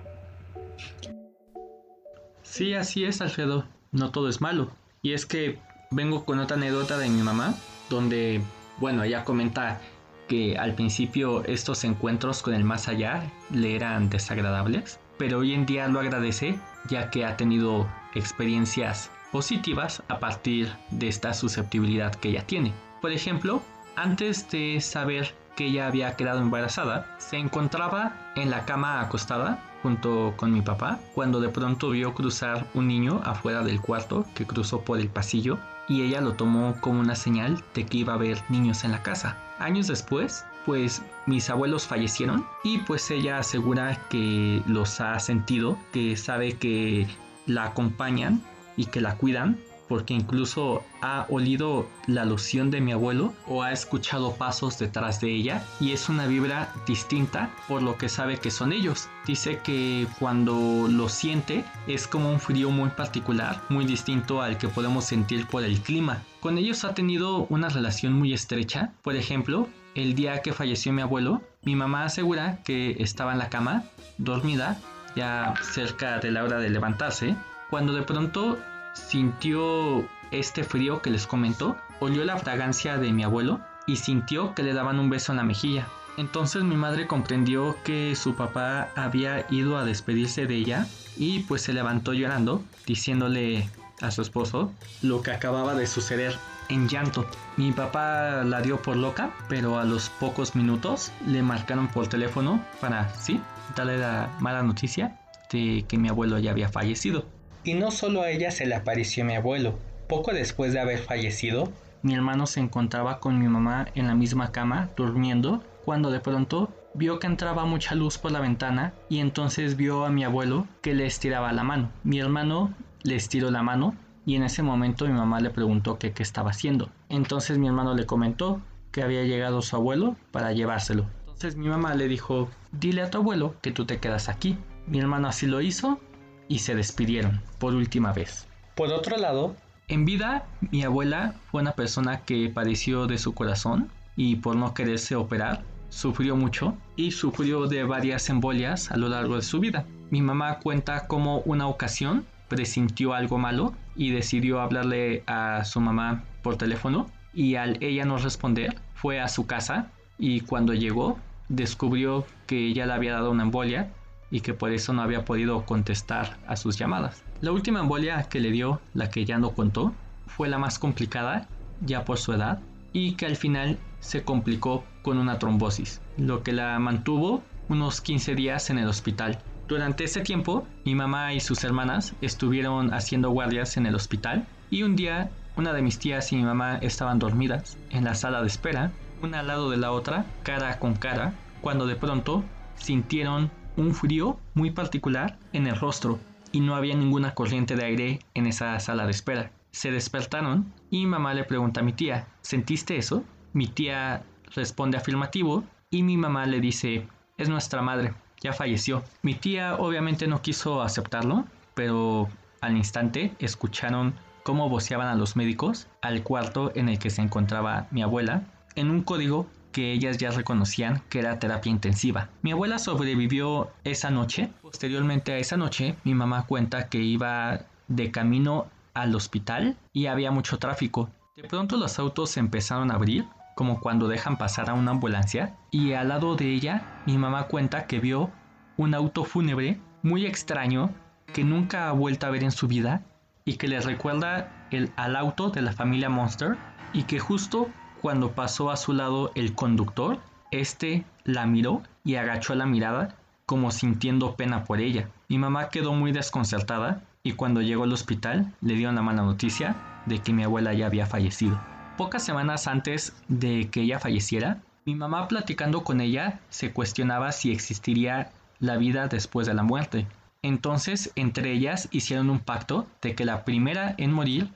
Sí, 2.43 2.73
así 2.73 3.03
es, 3.03 3.21
Alfredo. 3.21 3.65
No 3.91 4.11
todo 4.11 4.29
es 4.29 4.41
malo. 4.41 4.71
Y 5.01 5.13
es 5.13 5.25
que 5.25 5.59
vengo 5.91 6.25
con 6.25 6.39
otra 6.39 6.57
anécdota 6.57 6.97
de 6.97 7.09
mi 7.09 7.21
mamá, 7.21 7.55
donde, 7.89 8.41
bueno, 8.77 9.03
ella 9.03 9.23
comenta 9.23 9.81
que 10.27 10.57
al 10.57 10.73
principio 10.73 11.43
estos 11.45 11.83
encuentros 11.83 12.41
con 12.41 12.53
el 12.53 12.63
más 12.63 12.87
allá 12.87 13.23
le 13.51 13.75
eran 13.75 14.09
desagradables, 14.09 14.99
pero 15.17 15.39
hoy 15.39 15.53
en 15.53 15.65
día 15.65 15.87
lo 15.87 15.99
agradece 15.99 16.55
ya 16.89 17.09
que 17.09 17.25
ha 17.25 17.37
tenido 17.37 17.87
experiencias 18.15 19.11
positivas 19.31 20.01
a 20.07 20.19
partir 20.19 20.71
de 20.91 21.07
esta 21.07 21.33
susceptibilidad 21.33 22.15
que 22.15 22.29
ella 22.29 22.47
tiene. 22.47 22.73
Por 23.01 23.11
ejemplo, 23.11 23.61
antes 23.95 24.49
de 24.49 24.79
saber 24.81 25.33
que 25.55 25.67
ella 25.67 25.87
había 25.87 26.15
quedado 26.15 26.39
embarazada, 26.39 27.15
se 27.17 27.37
encontraba 27.37 28.31
en 28.35 28.49
la 28.49 28.65
cama 28.65 29.01
acostada 29.01 29.63
junto 29.81 30.33
con 30.35 30.51
mi 30.51 30.61
papá 30.61 30.99
cuando 31.13 31.39
de 31.39 31.49
pronto 31.49 31.91
vio 31.91 32.13
cruzar 32.13 32.65
un 32.73 32.87
niño 32.87 33.21
afuera 33.23 33.63
del 33.63 33.79
cuarto 33.81 34.25
que 34.33 34.45
cruzó 34.45 34.81
por 34.81 34.99
el 34.99 35.07
pasillo 35.07 35.57
y 35.87 36.01
ella 36.01 36.21
lo 36.21 36.33
tomó 36.33 36.75
como 36.81 36.99
una 36.99 37.15
señal 37.15 37.63
de 37.73 37.85
que 37.85 37.99
iba 37.99 38.13
a 38.13 38.15
haber 38.15 38.41
niños 38.49 38.83
en 38.83 38.91
la 38.91 39.03
casa. 39.03 39.37
Años 39.59 39.87
después, 39.87 40.43
pues 40.65 41.01
mis 41.27 41.49
abuelos 41.49 41.85
fallecieron 41.85 42.45
y 42.63 42.79
pues 42.79 43.09
ella 43.11 43.37
asegura 43.37 43.99
que 44.09 44.61
los 44.65 44.99
ha 44.99 45.19
sentido, 45.19 45.77
que 45.93 46.17
sabe 46.17 46.53
que 46.53 47.07
la 47.45 47.65
acompañan 47.65 48.41
y 48.75 48.87
que 48.87 49.01
la 49.01 49.15
cuidan 49.15 49.59
porque 49.87 50.13
incluso 50.13 50.83
ha 51.01 51.25
olido 51.29 51.87
la 52.07 52.25
loción 52.25 52.71
de 52.71 52.81
mi 52.81 52.91
abuelo 52.91 53.33
o 53.47 53.63
ha 53.63 53.71
escuchado 53.71 54.35
pasos 54.35 54.79
detrás 54.79 55.21
de 55.21 55.31
ella 55.31 55.63
y 55.79 55.91
es 55.91 56.09
una 56.09 56.27
vibra 56.27 56.73
distinta 56.87 57.51
por 57.67 57.81
lo 57.83 57.97
que 57.97 58.09
sabe 58.09 58.37
que 58.37 58.51
son 58.51 58.73
ellos. 58.73 59.09
Dice 59.25 59.59
que 59.63 60.07
cuando 60.19 60.87
lo 60.89 61.09
siente 61.09 61.63
es 61.87 62.07
como 62.07 62.29
un 62.29 62.39
frío 62.39 62.71
muy 62.71 62.89
particular, 62.89 63.61
muy 63.69 63.85
distinto 63.85 64.41
al 64.41 64.57
que 64.57 64.67
podemos 64.67 65.05
sentir 65.05 65.47
por 65.47 65.63
el 65.63 65.79
clima. 65.79 66.23
Con 66.39 66.57
ellos 66.57 66.83
ha 66.83 66.93
tenido 66.93 67.47
una 67.49 67.69
relación 67.69 68.13
muy 68.13 68.33
estrecha. 68.33 68.93
Por 69.01 69.15
ejemplo, 69.15 69.67
el 69.95 70.13
día 70.13 70.41
que 70.41 70.53
falleció 70.53 70.93
mi 70.93 71.01
abuelo, 71.01 71.41
mi 71.63 71.75
mamá 71.75 72.05
asegura 72.05 72.59
que 72.63 72.97
estaba 72.99 73.31
en 73.31 73.39
la 73.39 73.49
cama, 73.49 73.85
dormida, 74.17 74.79
ya 75.15 75.53
cerca 75.61 76.19
de 76.19 76.31
la 76.31 76.43
hora 76.43 76.59
de 76.59 76.69
levantarse, 76.69 77.35
cuando 77.69 77.93
de 77.93 78.03
pronto 78.03 78.59
sintió 78.95 80.07
este 80.31 80.63
frío 80.63 81.01
que 81.01 81.11
les 81.11 81.27
comentó, 81.27 81.77
olió 81.99 82.25
la 82.25 82.37
fragancia 82.37 82.97
de 82.97 83.11
mi 83.11 83.23
abuelo 83.23 83.59
y 83.85 83.97
sintió 83.97 84.55
que 84.55 84.63
le 84.63 84.73
daban 84.73 84.99
un 84.99 85.09
beso 85.09 85.31
en 85.31 85.37
la 85.37 85.43
mejilla. 85.43 85.87
Entonces 86.17 86.63
mi 86.63 86.75
madre 86.75 87.07
comprendió 87.07 87.75
que 87.83 88.15
su 88.15 88.35
papá 88.35 88.89
había 88.95 89.45
ido 89.51 89.77
a 89.77 89.85
despedirse 89.85 90.47
de 90.47 90.55
ella 90.55 90.87
y 91.17 91.39
pues 91.39 91.61
se 91.61 91.73
levantó 91.73 92.13
llorando, 92.13 92.63
diciéndole 92.85 93.69
a 94.01 94.11
su 94.11 94.21
esposo 94.21 94.71
lo 95.01 95.21
que 95.21 95.31
acababa 95.31 95.75
de 95.75 95.87
suceder 95.87 96.35
en 96.69 96.87
llanto. 96.87 97.27
Mi 97.57 97.71
papá 97.71 98.43
la 98.43 98.61
dio 98.61 98.81
por 98.81 98.95
loca, 98.95 99.31
pero 99.49 99.77
a 99.77 99.83
los 99.83 100.09
pocos 100.09 100.55
minutos 100.55 101.11
le 101.27 101.43
marcaron 101.43 101.87
por 101.89 102.07
teléfono 102.07 102.63
para, 102.81 103.13
sí, 103.15 103.41
darle 103.75 103.97
la 103.97 104.35
mala 104.39 104.63
noticia 104.63 105.19
de 105.51 105.85
que 105.87 105.97
mi 105.97 106.09
abuelo 106.09 106.39
ya 106.39 106.51
había 106.51 106.69
fallecido. 106.69 107.25
Y 107.65 107.73
no 107.73 107.89
solo 107.89 108.21
a 108.21 108.29
ella 108.29 108.51
se 108.51 108.67
le 108.67 108.75
apareció 108.75 109.25
mi 109.25 109.33
abuelo. 109.33 109.73
Poco 110.07 110.31
después 110.31 110.71
de 110.71 110.79
haber 110.79 110.99
fallecido, 110.99 111.73
mi 112.03 112.13
hermano 112.13 112.45
se 112.45 112.59
encontraba 112.59 113.19
con 113.19 113.39
mi 113.39 113.47
mamá 113.47 113.87
en 113.95 114.05
la 114.05 114.13
misma 114.13 114.51
cama, 114.51 114.91
durmiendo, 114.95 115.63
cuando 115.83 116.11
de 116.11 116.19
pronto 116.19 116.69
vio 116.93 117.17
que 117.17 117.25
entraba 117.25 117.65
mucha 117.65 117.95
luz 117.95 118.19
por 118.19 118.31
la 118.31 118.39
ventana 118.39 118.93
y 119.09 119.17
entonces 119.17 119.77
vio 119.77 120.05
a 120.05 120.11
mi 120.11 120.23
abuelo 120.23 120.67
que 120.83 120.93
le 120.93 121.07
estiraba 121.07 121.51
la 121.53 121.63
mano. 121.63 121.89
Mi 122.03 122.19
hermano 122.19 122.71
le 123.01 123.15
estiró 123.15 123.49
la 123.49 123.63
mano 123.63 123.95
y 124.27 124.35
en 124.35 124.43
ese 124.43 124.61
momento 124.61 125.07
mi 125.07 125.13
mamá 125.13 125.39
le 125.39 125.49
preguntó 125.49 125.97
qué 125.97 126.13
estaba 126.19 126.51
haciendo. 126.51 126.91
Entonces 127.09 127.57
mi 127.57 127.65
hermano 127.65 127.95
le 127.95 128.05
comentó 128.05 128.61
que 128.91 129.01
había 129.01 129.23
llegado 129.23 129.63
su 129.63 129.75
abuelo 129.75 130.15
para 130.29 130.53
llevárselo. 130.53 131.07
Entonces 131.21 131.55
mi 131.55 131.67
mamá 131.67 131.95
le 131.95 132.07
dijo, 132.07 132.47
dile 132.71 133.01
a 133.01 133.09
tu 133.09 133.17
abuelo 133.17 133.55
que 133.61 133.71
tú 133.71 133.85
te 133.85 133.97
quedas 133.97 134.29
aquí. 134.29 134.55
Mi 134.85 134.99
hermano 134.99 135.27
así 135.27 135.47
lo 135.47 135.61
hizo 135.61 135.99
y 136.47 136.59
se 136.59 136.75
despidieron 136.75 137.41
por 137.59 137.73
última 137.73 138.13
vez. 138.13 138.47
Por 138.75 138.91
otro 138.91 139.17
lado, 139.17 139.55
en 139.87 140.05
vida 140.05 140.45
mi 140.71 140.83
abuela 140.83 141.35
fue 141.51 141.61
una 141.61 141.73
persona 141.73 142.21
que 142.21 142.49
padeció 142.49 143.07
de 143.07 143.17
su 143.17 143.33
corazón 143.33 143.89
y 144.15 144.37
por 144.37 144.55
no 144.55 144.73
quererse 144.73 145.15
operar 145.15 145.63
sufrió 145.89 146.35
mucho 146.35 146.77
y 146.95 147.11
sufrió 147.11 147.67
de 147.67 147.83
varias 147.83 148.29
embolias 148.29 148.91
a 148.91 148.97
lo 148.97 149.07
largo 149.09 149.35
de 149.35 149.41
su 149.41 149.59
vida. 149.59 149.85
Mi 150.09 150.21
mamá 150.21 150.59
cuenta 150.59 151.07
como 151.07 151.39
una 151.39 151.67
ocasión 151.67 152.25
presintió 152.47 153.13
algo 153.13 153.37
malo 153.37 153.73
y 153.95 154.11
decidió 154.11 154.59
hablarle 154.59 155.23
a 155.25 155.63
su 155.65 155.79
mamá 155.79 156.23
por 156.41 156.57
teléfono 156.57 157.09
y 157.33 157.55
al 157.55 157.77
ella 157.81 158.05
no 158.05 158.17
responder 158.17 158.75
fue 158.93 159.19
a 159.19 159.27
su 159.27 159.45
casa 159.45 159.91
y 160.17 160.41
cuando 160.41 160.73
llegó 160.73 161.19
descubrió 161.49 162.25
que 162.47 162.67
ella 162.67 162.85
le 162.85 162.93
había 162.93 163.13
dado 163.13 163.31
una 163.31 163.43
embolia 163.43 163.91
y 164.35 164.41
que 164.41 164.53
por 164.53 164.73
eso 164.73 164.91
no 164.91 165.01
había 165.01 165.23
podido 165.23 165.65
contestar 165.65 166.37
a 166.45 166.57
sus 166.57 166.77
llamadas. 166.77 167.23
La 167.39 167.53
última 167.53 167.79
embolia 167.79 168.21
que 168.23 168.41
le 168.41 168.51
dio, 168.51 168.81
la 168.93 169.09
que 169.09 169.23
ya 169.23 169.37
no 169.37 169.51
contó, 169.51 169.93
fue 170.27 170.49
la 170.49 170.57
más 170.57 170.77
complicada, 170.77 171.47
ya 171.79 172.03
por 172.03 172.17
su 172.17 172.33
edad, 172.33 172.59
y 172.91 173.13
que 173.13 173.27
al 173.27 173.37
final 173.37 173.77
se 174.01 174.23
complicó 174.23 174.83
con 175.03 175.19
una 175.19 175.39
trombosis, 175.39 176.01
lo 176.17 176.43
que 176.43 176.51
la 176.51 176.77
mantuvo 176.79 177.43
unos 177.69 178.01
15 178.01 178.35
días 178.35 178.69
en 178.69 178.77
el 178.77 178.89
hospital. 178.89 179.39
Durante 179.69 180.03
ese 180.03 180.19
tiempo, 180.19 180.67
mi 180.83 180.95
mamá 180.95 181.33
y 181.33 181.39
sus 181.39 181.63
hermanas 181.63 182.13
estuvieron 182.19 182.93
haciendo 182.93 183.29
guardias 183.29 183.77
en 183.77 183.85
el 183.85 183.95
hospital 183.95 184.47
y 184.69 184.83
un 184.83 184.97
día 184.97 185.31
una 185.55 185.71
de 185.71 185.81
mis 185.81 185.97
tías 185.97 186.33
y 186.33 186.35
mi 186.35 186.43
mamá 186.43 186.79
estaban 186.81 187.19
dormidas 187.19 187.77
en 187.89 188.03
la 188.03 188.15
sala 188.15 188.41
de 188.41 188.47
espera, 188.47 188.91
una 189.21 189.39
al 189.39 189.47
lado 189.47 189.69
de 189.69 189.77
la 189.77 189.93
otra, 189.93 190.25
cara 190.43 190.77
con 190.77 190.95
cara, 190.95 191.35
cuando 191.61 191.87
de 191.87 191.95
pronto 191.95 192.43
sintieron 192.75 193.49
un 193.77 193.93
frío 193.93 194.39
muy 194.53 194.71
particular 194.71 195.37
en 195.53 195.67
el 195.67 195.75
rostro 195.75 196.19
y 196.51 196.59
no 196.59 196.75
había 196.75 196.95
ninguna 196.95 197.33
corriente 197.33 197.75
de 197.75 197.85
aire 197.85 198.19
en 198.33 198.47
esa 198.47 198.79
sala 198.79 199.05
de 199.05 199.11
espera. 199.11 199.51
Se 199.71 199.91
despertaron 199.91 200.71
y 200.89 201.05
mamá 201.05 201.33
le 201.33 201.43
pregunta 201.43 201.81
a 201.81 201.83
mi 201.83 201.93
tía, 201.93 202.27
¿sentiste 202.41 202.97
eso? 202.97 203.23
Mi 203.53 203.67
tía 203.67 204.23
responde 204.53 204.97
afirmativo 204.97 205.63
y 205.89 206.03
mi 206.03 206.17
mamá 206.17 206.45
le 206.45 206.61
dice, 206.61 207.07
es 207.37 207.49
nuestra 207.49 207.81
madre, 207.81 208.13
ya 208.41 208.53
falleció. 208.53 209.03
Mi 209.21 209.33
tía 209.33 209.75
obviamente 209.75 210.27
no 210.27 210.41
quiso 210.41 210.81
aceptarlo, 210.81 211.45
pero 211.73 212.29
al 212.61 212.77
instante 212.77 213.33
escucharon 213.39 214.13
cómo 214.43 214.69
voceaban 214.69 215.07
a 215.07 215.15
los 215.15 215.35
médicos 215.35 215.87
al 216.01 216.23
cuarto 216.23 216.71
en 216.75 216.87
el 216.87 216.99
que 216.99 217.09
se 217.09 217.21
encontraba 217.21 217.87
mi 217.91 218.01
abuela 218.01 218.43
en 218.75 218.89
un 218.89 219.01
código 219.01 219.47
que 219.75 219.91
ellas 219.91 220.17
ya 220.17 220.31
reconocían 220.31 221.01
que 221.09 221.19
era 221.19 221.37
terapia 221.37 221.69
intensiva. 221.69 222.29
Mi 222.41 222.53
abuela 222.53 222.79
sobrevivió 222.79 223.71
esa 223.83 224.09
noche. 224.09 224.49
Posteriormente 224.61 225.33
a 225.33 225.37
esa 225.37 225.57
noche, 225.57 225.97
mi 226.05 226.15
mamá 226.15 226.45
cuenta 226.47 226.87
que 226.87 226.99
iba 226.99 227.59
de 227.89 228.09
camino 228.09 228.67
al 228.93 229.13
hospital 229.13 229.75
y 229.91 230.05
había 230.05 230.31
mucho 230.31 230.59
tráfico. 230.59 231.09
De 231.35 231.43
pronto 231.43 231.75
los 231.75 231.99
autos 231.99 232.37
empezaron 232.37 232.89
a 232.89 232.93
abrir, 232.93 233.25
como 233.53 233.81
cuando 233.81 234.07
dejan 234.07 234.37
pasar 234.37 234.69
a 234.69 234.75
una 234.75 234.91
ambulancia, 234.91 235.57
y 235.71 235.91
al 235.91 236.07
lado 236.07 236.37
de 236.37 236.53
ella, 236.53 237.01
mi 237.05 237.17
mamá 237.17 237.47
cuenta 237.47 237.85
que 237.85 237.99
vio 237.99 238.31
un 238.77 238.93
auto 238.93 239.25
fúnebre 239.25 239.77
muy 240.03 240.25
extraño 240.25 240.91
que 241.33 241.43
nunca 241.43 241.89
ha 241.89 241.91
vuelto 241.91 242.27
a 242.27 242.29
ver 242.29 242.45
en 242.45 242.51
su 242.51 242.69
vida 242.69 243.01
y 243.43 243.57
que 243.57 243.67
le 243.67 243.81
recuerda 243.81 244.67
el, 244.71 244.93
al 244.95 245.17
auto 245.17 245.49
de 245.49 245.61
la 245.61 245.73
familia 245.73 246.07
Monster 246.07 246.55
y 246.93 247.03
que 247.03 247.19
justo 247.19 247.69
cuando 248.05 248.33
pasó 248.33 248.69
a 248.69 248.77
su 248.77 248.93
lado 248.93 249.31
el 249.33 249.55
conductor, 249.55 250.19
este 250.51 251.03
la 251.23 251.47
miró 251.47 251.81
y 252.03 252.17
agachó 252.17 252.53
la 252.53 252.67
mirada 252.67 253.15
como 253.47 253.71
sintiendo 253.71 254.35
pena 254.35 254.63
por 254.63 254.79
ella. 254.79 255.09
Mi 255.27 255.39
mamá 255.39 255.69
quedó 255.69 255.91
muy 255.91 256.11
desconcertada 256.11 257.01
y 257.23 257.31
cuando 257.31 257.63
llegó 257.63 257.81
al 257.81 257.93
hospital 257.93 258.53
le 258.61 258.75
dio 258.75 258.91
la 258.91 259.01
mala 259.01 259.23
noticia 259.23 260.03
de 260.05 260.19
que 260.19 260.33
mi 260.33 260.43
abuela 260.43 260.71
ya 260.75 260.85
había 260.85 261.07
fallecido. 261.07 261.59
Pocas 261.97 262.23
semanas 262.23 262.67
antes 262.67 263.15
de 263.27 263.71
que 263.71 263.81
ella 263.81 263.97
falleciera, 263.97 264.59
mi 264.85 264.93
mamá 264.93 265.27
platicando 265.27 265.83
con 265.83 265.99
ella 265.99 266.39
se 266.49 266.71
cuestionaba 266.71 267.31
si 267.31 267.51
existiría 267.51 268.29
la 268.59 268.77
vida 268.77 269.07
después 269.07 269.47
de 269.47 269.55
la 269.55 269.63
muerte. 269.63 270.05
Entonces, 270.43 271.11
entre 271.15 271.53
ellas 271.53 271.87
hicieron 271.89 272.29
un 272.29 272.37
pacto 272.37 272.85
de 273.01 273.15
que 273.15 273.25
la 273.25 273.45
primera 273.45 273.95
en 273.97 274.11
morir 274.11 274.51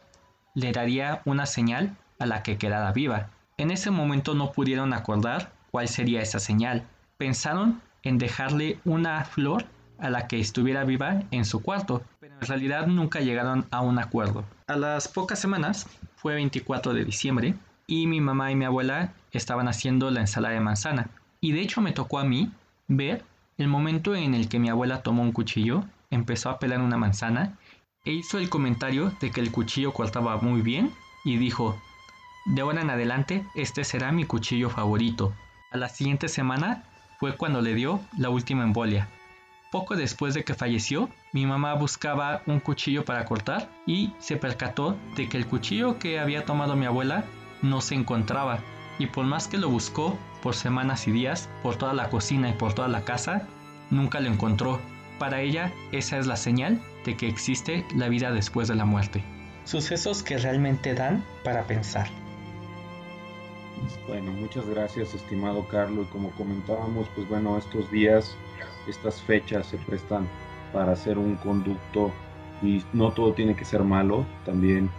le 0.53 0.71
daría 0.71 1.23
una 1.25 1.47
señal 1.47 1.97
a 2.19 2.27
la 2.27 2.43
que 2.43 2.59
quedara 2.59 2.91
viva. 2.91 3.31
En 3.59 3.71
ese 3.71 3.91
momento 3.91 4.35
no 4.35 4.53
pudieron 4.53 4.93
acordar 4.93 5.51
cuál 5.69 5.89
sería 5.89 6.21
esa 6.21 6.39
señal. 6.39 6.87
Pensaron 7.17 7.81
en 8.03 8.17
dejarle 8.17 8.79
una 8.85 9.25
flor 9.25 9.65
a 9.97 10.09
la 10.09 10.27
que 10.27 10.39
estuviera 10.39 10.85
viva 10.85 11.23
en 11.31 11.43
su 11.43 11.61
cuarto, 11.61 12.01
pero 12.21 12.35
en 12.39 12.47
realidad 12.47 12.87
nunca 12.87 13.19
llegaron 13.19 13.65
a 13.69 13.81
un 13.81 13.99
acuerdo. 13.99 14.45
A 14.67 14.77
las 14.77 15.09
pocas 15.09 15.39
semanas, 15.39 15.87
fue 16.15 16.35
24 16.35 16.93
de 16.93 17.03
diciembre, 17.03 17.53
y 17.85 18.07
mi 18.07 18.21
mamá 18.21 18.49
y 18.49 18.55
mi 18.55 18.63
abuela 18.63 19.11
estaban 19.33 19.67
haciendo 19.67 20.09
la 20.09 20.21
ensalada 20.21 20.53
de 20.53 20.61
manzana. 20.61 21.09
Y 21.41 21.51
de 21.51 21.59
hecho 21.59 21.81
me 21.81 21.91
tocó 21.91 22.19
a 22.19 22.23
mí 22.23 22.49
ver 22.87 23.25
el 23.57 23.67
momento 23.67 24.15
en 24.15 24.35
el 24.35 24.47
que 24.47 24.59
mi 24.59 24.69
abuela 24.69 25.03
tomó 25.03 25.21
un 25.21 25.33
cuchillo, 25.33 25.83
empezó 26.11 26.49
a 26.49 26.59
pelar 26.59 26.79
una 26.79 26.95
manzana 26.95 27.57
e 28.05 28.13
hizo 28.13 28.37
el 28.37 28.49
comentario 28.49 29.11
de 29.19 29.31
que 29.31 29.41
el 29.41 29.51
cuchillo 29.51 29.91
cortaba 29.91 30.37
muy 30.37 30.61
bien 30.61 30.93
y 31.25 31.35
dijo, 31.35 31.77
de 32.45 32.61
ahora 32.61 32.81
en 32.81 32.89
adelante, 32.89 33.45
este 33.55 33.83
será 33.83 34.11
mi 34.11 34.25
cuchillo 34.25 34.69
favorito. 34.69 35.33
A 35.71 35.77
la 35.77 35.89
siguiente 35.89 36.29
semana 36.29 36.83
fue 37.19 37.35
cuando 37.35 37.61
le 37.61 37.75
dio 37.75 37.99
la 38.17 38.29
última 38.29 38.63
embolia. 38.63 39.07
Poco 39.71 39.95
después 39.95 40.33
de 40.33 40.43
que 40.43 40.55
falleció, 40.55 41.09
mi 41.31 41.45
mamá 41.45 41.75
buscaba 41.75 42.41
un 42.47 42.59
cuchillo 42.59 43.05
para 43.05 43.25
cortar 43.25 43.69
y 43.85 44.13
se 44.17 44.35
percató 44.35 44.97
de 45.15 45.29
que 45.29 45.37
el 45.37 45.45
cuchillo 45.45 45.99
que 45.99 46.19
había 46.19 46.45
tomado 46.45 46.75
mi 46.75 46.87
abuela 46.87 47.23
no 47.61 47.81
se 47.81 47.93
encontraba. 47.93 48.59
Y 48.97 49.07
por 49.07 49.25
más 49.25 49.47
que 49.47 49.57
lo 49.57 49.69
buscó 49.69 50.17
por 50.41 50.55
semanas 50.55 51.07
y 51.07 51.11
días, 51.11 51.49
por 51.61 51.75
toda 51.75 51.93
la 51.93 52.09
cocina 52.09 52.49
y 52.49 52.53
por 52.53 52.73
toda 52.73 52.87
la 52.87 53.05
casa, 53.05 53.47
nunca 53.91 54.19
lo 54.19 54.29
encontró. 54.29 54.79
Para 55.19 55.41
ella, 55.41 55.71
esa 55.91 56.17
es 56.17 56.25
la 56.25 56.37
señal 56.37 56.81
de 57.05 57.15
que 57.15 57.27
existe 57.27 57.85
la 57.95 58.09
vida 58.09 58.31
después 58.31 58.67
de 58.67 58.75
la 58.75 58.85
muerte. 58.85 59.23
Sucesos 59.65 60.23
que 60.23 60.37
realmente 60.37 60.95
dan 60.95 61.23
para 61.43 61.67
pensar. 61.67 62.07
Bueno, 64.07 64.31
muchas 64.31 64.67
gracias, 64.67 65.13
estimado 65.13 65.67
Carlos. 65.67 66.07
Y 66.09 66.11
como 66.11 66.31
comentábamos, 66.31 67.07
pues 67.15 67.27
bueno, 67.27 67.57
estos 67.57 67.89
días, 67.91 68.35
estas 68.87 69.21
fechas 69.21 69.67
se 69.67 69.77
prestan 69.77 70.27
para 70.73 70.93
hacer 70.93 71.17
un 71.17 71.35
conducto 71.35 72.11
y 72.61 72.83
no 72.93 73.11
todo 73.11 73.33
tiene 73.33 73.55
que 73.55 73.65
ser 73.65 73.83
malo, 73.83 74.25
también 74.45 74.89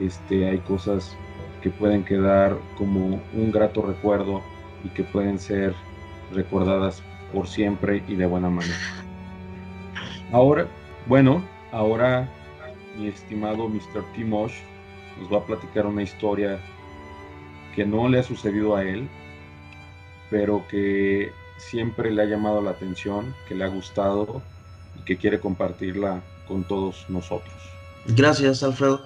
este, 0.00 0.48
hay 0.48 0.58
cosas 0.58 1.16
que 1.62 1.70
pueden 1.70 2.04
quedar 2.04 2.58
como 2.76 3.20
un 3.32 3.52
grato 3.52 3.82
recuerdo 3.82 4.42
y 4.82 4.88
que 4.88 5.04
pueden 5.04 5.38
ser 5.38 5.74
recordadas 6.32 7.02
por 7.32 7.46
siempre 7.46 8.02
y 8.08 8.16
de 8.16 8.26
buena 8.26 8.50
manera. 8.50 8.74
Ahora, 10.32 10.66
bueno, 11.06 11.42
ahora 11.72 12.28
mi 12.98 13.08
estimado 13.08 13.68
Mr. 13.68 14.02
Timosh 14.14 14.54
nos 15.20 15.32
va 15.32 15.38
a 15.38 15.46
platicar 15.46 15.86
una 15.86 16.02
historia 16.02 16.60
que 17.74 17.84
no 17.84 18.08
le 18.08 18.20
ha 18.20 18.22
sucedido 18.22 18.76
a 18.76 18.84
él, 18.84 19.08
pero 20.30 20.66
que 20.68 21.32
siempre 21.58 22.10
le 22.10 22.22
ha 22.22 22.26
llamado 22.26 22.62
la 22.62 22.70
atención, 22.70 23.34
que 23.48 23.54
le 23.54 23.64
ha 23.64 23.68
gustado 23.68 24.42
y 24.98 25.04
que 25.04 25.16
quiere 25.16 25.40
compartirla 25.40 26.22
con 26.46 26.64
todos 26.64 27.06
nosotros. 27.08 27.54
Gracias, 28.06 28.62
Alfredo. 28.62 29.02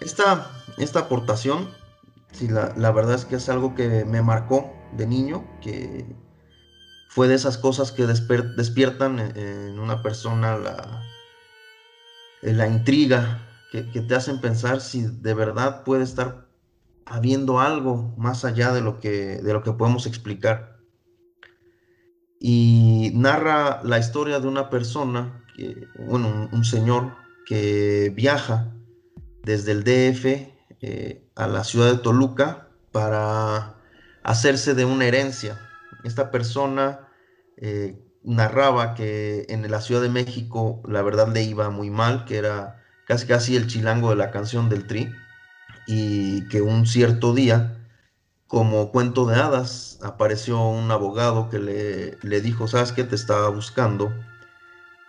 Esta, 0.00 0.50
esta 0.78 1.00
aportación, 1.00 1.68
sí, 2.32 2.48
la, 2.48 2.72
la 2.76 2.92
verdad 2.92 3.14
es 3.14 3.24
que 3.24 3.36
es 3.36 3.48
algo 3.48 3.74
que 3.74 4.04
me 4.04 4.22
marcó 4.22 4.72
de 4.96 5.06
niño, 5.06 5.44
que 5.60 6.04
fue 7.08 7.28
de 7.28 7.34
esas 7.34 7.58
cosas 7.58 7.92
que 7.92 8.06
despiertan 8.06 9.18
en, 9.18 9.78
una 9.78 10.02
persona 10.02 10.56
la, 10.56 11.02
la 12.42 12.68
intriga, 12.68 13.46
que 13.70 13.82
te 13.82 14.14
hacen 14.16 14.40
pensar 14.40 14.80
si 14.80 15.02
de 15.02 15.32
verdad 15.32 15.84
puede 15.84 16.02
estar 16.02 16.49
habiendo 17.10 17.58
algo 17.58 18.14
más 18.16 18.44
allá 18.44 18.72
de 18.72 18.80
lo 18.80 19.00
que, 19.00 19.42
de 19.42 19.52
lo 19.52 19.62
que 19.62 19.72
podemos 19.72 20.06
explicar. 20.06 20.78
Y 22.38 23.10
narra 23.14 23.82
la 23.82 23.98
historia 23.98 24.38
de 24.38 24.46
una 24.46 24.70
persona, 24.70 25.44
bueno, 25.98 26.28
un, 26.28 26.48
un 26.52 26.64
señor 26.64 27.12
que 27.46 28.12
viaja 28.14 28.72
desde 29.42 29.72
el 29.72 29.82
DF 29.82 30.26
eh, 30.82 31.28
a 31.34 31.48
la 31.48 31.64
ciudad 31.64 31.90
de 31.90 31.98
Toluca 31.98 32.68
para 32.92 33.74
hacerse 34.22 34.74
de 34.74 34.84
una 34.84 35.04
herencia. 35.04 35.60
Esta 36.04 36.30
persona 36.30 37.08
eh, 37.56 38.00
narraba 38.22 38.94
que 38.94 39.46
en 39.48 39.68
la 39.68 39.80
Ciudad 39.80 40.00
de 40.00 40.08
México 40.10 40.80
la 40.88 41.02
verdad 41.02 41.28
le 41.34 41.42
iba 41.42 41.70
muy 41.70 41.90
mal, 41.90 42.24
que 42.24 42.38
era 42.38 42.82
casi 43.06 43.26
casi 43.26 43.56
el 43.56 43.66
chilango 43.66 44.10
de 44.10 44.16
la 44.16 44.30
canción 44.30 44.68
del 44.68 44.86
Tri, 44.86 45.12
y 45.86 46.48
que 46.48 46.62
un 46.62 46.86
cierto 46.86 47.34
día, 47.34 47.76
como 48.46 48.90
cuento 48.90 49.26
de 49.26 49.36
hadas, 49.36 49.98
apareció 50.02 50.68
un 50.68 50.90
abogado 50.90 51.48
que 51.50 51.58
le, 51.58 52.18
le 52.22 52.40
dijo, 52.40 52.68
¿sabes 52.68 52.92
qué? 52.92 53.04
Te 53.04 53.14
estaba 53.14 53.48
buscando 53.48 54.12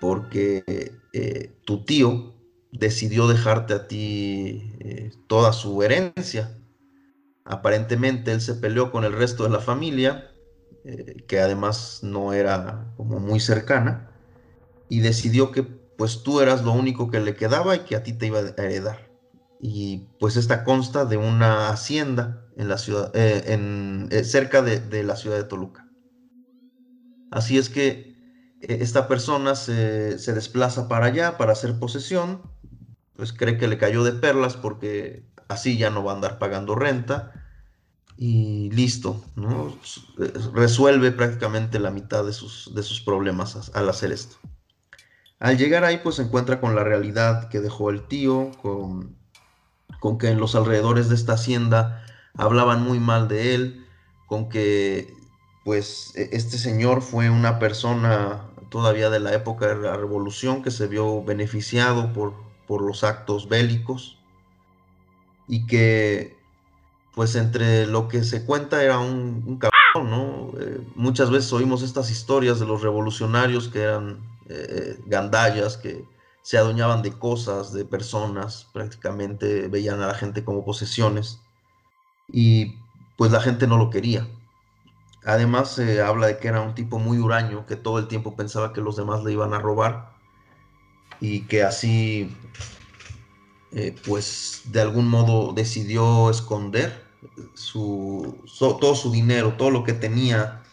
porque 0.02 0.92
eh, 1.14 1.52
tu 1.64 1.86
tío 1.86 2.34
decidió 2.72 3.28
dejarte 3.28 3.74
a 3.74 3.88
ti 3.88 4.74
eh, 4.80 5.12
toda 5.28 5.54
su 5.54 5.82
herencia. 5.84 6.58
Aparentemente 7.46 8.32
él 8.32 8.42
se 8.42 8.56
peleó 8.56 8.92
con 8.92 9.04
el 9.06 9.14
resto 9.14 9.44
de 9.44 9.50
la 9.52 9.60
familia, 9.60 10.32
eh, 10.84 11.24
que 11.28 11.40
además 11.40 12.00
no 12.02 12.34
era 12.34 12.92
como 12.98 13.20
muy 13.20 13.40
cercana, 13.40 14.10
y 14.90 15.02
decidió 15.02 15.52
que 15.52 15.64
pues 15.64 16.24
tú 16.24 16.42
eras 16.42 16.64
lo 16.64 16.72
único 16.72 17.12
que 17.12 17.20
le 17.20 17.36
quedaba 17.36 17.76
y 17.76 17.80
que 17.80 17.96
a 17.96 18.04
ti 18.04 18.14
te 18.14 18.28
iba 18.28 18.40
a 18.40 18.64
heredar. 18.64 19.11
Y 19.62 20.10
pues 20.20 20.36
esta 20.38 20.66
consta 20.66 21.06
de 21.06 21.16
una 21.18 21.70
hacienda 21.70 22.50
en 22.58 22.68
la 22.68 22.78
ciudad, 22.78 23.16
eh, 23.16 23.54
en, 23.54 24.10
eh, 24.12 24.24
cerca 24.26 24.62
de, 24.62 24.80
de 24.82 25.04
la 25.04 25.16
ciudad 25.16 25.38
de 25.38 25.46
Toluca. 25.46 25.88
Así 27.30 27.58
es 27.58 27.70
que 27.70 28.16
eh, 28.60 28.78
esta 28.82 29.08
persona 29.08 29.56
se, 29.56 30.20
se 30.20 30.34
desplaza 30.34 30.88
para 30.88 31.08
allá 31.08 31.38
para 31.38 31.54
hacer 31.54 31.80
posesión, 31.80 32.42
pues 33.16 33.34
cree 33.34 33.58
que 33.58 33.68
le 33.68 33.78
cayó 33.78 34.04
de 34.04 34.14
perlas 34.14 34.58
porque 34.58 35.26
así 35.50 35.78
ya 35.78 35.90
no 35.90 36.04
va 36.04 36.14
a 36.14 36.16
andar 36.16 36.40
pagando 36.40 36.76
renta 36.76 37.34
y 38.18 38.72
listo, 38.72 39.24
¿no? 39.36 39.78
Resuelve 40.54 41.12
prácticamente 41.12 41.80
la 41.80 41.92
mitad 41.92 42.26
de 42.26 42.34
sus, 42.34 42.74
de 42.76 42.84
sus 42.84 43.02
problemas 43.02 43.56
as- 43.56 43.72
al 43.76 43.90
hacer 43.90 44.12
esto. 44.12 44.38
Al 45.40 45.58
llegar 45.58 45.84
ahí, 45.84 46.00
pues 46.04 46.16
se 46.16 46.22
encuentra 46.24 46.62
con 46.62 46.76
la 46.76 46.84
realidad 46.84 47.50
que 47.50 47.60
dejó 47.60 47.90
el 47.90 48.08
tío, 48.08 48.52
con, 48.62 49.18
con 50.02 50.18
que 50.18 50.30
en 50.30 50.40
los 50.40 50.56
alrededores 50.56 51.10
de 51.10 51.16
esta 51.16 51.34
hacienda 51.34 52.04
hablaban 52.36 52.84
muy 52.84 53.00
mal 53.00 53.28
de 53.28 53.54
él, 53.54 53.88
con 54.26 54.50
que 54.50 55.16
pues 55.64 56.12
e- 56.16 56.30
este 56.34 56.58
señor 56.58 57.04
fue 57.04 57.30
una 57.30 57.60
persona 57.60 58.48
todavía 58.70 59.12
de 59.12 59.20
la 59.20 59.32
época 59.34 59.68
de 59.68 59.76
la 59.76 59.96
revolución 59.96 60.64
que 60.64 60.72
se 60.72 60.88
vio 60.88 61.24
beneficiado 61.24 62.14
por, 62.14 62.34
por 62.68 62.82
los 62.82 63.04
actos 63.04 63.48
bélicos 63.48 64.18
y 65.48 65.68
que 65.68 66.36
pues 67.14 67.36
entre 67.36 67.86
lo 67.86 68.08
que 68.08 68.24
se 68.24 68.44
cuenta 68.44 68.84
era 68.84 68.98
un, 68.98 69.60
cabrón, 69.60 70.10
¿no? 70.10 70.60
Eh, 70.60 70.82
muchas 70.96 71.30
veces 71.30 71.54
oímos 71.54 71.84
estas 71.84 72.10
historias 72.10 72.60
de 72.60 72.66
los 72.66 72.82
revolucionarios 72.82 73.68
que 73.68 73.82
eran 73.84 74.18
eh, 74.50 74.98
gandallas, 75.06 75.78
que 75.78 76.06
se 76.42 76.58
adueñaban 76.58 77.02
de 77.02 77.14
cosas, 77.14 77.72
de 77.74 77.86
personas, 77.86 78.68
prácticamente 78.74 79.68
veían 79.68 80.02
a 80.02 80.08
la 80.08 80.16
gente 80.16 80.44
como 80.44 80.66
posesiones 80.66 81.42
y 82.28 82.78
pues 83.18 83.32
la 83.32 83.42
gente 83.42 83.68
no 83.68 83.78
lo 83.78 83.90
quería. 83.90 84.28
Además 85.24 85.72
se 85.76 86.02
habla 86.02 86.28
de 86.28 86.40
que 86.40 86.48
era 86.48 86.62
un 86.62 86.74
tipo 86.74 86.98
muy 86.98 87.20
huraño, 87.20 87.68
que 87.68 87.76
todo 87.76 88.00
el 88.00 88.08
tiempo 88.08 88.36
pensaba 88.36 88.74
que 88.74 88.82
los 88.82 88.96
demás 88.96 89.24
le 89.24 89.34
iban 89.34 89.54
a 89.54 89.60
robar 89.60 90.14
y 91.20 91.42
que 91.42 91.62
así 91.62 92.36
eh, 93.72 93.96
pues 94.08 94.64
de 94.66 94.82
algún 94.82 95.08
modo 95.08 95.54
decidió 95.54 96.32
esconder 96.32 97.06
su, 97.54 98.44
todo 98.60 98.96
su 98.96 99.12
dinero, 99.12 99.54
todo 99.54 99.70
lo 99.70 99.84
que 99.84 99.94
tenía 99.94 100.64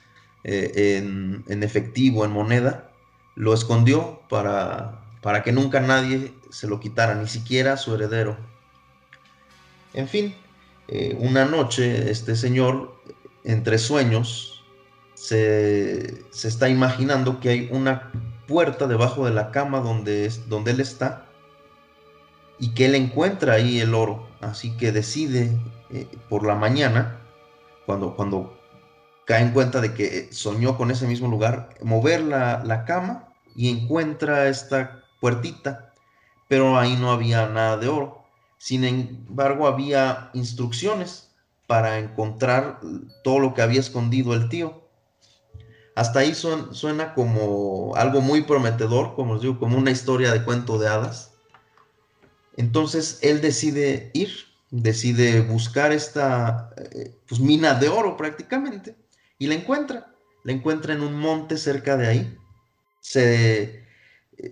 eh, 0.45 0.97
en, 0.97 1.45
en 1.47 1.63
efectivo, 1.63 2.25
en 2.25 2.33
moneda, 2.33 2.91
lo 3.35 3.53
escondió 3.53 4.23
para, 4.31 5.08
para 5.29 5.43
que 5.43 5.53
nunca 5.53 5.81
nadie 5.81 6.33
se 6.49 6.67
lo 6.67 6.81
quitara, 6.81 7.15
ni 7.15 7.29
siquiera 7.29 7.77
su 7.77 7.95
heredero. 7.95 8.39
En 9.93 10.09
fin, 10.09 10.35
eh, 10.89 11.19
una 11.21 11.45
noche 11.45 12.11
este 12.11 12.35
señor, 12.35 12.99
entre 13.45 13.77
sueños, 13.77 14.65
se, 15.13 16.25
se 16.31 16.49
está 16.49 16.71
imaginando 16.71 17.41
que 17.41 17.51
hay 17.51 17.69
una 17.71 18.11
puerta 18.47 18.87
debajo 18.87 19.27
de 19.27 19.35
la 19.35 19.51
cama 19.51 19.81
donde, 19.81 20.33
donde 20.47 20.71
él 20.71 20.81
está 20.81 21.27
y 22.59 22.71
que 22.71 22.87
él 22.87 22.95
encuentra 22.95 23.53
ahí 23.53 23.81
el 23.81 23.95
oro. 23.95 24.27
Así 24.41 24.79
que 24.79 24.93
decide 24.93 25.51
eh, 25.91 26.09
por 26.31 26.47
la 26.47 26.55
mañana, 26.55 27.21
cuando, 27.85 28.17
cuando 28.17 28.59
cae 29.27 29.43
en 29.43 29.51
cuenta 29.51 29.83
de 29.83 29.93
que 29.93 30.33
soñó 30.33 30.79
con 30.79 30.91
ese 30.91 31.07
mismo 31.07 31.29
lugar, 31.29 31.75
mover 31.83 32.23
la, 32.23 32.65
la 32.65 32.87
cama 32.87 33.29
y 33.55 33.69
encuentra 33.69 34.49
esta 34.49 35.05
puertita, 35.21 35.93
pero 36.49 36.79
ahí 36.79 36.97
no 36.97 37.11
había 37.11 37.49
nada 37.49 37.77
de 37.77 37.89
oro. 37.89 38.25
Sin 38.59 38.85
embargo, 38.85 39.67
había 39.67 40.31
instrucciones 40.35 41.31
para 41.67 41.99
encontrar 41.99 42.81
todo 43.23 43.39
lo 43.39 43.55
que 43.55 43.63
había 43.63 43.81
escondido 43.81 44.35
el 44.35 44.49
tío. 44.49 44.89
Hasta 45.95 46.21
ahí 46.21 46.35
suena, 46.35 46.73
suena 46.73 47.15
como 47.15 47.95
algo 47.97 48.21
muy 48.21 48.43
prometedor, 48.43 49.15
como 49.15 49.35
os 49.35 49.43
digo, 49.43 49.59
como 49.59 49.77
una 49.77 49.91
historia 49.91 50.33
de 50.33 50.45
cuento 50.45 50.79
de 50.79 50.89
hadas. 50.89 51.35
Entonces 52.57 53.19
él 53.23 53.41
decide 53.41 54.11
ir, 54.15 54.31
decide 54.71 55.41
buscar 55.43 55.93
esta 55.93 56.71
eh, 56.77 57.15
pues, 57.29 57.41
mina 57.41 57.75
de 57.75 57.89
oro 57.89 58.17
prácticamente 58.17 58.97
y 59.39 59.47
la 59.47 59.55
encuentra. 59.55 60.15
La 60.45 60.53
encuentra 60.53 60.95
en 60.95 61.03
un 61.03 61.15
monte 61.15 61.57
cerca 61.57 61.97
de 61.97 62.07
ahí. 62.07 62.39
Se 63.01 63.88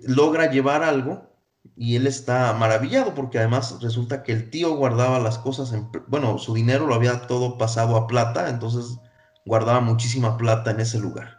logra 0.06 0.50
llevar 0.50 0.82
algo 0.82 1.30
y 1.76 1.96
él 1.96 2.06
está 2.06 2.52
maravillado 2.54 3.14
porque 3.14 3.38
además 3.38 3.78
resulta 3.80 4.22
que 4.22 4.32
el 4.32 4.50
tío 4.50 4.76
guardaba 4.76 5.18
las 5.18 5.38
cosas 5.38 5.72
en, 5.72 5.90
bueno, 6.06 6.38
su 6.38 6.54
dinero 6.54 6.86
lo 6.86 6.94
había 6.94 7.26
todo 7.26 7.58
pasado 7.58 7.96
a 7.96 8.06
plata, 8.06 8.48
entonces 8.48 8.98
guardaba 9.44 9.80
muchísima 9.80 10.36
plata 10.36 10.70
en 10.70 10.80
ese 10.80 10.98
lugar. 10.98 11.38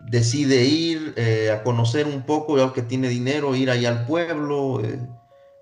Decide 0.00 0.64
ir 0.64 1.12
eh, 1.16 1.50
a 1.52 1.62
conocer 1.62 2.06
un 2.06 2.22
poco, 2.22 2.56
ya 2.56 2.72
que 2.72 2.82
tiene 2.82 3.08
dinero, 3.08 3.54
ir 3.54 3.70
ahí 3.70 3.84
al 3.84 4.06
pueblo, 4.06 4.80
eh, 4.80 4.98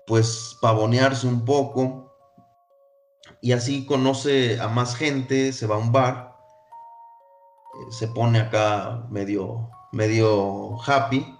pues 0.07 0.57
pavonearse 0.61 1.27
un 1.27 1.43
poco. 1.43 2.15
Y 3.41 3.51
así 3.51 3.85
conoce 3.85 4.59
a 4.61 4.67
más 4.69 4.95
gente, 4.95 5.51
se 5.53 5.67
va 5.67 5.75
a 5.75 5.79
un 5.79 5.91
bar, 5.91 6.35
eh, 7.73 7.91
se 7.91 8.07
pone 8.07 8.39
acá 8.39 9.05
medio, 9.09 9.69
medio 9.91 10.81
happy. 10.83 11.38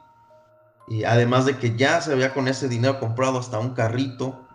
Y 0.90 1.04
además 1.04 1.46
de 1.46 1.58
que 1.58 1.76
ya 1.76 2.02
se 2.02 2.12
había 2.12 2.34
con 2.34 2.48
ese 2.48 2.68
dinero 2.68 3.00
comprado 3.00 3.40
hasta 3.40 3.60
un 3.60 3.74
carrito, 3.74 4.50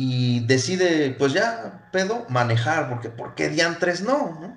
y 0.00 0.46
decide, 0.46 1.10
pues 1.18 1.32
ya, 1.32 1.88
pedo, 1.90 2.24
manejar, 2.28 2.88
porque 2.88 3.08
¿por 3.08 3.34
qué 3.34 3.48
diantres 3.48 4.00
no? 4.00 4.38
no? 4.40 4.56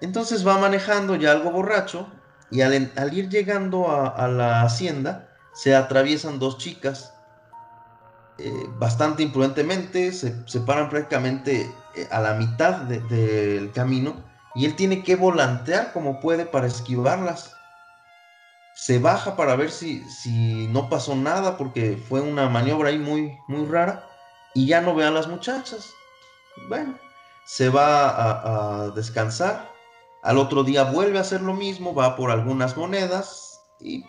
Entonces 0.00 0.46
va 0.46 0.56
manejando 0.56 1.14
ya 1.14 1.32
algo 1.32 1.50
borracho 1.50 2.10
y 2.50 2.62
al, 2.62 2.74
ir 3.12 3.28
llegando 3.28 3.90
a, 3.90 4.26
la 4.28 4.62
hacienda 4.62 5.28
se 5.52 5.76
atraviesan 5.76 6.38
dos 6.38 6.56
chicas 6.56 7.12
eh, 8.38 8.50
bastante 8.78 9.22
imprudentemente, 9.22 10.10
se, 10.10 10.34
se 10.48 10.60
paran 10.60 10.88
prácticamente 10.88 11.70
eh, 11.94 12.08
a 12.10 12.22
la 12.22 12.32
mitad 12.32 12.76
del 12.84 13.70
camino 13.72 14.24
y 14.54 14.64
él 14.64 14.74
tiene 14.74 15.02
que 15.02 15.16
volantear 15.16 15.92
como 15.92 16.18
puede 16.18 16.46
para 16.46 16.66
esquivarlas. 16.66 17.52
Se 18.74 18.98
baja 18.98 19.36
para 19.36 19.56
ver 19.56 19.70
si, 19.70 20.02
si 20.08 20.66
no 20.68 20.88
pasó 20.88 21.14
nada 21.14 21.56
porque 21.56 21.96
fue 22.08 22.20
una 22.20 22.48
maniobra 22.48 22.88
ahí 22.88 22.98
muy, 22.98 23.36
muy 23.48 23.66
rara 23.66 24.08
y 24.54 24.66
ya 24.66 24.80
no 24.80 24.94
ve 24.94 25.04
a 25.04 25.10
las 25.10 25.28
muchachas. 25.28 25.92
Bueno, 26.68 26.98
se 27.46 27.68
va 27.68 28.84
a, 28.84 28.90
descansar. 28.90 29.70
Al 30.22 30.38
otro 30.38 30.64
día 30.64 30.84
vuelve 30.84 31.18
a 31.18 31.22
hacer 31.22 31.40
lo 31.40 31.54
mismo, 31.54 31.94
va 31.94 32.16
por 32.16 32.30
algunas 32.30 32.76
monedas 32.76 33.60
y 33.80 34.04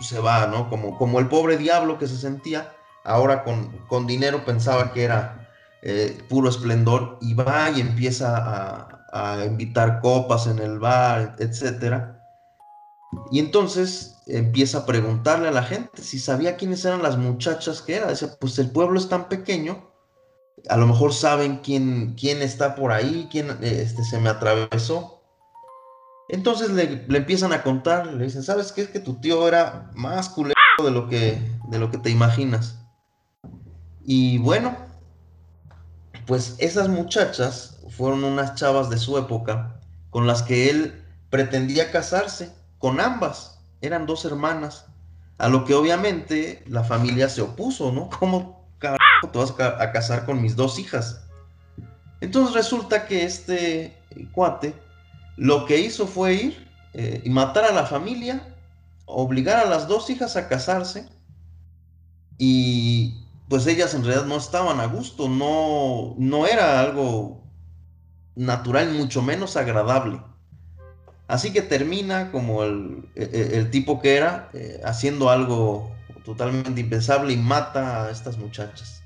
se 0.00 0.20
va, 0.20 0.46
¿no? 0.46 0.70
Como, 0.70 0.96
como 0.96 1.18
el 1.18 1.28
pobre 1.28 1.56
diablo 1.56 1.98
que 1.98 2.06
se 2.06 2.16
sentía, 2.16 2.72
ahora 3.04 3.42
con, 3.42 3.76
con 3.88 4.06
dinero 4.06 4.44
pensaba 4.44 4.92
que 4.92 5.04
era 5.04 5.48
eh, 5.82 6.22
puro 6.28 6.48
esplendor 6.48 7.18
y 7.20 7.34
va 7.34 7.70
y 7.70 7.80
empieza 7.80 8.36
a, 8.36 8.98
a, 9.12 9.44
invitar 9.44 10.00
copas 10.00 10.46
en 10.46 10.58
el 10.60 10.78
bar, 10.78 11.36
etcétera. 11.38 12.17
Y 13.30 13.38
entonces 13.38 14.16
empieza 14.26 14.78
a 14.78 14.86
preguntarle 14.86 15.48
a 15.48 15.52
la 15.52 15.62
gente 15.62 16.02
si 16.02 16.18
sabía 16.18 16.56
quiénes 16.56 16.84
eran 16.84 17.02
las 17.02 17.16
muchachas 17.16 17.82
que 17.82 17.96
era. 17.96 18.10
Dice, 18.10 18.28
pues 18.40 18.58
el 18.58 18.70
pueblo 18.70 18.98
es 18.98 19.08
tan 19.08 19.28
pequeño, 19.28 19.88
a 20.68 20.76
lo 20.76 20.86
mejor 20.86 21.12
saben 21.14 21.58
quién, 21.58 22.14
quién 22.18 22.42
está 22.42 22.74
por 22.74 22.92
ahí, 22.92 23.28
quién 23.30 23.56
este, 23.62 24.04
se 24.04 24.18
me 24.18 24.28
atravesó. 24.28 25.22
Entonces 26.28 26.70
le, 26.70 27.06
empiezan 27.16 27.52
a 27.52 27.62
contar, 27.62 28.06
le 28.08 28.24
dicen, 28.24 28.42
¿sabes 28.42 28.72
qué? 28.72 28.82
Es 28.82 28.88
que 28.88 29.00
tu 29.00 29.14
tío 29.14 29.48
era 29.48 29.90
más 29.94 30.28
culero 30.28 30.54
de 30.82 30.90
lo 30.90 31.08
que, 31.08 31.40
de 31.68 31.78
lo 31.78 31.90
que 31.90 31.98
te 31.98 32.10
imaginas. 32.10 32.78
Y 34.04 34.38
bueno, 34.38 34.76
pues 36.26 36.56
esas 36.58 36.88
muchachas 36.88 37.78
fueron 37.88 38.24
unas 38.24 38.54
chavas 38.54 38.90
de 38.90 38.98
su 38.98 39.16
época 39.16 39.80
con 40.10 40.26
las 40.26 40.42
que 40.42 40.68
él 40.68 41.02
pretendía 41.30 41.90
casarse, 41.90 42.52
con 42.78 43.00
ambas 43.00 43.60
eran 43.80 44.06
dos 44.06 44.24
hermanas, 44.24 44.86
a 45.38 45.48
lo 45.48 45.64
que 45.64 45.74
obviamente 45.74 46.62
la 46.66 46.84
familia 46.84 47.28
se 47.28 47.42
opuso, 47.42 47.92
¿no? 47.92 48.10
¿Cómo 48.18 48.68
carajo 48.78 49.28
te 49.32 49.38
vas 49.38 49.54
a 49.58 49.92
casar 49.92 50.24
con 50.24 50.42
mis 50.42 50.56
dos 50.56 50.78
hijas? 50.78 51.24
Entonces 52.20 52.54
resulta 52.54 53.06
que 53.06 53.24
este 53.24 53.96
cuate 54.32 54.74
lo 55.36 55.66
que 55.66 55.78
hizo 55.78 56.06
fue 56.06 56.34
ir 56.34 56.68
eh, 56.94 57.22
y 57.24 57.30
matar 57.30 57.64
a 57.64 57.72
la 57.72 57.86
familia, 57.86 58.42
obligar 59.06 59.64
a 59.64 59.68
las 59.68 59.86
dos 59.86 60.10
hijas 60.10 60.36
a 60.36 60.48
casarse 60.48 61.08
y 62.36 63.24
pues 63.48 63.66
ellas 63.66 63.94
en 63.94 64.04
realidad 64.04 64.26
no 64.26 64.36
estaban 64.36 64.80
a 64.80 64.86
gusto, 64.86 65.28
no, 65.28 66.14
no 66.18 66.46
era 66.46 66.80
algo 66.80 67.42
natural, 68.34 68.92
mucho 68.92 69.22
menos 69.22 69.56
agradable. 69.56 70.20
Así 71.28 71.52
que 71.52 71.60
termina 71.60 72.32
como 72.32 72.64
el, 72.64 73.06
e, 73.14 73.50
e, 73.52 73.64
tipo 73.66 74.00
que 74.00 74.16
era, 74.16 74.48
eh, 74.54 74.80
haciendo 74.82 75.28
algo 75.28 75.94
totalmente 76.24 76.80
impensable 76.80 77.34
y 77.34 77.36
mata 77.36 78.06
a 78.06 78.10
estas 78.10 78.38
muchachas. 78.38 79.02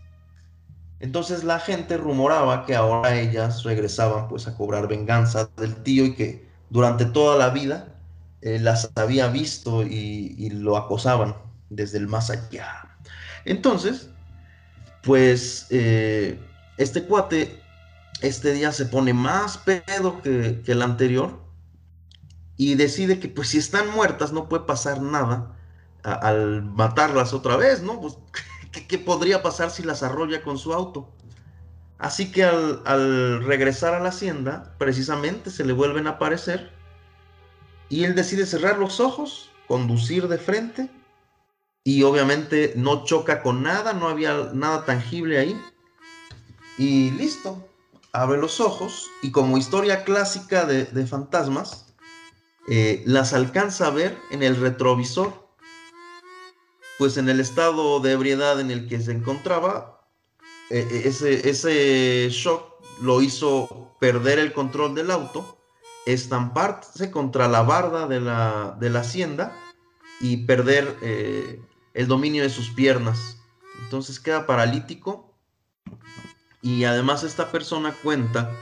Entonces 1.00 1.42
la 1.42 1.58
gente 1.58 1.96
rumoraba 1.96 2.64
que 2.64 2.76
ahora 2.76 3.16
ellas 3.18 3.64
regresaban 3.64 4.28
pues 4.28 4.46
a 4.46 4.56
cobrar 4.56 4.86
venganza 4.86 5.50
del 5.56 5.74
tío 5.82 6.04
y 6.04 6.14
que 6.14 6.46
durante 6.70 7.06
toda 7.06 7.36
la 7.36 7.50
vida 7.50 7.88
eh, 8.40 8.60
las 8.60 8.92
había 8.94 9.26
visto 9.26 9.82
y, 9.82 10.48
lo 10.50 10.76
acosaban 10.76 11.34
desde 11.70 11.98
el 11.98 12.06
más 12.06 12.30
allá. 12.30 12.88
Entonces, 13.44 14.10
pues 15.02 15.66
eh, 15.70 16.38
este 16.78 17.02
cuate 17.02 17.60
este 18.20 18.52
día 18.52 18.70
se 18.70 18.86
pone 18.86 19.12
más 19.12 19.58
pedo 19.58 20.22
que, 20.22 20.62
que 20.64 20.72
el 20.72 20.82
anterior 20.82 21.42
y 22.56 22.74
decide 22.74 23.18
que 23.18 23.28
pues 23.28 23.48
si 23.48 23.58
están 23.58 23.90
muertas 23.90 24.32
no 24.32 24.48
puede 24.48 24.64
pasar 24.64 25.00
nada 25.00 25.56
al 26.02 26.62
matarlas 26.62 27.32
otra 27.32 27.56
vez, 27.56 27.82
¿no? 27.82 28.00
Pues, 28.00 28.18
¿qué, 28.88 28.98
podría 28.98 29.42
pasar 29.42 29.70
si 29.70 29.82
las 29.82 30.02
arrolla 30.02 30.42
con 30.42 30.58
su 30.58 30.72
auto? 30.72 31.08
Así 31.98 32.32
que 32.32 32.44
al, 32.44 32.82
al, 32.84 33.44
regresar 33.44 33.94
a 33.94 34.00
la 34.00 34.08
hacienda, 34.08 34.74
precisamente 34.78 35.50
se 35.50 35.64
le 35.64 35.72
vuelven 35.72 36.06
a 36.06 36.10
aparecer 36.10 36.72
y 37.88 38.04
él 38.04 38.14
decide 38.14 38.46
cerrar 38.46 38.78
los 38.78 38.98
ojos, 38.98 39.50
conducir 39.68 40.26
de 40.26 40.38
frente 40.38 40.90
y 41.84 42.02
obviamente 42.02 42.72
no 42.76 43.04
choca 43.04 43.42
con 43.42 43.62
nada, 43.62 43.92
no 43.92 44.08
había 44.08 44.50
nada 44.52 44.84
tangible 44.84 45.38
ahí 45.38 45.60
y 46.78 47.10
listo, 47.12 47.68
abre 48.12 48.38
los 48.38 48.60
ojos 48.60 49.08
y 49.22 49.30
como 49.30 49.58
historia 49.58 50.04
clásica 50.04 50.64
de, 50.64 50.84
de 50.84 51.06
fantasmas, 51.06 51.81
eh, 52.68 53.02
las 53.06 53.32
alcanza 53.32 53.88
a 53.88 53.90
ver 53.90 54.16
en 54.30 54.42
el 54.42 54.56
retrovisor, 54.56 55.32
pues 56.98 57.16
en 57.16 57.28
el 57.28 57.40
estado 57.40 57.98
de 58.00 58.12
ebriedad 58.12 58.60
en 58.60 58.70
el 58.70 58.88
que 58.88 59.00
se 59.00 59.12
encontraba, 59.12 60.06
eh, 60.70 60.86
eh, 60.90 61.02
ese, 61.06 61.48
ese 61.48 62.28
shock 62.30 62.80
lo 63.00 63.20
hizo 63.20 63.96
perder 63.98 64.38
el 64.38 64.52
control 64.52 64.94
del 64.94 65.10
auto, 65.10 65.58
estamparse 66.06 67.10
contra 67.10 67.48
la 67.48 67.62
barda 67.62 68.06
de 68.06 68.20
la, 68.20 68.76
de 68.78 68.90
la 68.90 69.00
hacienda 69.00 69.56
y 70.20 70.38
perder 70.38 70.96
el 71.94 72.06
dominio 72.06 72.42
de 72.42 72.50
sus 72.50 72.70
piernas. 72.70 73.38
Entonces 73.84 74.20
queda 74.20 74.46
paralítico 74.46 75.32
y 76.60 76.84
además 76.84 77.24
esta 77.24 77.50
persona 77.50 77.94
cuenta 78.02 78.56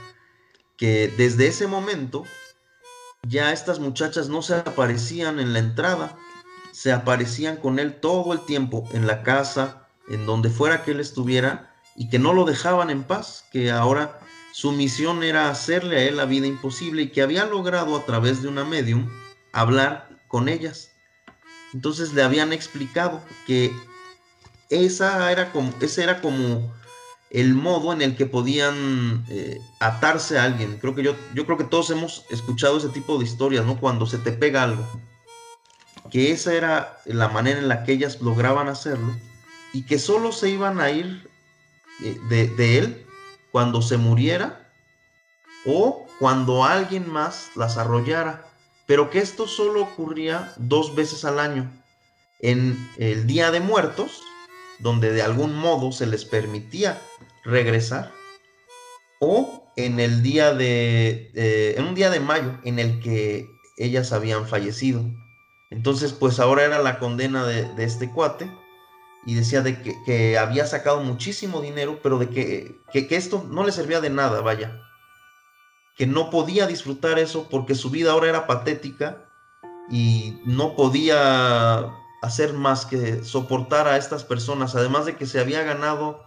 que 0.77 1.07
desde 1.15 1.47
ese 1.47 1.67
momento 1.67 2.25
ya 3.27 3.51
estas 3.51 3.79
muchachas 3.79 4.29
no 4.29 4.41
se 4.41 4.55
aparecían 4.55 5.39
en 5.39 5.53
la 5.53 5.59
entrada, 5.59 6.17
se 6.71 6.91
aparecían 6.91 7.57
con 7.57 7.79
él 7.79 7.99
todo 7.99 8.33
el 8.33 8.41
tiempo, 8.45 8.87
en 8.93 9.07
la 9.07 9.23
casa, 9.23 9.87
en 10.09 10.25
donde 10.25 10.49
fuera 10.49 10.83
que 10.83 10.91
él 10.91 10.99
estuviera, 10.99 11.75
y 11.95 12.09
que 12.09 12.19
no 12.19 12.33
lo 12.33 12.45
dejaban 12.45 12.89
en 12.89 13.03
paz, 13.03 13.45
que 13.51 13.71
ahora 13.71 14.19
su 14.53 14.71
misión 14.71 15.23
era 15.23 15.49
hacerle 15.49 15.97
a 15.97 16.03
él 16.03 16.17
la 16.17 16.25
vida 16.25 16.47
imposible 16.47 17.03
y 17.03 17.11
que 17.11 17.21
había 17.21 17.45
logrado 17.45 17.95
a 17.95 18.05
través 18.05 18.41
de 18.41 18.47
una 18.47 18.65
medium 18.65 19.09
hablar 19.53 20.09
con 20.27 20.49
ellas. 20.49 20.91
Entonces 21.73 22.13
le 22.13 22.23
habían 22.23 22.53
explicado 22.53 23.21
que 23.45 23.71
esa 24.69 25.31
era 25.31 25.51
como, 25.51 25.73
ese 25.79 26.03
era 26.03 26.21
como 26.21 26.73
el 27.31 27.53
modo 27.55 27.93
en 27.93 28.01
el 28.01 28.17
que 28.17 28.25
podían 28.25 29.25
eh, 29.29 29.59
atarse 29.79 30.37
a 30.37 30.43
alguien. 30.43 30.77
Creo 30.79 30.93
que 30.93 31.03
yo, 31.03 31.15
yo 31.33 31.45
creo 31.45 31.57
que 31.57 31.63
todos 31.63 31.89
hemos 31.89 32.25
escuchado 32.29 32.77
ese 32.77 32.89
tipo 32.89 33.17
de 33.17 33.23
historias, 33.23 33.65
¿no? 33.65 33.79
Cuando 33.79 34.05
se 34.05 34.17
te 34.17 34.33
pega 34.33 34.63
algo. 34.63 34.85
Que 36.09 36.31
esa 36.31 36.53
era 36.53 36.99
la 37.05 37.29
manera 37.29 37.59
en 37.59 37.69
la 37.69 37.83
que 37.83 37.93
ellas 37.93 38.21
lograban 38.21 38.67
hacerlo 38.67 39.15
y 39.71 39.83
que 39.83 39.97
solo 39.97 40.33
se 40.33 40.49
iban 40.49 40.81
a 40.81 40.91
ir 40.91 41.29
eh, 42.03 42.19
de, 42.27 42.47
de 42.49 42.77
él 42.79 43.05
cuando 43.53 43.81
se 43.81 43.95
muriera 43.95 44.69
o 45.65 46.05
cuando 46.19 46.65
alguien 46.65 47.09
más 47.09 47.51
las 47.55 47.77
arrollara. 47.77 48.45
Pero 48.87 49.09
que 49.09 49.19
esto 49.19 49.47
solo 49.47 49.83
ocurría 49.83 50.53
dos 50.57 50.95
veces 50.95 51.23
al 51.23 51.39
año. 51.39 51.71
En 52.39 52.89
el 52.97 53.25
Día 53.25 53.51
de 53.51 53.61
Muertos, 53.61 54.21
donde 54.81 55.11
de 55.11 55.21
algún 55.21 55.55
modo 55.55 55.91
se 55.91 56.05
les 56.05 56.25
permitía 56.25 57.01
regresar, 57.43 58.11
o 59.19 59.71
en 59.75 59.99
el 59.99 60.23
día 60.23 60.53
de, 60.53 61.31
eh, 61.35 61.75
en 61.77 61.85
un 61.85 61.95
día 61.95 62.09
de 62.09 62.19
mayo 62.19 62.59
en 62.63 62.79
el 62.79 62.99
que 62.99 63.47
ellas 63.77 64.11
habían 64.11 64.47
fallecido. 64.47 65.03
Entonces, 65.69 66.11
pues 66.11 66.39
ahora 66.39 66.65
era 66.65 66.79
la 66.79 66.99
condena 66.99 67.45
de, 67.45 67.83
este 67.83 68.09
cuate 68.11 68.51
y 69.25 69.35
decía 69.35 69.61
de 69.61 69.81
que, 69.81 70.37
había 70.37 70.65
sacado 70.65 71.01
muchísimo 71.01 71.61
dinero, 71.61 71.99
pero 72.03 72.17
de 72.17 72.29
que, 72.29 72.75
que, 72.91 73.15
esto 73.15 73.45
no 73.49 73.63
le 73.63 73.71
servía 73.71 74.01
de 74.01 74.09
nada, 74.09 74.41
vaya. 74.41 74.81
que 75.95 76.07
no 76.07 76.29
podía 76.29 76.67
disfrutar 76.67 77.19
eso 77.19 77.47
porque 77.49 77.75
su 77.75 77.89
vida 77.89 78.11
ahora 78.11 78.29
era 78.29 78.47
patética 78.47 79.29
y 79.89 80.39
no 80.45 80.75
podía 80.75 82.00
hacer 82.21 82.53
más 82.53 82.85
que 82.85 83.23
soportar 83.23 83.87
a 83.87 83.97
estas 83.97 84.23
personas, 84.23 84.75
además 84.75 85.05
de 85.05 85.15
que 85.15 85.25
se 85.25 85.39
había 85.39 85.63
ganado 85.63 86.23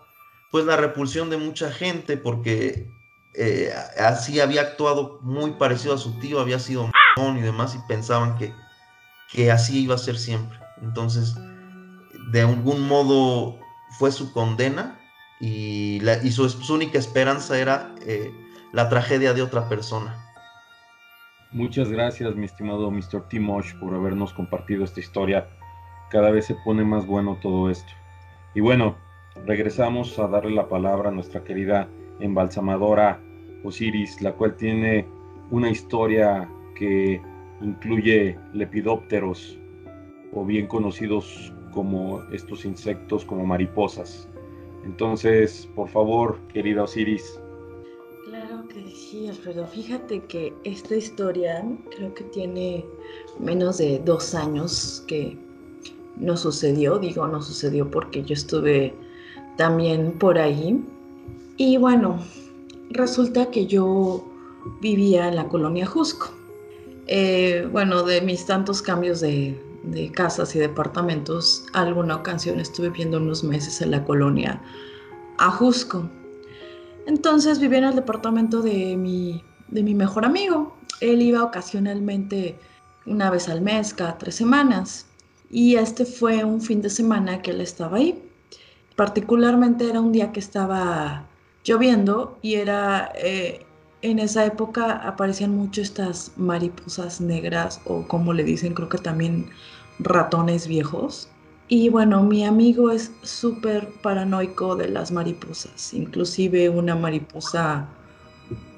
pues 0.50 0.64
la 0.64 0.76
repulsión 0.76 1.30
de 1.30 1.36
mucha 1.36 1.70
gente 1.70 2.16
porque 2.16 2.88
eh, 3.34 3.72
así 3.98 4.40
había 4.40 4.62
actuado 4.62 5.18
muy 5.22 5.52
parecido 5.52 5.94
a 5.94 5.98
su 5.98 6.18
tío, 6.18 6.40
había 6.40 6.58
sido 6.58 6.90
y 7.16 7.40
demás 7.40 7.76
y 7.76 7.78
pensaban 7.88 8.36
que, 8.36 8.52
que 9.32 9.52
así 9.52 9.82
iba 9.82 9.94
a 9.94 9.98
ser 9.98 10.18
siempre. 10.18 10.58
Entonces, 10.82 11.36
de 12.32 12.40
algún 12.40 12.86
modo 12.86 13.58
fue 13.98 14.10
su 14.10 14.32
condena 14.32 15.00
y, 15.40 16.00
la, 16.00 16.22
y 16.22 16.32
su, 16.32 16.48
su, 16.48 16.74
única 16.74 16.98
esperanza 16.98 17.58
era 17.58 17.94
eh, 18.06 18.32
la 18.72 18.88
tragedia 18.88 19.32
de 19.32 19.42
otra 19.42 19.68
persona. 19.68 20.20
Muchas 21.52 21.88
gracias, 21.88 22.34
mi 22.34 22.46
estimado 22.46 22.90
Mr. 22.90 23.28
Timosh, 23.28 23.74
por 23.74 23.94
habernos 23.94 24.32
compartido 24.32 24.82
esta 24.84 24.98
historia. 24.98 25.48
Cada 26.14 26.30
vez 26.30 26.46
se 26.46 26.54
pone 26.54 26.84
más 26.84 27.08
bueno 27.08 27.36
todo 27.42 27.68
esto. 27.68 27.92
Y 28.54 28.60
bueno, 28.60 28.94
regresamos 29.46 30.16
a 30.20 30.28
darle 30.28 30.52
la 30.52 30.68
palabra 30.68 31.08
a 31.08 31.12
nuestra 31.12 31.42
querida 31.42 31.88
embalsamadora 32.20 33.20
Osiris, 33.64 34.22
la 34.22 34.30
cual 34.30 34.54
tiene 34.54 35.08
una 35.50 35.70
historia 35.70 36.48
que 36.76 37.20
incluye 37.60 38.38
lepidópteros, 38.52 39.58
o 40.32 40.44
bien 40.44 40.68
conocidos 40.68 41.52
como 41.72 42.22
estos 42.30 42.64
insectos 42.64 43.24
como 43.24 43.44
mariposas. 43.44 44.28
Entonces, 44.84 45.68
por 45.74 45.88
favor, 45.88 46.38
querida 46.46 46.84
Osiris. 46.84 47.40
Claro 48.26 48.68
que 48.68 48.88
sí, 48.88 49.26
Alfredo. 49.26 49.66
Fíjate 49.66 50.20
que 50.26 50.54
esta 50.62 50.94
historia 50.94 51.64
creo 51.96 52.14
que 52.14 52.22
tiene 52.22 52.84
menos 53.40 53.78
de 53.78 53.98
dos 53.98 54.32
años 54.36 55.04
que 55.08 55.36
no 56.16 56.36
sucedió. 56.36 56.98
Digo, 56.98 57.26
no 57.26 57.42
sucedió 57.42 57.90
porque 57.90 58.22
yo 58.22 58.34
estuve 58.34 58.94
también 59.56 60.12
por 60.18 60.38
ahí. 60.38 60.82
Y 61.56 61.76
bueno, 61.76 62.18
resulta 62.90 63.50
que 63.50 63.66
yo 63.66 64.24
vivía 64.80 65.28
en 65.28 65.36
la 65.36 65.48
colonia 65.48 65.86
Jusco. 65.86 66.30
Eh, 67.06 67.68
bueno, 67.70 68.02
de 68.02 68.20
mis 68.22 68.46
tantos 68.46 68.80
cambios 68.80 69.20
de, 69.20 69.60
de, 69.82 70.10
casas 70.10 70.56
y 70.56 70.58
departamentos, 70.58 71.66
alguna 71.74 72.16
ocasión 72.16 72.60
estuve 72.60 72.88
viviendo 72.88 73.18
unos 73.18 73.44
meses 73.44 73.82
en 73.82 73.90
la 73.90 74.04
colonia 74.04 74.62
Ajusco. 75.38 76.08
Entonces 77.06 77.58
vivía 77.58 77.78
en 77.78 77.84
el 77.84 77.94
departamento 77.94 78.62
de 78.62 78.96
mi, 78.96 79.44
de 79.68 79.82
mi 79.82 79.94
mejor 79.94 80.24
amigo. 80.24 80.76
Él 81.00 81.20
iba 81.20 81.44
ocasionalmente 81.44 82.58
una 83.04 83.30
vez 83.30 83.48
al 83.48 83.60
mes, 83.60 83.92
cada 83.92 84.16
tres 84.16 84.36
semanas. 84.36 85.06
Y 85.50 85.76
este 85.76 86.04
fue 86.04 86.44
un 86.44 86.60
fin 86.60 86.82
de 86.82 86.90
semana 86.90 87.42
que 87.42 87.52
él 87.52 87.60
estaba 87.60 87.98
ahí. 87.98 88.22
Particularmente 88.96 89.88
era 89.88 90.00
un 90.00 90.12
día 90.12 90.32
que 90.32 90.40
estaba 90.40 91.26
lloviendo 91.64 92.38
y 92.42 92.54
era 92.54 93.12
eh, 93.16 93.64
en 94.02 94.18
esa 94.18 94.44
época 94.44 94.92
aparecían 94.92 95.56
mucho 95.56 95.80
estas 95.80 96.32
mariposas 96.36 97.20
negras 97.20 97.80
o 97.86 98.06
como 98.06 98.32
le 98.34 98.44
dicen 98.44 98.74
creo 98.74 98.88
que 98.88 98.98
también 98.98 99.46
ratones 99.98 100.68
viejos. 100.68 101.28
Y 101.68 101.88
bueno, 101.88 102.22
mi 102.22 102.44
amigo 102.44 102.90
es 102.90 103.10
súper 103.22 103.88
paranoico 104.02 104.76
de 104.76 104.88
las 104.88 105.10
mariposas, 105.10 105.94
inclusive 105.94 106.68
una 106.68 106.94
mariposa 106.94 107.88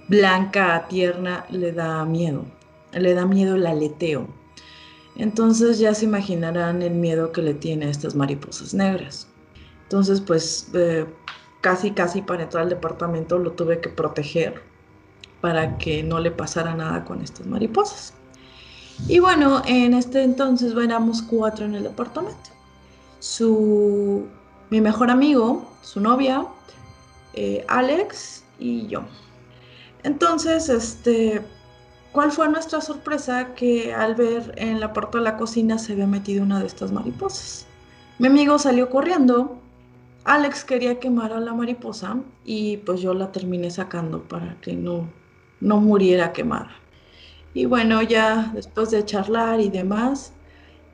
blanca, 0.08 0.86
tierna, 0.88 1.44
le 1.50 1.72
da 1.72 2.04
miedo, 2.04 2.44
le 2.92 3.14
da 3.14 3.26
miedo 3.26 3.56
el 3.56 3.66
aleteo. 3.66 4.28
Entonces 5.18 5.78
ya 5.78 5.94
se 5.94 6.04
imaginarán 6.04 6.82
el 6.82 6.94
miedo 6.94 7.32
que 7.32 7.42
le 7.42 7.54
tiene 7.54 7.86
a 7.86 7.90
estas 7.90 8.14
mariposas 8.14 8.74
negras. 8.74 9.28
Entonces 9.84 10.20
pues 10.20 10.68
eh, 10.74 11.06
casi, 11.60 11.92
casi 11.92 12.22
para 12.22 12.44
entrar 12.44 12.64
al 12.64 12.70
departamento 12.70 13.38
lo 13.38 13.52
tuve 13.52 13.80
que 13.80 13.88
proteger 13.88 14.62
para 15.40 15.78
que 15.78 16.02
no 16.02 16.20
le 16.20 16.30
pasara 16.30 16.74
nada 16.74 17.04
con 17.04 17.22
estas 17.22 17.46
mariposas. 17.46 18.14
Y 19.08 19.18
bueno, 19.18 19.62
en 19.66 19.94
este 19.94 20.22
entonces 20.22 20.74
éramos 20.74 21.22
cuatro 21.22 21.66
en 21.66 21.74
el 21.74 21.82
departamento. 21.84 22.50
Su, 23.18 24.26
mi 24.70 24.80
mejor 24.80 25.10
amigo, 25.10 25.70
su 25.82 26.00
novia, 26.00 26.46
eh, 27.34 27.64
Alex 27.68 28.44
y 28.58 28.86
yo. 28.86 29.02
Entonces, 30.02 30.68
este, 30.68 31.42
¿cuál 32.16 32.32
fue 32.32 32.48
nuestra 32.48 32.80
sorpresa? 32.80 33.54
Que 33.54 33.92
al 33.92 34.14
ver 34.14 34.54
en 34.56 34.80
la 34.80 34.94
puerta 34.94 35.18
de 35.18 35.24
la 35.24 35.36
cocina 35.36 35.76
se 35.76 35.92
había 35.92 36.06
metido 36.06 36.42
una 36.42 36.60
de 36.60 36.66
estas 36.66 36.90
mariposas. 36.90 37.66
Mi 38.18 38.28
amigo 38.28 38.58
salió 38.58 38.88
corriendo 38.88 39.58
Alex 40.24 40.64
quería 40.64 40.98
quemar 40.98 41.34
a 41.34 41.40
la 41.40 41.52
mariposa 41.52 42.16
y 42.42 42.78
pues 42.78 43.02
yo 43.02 43.12
la 43.12 43.32
terminé 43.32 43.70
sacando 43.70 44.22
para 44.22 44.58
que 44.62 44.72
no, 44.72 45.06
no 45.60 45.78
muriera 45.78 46.32
quemada. 46.32 46.70
Y 47.52 47.66
bueno, 47.66 48.00
ya 48.00 48.50
después 48.54 48.90
de 48.92 49.04
charlar 49.04 49.60
y 49.60 49.68
demás, 49.68 50.32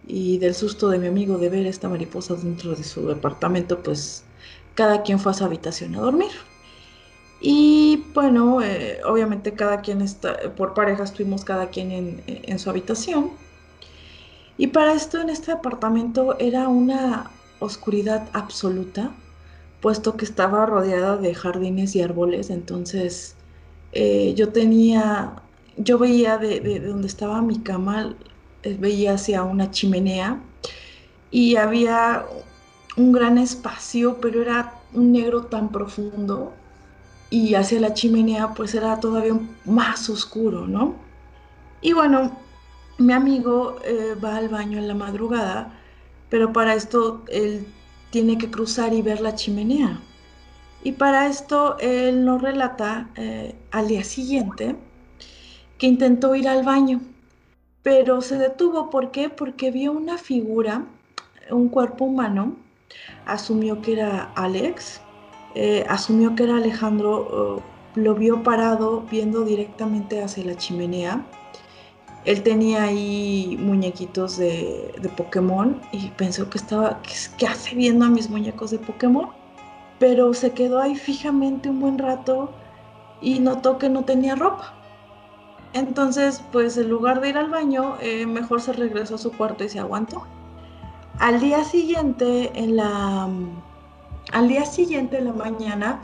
y 0.09 0.39
del 0.39 0.57
susto 0.57 0.89
de 0.89 0.99
mi 0.99 1.07
amigo 1.07 1.39
de 1.39 1.51
ver 1.51 1.67
esta 1.67 1.89
mariposa 1.89 2.35
dentro 2.35 2.75
de 2.75 2.83
su 2.83 3.07
departamento, 3.07 3.81
pues 3.81 4.25
cada 4.75 5.03
quien 5.03 5.21
fue 5.21 5.31
a 5.31 5.37
su 5.37 5.45
habitación 5.45 5.95
a 5.95 6.01
dormir. 6.01 6.33
Y 7.45 8.05
bueno, 8.15 8.63
eh, 8.63 9.01
obviamente 9.05 9.53
cada 9.55 9.81
quien 9.81 10.01
está, 10.01 10.55
por 10.57 10.75
pareja 10.75 11.03
estuvimos 11.03 11.45
cada 11.45 11.71
quien 11.71 12.23
en, 12.27 12.59
su 12.61 12.71
habitación. 12.71 13.33
Y 14.57 14.69
para 14.69 14.93
esto 14.93 15.21
en 15.21 15.29
este 15.29 15.51
departamento 15.51 16.39
era 16.39 16.69
una 16.69 17.33
oscuridad 17.59 18.29
absoluta 18.33 19.11
puesto 19.81 20.17
que 20.17 20.25
estaba 20.25 20.67
rodeada 20.67 21.17
de 21.17 21.35
jardines 21.35 21.97
y 21.97 22.03
árboles, 22.03 22.51
entonces 22.51 23.35
eh, 23.91 24.33
yo 24.37 24.51
tenía, 24.51 25.43
yo 25.77 25.99
veía 25.99 26.39
de, 26.39 26.61
de, 26.61 26.79
donde 26.79 27.09
estaba 27.09 27.43
mi 27.43 27.59
cama, 27.59 28.15
eh, 28.63 28.77
veía 28.79 29.15
hacia 29.15 29.43
una 29.43 29.73
chimenea 29.73 30.41
y 31.33 31.57
había 31.57 32.25
un 32.97 33.11
gran 33.11 33.39
espacio, 33.39 34.19
pero 34.21 34.43
era 34.43 34.75
un 34.95 35.11
negro 35.11 35.47
tan 35.47 35.73
profundo 35.73 36.53
y 37.33 37.55
hacia 37.55 37.81
la 37.81 37.95
chimenea 37.95 38.53
pues 38.53 38.75
era 38.75 39.01
todavía 39.01 39.41
más 39.65 40.11
oscuro, 40.11 40.67
¿no? 40.67 40.95
Y 41.81 41.95
bueno, 41.95 42.37
mi 42.99 43.15
amigo 43.15 43.77
eh, 43.85 44.15
va 44.23 44.37
al 44.37 44.51
baño 44.51 44.79
en 44.79 44.87
la 44.87 44.95
madrugada, 44.95 45.73
pero 46.29 46.53
para 46.53 46.75
esto 46.75 47.25
él 47.29 47.67
tiene 48.11 48.37
que 48.37 48.51
cruzar 48.51 48.93
y 48.93 49.01
ver 49.01 49.23
la 49.23 49.35
chimenea. 49.35 49.99
Y 50.85 50.93
para 50.93 51.27
esto 51.27 51.79
él 51.79 52.25
nos 52.25 52.43
relata 52.43 53.09
eh, 53.17 53.55
al 53.71 53.89
día 53.89 54.05
siguiente 54.05 54.77
que 55.79 55.87
intentó 55.87 56.35
ir 56.35 56.49
al 56.49 56.65
baño, 56.65 57.01
pero 57.83 58.21
se 58.21 58.37
detuvo. 58.37 58.91
¿Por 58.91 59.11
qué? 59.11 59.31
Porque 59.31 59.71
vio 59.71 59.93
una 59.93 60.19
figura, 60.19 60.85
un 61.51 61.71
cuerpo 61.71 62.05
humano, 62.05 62.57
asumió 63.25 63.81
que 63.81 63.95
era 63.95 64.33
Alex, 64.35 65.02
eh, 65.55 65.85
asumió 65.89 66.35
que 66.35 66.45
era 66.45 66.57
Alejandro, 66.57 67.63
uh, 67.97 68.01
lo 68.01 68.15
vio 68.15 68.43
parado 68.43 69.03
viendo 69.11 69.45
directamente 69.45 70.23
hacia 70.23 70.45
la 70.45 70.57
chimenea 70.57 71.25
él 72.25 72.43
tenía 72.43 72.85
ahí 72.85 73.57
muñequitos 73.61 74.37
de, 74.37 74.95
de 75.01 75.09
Pokémon 75.09 75.81
y 75.91 76.09
pensó 76.11 76.49
que 76.49 76.59
estaba, 76.59 77.01
¿qué, 77.37 77.47
hace 77.47 77.75
viendo 77.75 78.05
a 78.05 78.11
mis 78.11 78.31
muñecos 78.31 78.71
de 78.71 78.79
Pokémon? 78.79 79.31
Pero 79.99 80.33
se 80.33 80.53
quedó 80.53 80.81
ahí 80.81 80.95
fijamente 80.95 81.69
un 81.69 81.81
buen 81.81 81.99
rato 81.99 82.51
y 83.21 83.41
notó 83.41 83.79
que 83.79 83.89
no 83.89 84.05
tenía 84.05 84.37
ropa. 84.37 84.73
Entonces, 85.73 86.45
pues 86.53 86.77
en 86.77 86.91
lugar 86.91 87.21
de 87.21 87.31
ir 87.31 87.39
al 87.39 87.51
baño, 87.51 87.97
eh, 88.01 88.27
mejor 88.27 88.61
se 88.61 88.73
regresó 88.73 89.17
a 89.17 89.19
su 89.19 89.33
cuarto 89.33 89.65
y 89.65 89.69
se 89.69 89.81
aguantó. 89.81 90.25
Al 91.19 91.41
día 91.41 91.65
siguiente, 91.65 92.53
en 92.55 92.77
la, 92.77 93.29
al 94.33 94.49
día 94.49 94.65
siguiente, 94.65 95.19
en 95.19 95.27
la 95.27 95.33
mañana, 95.33 96.01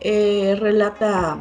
eh, 0.00 0.56
relata 0.58 1.38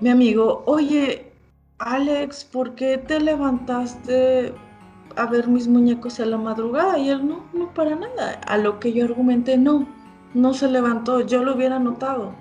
mi 0.00 0.08
amigo, 0.08 0.62
oye, 0.66 1.30
Alex, 1.78 2.44
¿por 2.44 2.74
qué 2.74 2.98
te 2.98 3.20
levantaste 3.20 4.52
a 5.16 5.26
ver 5.26 5.48
mis 5.48 5.68
muñecos 5.68 6.20
a 6.20 6.26
la 6.26 6.36
madrugada? 6.36 6.98
Y 6.98 7.08
él, 7.10 7.26
no, 7.26 7.44
no 7.52 7.72
para 7.74 7.96
nada. 7.96 8.40
A 8.46 8.58
lo 8.58 8.80
que 8.80 8.92
yo 8.92 9.04
argumenté, 9.04 9.56
no, 9.56 9.86
no 10.34 10.54
se 10.54 10.68
levantó, 10.68 11.20
yo 11.20 11.44
lo 11.44 11.54
hubiera 11.54 11.78
notado. 11.78 12.32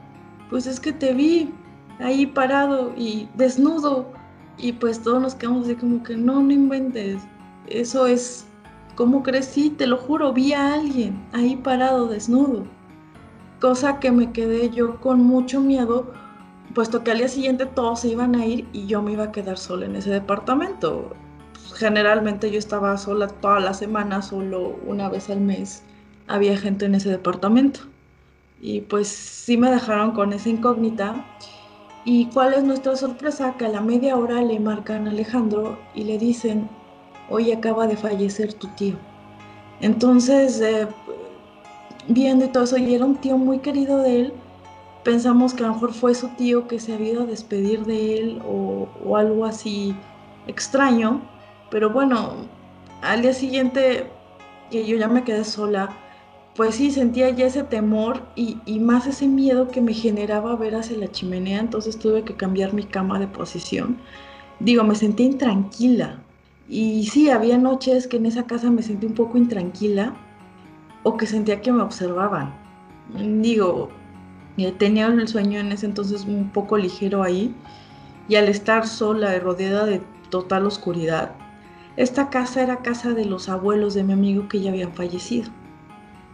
Pues 0.50 0.68
es 0.68 0.80
que 0.80 0.92
te 0.94 1.14
vi 1.14 1.54
ahí 2.00 2.26
parado 2.26 2.94
y 2.98 3.30
desnudo. 3.36 4.12
Y 4.58 4.74
pues 4.74 5.02
todos 5.02 5.22
nos 5.22 5.36
quedamos 5.36 5.66
así 5.66 5.76
como 5.76 6.04
que 6.04 6.18
no, 6.18 6.42
no 6.42 6.52
inventes. 6.52 7.22
Eso 7.68 8.08
es, 8.08 8.48
¿cómo 8.96 9.24
crecí? 9.24 9.70
Te 9.70 9.88
lo 9.88 9.98
juro, 9.98 10.34
vi 10.34 10.54
a 10.54 10.74
alguien 10.74 11.26
ahí 11.34 11.56
parado, 11.56 12.08
desnudo. 12.08 12.66
Cosa 13.60 14.00
que 14.00 14.12
me 14.12 14.32
quedé 14.32 14.70
yo 14.70 15.00
con 15.02 15.22
mucho 15.22 15.60
miedo 15.60 16.14
puesto 16.74 17.04
que 17.04 17.12
al 17.12 17.18
día 17.18 17.28
siguiente 17.28 17.66
todos 17.66 18.02
se 18.02 18.10
iban 18.10 18.36
a 18.36 18.46
ir 18.46 18.68
y 18.74 18.86
yo 18.86 19.02
me 19.02 19.14
iba 19.14 19.26
a 19.26 19.32
quedar 19.32 19.58
sola 19.58 19.86
en 19.86 19.96
ese 19.96 20.12
departamento. 20.12 21.16
Generalmente 21.76 22.52
yo 22.52 22.60
estaba 22.60 22.98
sola 22.98 23.28
toda 23.28 23.60
la 23.60 23.74
semana, 23.74 24.22
solo 24.22 24.80
una 24.86 25.10
vez 25.10 25.30
al 25.30 25.42
mes 25.42 25.84
había 26.28 26.58
gente 26.58 26.86
en 26.86 26.96
ese 26.96 27.10
departamento. 27.10 27.82
Y 28.62 28.82
pues 28.82 29.08
sí 29.08 29.58
me 29.58 29.72
dejaron 29.72 30.12
con 30.12 30.34
esa 30.34 30.50
incógnita. 30.50 31.26
¿Y 32.06 32.28
cuál 32.28 32.54
es 32.54 32.64
nuestra 32.64 32.96
sorpresa? 32.96 33.56
Que 33.58 33.66
a 33.66 33.70
la 33.70 33.82
media 33.82 34.16
hora 34.16 34.42
le 34.42 34.60
marcan 34.60 35.08
a 35.08 35.12
Alejandro 35.12 35.78
y 35.96 36.04
le 36.04 36.18
dicen, 36.18 36.70
hoy 37.30 37.52
acaba 37.52 37.88
de 37.88 37.98
fallecer 37.98 38.54
tu 38.54 38.68
tío. 38.70 38.96
Entonces, 39.82 40.60
eh, 40.62 40.88
viendo 42.10 42.46
y 42.46 42.50
todo 42.50 42.64
eso, 42.64 42.78
y 42.78 42.94
era 42.94 43.06
un 43.06 43.16
tío 43.16 43.38
muy 43.38 43.60
querido 43.60 44.00
de 44.00 44.20
él, 44.20 44.34
pensamos 45.04 45.54
que 45.54 45.64
a 45.64 45.68
lo 45.68 45.74
mejor 45.74 45.94
fue 45.94 46.14
su 46.14 46.28
tío 46.30 46.68
que 46.68 46.80
se 46.80 46.94
había 46.94 47.14
ido 47.14 47.24
a 47.24 47.28
despedir 47.28 47.86
de 47.86 48.18
él 48.18 48.42
o, 48.46 48.88
algo 49.16 49.46
así 49.46 49.96
extraño. 50.48 51.22
Pero 51.70 51.92
bueno, 51.92 52.34
al 53.02 53.22
día 53.22 53.34
siguiente, 53.34 54.08
que 54.72 54.86
yo 54.86 54.98
ya 54.98 55.08
me 55.08 55.24
quedé 55.24 55.46
sola, 55.46 55.90
pues 56.56 56.76
sí, 56.76 56.92
sentía 56.92 57.30
ya 57.30 57.46
ese 57.46 57.64
temor 57.64 58.24
y, 58.36 58.58
y, 58.66 58.80
más 58.80 59.08
ese 59.08 59.28
miedo 59.28 59.70
que 59.70 59.82
me 59.82 59.94
generaba 59.94 60.56
ver 60.56 60.76
hacia 60.76 60.98
la 60.98 61.10
chimenea, 61.10 61.60
entonces 61.60 61.98
tuve 61.98 62.24
que 62.24 62.36
cambiar 62.36 62.74
mi 62.74 62.84
cama 62.84 63.20
de 63.20 63.28
posición. 63.28 63.98
Digo, 64.60 64.84
me 64.84 64.96
sentí 64.96 65.24
intranquila. 65.24 66.20
Y 66.68 67.06
sí, 67.06 67.30
había 67.30 67.58
noches 67.58 68.08
que 68.08 68.18
en 68.18 68.26
esa 68.26 68.44
casa 68.46 68.70
me 68.70 68.84
sentí 68.84 69.06
un 69.06 69.14
poco 69.14 69.38
intranquila 69.38 70.14
o 71.04 71.18
que 71.18 71.28
sentía 71.28 71.62
que 71.62 71.72
me 71.72 71.82
observaban. 71.82 72.54
Digo, 73.42 73.90
eh, 74.58 74.72
tenía 74.78 75.08
el 75.08 75.28
sueño 75.28 75.60
en 75.60 75.72
ese 75.72 75.86
entonces 75.86 76.26
un 76.26 76.50
poco 76.50 76.78
ligero 76.78 77.24
ahí 77.24 77.56
y 78.28 78.36
al 78.36 78.50
estar 78.50 78.86
sola 78.88 79.36
y 79.36 79.40
rodeada 79.40 79.86
de 79.86 80.02
total 80.30 80.66
oscuridad, 80.66 81.32
esta 81.98 82.30
casa 82.30 82.62
era 82.62 82.78
casa 82.78 83.14
de 83.14 83.26
los 83.26 83.50
abuelos 83.50 83.94
de 83.94 84.04
mi 84.04 84.14
amigo 84.14 84.48
que 84.48 84.62
ya 84.62 84.70
habían 84.72 84.94
fallecido. 84.94 85.50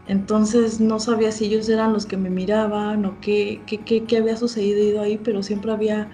Entonces 0.07 0.79
no 0.79 0.99
sabía 0.99 1.31
si 1.31 1.45
ellos 1.45 1.67
eran 1.69 1.93
los 1.93 2.05
que 2.05 2.17
me 2.17 2.29
miraban 2.29 3.05
o 3.05 3.19
qué, 3.21 3.61
qué, 3.65 3.79
qué, 3.79 4.17
había 4.17 4.37
sucedido 4.37 5.01
ahí, 5.01 5.17
pero 5.17 5.41
siempre 5.41 5.71
había 5.71 6.11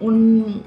un, 0.00 0.62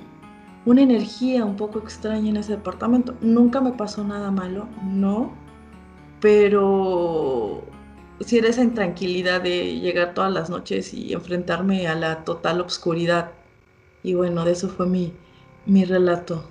una 0.65 0.81
energía 0.81 1.43
un 1.43 1.57
poco 1.57 1.79
extraña 1.79 2.29
en 2.29 2.37
ese 2.37 2.53
departamento. 2.53 3.15
Nunca 3.19 3.59
me 3.59 3.73
pasó 3.73 4.03
nada 4.05 4.31
malo, 4.31 4.67
no, 4.85 5.33
pero 6.19 7.63
sí 8.21 8.37
era 8.37 8.49
esa 8.49 8.63
intranquilidad 8.63 9.41
de 9.41 9.79
llegar 9.79 10.13
todas 10.13 10.31
las 10.31 10.49
noches 10.49 10.93
y 10.93 11.13
enfrentarme 11.13 11.87
a 11.87 11.95
la 11.95 12.23
total 12.23 12.61
obscuridad. 12.61 13.31
Y 14.03 14.13
bueno, 14.13 14.45
de 14.45 14.51
eso 14.53 14.69
fue 14.69 14.87
mi, 14.87 15.13
mi 15.65 15.85
relato. 15.85 16.43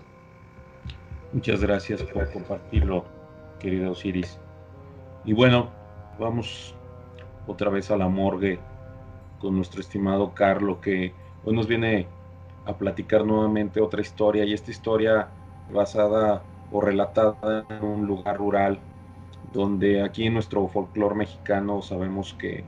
Muchas 1.33 1.61
gracias 1.61 2.03
por 2.03 2.31
compartirlo, 2.33 3.05
querido 3.59 3.93
Osiris. 3.93 4.39
Y 5.25 5.33
bueno, 5.33 5.71
vamos 6.19 6.75
otra 7.47 7.71
vez 7.71 7.91
a 7.91 7.97
la 7.97 8.09
morgue 8.09 8.59
con 9.41 9.57
nuestro 9.57 9.81
estimado 9.81 10.33
Carlo, 10.35 10.81
que 10.81 11.13
hoy 11.45 11.55
nos 11.55 11.67
viene 11.67 12.07
a 12.65 12.77
platicar 12.77 13.25
nuevamente 13.25 13.81
otra 13.81 14.01
historia, 14.01 14.45
y 14.45 14.53
esta 14.53 14.71
historia 14.71 15.29
basada 15.73 16.43
o 16.73 16.81
relatada 16.81 17.65
en 17.69 17.85
un 17.85 18.07
lugar 18.07 18.39
rural, 18.39 18.79
donde 19.57 20.03
aquí 20.03 20.27
en 20.27 20.35
nuestro 20.35 20.69
folclore 20.69 21.17
mexicano 21.17 21.83
sabemos 21.83 22.35
que 22.35 22.65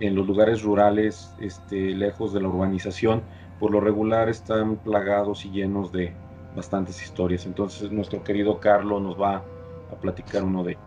en 0.00 0.14
los 0.14 0.26
lugares 0.26 0.62
rurales, 0.62 1.34
este, 1.40 1.94
lejos 1.94 2.32
de 2.32 2.40
la 2.40 2.48
urbanización, 2.48 3.22
por 3.58 3.72
lo 3.72 3.80
regular 3.80 4.28
están 4.28 4.76
plagados 4.76 5.44
y 5.44 5.50
llenos 5.50 5.92
de 5.92 6.14
bastantes 6.54 7.02
historias. 7.02 7.44
Entonces 7.44 7.90
nuestro 7.90 8.22
querido 8.22 8.60
Carlo 8.60 9.00
nos 9.00 9.20
va 9.20 9.42
a 9.92 9.94
platicar 10.00 10.44
uno 10.44 10.62
de 10.62 10.72
ellos. 10.72 10.82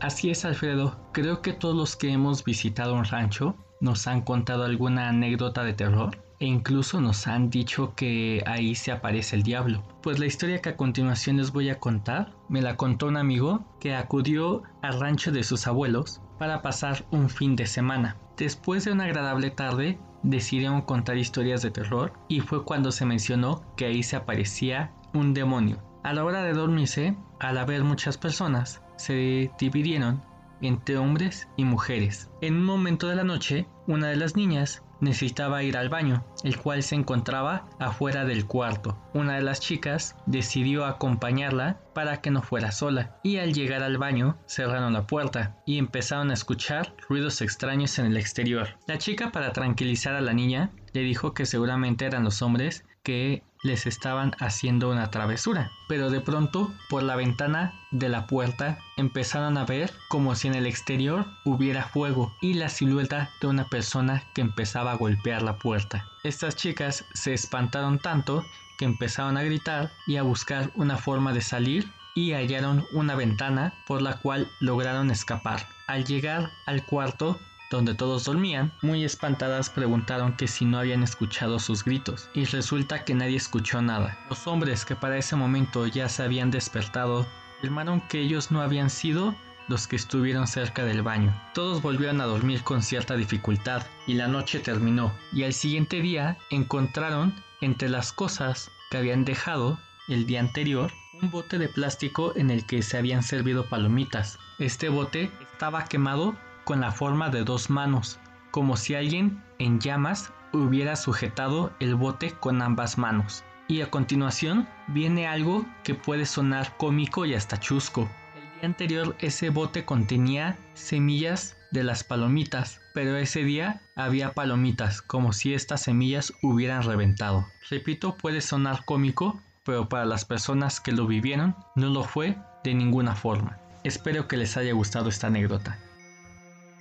Así 0.00 0.30
es, 0.30 0.44
Alfredo. 0.44 0.96
Creo 1.12 1.40
que 1.40 1.52
todos 1.52 1.74
los 1.74 1.96
que 1.96 2.10
hemos 2.10 2.44
visitado 2.44 2.94
un 2.94 3.04
rancho 3.04 3.54
nos 3.80 4.06
han 4.06 4.22
contado 4.22 4.64
alguna 4.64 5.08
anécdota 5.08 5.62
de 5.62 5.72
terror 5.72 6.23
e 6.44 6.46
incluso 6.46 7.00
nos 7.00 7.26
han 7.26 7.48
dicho 7.48 7.94
que 7.94 8.44
ahí 8.46 8.74
se 8.74 8.92
aparece 8.92 9.34
el 9.34 9.42
diablo. 9.42 9.82
Pues 10.02 10.18
la 10.18 10.26
historia 10.26 10.60
que 10.60 10.68
a 10.68 10.76
continuación 10.76 11.38
les 11.38 11.52
voy 11.52 11.70
a 11.70 11.80
contar 11.80 12.34
me 12.50 12.60
la 12.60 12.76
contó 12.76 13.06
un 13.06 13.16
amigo 13.16 13.64
que 13.80 13.94
acudió 13.94 14.62
al 14.82 15.00
rancho 15.00 15.32
de 15.32 15.42
sus 15.42 15.66
abuelos 15.66 16.20
para 16.38 16.60
pasar 16.60 17.06
un 17.10 17.30
fin 17.30 17.56
de 17.56 17.64
semana. 17.64 18.18
Después 18.36 18.84
de 18.84 18.92
una 18.92 19.04
agradable 19.04 19.50
tarde 19.52 19.98
decidieron 20.22 20.82
contar 20.82 21.16
historias 21.16 21.62
de 21.62 21.70
terror 21.70 22.12
y 22.28 22.40
fue 22.40 22.62
cuando 22.62 22.92
se 22.92 23.06
mencionó 23.06 23.64
que 23.74 23.86
ahí 23.86 24.02
se 24.02 24.16
aparecía 24.16 24.92
un 25.14 25.32
demonio. 25.32 25.78
A 26.02 26.12
la 26.12 26.26
hora 26.26 26.42
de 26.42 26.52
dormirse, 26.52 27.16
al 27.40 27.56
haber 27.56 27.84
muchas 27.84 28.18
personas, 28.18 28.82
se 28.98 29.50
dividieron 29.58 30.20
entre 30.60 30.98
hombres 30.98 31.48
y 31.56 31.64
mujeres. 31.64 32.30
En 32.42 32.56
un 32.56 32.64
momento 32.64 33.08
de 33.08 33.16
la 33.16 33.24
noche, 33.24 33.66
una 33.86 34.08
de 34.08 34.16
las 34.16 34.36
niñas 34.36 34.82
necesitaba 35.00 35.62
ir 35.62 35.76
al 35.76 35.88
baño, 35.88 36.24
el 36.42 36.58
cual 36.58 36.82
se 36.82 36.94
encontraba 36.94 37.66
afuera 37.78 38.24
del 38.24 38.46
cuarto. 38.46 38.98
Una 39.12 39.36
de 39.36 39.42
las 39.42 39.60
chicas 39.60 40.16
decidió 40.26 40.84
acompañarla 40.86 41.80
para 41.94 42.20
que 42.20 42.30
no 42.30 42.42
fuera 42.42 42.72
sola, 42.72 43.16
y 43.22 43.38
al 43.38 43.54
llegar 43.54 43.82
al 43.82 43.98
baño 43.98 44.36
cerraron 44.46 44.92
la 44.92 45.06
puerta 45.06 45.56
y 45.66 45.78
empezaron 45.78 46.30
a 46.30 46.34
escuchar 46.34 46.94
ruidos 47.08 47.40
extraños 47.40 47.98
en 47.98 48.06
el 48.06 48.16
exterior. 48.16 48.78
La 48.86 48.98
chica 48.98 49.30
para 49.30 49.52
tranquilizar 49.52 50.14
a 50.14 50.20
la 50.20 50.32
niña 50.32 50.70
le 50.92 51.00
dijo 51.00 51.34
que 51.34 51.46
seguramente 51.46 52.06
eran 52.06 52.24
los 52.24 52.42
hombres 52.42 52.84
que 53.04 53.42
les 53.62 53.86
estaban 53.86 54.34
haciendo 54.40 54.90
una 54.90 55.10
travesura. 55.10 55.70
Pero 55.88 56.10
de 56.10 56.20
pronto, 56.20 56.72
por 56.88 57.02
la 57.02 57.16
ventana 57.16 57.72
de 57.92 58.08
la 58.08 58.26
puerta, 58.26 58.78
empezaron 58.96 59.56
a 59.56 59.64
ver 59.64 59.92
como 60.08 60.34
si 60.34 60.48
en 60.48 60.54
el 60.54 60.66
exterior 60.66 61.26
hubiera 61.44 61.84
fuego 61.84 62.34
y 62.42 62.54
la 62.54 62.68
silueta 62.68 63.30
de 63.40 63.46
una 63.46 63.68
persona 63.68 64.24
que 64.34 64.42
empezaba 64.42 64.92
a 64.92 64.96
golpear 64.96 65.42
la 65.42 65.56
puerta. 65.58 66.06
Estas 66.24 66.56
chicas 66.56 67.04
se 67.14 67.32
espantaron 67.32 67.98
tanto 67.98 68.44
que 68.78 68.84
empezaron 68.84 69.36
a 69.36 69.42
gritar 69.42 69.92
y 70.06 70.16
a 70.16 70.22
buscar 70.22 70.70
una 70.74 70.98
forma 70.98 71.32
de 71.32 71.40
salir 71.40 71.90
y 72.14 72.32
hallaron 72.32 72.84
una 72.92 73.14
ventana 73.14 73.74
por 73.86 74.02
la 74.02 74.18
cual 74.18 74.50
lograron 74.60 75.10
escapar. 75.10 75.66
Al 75.86 76.04
llegar 76.04 76.50
al 76.66 76.84
cuarto 76.84 77.38
donde 77.74 77.94
todos 77.94 78.24
dormían, 78.24 78.72
muy 78.82 79.04
espantadas 79.04 79.68
preguntaron 79.68 80.36
que 80.36 80.48
si 80.48 80.64
no 80.64 80.78
habían 80.78 81.02
escuchado 81.02 81.58
sus 81.58 81.84
gritos, 81.84 82.30
y 82.32 82.44
resulta 82.44 83.04
que 83.04 83.14
nadie 83.14 83.36
escuchó 83.36 83.82
nada. 83.82 84.18
Los 84.30 84.46
hombres 84.46 84.84
que 84.84 84.96
para 84.96 85.18
ese 85.18 85.36
momento 85.36 85.86
ya 85.86 86.08
se 86.08 86.22
habían 86.22 86.50
despertado, 86.50 87.26
afirmaron 87.58 88.00
que 88.02 88.20
ellos 88.20 88.50
no 88.50 88.60
habían 88.60 88.90
sido 88.90 89.34
los 89.68 89.86
que 89.86 89.96
estuvieron 89.96 90.46
cerca 90.46 90.84
del 90.84 91.02
baño. 91.02 91.34
Todos 91.54 91.80
volvieron 91.82 92.20
a 92.20 92.26
dormir 92.26 92.62
con 92.62 92.82
cierta 92.82 93.16
dificultad 93.16 93.86
y 94.06 94.14
la 94.14 94.28
noche 94.28 94.60
terminó 94.60 95.14
y 95.32 95.44
al 95.44 95.54
siguiente 95.54 96.00
día 96.00 96.36
encontraron 96.50 97.34
entre 97.60 97.88
las 97.88 98.12
cosas 98.12 98.70
que 98.90 98.98
habían 98.98 99.24
dejado 99.24 99.78
el 100.08 100.26
día 100.26 100.40
anterior 100.40 100.92
un 101.22 101.30
bote 101.30 101.58
de 101.58 101.68
plástico 101.68 102.34
en 102.36 102.50
el 102.50 102.66
que 102.66 102.82
se 102.82 102.98
habían 102.98 103.22
servido 103.22 103.66
palomitas. 103.66 104.38
Este 104.58 104.88
bote 104.88 105.30
estaba 105.52 105.84
quemado 105.84 106.36
con 106.64 106.80
la 106.80 106.92
forma 106.92 107.30
de 107.30 107.44
dos 107.44 107.70
manos, 107.70 108.18
como 108.50 108.76
si 108.76 108.94
alguien 108.94 109.42
en 109.58 109.80
llamas 109.80 110.32
hubiera 110.52 110.96
sujetado 110.96 111.72
el 111.80 111.94
bote 111.94 112.32
con 112.32 112.62
ambas 112.62 112.98
manos. 112.98 113.44
Y 113.66 113.80
a 113.80 113.90
continuación 113.90 114.68
viene 114.88 115.26
algo 115.26 115.64
que 115.82 115.94
puede 115.94 116.26
sonar 116.26 116.76
cómico 116.76 117.24
y 117.24 117.34
hasta 117.34 117.58
chusco. 117.58 118.08
El 118.34 118.60
día 118.60 118.66
anterior 118.66 119.16
ese 119.20 119.50
bote 119.50 119.84
contenía 119.84 120.58
semillas 120.74 121.56
de 121.70 121.82
las 121.82 122.04
palomitas, 122.04 122.80
pero 122.92 123.16
ese 123.16 123.42
día 123.42 123.80
había 123.96 124.32
palomitas, 124.32 125.02
como 125.02 125.32
si 125.32 125.54
estas 125.54 125.82
semillas 125.82 126.32
hubieran 126.42 126.82
reventado. 126.82 127.46
Repito, 127.68 128.16
puede 128.16 128.40
sonar 128.40 128.84
cómico, 128.84 129.40
pero 129.64 129.88
para 129.88 130.04
las 130.04 130.24
personas 130.24 130.80
que 130.80 130.92
lo 130.92 131.06
vivieron 131.06 131.56
no 131.74 131.88
lo 131.88 132.04
fue 132.04 132.36
de 132.62 132.74
ninguna 132.74 133.16
forma. 133.16 133.58
Espero 133.82 134.28
que 134.28 134.36
les 134.36 134.56
haya 134.56 134.72
gustado 134.72 135.08
esta 135.08 135.26
anécdota. 135.26 135.78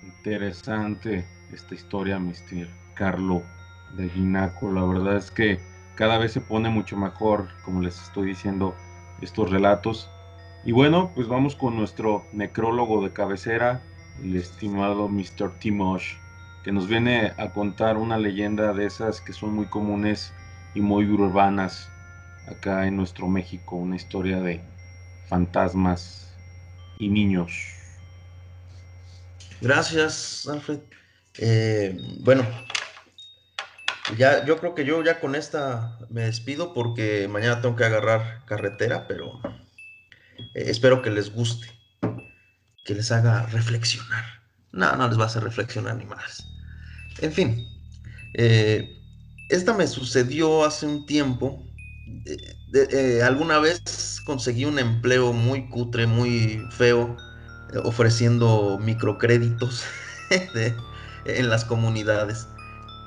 Interesante 0.05 1.25
esta 1.53 1.75
historia, 1.75 2.19
Mr. 2.19 2.67
Carlo 2.93 3.43
de 3.95 4.09
Ginaco. 4.09 4.71
La 4.71 4.83
verdad 4.83 5.15
es 5.15 5.31
que 5.31 5.59
cada 5.95 6.17
vez 6.17 6.33
se 6.33 6.41
pone 6.41 6.69
mucho 6.69 6.97
mejor, 6.97 7.47
como 7.63 7.81
les 7.81 8.01
estoy 8.01 8.27
diciendo, 8.27 8.75
estos 9.21 9.49
relatos. 9.49 10.09
Y 10.65 10.71
bueno, 10.71 11.11
pues 11.15 11.27
vamos 11.27 11.55
con 11.55 11.75
nuestro 11.75 12.25
necrólogo 12.33 13.03
de 13.03 13.13
cabecera, 13.13 13.81
el 14.21 14.35
estimado 14.35 15.07
Mr. 15.07 15.57
Timosh, 15.59 16.15
que 16.63 16.71
nos 16.71 16.87
viene 16.87 17.33
a 17.37 17.51
contar 17.51 17.97
una 17.97 18.17
leyenda 18.17 18.73
de 18.73 18.85
esas 18.85 19.21
que 19.21 19.33
son 19.33 19.53
muy 19.53 19.67
comunes 19.67 20.33
y 20.73 20.81
muy 20.81 21.05
urbanas 21.05 21.89
acá 22.47 22.87
en 22.87 22.97
nuestro 22.97 23.27
México, 23.27 23.75
una 23.75 23.95
historia 23.95 24.39
de 24.41 24.61
fantasmas 25.27 26.35
y 26.97 27.09
niños. 27.09 27.82
Gracias, 29.63 30.45
Alfred. 30.49 30.79
Eh, 31.37 31.97
bueno, 32.19 32.45
ya, 34.17 34.43
yo 34.45 34.57
creo 34.57 34.75
que 34.75 34.83
yo 34.83 35.01
ya 35.01 35.21
con 35.21 35.35
esta 35.35 35.97
me 36.09 36.23
despido 36.23 36.73
porque 36.73 37.29
mañana 37.29 37.61
tengo 37.61 37.77
que 37.77 37.85
agarrar 37.85 38.43
carretera, 38.45 39.07
pero 39.07 39.39
eh, 40.53 40.65
espero 40.67 41.01
que 41.01 41.11
les 41.11 41.31
guste, 41.33 41.67
que 42.83 42.93
les 42.93 43.09
haga 43.13 43.45
reflexionar. 43.45 44.25
No, 44.73 44.97
no 44.97 45.07
les 45.07 45.17
va 45.17 45.23
a 45.23 45.27
hacer 45.27 45.43
reflexionar 45.43 45.95
ni 45.95 46.05
más. 46.07 46.45
En 47.21 47.31
fin, 47.31 47.65
eh, 48.33 49.01
esta 49.47 49.73
me 49.73 49.87
sucedió 49.87 50.65
hace 50.65 50.85
un 50.87 51.05
tiempo. 51.05 51.63
Eh, 52.73 53.21
alguna 53.23 53.59
vez 53.59 54.19
conseguí 54.25 54.65
un 54.65 54.77
empleo 54.77 55.31
muy 55.31 55.69
cutre, 55.69 56.05
muy 56.05 56.61
feo, 56.71 57.15
ofreciendo 57.83 58.79
microcréditos 58.81 59.83
en 61.25 61.49
las 61.49 61.65
comunidades 61.65 62.47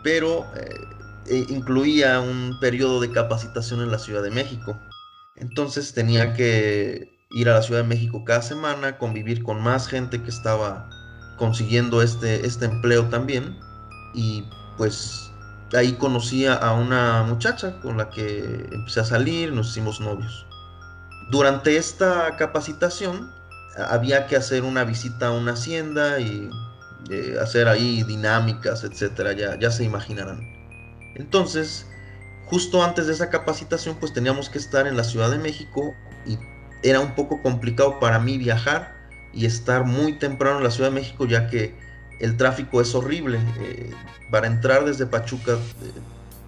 pero 0.06 0.46
eh, 0.54 1.44
incluía 1.48 2.20
un 2.20 2.56
periodo 2.60 3.00
de 3.00 3.10
capacitación 3.10 3.80
en 3.80 3.90
la 3.90 3.98
Ciudad 3.98 4.22
de 4.22 4.30
México. 4.30 4.78
Entonces 5.34 5.92
tenía 5.94 6.32
que 6.32 7.10
ir 7.32 7.48
a 7.48 7.54
la 7.54 7.62
Ciudad 7.62 7.80
de 7.82 7.88
México 7.88 8.22
cada 8.24 8.40
semana, 8.40 8.98
convivir 8.98 9.42
con 9.42 9.60
más 9.60 9.88
gente 9.88 10.22
que 10.22 10.30
estaba 10.30 10.88
consiguiendo 11.38 12.02
este, 12.02 12.46
este 12.46 12.66
empleo 12.66 13.06
también. 13.06 13.58
Y 14.14 14.44
pues 14.76 15.32
ahí 15.76 15.94
conocí 15.94 16.46
a 16.46 16.72
una 16.72 17.24
muchacha 17.24 17.80
con 17.80 17.96
la 17.96 18.08
que 18.08 18.68
empecé 18.70 19.00
a 19.00 19.04
salir, 19.04 19.52
nos 19.52 19.70
hicimos 19.70 20.00
novios. 20.00 20.46
Durante 21.32 21.76
esta 21.76 22.36
capacitación 22.36 23.28
había 23.76 24.26
que 24.26 24.36
hacer 24.36 24.62
una 24.62 24.84
visita 24.84 25.28
a 25.28 25.32
una 25.32 25.52
hacienda 25.52 26.20
y 26.20 26.50
hacer 27.40 27.68
ahí 27.68 28.02
dinámicas, 28.02 28.82
etcétera, 28.84 29.32
ya, 29.32 29.58
ya 29.58 29.70
se 29.70 29.84
imaginarán. 29.84 30.40
Entonces, 31.14 31.86
justo 32.46 32.82
antes 32.82 33.06
de 33.06 33.12
esa 33.12 33.30
capacitación, 33.30 33.96
pues 33.98 34.12
teníamos 34.12 34.50
que 34.50 34.58
estar 34.58 34.86
en 34.86 34.96
la 34.96 35.04
Ciudad 35.04 35.30
de 35.30 35.38
México 35.38 35.94
y 36.26 36.38
era 36.82 37.00
un 37.00 37.14
poco 37.14 37.42
complicado 37.42 37.98
para 38.00 38.18
mí 38.18 38.38
viajar 38.38 38.94
y 39.32 39.46
estar 39.46 39.84
muy 39.84 40.18
temprano 40.18 40.58
en 40.58 40.64
la 40.64 40.70
Ciudad 40.70 40.90
de 40.90 40.94
México, 40.94 41.26
ya 41.26 41.48
que 41.48 41.74
el 42.20 42.36
tráfico 42.36 42.80
es 42.80 42.94
horrible. 42.94 43.38
Eh, 43.60 43.90
para 44.30 44.46
entrar 44.46 44.84
desde 44.84 45.06
Pachuca, 45.06 45.52
eh, 45.52 45.92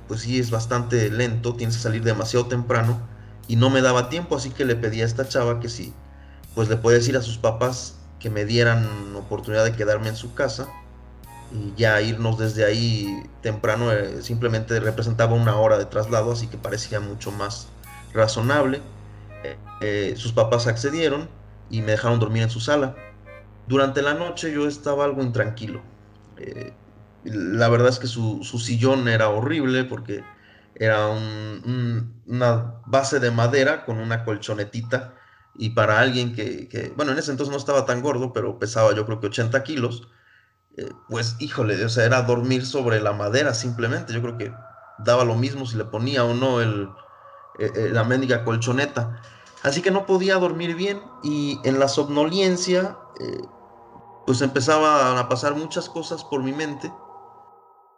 pues 0.06 0.20
sí 0.22 0.38
es 0.38 0.50
bastante 0.50 1.10
lento, 1.10 1.54
tienes 1.54 1.76
que 1.76 1.82
salir 1.82 2.02
demasiado 2.02 2.46
temprano 2.46 2.98
y 3.46 3.56
no 3.56 3.70
me 3.70 3.82
daba 3.82 4.08
tiempo, 4.08 4.36
así 4.36 4.50
que 4.50 4.64
le 4.64 4.76
pedí 4.76 5.02
a 5.02 5.04
esta 5.04 5.28
chava 5.28 5.60
que 5.60 5.68
sí, 5.68 5.92
pues 6.58 6.68
le 6.68 6.76
puede 6.76 6.96
decir 6.98 7.16
a 7.16 7.22
sus 7.22 7.38
papás 7.38 8.00
que 8.18 8.30
me 8.30 8.44
dieran 8.44 9.14
oportunidad 9.14 9.64
de 9.64 9.76
quedarme 9.76 10.08
en 10.08 10.16
su 10.16 10.34
casa 10.34 10.66
y 11.52 11.72
ya 11.80 12.00
irnos 12.00 12.36
desde 12.36 12.64
ahí 12.64 13.22
temprano 13.42 13.92
eh, 13.92 14.22
simplemente 14.22 14.80
representaba 14.80 15.34
una 15.34 15.54
hora 15.54 15.78
de 15.78 15.84
traslado, 15.84 16.32
así 16.32 16.48
que 16.48 16.58
parecía 16.58 16.98
mucho 16.98 17.30
más 17.30 17.68
razonable. 18.12 18.82
Eh, 19.44 19.56
eh, 19.82 20.14
sus 20.16 20.32
papás 20.32 20.66
accedieron 20.66 21.28
y 21.70 21.80
me 21.82 21.92
dejaron 21.92 22.18
dormir 22.18 22.42
en 22.42 22.50
su 22.50 22.58
sala. 22.58 22.96
Durante 23.68 24.02
la 24.02 24.14
noche 24.14 24.52
yo 24.52 24.66
estaba 24.66 25.04
algo 25.04 25.22
intranquilo. 25.22 25.80
la 27.22 27.68
verdad 27.68 27.90
es 27.90 28.00
que 28.00 28.08
su, 28.08 28.42
sillón 28.42 29.06
era 29.06 29.28
horrible 29.28 29.84
porque 29.84 30.24
era 30.74 31.06
una 31.06 32.74
base 32.84 33.20
de 33.20 33.30
madera 33.30 33.84
con 33.84 33.98
una 33.98 34.24
colchonetita 34.24 35.14
y 35.58 35.70
para 35.70 35.98
alguien 35.98 36.34
que, 36.34 36.92
bueno, 36.96 37.12
en 37.12 37.18
ese 37.18 37.32
entonces 37.32 37.50
no 37.50 37.58
estaba 37.58 37.84
tan 37.84 38.00
gordo, 38.00 38.32
pero 38.32 38.58
pesaba 38.58 38.94
yo 38.94 39.04
creo 39.04 39.20
que 39.20 39.26
80 39.26 39.62
kilos, 39.64 40.08
eh, 40.76 40.88
pues 41.08 41.36
híjole, 41.40 41.84
o 41.84 41.88
sea, 41.88 42.04
era 42.04 42.22
dormir 42.22 42.64
sobre 42.64 43.00
la 43.00 43.12
madera 43.12 43.52
simplemente. 43.54 44.12
Yo 44.12 44.22
creo 44.22 44.38
que 44.38 44.52
daba 44.98 45.24
lo 45.24 45.34
mismo 45.34 45.66
si 45.66 45.76
le 45.76 45.84
ponía 45.84 46.24
o 46.24 46.32
no 46.32 46.60
el, 46.60 46.88
eh, 47.58 47.72
eh, 47.74 47.88
la 47.92 48.04
mendiga 48.04 48.44
colchoneta. 48.44 49.20
Así 49.64 49.82
que 49.82 49.90
no 49.90 50.06
podía 50.06 50.36
dormir 50.36 50.76
bien 50.76 51.02
y 51.24 51.58
en 51.64 51.80
la 51.80 51.88
somnolencia, 51.88 52.96
pues 54.24 54.40
empezaban 54.40 55.18
a 55.18 55.28
pasar 55.28 55.56
muchas 55.56 55.88
cosas 55.88 56.22
por 56.22 56.44
mi 56.44 56.52
mente. 56.52 56.92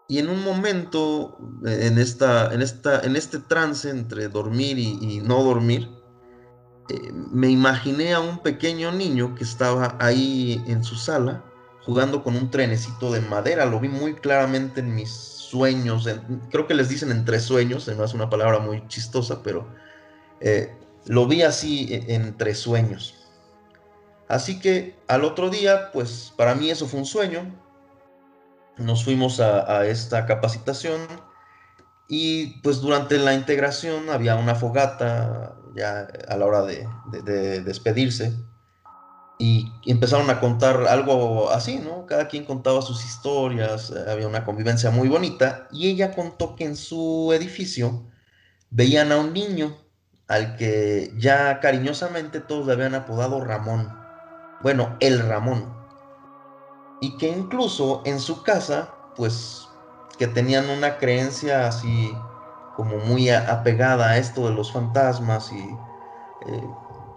Y 0.08 0.18
en 0.18 0.30
un 0.30 0.42
momento, 0.42 1.36
en, 1.62 1.98
esta, 1.98 2.54
en, 2.54 2.62
esta, 2.62 3.00
en 3.00 3.14
este 3.14 3.38
trance 3.38 3.90
entre 3.90 4.28
dormir 4.28 4.78
y 4.78 5.20
no 5.20 5.44
dormir, 5.44 5.99
eh, 6.90 7.12
me 7.12 7.48
imaginé 7.48 8.14
a 8.14 8.20
un 8.20 8.38
pequeño 8.38 8.90
niño 8.90 9.34
que 9.36 9.44
estaba 9.44 9.96
ahí 10.00 10.62
en 10.66 10.82
su 10.82 10.96
sala 10.96 11.44
jugando 11.84 12.24
con 12.24 12.34
un 12.36 12.50
trenecito 12.50 13.12
de 13.12 13.20
madera. 13.20 13.64
Lo 13.64 13.78
vi 13.78 13.88
muy 13.88 14.14
claramente 14.14 14.80
en 14.80 14.94
mis 14.94 15.10
sueños. 15.10 16.08
creo 16.50 16.66
que 16.66 16.74
les 16.74 16.88
dicen 16.88 17.12
entre 17.12 17.38
sueños, 17.38 17.86
no 17.88 18.04
es 18.04 18.14
una 18.14 18.28
palabra 18.28 18.58
muy 18.58 18.86
chistosa, 18.88 19.42
pero 19.42 19.68
eh, 20.40 20.74
lo 21.06 21.26
vi 21.26 21.42
así 21.42 21.86
e, 21.90 22.14
entre 22.14 22.54
sueños. 22.54 23.14
Así 24.28 24.58
que 24.58 24.96
al 25.06 25.24
otro 25.24 25.48
día, 25.48 25.92
pues 25.92 26.32
para 26.36 26.54
mí 26.54 26.70
eso 26.70 26.86
fue 26.86 27.00
un 27.00 27.06
sueño. 27.06 27.54
Nos 28.78 29.04
fuimos 29.04 29.38
a 29.40 29.86
esta 29.86 30.26
capacitación 30.26 31.00
y 32.12 32.60
pues 32.62 32.80
durante 32.80 33.18
la 33.18 33.34
integración 33.34 34.10
había 34.10 34.34
una 34.34 34.56
fogata, 34.56 35.54
ya 35.74 36.08
a 36.28 36.36
la 36.36 36.46
hora 36.46 36.62
de, 36.62 36.86
despedirse. 37.62 38.36
Y 39.38 39.72
empezaron 39.86 40.28
a 40.28 40.38
contar 40.38 40.86
algo 40.86 41.50
así, 41.50 41.78
¿no? 41.78 42.04
Cada 42.04 42.28
quien 42.28 42.44
contaba 42.44 42.82
sus 42.82 43.04
historias, 43.04 43.90
había 43.90 44.28
una 44.28 44.44
convivencia 44.44 44.90
muy 44.90 45.08
bonita. 45.08 45.66
Y 45.72 45.88
ella 45.88 46.14
contó 46.14 46.56
que 46.56 46.64
en 46.64 46.76
su 46.76 47.32
edificio 47.32 48.06
veían 48.68 49.12
a 49.12 49.16
un 49.16 49.32
niño 49.32 49.76
al 50.28 50.56
que 50.56 51.12
ya 51.16 51.58
cariñosamente 51.60 52.40
todos 52.40 52.66
le 52.66 52.74
habían 52.74 52.94
apodado 52.94 53.42
Ramón. 53.42 53.92
Bueno, 54.62 54.96
el 55.00 55.18
Ramón. 55.26 55.74
Y 57.00 57.16
que 57.16 57.28
incluso 57.28 58.02
en 58.04 58.20
su 58.20 58.42
casa, 58.42 58.94
pues, 59.16 59.66
que 60.18 60.26
tenían 60.26 60.68
una 60.68 60.98
creencia 60.98 61.66
así 61.66 62.14
como 62.80 62.96
muy 62.96 63.28
apegada 63.28 64.08
a 64.08 64.16
esto 64.16 64.48
de 64.48 64.54
los 64.54 64.72
fantasmas 64.72 65.52
y 65.52 65.58
eh, 66.48 66.64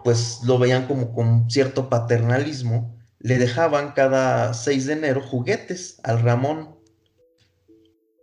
pues 0.03 0.41
lo 0.44 0.60
veían 0.60 0.88
como 0.88 1.14
con 1.14 1.49
cierto 1.49 1.88
paternalismo, 1.88 2.99
le 3.19 3.38
dejaban 3.38 3.94
cada 3.94 4.53
6 4.53 4.88
de 4.88 4.94
enero 4.94 5.22
juguetes 5.22 6.02
al 6.03 6.22
Ramón. 6.22 6.76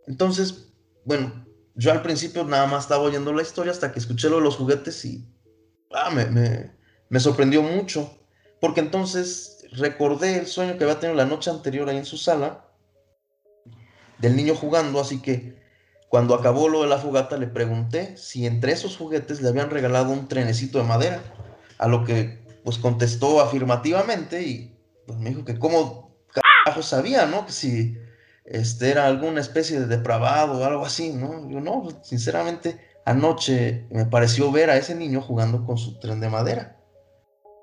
Entonces, 0.07 0.71
bueno, 1.07 1.47
yo 1.75 1.93
al 1.93 2.03
principio 2.03 2.45
nada 2.45 2.67
más 2.67 2.83
estaba 2.83 3.05
oyendo 3.05 3.33
la 3.33 3.41
historia 3.41 3.73
hasta 3.73 3.91
que 3.91 4.01
escuché 4.01 4.29
lo 4.29 4.37
de 4.37 4.43
los 4.43 4.57
juguetes 4.57 5.03
y 5.07 5.27
ah, 5.95 6.11
me, 6.11 6.75
me 7.09 7.21
sorprendió 7.21 7.63
mucho, 7.63 8.19
porque 8.61 8.81
entonces 8.81 9.65
recordé 9.73 10.37
el 10.37 10.47
sueño 10.47 10.77
que 10.77 10.85
había 10.85 11.01
tenido 11.01 11.17
la 11.17 11.25
noche 11.25 11.49
anterior 11.49 11.89
ahí 11.89 11.97
en 11.97 12.05
su 12.05 12.19
sala, 12.19 12.67
del 14.19 14.37
niño 14.37 14.55
jugando, 14.55 15.01
así 15.01 15.23
que 15.23 15.59
cuando 16.11 16.35
acabó 16.35 16.69
lo 16.69 16.83
de 16.83 16.89
la 16.89 16.99
fogata, 16.99 17.37
le 17.37 17.47
pregunté 17.47 18.17
si 18.17 18.45
entre 18.45 18.73
esos 18.73 18.97
juguetes 18.97 19.41
le 19.41 19.49
habían 19.49 19.71
regalado 19.71 20.11
un 20.11 20.27
trenecito 20.27 20.79
de 20.79 20.85
madera, 20.85 21.23
a 21.79 21.87
lo 21.87 22.05
que 22.05 22.45
pues 22.65 22.79
contestó 22.79 23.41
afirmativamente 23.41 24.43
y 24.43 24.77
pues 25.07 25.21
me 25.21 25.31
dijo 25.31 25.45
que 25.45 25.57
cómo 25.57 26.11
carajo 26.33 26.83
sabía, 26.83 27.27
¿no? 27.27 27.47
Que 27.47 27.53
si 27.53 27.97
este 28.45 28.91
era 28.91 29.07
alguna 29.07 29.41
especie 29.41 29.79
de 29.79 29.87
depravado 29.87 30.59
o 30.59 30.65
algo 30.65 30.85
así, 30.85 31.13
¿no? 31.13 31.49
Yo 31.49 31.61
no, 31.61 31.87
sinceramente 32.03 32.81
anoche 33.07 33.87
me 33.91 34.05
pareció 34.05 34.51
ver 34.51 34.69
a 34.69 34.77
ese 34.77 34.97
niño 34.97 35.23
jugando 35.23 35.65
con 35.65 35.79
su 35.79 36.01
tren 36.01 36.19
de 36.19 36.29
madera. 36.29 36.77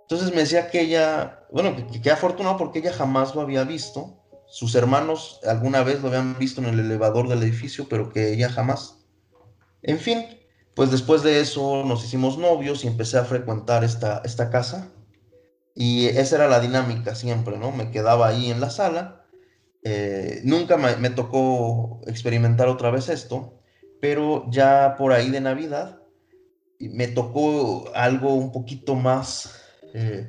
Entonces 0.04 0.32
me 0.34 0.40
decía 0.40 0.70
que 0.70 0.80
ella, 0.80 1.46
bueno, 1.52 1.76
que, 1.76 2.02
que 2.02 2.12
afortunado 2.12 2.56
porque 2.56 2.80
ella 2.80 2.94
jamás 2.94 3.36
lo 3.36 3.42
había 3.42 3.66
visto 3.66 4.24
sus 4.50 4.76
hermanos 4.76 5.40
alguna 5.46 5.84
vez 5.84 6.02
lo 6.02 6.08
habían 6.08 6.38
visto 6.40 6.62
en 6.62 6.68
el 6.68 6.80
elevador 6.80 7.28
del 7.28 7.44
edificio, 7.44 7.88
pero 7.90 8.10
que 8.10 8.34
ella 8.34 8.50
jamás. 8.50 9.06
En 9.84 10.00
fin, 10.00 10.26
pues 10.74 10.92
después 10.92 11.22
de 11.24 11.42
eso 11.42 11.84
nos 11.86 12.04
hicimos 12.04 12.38
novios 12.38 12.84
y 12.84 12.88
empecé 12.88 13.18
a 13.18 13.26
frecuentar 13.26 13.84
esta, 13.84 14.22
esta 14.24 14.50
casa. 14.50 14.92
Y 15.76 16.08
esa 16.08 16.38
era 16.38 16.48
la 16.48 16.60
dinámica 16.60 17.14
siempre, 17.14 17.58
¿no? 17.58 17.72
Me 17.72 17.92
quedaba 17.92 18.28
ahí 18.28 18.50
en 18.50 18.62
la 18.62 18.70
sala. 18.70 19.26
Eh, 19.84 20.42
nunca 20.44 20.78
me, 20.78 21.10
tocó 21.12 22.02
experimentar 22.08 22.68
otra 22.68 22.90
vez 22.90 23.10
esto, 23.10 23.60
pero 24.02 24.46
ya 24.50 24.96
por 24.98 25.12
ahí 25.12 25.30
de 25.30 25.40
Navidad 25.40 26.02
me 26.80 27.08
tocó 27.08 27.92
algo 27.96 28.34
un 28.34 28.52
poquito 28.52 28.96
más, 28.96 29.62
eh, 29.94 30.28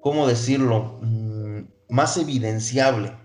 ¿cómo 0.00 0.26
decirlo? 0.26 0.98
Mm, 1.02 1.62
más 1.88 2.16
evidenciable 2.16 3.23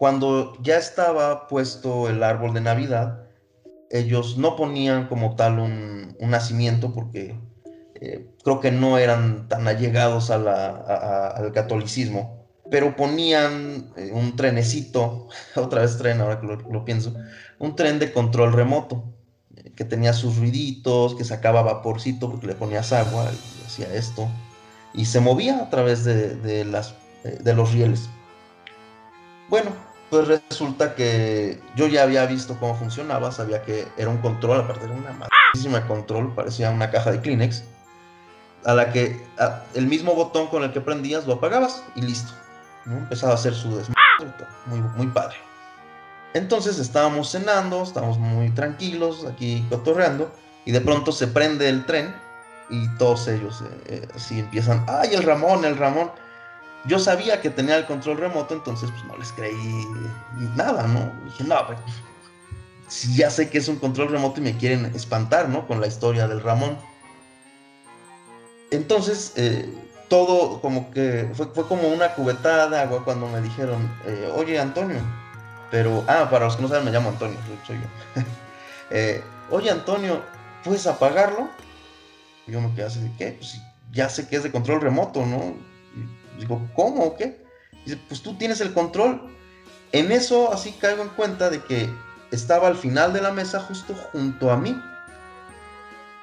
cuando 0.00 0.56
ya 0.62 0.78
estaba 0.78 1.46
puesto 1.46 2.08
el 2.08 2.22
árbol 2.22 2.54
de 2.54 2.62
Navidad, 2.62 3.26
ellos 3.90 4.38
no 4.38 4.56
ponían 4.56 5.08
como 5.08 5.36
tal 5.36 5.58
un, 5.58 6.16
nacimiento 6.20 6.94
porque 6.94 7.38
eh, 7.96 8.26
creo 8.42 8.60
que 8.60 8.70
no 8.70 8.96
eran 8.96 9.46
tan 9.48 9.68
allegados 9.68 10.30
al 10.30 11.52
catolicismo. 11.52 12.48
pero 12.70 12.96
ponían 12.96 13.92
eh, 13.98 14.10
un 14.14 14.36
trenecito, 14.36 15.28
otra 15.54 15.82
vez 15.82 15.98
tren, 15.98 16.22
ahora 16.22 16.40
que 16.40 16.46
lo, 16.46 16.84
pienso, 16.86 17.14
un 17.58 17.76
tren 17.76 17.98
de 17.98 18.10
control 18.10 18.54
remoto, 18.54 19.04
eh, 19.54 19.72
que 19.76 19.84
tenía 19.84 20.14
sus 20.14 20.38
ruiditos, 20.38 21.14
que 21.14 21.24
sacaba 21.24 21.60
vaporcito 21.60 22.30
porque 22.30 22.46
le 22.46 22.54
ponías 22.54 22.94
agua 22.94 23.30
y 23.30 23.66
hacía 23.66 23.94
esto, 23.94 24.30
y 24.94 25.04
se 25.04 25.20
movía 25.20 25.60
a 25.60 25.68
través 25.68 26.06
de 26.06 26.64
los 27.54 27.72
rieles. 27.72 28.08
Bueno, 29.50 29.89
pues 30.10 30.26
resulta 30.26 30.94
que 30.94 31.60
yo 31.76 31.86
ya 31.86 32.02
había 32.02 32.26
visto 32.26 32.56
cómo 32.58 32.74
funcionaba, 32.74 33.30
sabía 33.30 33.62
que 33.62 33.86
era 33.96 34.10
un 34.10 34.18
control, 34.18 34.60
aparte 34.60 34.84
era 34.84 34.94
una 34.94 35.12
madrísima 35.12 35.86
control, 35.86 36.34
parecía 36.34 36.70
una 36.70 36.90
caja 36.90 37.12
de 37.12 37.20
Kleenex, 37.20 37.62
a 38.64 38.74
la 38.74 38.92
que 38.92 39.24
el 39.74 39.86
mismo 39.86 40.14
botón 40.14 40.48
con 40.48 40.64
el 40.64 40.72
que 40.72 40.80
prendías 40.80 41.26
lo 41.26 41.34
apagabas 41.34 41.84
y 41.94 42.02
listo. 42.02 42.32
Empezaba 42.86 43.32
a 43.32 43.34
hacer 43.36 43.54
su 43.54 43.76
desmadre, 43.76 44.46
muy 44.96 45.06
padre. 45.08 45.36
Entonces 46.34 46.78
estábamos 46.78 47.30
cenando, 47.30 47.82
estábamos 47.82 48.18
muy 48.18 48.50
tranquilos 48.50 49.24
aquí 49.26 49.64
cotorreando, 49.70 50.32
y 50.64 50.72
de 50.72 50.80
pronto 50.80 51.12
se 51.12 51.26
prende 51.26 51.68
el 51.68 51.86
tren 51.86 52.14
y 52.68 52.88
todos 52.96 53.26
ellos 53.28 53.62
eh, 53.62 53.80
eh, 53.86 54.08
así 54.14 54.38
empiezan, 54.40 54.84
¡ay, 54.88 55.14
el 55.14 55.22
Ramón, 55.22 55.64
el 55.64 55.76
Ramón! 55.76 56.10
Yo 56.86 56.98
sabía 56.98 57.40
que 57.40 57.50
tenía 57.50 57.76
el 57.76 57.86
control 57.86 58.18
remoto, 58.18 58.54
entonces 58.54 58.90
pues 58.90 59.04
no 59.04 59.16
les 59.16 59.32
creí 59.32 59.86
nada, 60.56 60.86
¿no? 60.86 61.12
Dije, 61.24 61.44
no, 61.44 61.66
pues, 61.66 61.78
si 62.88 63.14
ya 63.14 63.30
sé 63.30 63.50
que 63.50 63.58
es 63.58 63.68
un 63.68 63.76
control 63.76 64.08
remoto 64.08 64.40
y 64.40 64.44
me 64.44 64.56
quieren 64.56 64.86
espantar, 64.94 65.48
¿no? 65.48 65.66
Con 65.66 65.80
la 65.80 65.86
historia 65.86 66.26
del 66.26 66.40
Ramón. 66.40 66.78
Entonces, 68.70 69.32
eh, 69.36 69.72
todo 70.08 70.60
como 70.60 70.90
que 70.90 71.30
fue, 71.34 71.46
fue 71.46 71.66
como 71.66 71.88
una 71.88 72.14
cubetada 72.14 72.68
de 72.68 72.78
agua 72.78 73.04
cuando 73.04 73.28
me 73.28 73.40
dijeron, 73.40 73.90
eh, 74.06 74.32
oye 74.34 74.58
Antonio, 74.58 75.00
pero, 75.70 76.04
ah, 76.08 76.28
para 76.30 76.46
los 76.46 76.56
que 76.56 76.62
no 76.62 76.68
saben, 76.68 76.84
me 76.84 76.90
llamo 76.90 77.10
Antonio, 77.10 77.38
soy, 77.66 77.76
yo. 77.76 78.22
Eh, 78.92 79.22
oye 79.52 79.70
Antonio, 79.70 80.20
¿puedes 80.64 80.84
apagarlo? 80.88 81.48
Yo 82.48 82.60
me 82.60 82.74
quedé 82.74 82.86
así 82.86 83.08
¿qué? 83.16 83.36
Pues 83.38 83.60
ya 83.92 84.08
sé 84.08 84.26
que 84.26 84.34
es 84.34 84.42
de 84.42 84.50
control 84.50 84.80
remoto, 84.80 85.24
¿no? 85.24 85.54
Digo, 86.40 86.68
¿cómo 86.74 87.04
o 87.04 87.16
qué? 87.16 87.44
Dice, 87.84 87.98
pues 88.08 88.22
tú 88.22 88.34
tienes 88.36 88.60
el 88.60 88.72
control. 88.72 89.30
En 89.92 90.10
eso 90.10 90.52
así 90.52 90.72
caigo 90.72 91.02
en 91.02 91.08
cuenta 91.10 91.50
de 91.50 91.62
que 91.62 91.88
estaba 92.30 92.68
al 92.68 92.76
final 92.76 93.12
de 93.12 93.20
la 93.20 93.32
mesa 93.32 93.60
justo 93.60 93.94
junto 93.94 94.50
a 94.50 94.56
mí. 94.56 94.80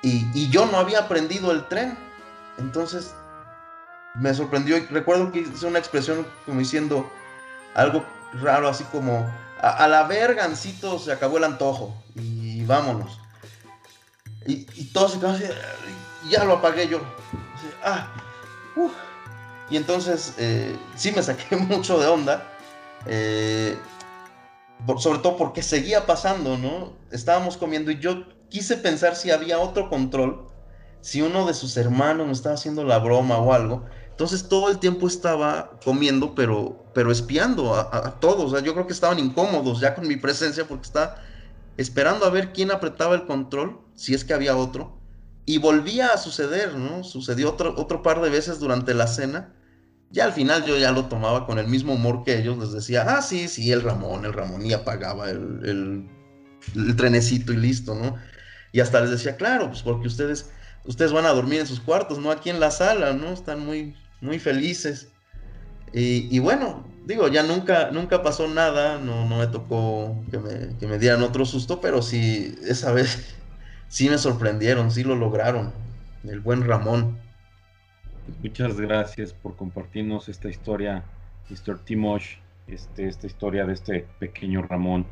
Y, 0.01 0.25
y 0.33 0.49
yo 0.49 0.65
no 0.65 0.77
había 0.77 1.07
prendido 1.07 1.51
el 1.51 1.67
tren. 1.67 1.97
Entonces 2.57 3.13
me 4.15 4.33
sorprendió 4.33 4.77
recuerdo 4.89 5.31
que 5.31 5.41
hice 5.41 5.67
una 5.67 5.79
expresión 5.79 6.25
como 6.45 6.59
diciendo 6.59 7.09
algo 7.75 8.03
raro, 8.41 8.67
así 8.67 8.83
como 8.85 9.31
a, 9.61 9.87
la 9.87 10.03
vergancito 10.03 10.97
se 10.97 11.11
acabó 11.11 11.37
el 11.37 11.43
antojo 11.43 11.93
y 12.15 12.63
vámonos. 12.65 13.19
Y, 14.45 14.65
y 14.75 14.85
todos 14.93 15.13
se 15.13 15.19
quedaron 15.19 15.35
así, 15.41 15.45
"Ay, 15.45 16.29
ya 16.29 16.43
lo 16.45 16.53
apagué 16.53 16.87
yo. 16.87 16.99
Así, 17.55 17.67
ah, 17.83 18.07
uf". 18.75 18.91
Y 19.69 19.77
entonces 19.77 20.33
eh, 20.37 20.75
sí 20.95 21.11
me 21.11 21.23
saqué 21.23 21.55
mucho 21.57 21.99
de 21.99 22.07
onda. 22.07 22.43
eh, 23.05 23.77
sobre 24.99 25.19
todo 25.19 25.37
porque 25.37 25.63
seguía 25.63 26.05
pasando, 26.05 26.57
¿no? 26.57 26.93
Estábamos 27.11 27.57
comiendo 27.57 27.91
y 27.91 27.99
yo 27.99 28.25
quise 28.49 28.77
pensar 28.77 29.15
si 29.15 29.31
había 29.31 29.59
otro 29.59 29.89
control, 29.89 30.47
si 31.01 31.21
uno 31.21 31.45
de 31.45 31.53
sus 31.53 31.75
hermanos 31.77 32.27
me 32.27 32.33
estaba 32.33 32.55
haciendo 32.55 32.83
la 32.83 32.99
broma 32.99 33.37
o 33.37 33.53
algo. 33.53 33.85
Entonces 34.09 34.49
todo 34.49 34.69
el 34.69 34.79
tiempo 34.79 35.07
estaba 35.07 35.77
comiendo, 35.83 36.33
pero, 36.33 36.85
pero 36.93 37.11
espiando 37.11 37.75
a, 37.75 38.19
todos. 38.19 38.51
Yo 38.63 38.73
creo 38.73 38.87
que 38.87 38.93
estaban 38.93 39.19
incómodos 39.19 39.79
ya 39.79 39.93
con 39.93 40.07
mi 40.07 40.15
presencia 40.15 40.67
porque 40.67 40.87
estaba 40.87 41.17
esperando 41.77 42.25
a 42.25 42.29
ver 42.31 42.51
quién 42.51 42.71
apretaba 42.71 43.13
el 43.13 43.27
control, 43.27 43.79
si 43.93 44.15
es 44.15 44.25
que 44.25 44.33
había 44.33 44.57
otro. 44.57 44.96
Y 45.49 45.59
volvía 45.59 46.09
a 46.09 46.17
suceder, 46.17 46.75
¿no? 46.75 47.05
Sucedió 47.05 47.51
otro, 47.51 47.73
otro 47.77 48.03
par 48.03 48.19
de 48.19 48.29
veces 48.29 48.59
durante 48.59 48.93
la 48.93 49.07
cena. 49.07 49.53
Ya 50.11 50.25
al 50.25 50.33
final 50.33 50.65
yo 50.65 50.77
ya 50.77 50.91
lo 50.91 51.05
tomaba 51.05 51.45
con 51.45 51.57
el 51.57 51.67
mismo 51.67 51.93
humor 51.93 52.25
que 52.25 52.37
ellos. 52.37 52.57
Les 52.57 52.73
decía, 52.73 53.05
ah, 53.07 53.21
sí, 53.21 53.47
sí, 53.47 53.71
el 53.71 53.81
Ramón, 53.81 54.25
el 54.25 54.33
Ramón. 54.33 54.65
Y 54.65 54.73
apagaba 54.73 55.29
el, 55.29 56.05
el, 56.75 56.95
trenecito 56.97 57.53
y 57.53 57.55
listo, 57.55 57.95
¿no? 57.95 58.17
Y 58.73 58.81
hasta 58.81 58.99
les 58.99 59.09
decía, 59.09 59.37
claro, 59.37 59.69
pues 59.69 59.83
porque 59.83 60.07
ustedes, 60.09 60.49
ustedes 60.83 61.13
van 61.13 61.25
a 61.25 61.29
dormir 61.29 61.61
en 61.61 61.67
sus 61.67 61.79
cuartos, 61.79 62.19
no 62.19 62.29
aquí 62.29 62.49
en 62.49 62.59
la 62.59 62.69
sala, 62.69 63.13
¿no? 63.13 63.29
Están 63.29 63.65
muy, 63.65 63.95
muy 64.19 64.39
felices. 64.39 65.07
Y, 65.93 66.27
y 66.29 66.39
bueno, 66.39 66.85
digo, 67.05 67.29
ya 67.29 67.43
nunca, 67.43 67.89
nunca 67.91 68.21
pasó 68.21 68.49
nada, 68.49 68.99
no, 68.99 69.25
no 69.29 69.37
me 69.37 69.47
tocó 69.47 70.21
que 70.29 70.39
me, 70.39 70.77
que 70.77 70.87
me 70.87 70.99
dieran 70.99 71.23
otro 71.23 71.45
susto, 71.45 71.79
pero 71.79 72.01
sí, 72.01 72.53
esa 72.65 72.91
vez 72.91 73.36
sí 73.87 74.09
me 74.09 74.17
sorprendieron, 74.17 74.91
sí 74.91 75.03
lo 75.03 75.15
lograron. 75.15 75.71
El 76.23 76.39
buen 76.39 76.65
Ramón. 76.65 77.17
Muchas 78.43 78.79
gracias 78.79 79.33
por 79.33 79.55
compartirnos 79.55 80.27
esta 80.29 80.49
historia, 80.49 81.03
Mr. 81.49 81.79
Timosh, 81.79 82.35
este, 82.67 83.07
esta 83.07 83.27
historia 83.27 83.65
de 83.65 83.73
este 83.73 84.05
pequeño 84.19 84.61
Ramón, 84.63 85.05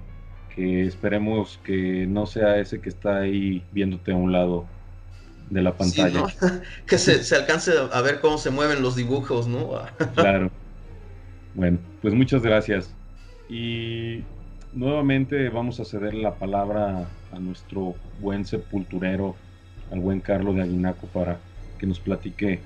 que 0.54 0.86
esperemos 0.86 1.60
que 1.64 2.06
no 2.08 2.26
sea 2.26 2.58
ese 2.58 2.82
que 2.82 2.90
está 2.90 3.20
ahí 3.20 3.66
viéndote 3.72 4.12
a 4.12 4.16
un 4.16 4.32
lado 4.34 4.66
de 5.50 5.62
la 5.62 5.72
Sí, 5.72 5.78
pantalla. 5.78 6.20
¿no? 6.22 6.28
que 6.88 6.98
se, 6.98 7.24
se 7.24 7.36
alcance 7.36 7.72
a 7.92 8.02
ver 8.02 8.20
cómo 8.20 8.38
se 8.38 8.50
mueven 8.50 8.82
los 8.82 8.96
dibujos, 8.96 9.48
¿no? 9.48 9.70
Claro. 10.16 10.52
Bueno, 11.54 11.80
pues 12.02 12.14
muchas 12.14 12.42
gracias. 12.42 12.94
Y 13.48 14.26
nuevamente 14.74 15.50
vamos 15.50 15.80
a 15.80 15.86
ceder 15.86 16.14
la 16.16 16.36
palabra 16.36 17.08
a 17.36 17.40
nuestro 17.40 17.96
buen 18.20 18.46
sepulturero, 18.46 19.36
al 19.92 20.00
buen 20.00 20.22
Carlos 20.22 20.56
de 20.56 20.64
Aguinaco, 20.64 21.08
para 21.08 21.40
que 21.78 21.86
nos 21.86 22.00
platique 22.00 22.60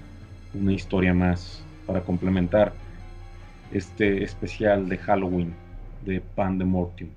una 0.54 0.74
historia 0.74 1.14
más 1.14 1.64
para 1.86 2.02
complementar 2.02 2.74
este 3.72 4.24
especial 4.24 4.88
de 4.88 4.98
Halloween 4.98 5.54
de 6.06 6.22
Pandemortium. 6.22 7.10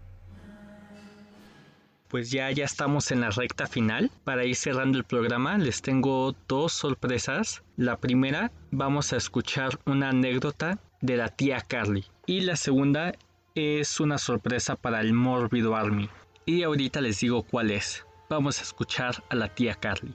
Pues 2.08 2.30
ya, 2.30 2.50
ya 2.50 2.66
estamos 2.66 3.10
en 3.10 3.22
la 3.22 3.30
recta 3.30 3.66
final. 3.66 4.10
Para 4.24 4.44
ir 4.44 4.54
cerrando 4.54 4.98
el 4.98 5.04
programa, 5.04 5.56
les 5.56 5.80
tengo 5.80 6.34
dos 6.46 6.74
sorpresas. 6.74 7.62
La 7.78 7.96
primera, 7.96 8.52
vamos 8.70 9.14
a 9.14 9.16
escuchar 9.16 9.78
una 9.86 10.10
anécdota 10.10 10.78
de 11.00 11.16
la 11.16 11.30
tía 11.30 11.62
Carly. 11.62 12.04
Y 12.26 12.42
la 12.42 12.56
segunda 12.56 13.14
es 13.54 13.98
una 13.98 14.18
sorpresa 14.18 14.76
para 14.76 15.00
el 15.00 15.14
Mórbido 15.14 15.74
Army. 15.74 16.10
Y 16.44 16.64
ahorita 16.64 17.00
les 17.00 17.20
digo 17.20 17.44
cuál 17.44 17.70
es. 17.70 18.04
Vamos 18.28 18.58
a 18.58 18.62
escuchar 18.62 19.22
a 19.28 19.36
la 19.36 19.54
tía 19.54 19.74
Carly. 19.74 20.12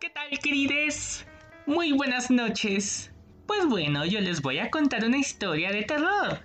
¿Qué 0.00 0.10
tal, 0.10 0.38
querides? 0.38 1.26
Muy 1.66 1.92
buenas 1.92 2.30
noches. 2.30 3.10
Pues 3.46 3.64
bueno, 3.66 4.04
yo 4.04 4.20
les 4.20 4.42
voy 4.42 4.58
a 4.58 4.70
contar 4.70 5.04
una 5.04 5.16
historia 5.16 5.70
de 5.70 5.84
terror. 5.84 6.40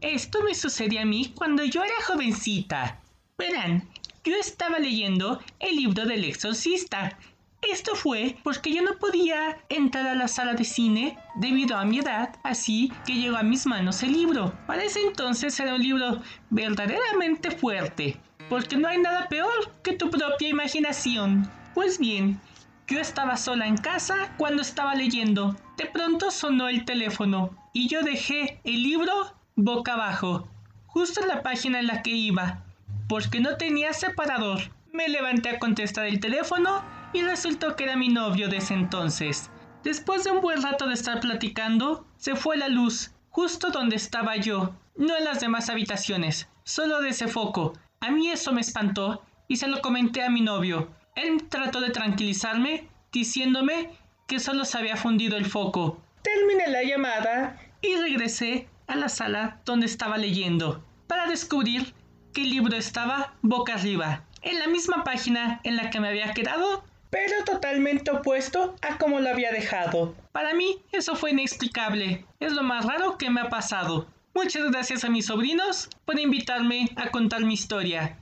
Esto 0.00 0.42
me 0.44 0.54
sucedió 0.54 1.00
a 1.00 1.04
mí 1.04 1.32
cuando 1.34 1.64
yo 1.64 1.82
era 1.82 1.94
jovencita. 2.06 3.00
Verán, 3.36 3.88
yo 4.22 4.36
estaba 4.36 4.78
leyendo 4.78 5.42
el 5.58 5.76
libro 5.76 6.04
del 6.04 6.24
exorcista. 6.24 7.18
Esto 7.62 7.94
fue 7.94 8.36
porque 8.42 8.72
yo 8.72 8.82
no 8.82 8.98
podía 8.98 9.58
entrar 9.68 10.06
a 10.06 10.14
la 10.14 10.28
sala 10.28 10.54
de 10.54 10.64
cine 10.64 11.16
debido 11.36 11.76
a 11.76 11.84
mi 11.84 12.00
edad, 12.00 12.36
así 12.42 12.92
que 13.06 13.14
llegó 13.14 13.36
a 13.36 13.42
mis 13.42 13.66
manos 13.66 14.02
el 14.02 14.12
libro. 14.12 14.52
Para 14.66 14.82
ese 14.84 15.00
entonces 15.00 15.58
era 15.60 15.74
un 15.74 15.82
libro 15.82 16.20
verdaderamente 16.50 17.52
fuerte, 17.52 18.20
porque 18.48 18.76
no 18.76 18.88
hay 18.88 18.98
nada 18.98 19.28
peor 19.28 19.72
que 19.82 19.94
tu 19.94 20.10
propia 20.10 20.48
imaginación. 20.48 21.50
Pues 21.74 21.98
bien, 21.98 22.40
yo 22.86 22.98
estaba 22.98 23.36
sola 23.36 23.66
en 23.66 23.76
casa 23.76 24.34
cuando 24.36 24.62
estaba 24.62 24.94
leyendo. 24.94 25.56
De 25.76 25.86
pronto 25.86 26.30
sonó 26.30 26.68
el 26.68 26.84
teléfono 26.84 27.50
y 27.72 27.88
yo 27.88 28.02
dejé 28.02 28.60
el 28.64 28.82
libro 28.82 29.12
boca 29.54 29.94
abajo, 29.94 30.48
justo 30.86 31.22
en 31.22 31.28
la 31.28 31.42
página 31.42 31.80
en 31.80 31.86
la 31.86 32.02
que 32.02 32.10
iba, 32.10 32.64
porque 33.08 33.40
no 33.40 33.56
tenía 33.56 33.92
separador. 33.92 34.60
Me 34.92 35.08
levanté 35.08 35.48
a 35.48 35.58
contestar 35.58 36.06
el 36.06 36.20
teléfono 36.20 36.84
y 37.12 37.22
resultó 37.22 37.76
que 37.76 37.84
era 37.84 37.96
mi 37.96 38.08
novio 38.08 38.48
de 38.48 38.58
ese 38.58 38.74
entonces. 38.74 39.50
Después 39.84 40.24
de 40.24 40.30
un 40.30 40.40
buen 40.40 40.62
rato 40.62 40.86
de 40.86 40.94
estar 40.94 41.20
platicando, 41.20 42.06
se 42.16 42.36
fue 42.36 42.56
la 42.56 42.68
luz, 42.68 43.12
justo 43.30 43.70
donde 43.70 43.96
estaba 43.96 44.36
yo, 44.36 44.74
no 44.96 45.16
en 45.16 45.24
las 45.24 45.40
demás 45.40 45.70
habitaciones, 45.70 46.48
solo 46.64 47.00
de 47.00 47.08
ese 47.10 47.26
foco. 47.26 47.72
A 48.02 48.10
mí 48.10 48.28
eso 48.28 48.52
me 48.52 48.60
espantó 48.60 49.22
y 49.46 49.58
se 49.58 49.68
lo 49.68 49.80
comenté 49.80 50.22
a 50.22 50.28
mi 50.28 50.40
novio. 50.40 50.90
Él 51.14 51.44
trató 51.48 51.80
de 51.80 51.90
tranquilizarme 51.90 52.88
diciéndome 53.12 53.90
que 54.26 54.40
solo 54.40 54.64
se 54.64 54.76
había 54.76 54.96
fundido 54.96 55.36
el 55.36 55.46
foco. 55.46 56.02
Terminé 56.22 56.66
la 56.66 56.82
llamada 56.82 57.60
y 57.80 57.94
regresé 57.94 58.68
a 58.88 58.96
la 58.96 59.08
sala 59.08 59.60
donde 59.64 59.86
estaba 59.86 60.18
leyendo 60.18 60.84
para 61.06 61.28
descubrir 61.28 61.94
que 62.34 62.42
el 62.42 62.50
libro 62.50 62.76
estaba 62.76 63.34
boca 63.40 63.74
arriba. 63.74 64.24
En 64.42 64.58
la 64.58 64.66
misma 64.66 65.04
página 65.04 65.60
en 65.62 65.76
la 65.76 65.90
que 65.90 66.00
me 66.00 66.08
había 66.08 66.34
quedado, 66.34 66.82
pero 67.10 67.44
totalmente 67.44 68.10
opuesto 68.10 68.74
a 68.82 68.98
como 68.98 69.20
lo 69.20 69.30
había 69.30 69.52
dejado. 69.52 70.16
Para 70.32 70.54
mí, 70.54 70.78
eso 70.90 71.14
fue 71.14 71.30
inexplicable. 71.30 72.24
Es 72.40 72.52
lo 72.52 72.64
más 72.64 72.84
raro 72.84 73.16
que 73.16 73.30
me 73.30 73.42
ha 73.42 73.48
pasado. 73.48 74.08
Muchas 74.34 74.70
gracias 74.70 75.04
a 75.04 75.10
mis 75.10 75.26
sobrinos 75.26 75.90
por 76.04 76.18
invitarme 76.18 76.90
a 76.96 77.10
contar 77.10 77.44
mi 77.44 77.54
historia. 77.54 78.16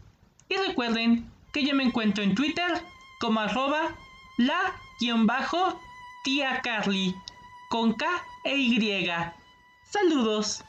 Y 0.49 0.57
recuerden 0.57 1.31
que 1.53 1.65
yo 1.65 1.75
me 1.75 1.85
encuentro 1.85 2.25
en 2.25 2.35
Twitter 2.35 2.83
como 3.21 3.41
arroba 3.41 3.95
la-tía 4.39 5.17
Carly 6.63 7.15
con 7.69 7.93
K 7.95 8.07
e 8.45 8.57
Y. 8.57 9.09
Saludos. 9.85 10.65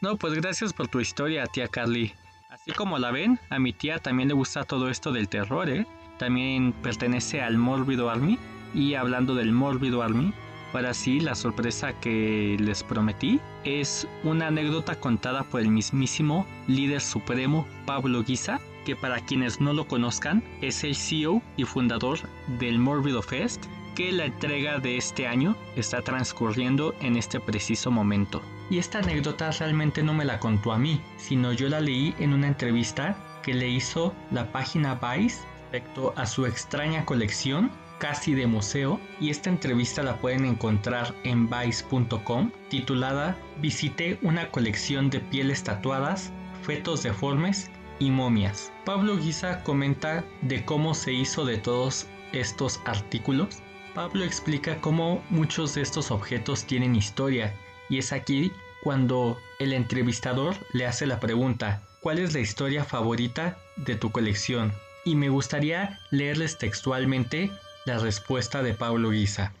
No, 0.00 0.16
pues 0.16 0.32
gracias 0.34 0.72
por 0.72 0.88
tu 0.88 1.00
historia, 1.00 1.46
tía 1.46 1.68
Carly. 1.68 2.14
Así 2.48 2.72
como 2.72 2.98
la 2.98 3.10
ven, 3.10 3.38
a 3.50 3.58
mi 3.58 3.74
tía 3.74 3.98
también 3.98 4.28
le 4.28 4.34
gusta 4.34 4.64
todo 4.64 4.88
esto 4.88 5.12
del 5.12 5.28
terror, 5.28 5.68
¿eh? 5.68 5.86
También 6.18 6.72
pertenece 6.72 7.42
al 7.42 7.58
Mórbido 7.58 8.08
Army. 8.08 8.38
Y 8.74 8.94
hablando 8.94 9.34
del 9.34 9.52
Mórbido 9.52 10.02
Army, 10.02 10.32
Ahora 10.72 10.94
sí, 10.94 11.18
la 11.18 11.34
sorpresa 11.34 11.92
que 11.94 12.56
les 12.60 12.84
prometí 12.84 13.40
es 13.64 14.06
una 14.22 14.46
anécdota 14.46 14.94
contada 14.94 15.42
por 15.42 15.60
el 15.60 15.68
mismísimo 15.68 16.46
líder 16.68 17.00
supremo 17.00 17.66
Pablo 17.86 18.22
Guisa, 18.22 18.60
que 18.84 18.94
para 18.94 19.18
quienes 19.18 19.60
no 19.60 19.72
lo 19.72 19.88
conozcan 19.88 20.44
es 20.60 20.84
el 20.84 20.94
CEO 20.94 21.42
y 21.56 21.64
fundador 21.64 22.20
del 22.60 22.78
Morbido 22.78 23.20
Fest, 23.20 23.64
que 23.96 24.12
la 24.12 24.26
entrega 24.26 24.78
de 24.78 24.96
este 24.96 25.26
año 25.26 25.56
está 25.74 26.02
transcurriendo 26.02 26.94
en 27.00 27.16
este 27.16 27.40
preciso 27.40 27.90
momento. 27.90 28.40
Y 28.70 28.78
esta 28.78 28.98
anécdota 29.00 29.50
realmente 29.50 30.04
no 30.04 30.14
me 30.14 30.24
la 30.24 30.38
contó 30.38 30.70
a 30.70 30.78
mí, 30.78 31.00
sino 31.16 31.52
yo 31.52 31.68
la 31.68 31.80
leí 31.80 32.14
en 32.20 32.32
una 32.32 32.46
entrevista 32.46 33.16
que 33.42 33.54
le 33.54 33.68
hizo 33.68 34.14
la 34.30 34.50
página 34.52 34.94
Vice 34.94 35.40
respecto 35.72 36.14
a 36.16 36.26
su 36.26 36.46
extraña 36.46 37.04
colección 37.04 37.70
casi 38.00 38.34
de 38.34 38.46
museo 38.46 38.98
y 39.20 39.30
esta 39.30 39.50
entrevista 39.50 40.02
la 40.02 40.16
pueden 40.16 40.44
encontrar 40.46 41.14
en 41.22 41.48
vice.com 41.48 42.50
titulada 42.70 43.38
Visité 43.60 44.18
una 44.22 44.50
colección 44.50 45.10
de 45.10 45.20
pieles 45.20 45.62
tatuadas, 45.62 46.32
fetos 46.62 47.02
deformes 47.02 47.70
y 48.00 48.10
momias. 48.10 48.72
Pablo 48.86 49.18
Guisa 49.18 49.62
comenta 49.62 50.24
de 50.40 50.64
cómo 50.64 50.94
se 50.94 51.12
hizo 51.12 51.44
de 51.44 51.58
todos 51.58 52.08
estos 52.32 52.80
artículos. 52.86 53.58
Pablo 53.94 54.24
explica 54.24 54.80
cómo 54.80 55.22
muchos 55.28 55.74
de 55.74 55.82
estos 55.82 56.10
objetos 56.10 56.64
tienen 56.64 56.96
historia 56.96 57.54
y 57.90 57.98
es 57.98 58.12
aquí 58.12 58.50
cuando 58.82 59.38
el 59.58 59.74
entrevistador 59.74 60.56
le 60.72 60.86
hace 60.86 61.06
la 61.06 61.20
pregunta, 61.20 61.82
¿cuál 62.00 62.18
es 62.18 62.32
la 62.32 62.40
historia 62.40 62.82
favorita 62.82 63.58
de 63.76 63.94
tu 63.94 64.10
colección? 64.10 64.72
Y 65.04 65.16
me 65.16 65.28
gustaría 65.28 65.98
leerles 66.10 66.56
textualmente 66.56 67.50
la 67.86 67.98
respuesta 67.98 68.62
de 68.62 68.74
Pablo 68.74 69.10
Guisa, 69.10 69.54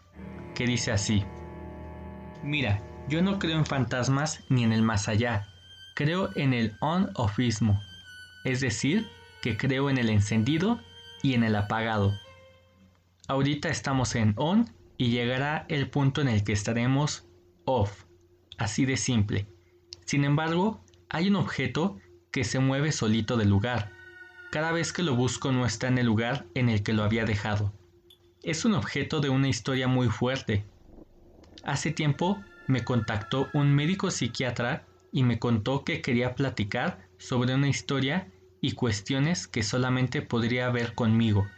que 0.54 0.66
dice 0.66 0.92
así, 0.92 1.24
Mira, 2.42 2.82
yo 3.08 3.22
no 3.22 3.38
creo 3.38 3.58
en 3.58 3.66
fantasmas 3.66 4.44
ni 4.48 4.62
en 4.62 4.72
el 4.72 4.82
más 4.82 5.08
allá, 5.08 5.48
creo 5.94 6.28
en 6.36 6.52
el 6.52 6.76
on-offismo, 6.80 7.80
es 8.44 8.60
decir, 8.60 9.06
que 9.40 9.56
creo 9.56 9.88
en 9.88 9.96
el 9.96 10.10
encendido 10.10 10.80
y 11.22 11.34
en 11.34 11.44
el 11.44 11.56
apagado. 11.56 12.12
Ahorita 13.26 13.68
estamos 13.68 14.14
en 14.14 14.34
on 14.36 14.70
y 14.98 15.10
llegará 15.10 15.64
el 15.68 15.88
punto 15.88 16.20
en 16.20 16.28
el 16.28 16.44
que 16.44 16.52
estaremos 16.52 17.26
off, 17.64 18.04
así 18.58 18.84
de 18.84 18.98
simple. 18.98 19.46
Sin 20.04 20.24
embargo, 20.24 20.84
hay 21.08 21.28
un 21.28 21.36
objeto 21.36 21.98
que 22.30 22.44
se 22.44 22.58
mueve 22.58 22.92
solito 22.92 23.36
del 23.36 23.48
lugar. 23.48 23.92
Cada 24.50 24.72
vez 24.72 24.92
que 24.92 25.02
lo 25.02 25.14
busco 25.14 25.52
no 25.52 25.64
está 25.64 25.88
en 25.88 25.98
el 25.98 26.06
lugar 26.06 26.46
en 26.54 26.68
el 26.68 26.82
que 26.82 26.92
lo 26.92 27.02
había 27.02 27.24
dejado 27.24 27.72
es 28.42 28.64
un 28.64 28.74
objeto 28.74 29.20
de 29.20 29.28
una 29.28 29.48
historia 29.48 29.88
muy 29.88 30.08
fuerte. 30.08 30.64
Hace 31.62 31.90
tiempo 31.90 32.42
me 32.66 32.84
contactó 32.84 33.48
un 33.52 33.74
médico 33.74 34.10
psiquiatra 34.10 34.86
y 35.12 35.22
me 35.22 35.38
contó 35.38 35.84
que 35.84 36.00
quería 36.00 36.34
platicar 36.34 37.06
sobre 37.18 37.54
una 37.54 37.68
historia 37.68 38.28
y 38.60 38.72
cuestiones 38.72 39.46
que 39.46 39.62
solamente 39.62 40.22
podría 40.22 40.70
ver 40.70 40.94
conmigo. 40.94 41.48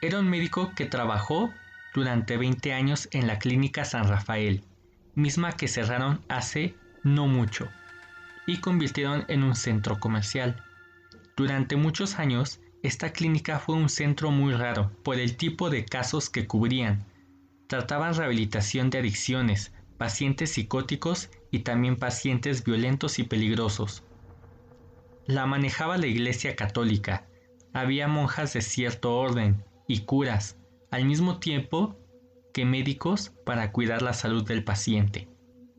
Era 0.00 0.18
un 0.18 0.28
médico 0.28 0.72
que 0.76 0.86
trabajó 0.86 1.52
durante 1.94 2.36
20 2.36 2.72
años 2.72 3.08
en 3.12 3.26
la 3.26 3.38
clínica 3.38 3.84
San 3.84 4.08
Rafael, 4.08 4.64
misma 5.14 5.52
que 5.52 5.68
cerraron 5.68 6.20
hace 6.28 6.74
no 7.02 7.26
mucho 7.26 7.68
y 8.46 8.58
convirtieron 8.58 9.24
en 9.28 9.42
un 9.42 9.54
centro 9.54 9.98
comercial. 9.98 10.62
Durante 11.36 11.76
muchos 11.76 12.18
años 12.18 12.60
esta 12.82 13.12
clínica 13.12 13.60
fue 13.60 13.76
un 13.76 13.88
centro 13.88 14.32
muy 14.32 14.54
raro 14.54 14.90
por 15.04 15.18
el 15.18 15.36
tipo 15.36 15.70
de 15.70 15.84
casos 15.84 16.28
que 16.28 16.46
cubrían. 16.48 17.04
Trataban 17.68 18.14
rehabilitación 18.14 18.90
de 18.90 18.98
adicciones, 18.98 19.72
pacientes 19.98 20.50
psicóticos 20.50 21.30
y 21.52 21.60
también 21.60 21.96
pacientes 21.96 22.64
violentos 22.64 23.20
y 23.20 23.22
peligrosos. 23.22 24.02
La 25.26 25.46
manejaba 25.46 25.96
la 25.96 26.08
Iglesia 26.08 26.56
Católica. 26.56 27.28
Había 27.72 28.08
monjas 28.08 28.52
de 28.52 28.62
cierto 28.62 29.16
orden 29.16 29.64
y 29.86 30.00
curas, 30.00 30.58
al 30.90 31.04
mismo 31.04 31.38
tiempo 31.38 31.96
que 32.52 32.64
médicos 32.64 33.32
para 33.46 33.70
cuidar 33.70 34.02
la 34.02 34.12
salud 34.12 34.44
del 34.44 34.64
paciente. 34.64 35.28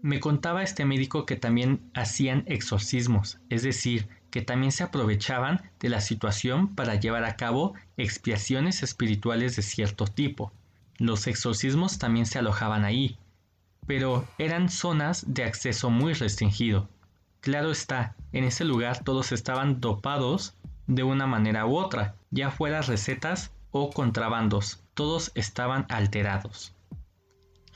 Me 0.02 0.22
contaba 0.22 0.64
este 0.64 0.86
médico 0.86 1.26
que 1.26 1.36
también 1.36 1.92
hacían 1.94 2.46
exorcismos, 2.48 3.40
es 3.50 3.64
decir, 3.64 4.08
que 4.34 4.42
también 4.42 4.72
se 4.72 4.82
aprovechaban 4.82 5.62
de 5.80 5.90
la 5.90 6.02
situación 6.02 6.74
para 6.74 6.96
llevar 6.96 7.24
a 7.24 7.36
cabo 7.36 7.76
expiaciones 7.98 8.82
espirituales 8.82 9.56
de 9.56 9.62
cierto 9.62 10.06
tipo. 10.06 10.52
Los 10.98 11.28
exorcismos 11.28 12.00
también 12.00 12.26
se 12.26 12.40
alojaban 12.40 12.84
ahí, 12.84 13.20
pero 13.86 14.28
eran 14.40 14.70
zonas 14.70 15.24
de 15.28 15.44
acceso 15.44 15.92
muy 15.92 16.14
restringido. 16.14 16.90
Claro 17.42 17.70
está, 17.70 18.16
en 18.32 18.44
ese 18.44 18.66
lugar 18.66 19.04
todos 19.04 19.32
estaban 19.32 19.80
dopados 19.80 20.56
de 20.88 21.04
una 21.04 21.28
manera 21.28 21.68
u 21.68 21.78
otra, 21.78 22.16
ya 22.32 22.50
fuera 22.50 22.82
recetas 22.82 23.52
o 23.70 23.92
contrabandos, 23.92 24.82
todos 24.96 25.32
estaban 25.36 25.86
alterados. 25.90 26.74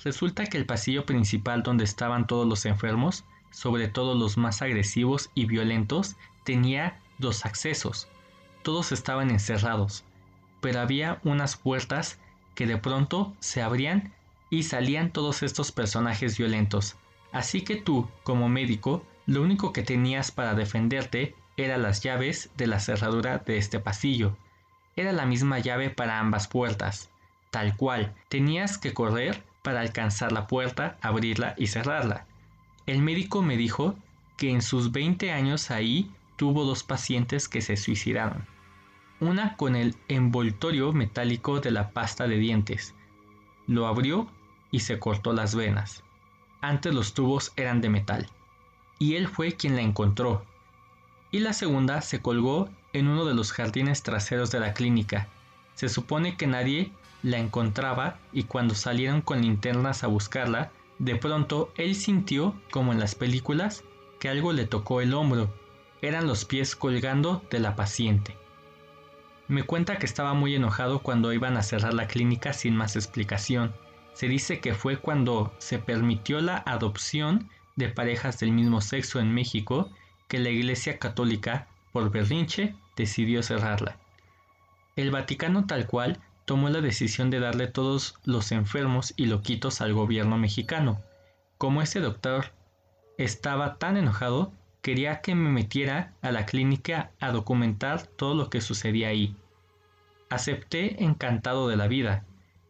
Resulta 0.04 0.48
que 0.48 0.58
el 0.58 0.66
pasillo 0.66 1.06
principal 1.06 1.62
donde 1.62 1.84
estaban 1.84 2.26
todos 2.26 2.48
los 2.48 2.66
enfermos, 2.66 3.26
sobre 3.52 3.88
todo 3.88 4.16
los 4.16 4.38
más 4.38 4.64
agresivos 4.64 5.30
y 5.36 5.46
violentos, 5.46 6.16
tenía 6.48 6.98
dos 7.18 7.46
accesos. 7.46 8.08
Todos 8.62 8.94
estaban 8.94 9.32
encerrados, 9.32 10.06
pero 10.62 10.80
había 10.80 11.20
unas 11.26 11.58
puertas 11.58 12.20
que 12.56 12.66
de 12.66 12.78
pronto 12.78 13.36
se 13.40 13.62
abrían 13.62 14.14
y 14.50 14.64
salían 14.64 15.12
todos 15.12 15.44
estos 15.44 15.74
personajes 15.74 16.38
violentos. 16.38 16.96
Así 17.34 17.64
que 17.64 17.76
tú, 17.76 18.08
como 18.24 18.48
médico, 18.48 19.06
lo 19.26 19.42
único 19.42 19.74
que 19.74 19.84
tenías 19.84 20.32
para 20.32 20.56
defenderte 20.56 21.36
eran 21.58 21.82
las 21.82 22.02
llaves 22.02 22.50
de 22.56 22.68
la 22.68 22.80
cerradura 22.80 23.40
de 23.40 23.58
este 23.58 23.82
pasillo. 23.82 24.38
Era 24.96 25.12
la 25.12 25.26
misma 25.26 25.60
llave 25.60 25.90
para 25.90 26.18
ambas 26.18 26.48
puertas. 26.48 27.10
Tal 27.52 27.76
cual, 27.76 28.16
tenías 28.30 28.78
que 28.78 28.94
correr 28.94 29.44
para 29.64 29.82
alcanzar 29.82 30.32
la 30.32 30.48
puerta, 30.48 30.98
abrirla 31.02 31.56
y 31.58 31.68
cerrarla. 31.68 32.26
El 32.86 33.02
médico 33.02 33.42
me 33.42 33.58
dijo 33.58 33.96
que 34.38 34.50
en 34.50 34.62
sus 34.62 34.94
20 34.94 35.34
años 35.34 35.72
ahí 35.72 36.10
tuvo 36.38 36.64
dos 36.64 36.84
pacientes 36.84 37.50
que 37.50 37.62
se 37.62 37.76
suicidaron. 37.76 38.46
Una 39.20 39.58
con 39.58 39.76
el 39.76 39.96
envoltorio 40.08 40.94
metálico 40.94 41.60
de 41.60 41.72
la 41.72 41.90
pasta 41.90 42.28
de 42.28 42.38
dientes. 42.38 42.94
Lo 43.66 43.88
abrió 43.88 44.28
y 44.72 44.82
se 44.82 45.00
cortó 45.00 45.34
las 45.34 45.56
venas. 45.56 46.04
Antes 46.62 46.94
los 46.94 47.14
tubos 47.14 47.52
eran 47.56 47.82
de 47.82 47.90
metal. 47.90 48.28
Y 49.00 49.16
él 49.16 49.28
fue 49.28 49.54
quien 49.54 49.76
la 49.76 49.82
encontró. 49.82 50.46
Y 51.32 51.40
la 51.40 51.54
segunda 51.54 52.02
se 52.02 52.22
colgó 52.22 52.70
en 52.94 53.08
uno 53.08 53.26
de 53.26 53.34
los 53.34 53.52
jardines 53.52 54.04
traseros 54.04 54.52
de 54.52 54.60
la 54.60 54.74
clínica. 54.74 55.28
Se 55.74 55.90
supone 55.90 56.38
que 56.38 56.48
nadie 56.48 56.92
la 57.24 57.40
encontraba 57.40 58.20
y 58.32 58.44
cuando 58.44 58.76
salieron 58.76 59.22
con 59.22 59.42
linternas 59.42 60.04
a 60.04 60.08
buscarla, 60.08 60.72
de 61.00 61.16
pronto 61.16 61.72
él 61.76 61.96
sintió, 61.96 62.56
como 62.72 62.92
en 62.92 63.00
las 63.00 63.16
películas, 63.16 63.84
que 64.20 64.30
algo 64.30 64.54
le 64.54 64.66
tocó 64.66 65.02
el 65.02 65.14
hombro 65.14 65.52
eran 66.02 66.28
los 66.28 66.46
pies 66.46 66.76
colgando 66.76 67.44
de 67.50 67.60
la 67.60 67.76
paciente. 67.76 68.38
Me 69.48 69.64
cuenta 69.64 69.98
que 69.98 70.06
estaba 70.06 70.34
muy 70.34 70.56
enojado 70.56 71.00
cuando 71.00 71.32
iban 71.32 71.56
a 71.56 71.64
cerrar 71.64 71.94
la 71.94 72.08
clínica 72.08 72.54
sin 72.54 72.76
más 72.76 72.96
explicación. 72.96 73.74
Se 74.14 74.28
dice 74.28 74.60
que 74.60 74.74
fue 74.74 74.98
cuando 74.98 75.54
se 75.58 75.80
permitió 75.80 76.42
la 76.42 76.58
adopción 76.66 77.50
de 77.76 77.88
parejas 77.88 78.40
del 78.40 78.52
mismo 78.52 78.82
sexo 78.82 79.20
en 79.20 79.34
México 79.34 79.90
que 80.28 80.40
la 80.40 80.50
Iglesia 80.50 81.00
Católica, 81.00 81.68
por 81.94 82.12
berrinche, 82.12 82.76
decidió 82.98 83.42
cerrarla. 83.42 83.98
El 84.96 85.12
Vaticano 85.12 85.66
tal 85.66 85.88
cual 85.88 86.20
tomó 86.46 86.70
la 86.70 86.82
decisión 86.82 87.30
de 87.30 87.40
darle 87.40 87.68
todos 87.68 88.16
los 88.26 88.52
enfermos 88.52 89.14
y 89.16 89.28
loquitos 89.28 89.80
al 89.80 89.94
gobierno 89.94 90.38
mexicano. 90.38 91.02
Como 91.58 91.82
ese 91.82 92.00
doctor 92.00 92.52
estaba 93.18 93.78
tan 93.78 93.96
enojado, 93.96 94.52
quería 94.88 95.20
que 95.20 95.36
me 95.36 95.50
metiera 95.50 96.14
a 96.22 96.32
la 96.32 96.46
clínica 96.46 97.12
a 97.20 97.34
documentar 97.34 98.04
todo 98.04 98.36
lo 98.36 98.50
que 98.50 98.62
sucedía 98.62 99.10
ahí. 99.10 99.36
Acepté 100.30 101.04
encantado 101.04 101.68
de 101.68 101.76
la 101.76 101.90
vida, 101.90 102.24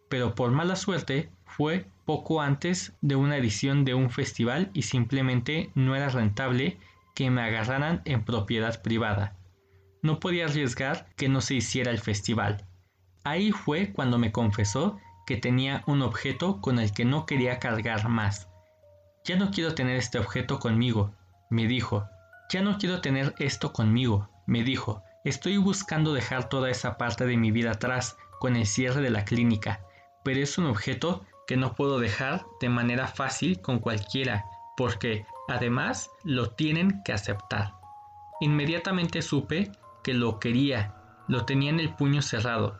pero 0.09 0.33
por 0.33 0.49
mala 0.49 0.75
suerte 0.75 1.29
fue 1.45 1.85
poco 2.05 2.41
antes 2.41 2.95
de 3.01 3.15
una 3.15 3.37
edición 3.37 3.85
de 3.85 3.93
un 3.93 4.09
festival 4.09 4.71
y 4.73 4.81
simplemente 4.81 5.69
no 5.75 5.95
era 5.95 6.09
rentable 6.09 6.79
que 7.13 7.29
me 7.29 7.43
agarraran 7.43 8.01
en 8.05 8.25
propiedad 8.25 8.81
privada. 8.81 9.35
No 10.01 10.19
podía 10.19 10.45
arriesgar 10.45 11.05
que 11.17 11.29
no 11.29 11.39
se 11.39 11.53
hiciera 11.53 11.91
el 11.91 11.99
festival. 11.99 12.65
Ahí 13.25 13.51
fue 13.51 13.93
cuando 13.93 14.17
me 14.17 14.31
confesó 14.31 14.97
que 15.27 15.37
tenía 15.37 15.83
un 15.85 16.01
objeto 16.01 16.61
con 16.61 16.79
el 16.79 16.91
que 16.93 17.05
no 17.05 17.27
quería 17.27 17.59
cargar 17.59 18.09
más. 18.09 18.49
Ya 19.23 19.35
no 19.35 19.51
quiero 19.51 19.75
tener 19.75 19.97
este 19.97 20.17
objeto 20.17 20.57
conmigo, 20.57 21.13
me 21.49 21.67
dijo. 21.67 22.09
Ya 22.49 22.61
no 22.61 22.77
quiero 22.77 23.01
tener 23.01 23.33
esto 23.39 23.73
conmigo, 23.73 24.29
me 24.45 24.63
dijo. 24.63 25.03
Estoy 25.23 25.57
buscando 25.57 26.13
dejar 26.13 26.47
toda 26.49 26.69
esa 26.69 26.97
parte 26.97 27.25
de 27.25 27.37
mi 27.37 27.51
vida 27.51 27.71
atrás 27.71 28.17
con 28.39 28.55
el 28.55 28.65
cierre 28.65 29.01
de 29.01 29.09
la 29.09 29.25
clínica, 29.25 29.81
pero 30.23 30.39
es 30.39 30.57
un 30.57 30.67
objeto 30.67 31.25
que 31.47 31.57
no 31.57 31.75
puedo 31.75 31.99
dejar 31.99 32.45
de 32.61 32.69
manera 32.69 33.07
fácil 33.07 33.61
con 33.61 33.79
cualquiera, 33.79 34.45
porque 34.75 35.25
además 35.47 36.09
lo 36.23 36.51
tienen 36.51 37.01
que 37.03 37.13
aceptar. 37.13 37.73
Inmediatamente 38.39 39.21
supe 39.21 39.71
que 40.03 40.13
lo 40.13 40.39
quería, 40.39 40.93
lo 41.27 41.45
tenía 41.45 41.71
en 41.71 41.79
el 41.79 41.93
puño 41.93 42.21
cerrado. 42.21 42.77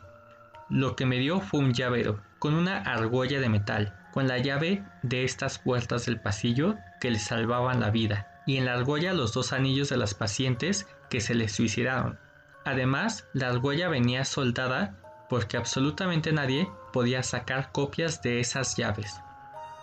Lo 0.68 0.96
que 0.96 1.06
me 1.06 1.18
dio 1.18 1.40
fue 1.40 1.60
un 1.60 1.72
llavero, 1.72 2.22
con 2.38 2.54
una 2.54 2.78
argolla 2.78 3.40
de 3.40 3.48
metal, 3.48 3.96
con 4.12 4.28
la 4.28 4.38
llave 4.38 4.84
de 5.02 5.24
estas 5.24 5.58
puertas 5.58 6.06
del 6.06 6.20
pasillo 6.20 6.76
que 7.00 7.10
le 7.10 7.18
salvaban 7.18 7.80
la 7.80 7.90
vida, 7.90 8.37
y 8.48 8.56
en 8.56 8.64
la 8.64 8.72
argolla 8.72 9.12
los 9.12 9.34
dos 9.34 9.52
anillos 9.52 9.90
de 9.90 9.98
las 9.98 10.14
pacientes 10.14 10.88
que 11.10 11.20
se 11.20 11.34
les 11.34 11.52
suicidaron. 11.52 12.18
Además, 12.64 13.28
la 13.34 13.48
argolla 13.48 13.90
venía 13.90 14.24
soldada 14.24 14.96
porque 15.28 15.58
absolutamente 15.58 16.32
nadie 16.32 16.66
podía 16.94 17.22
sacar 17.22 17.72
copias 17.72 18.22
de 18.22 18.40
esas 18.40 18.74
llaves. 18.74 19.20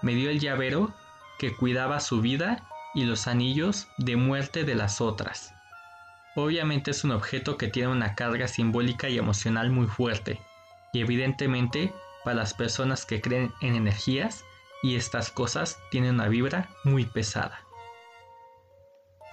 Me 0.02 0.16
dio 0.16 0.32
el 0.32 0.40
llavero 0.40 0.96
que 1.38 1.56
cuidaba 1.56 2.00
su 2.00 2.22
vida 2.22 2.68
y 2.96 3.04
los 3.04 3.28
anillos 3.28 3.88
de 4.00 4.16
muerte 4.16 4.64
de 4.64 4.74
las 4.74 5.00
otras. 5.00 5.54
Obviamente 6.36 6.90
es 6.90 7.04
un 7.04 7.12
objeto 7.12 7.58
que 7.58 7.68
tiene 7.68 7.90
una 7.90 8.16
carga 8.16 8.48
simbólica 8.48 9.10
y 9.10 9.20
emocional 9.20 9.70
muy 9.70 9.86
fuerte, 9.86 10.42
y 10.92 11.02
evidentemente 11.02 11.94
para 12.24 12.38
las 12.38 12.56
personas 12.56 13.06
que 13.06 13.22
creen 13.22 13.54
en 13.62 13.76
energías 13.76 14.44
y 14.82 14.96
estas 14.96 15.30
cosas 15.30 15.78
tienen 15.92 16.16
una 16.16 16.30
vibra 16.30 16.68
muy 16.84 17.06
pesada. 17.06 17.65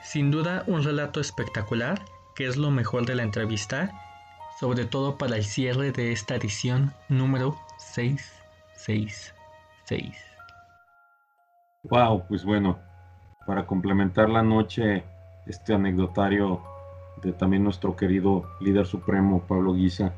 Sin 0.03 0.33
duda 0.33 0.65
un 0.67 0.83
relato 0.83 1.21
espectacular 1.21 2.03
que 2.35 2.47
es 2.47 2.57
lo 2.57 2.71
mejor 2.71 3.05
de 3.07 3.15
la 3.15 3.23
entrevista, 3.23 3.93
sobre 4.59 4.85
todo 4.85 5.17
para 5.17 5.37
el 5.37 5.45
cierre 5.45 5.93
de 5.93 6.13
esta 6.13 6.35
edición 6.35 6.93
número 7.09 7.57
666. 7.79 10.25
Wow, 11.85 12.25
pues 12.29 12.45
bueno, 12.45 12.79
para 13.47 13.67
complementar 13.67 14.29
la 14.29 14.43
noche, 14.43 15.05
este 15.47 15.75
anecdotario 15.75 16.61
de 17.23 17.33
también 17.33 17.65
nuestro 17.65 17.95
querido 17.95 18.45
líder 18.61 18.87
supremo 18.87 19.43
Pablo 19.47 19.75
Guisa, 19.75 20.13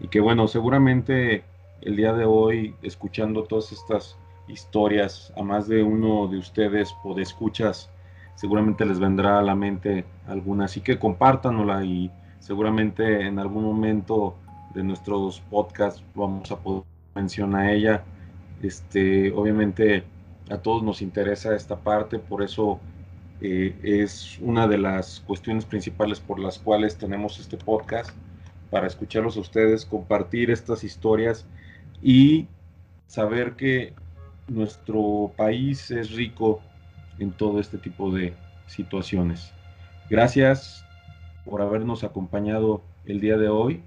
y 0.00 0.08
que 0.08 0.20
bueno, 0.20 0.48
seguramente 0.48 1.44
el 1.80 1.96
día 1.96 2.12
de 2.12 2.26
hoy, 2.26 2.74
escuchando 2.82 3.44
todas 3.44 3.72
estas 3.72 4.18
historias, 4.48 5.32
a 5.36 5.42
más 5.42 5.66
de 5.66 5.82
uno 5.82 6.28
de 6.28 6.38
ustedes, 6.38 6.94
escuchas 7.16 7.90
seguramente 8.34 8.84
les 8.86 8.98
vendrá 8.98 9.38
a 9.38 9.42
la 9.42 9.54
mente 9.54 10.04
alguna, 10.26 10.64
así 10.64 10.80
que 10.80 10.98
compártanla 10.98 11.84
y 11.84 12.10
seguramente 12.38 13.26
en 13.26 13.38
algún 13.38 13.64
momento 13.64 14.36
de 14.74 14.82
nuestros 14.82 15.40
podcasts 15.40 16.02
vamos 16.14 16.50
a 16.50 16.56
poder 16.58 16.84
mencionar 17.14 17.66
a 17.66 17.72
ella. 17.72 18.04
Este, 18.62 19.32
obviamente 19.32 20.04
a 20.50 20.58
todos 20.58 20.82
nos 20.82 21.02
interesa 21.02 21.54
esta 21.54 21.76
parte, 21.76 22.18
por 22.18 22.42
eso 22.42 22.80
eh, 23.40 23.74
es 23.82 24.38
una 24.40 24.66
de 24.66 24.78
las 24.78 25.20
cuestiones 25.20 25.64
principales 25.64 26.20
por 26.20 26.38
las 26.38 26.58
cuales 26.58 26.98
tenemos 26.98 27.38
este 27.38 27.56
podcast, 27.56 28.10
para 28.70 28.86
escucharlos 28.86 29.36
a 29.36 29.40
ustedes, 29.40 29.84
compartir 29.84 30.50
estas 30.50 30.84
historias 30.84 31.46
y 32.02 32.46
saber 33.06 33.56
que 33.56 33.94
nuestro 34.48 35.32
país 35.36 35.90
es 35.90 36.12
rico 36.12 36.60
en 37.20 37.32
todo 37.32 37.60
este 37.60 37.78
tipo 37.78 38.10
de 38.10 38.34
situaciones. 38.66 39.52
Gracias 40.08 40.84
por 41.44 41.62
habernos 41.62 42.02
acompañado 42.02 42.82
el 43.06 43.20
día 43.20 43.36
de 43.36 43.48
hoy. 43.48 43.82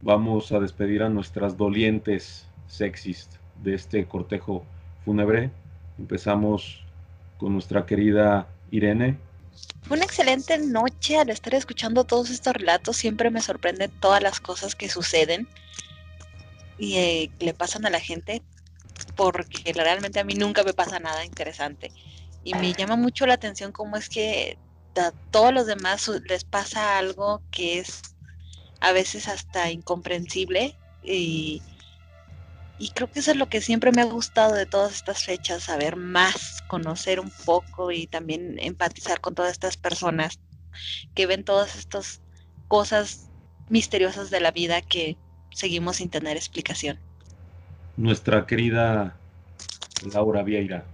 Vamos 0.00 0.52
a 0.52 0.60
despedir 0.60 1.02
a 1.02 1.08
nuestras 1.08 1.56
dolientes 1.56 2.46
sexist 2.66 3.34
de 3.62 3.74
este 3.74 4.06
cortejo 4.06 4.64
fúnebre. 5.04 5.50
Empezamos 5.98 6.82
con 7.38 7.52
nuestra 7.52 7.84
querida 7.84 8.46
Irene. 8.70 9.18
Fue 9.82 9.96
una 9.96 10.06
excelente 10.06 10.56
noche 10.58 11.18
al 11.18 11.30
estar 11.30 11.54
escuchando 11.54 12.04
todos 12.04 12.30
estos 12.30 12.54
relatos. 12.54 12.96
Siempre 12.96 13.30
me 13.30 13.40
sorprenden 13.40 13.90
todas 14.00 14.22
las 14.22 14.40
cosas 14.40 14.74
que 14.74 14.88
suceden 14.88 15.48
y 16.78 16.96
eh, 16.96 17.30
le 17.38 17.54
pasan 17.54 17.86
a 17.86 17.90
la 17.90 18.00
gente, 18.00 18.42
porque 19.14 19.72
realmente 19.72 20.20
a 20.20 20.24
mí 20.24 20.34
nunca 20.34 20.64
me 20.64 20.72
pasa 20.72 20.98
nada 20.98 21.24
interesante 21.24 21.92
y 22.44 22.54
me 22.54 22.74
llama 22.74 22.96
mucho 22.96 23.26
la 23.26 23.34
atención 23.34 23.72
cómo 23.72 23.96
es 23.96 24.08
que 24.08 24.58
a 24.96 25.12
todos 25.30 25.52
los 25.52 25.66
demás 25.66 26.08
les 26.28 26.44
pasa 26.44 26.98
algo 26.98 27.42
que 27.50 27.78
es 27.78 28.02
a 28.80 28.92
veces 28.92 29.28
hasta 29.28 29.70
incomprensible 29.70 30.78
y, 31.02 31.62
creo 32.94 33.10
que 33.10 33.20
eso 33.20 33.30
es 33.30 33.36
lo 33.38 33.48
que 33.48 33.62
siempre 33.62 33.92
me 33.92 34.02
ha 34.02 34.04
gustado 34.04 34.54
de 34.54 34.66
todas 34.66 34.94
estas 34.94 35.24
fechas, 35.24 35.64
saber 35.64 35.96
más, 35.96 36.62
conocer 36.66 37.18
un 37.18 37.30
poco 37.30 37.90
y 37.90 38.06
también 38.06 38.58
empatizar 38.60 39.20
con 39.20 39.34
todas 39.34 39.52
estas 39.52 39.76
personas 39.76 40.38
que 41.14 41.26
ven 41.26 41.44
todas 41.44 41.76
estas 41.76 42.20
cosas 42.68 43.30
misteriosas 43.68 44.30
de 44.30 44.40
la 44.40 44.50
vida 44.50 44.82
que 44.82 45.16
seguimos 45.50 45.96
sin 45.96 46.10
tener 46.10 46.36
explicación. 46.36 47.00
Nuestra 47.96 48.46
querida 48.46 49.16
Laura 50.12 50.42
Vieira. 50.42 50.93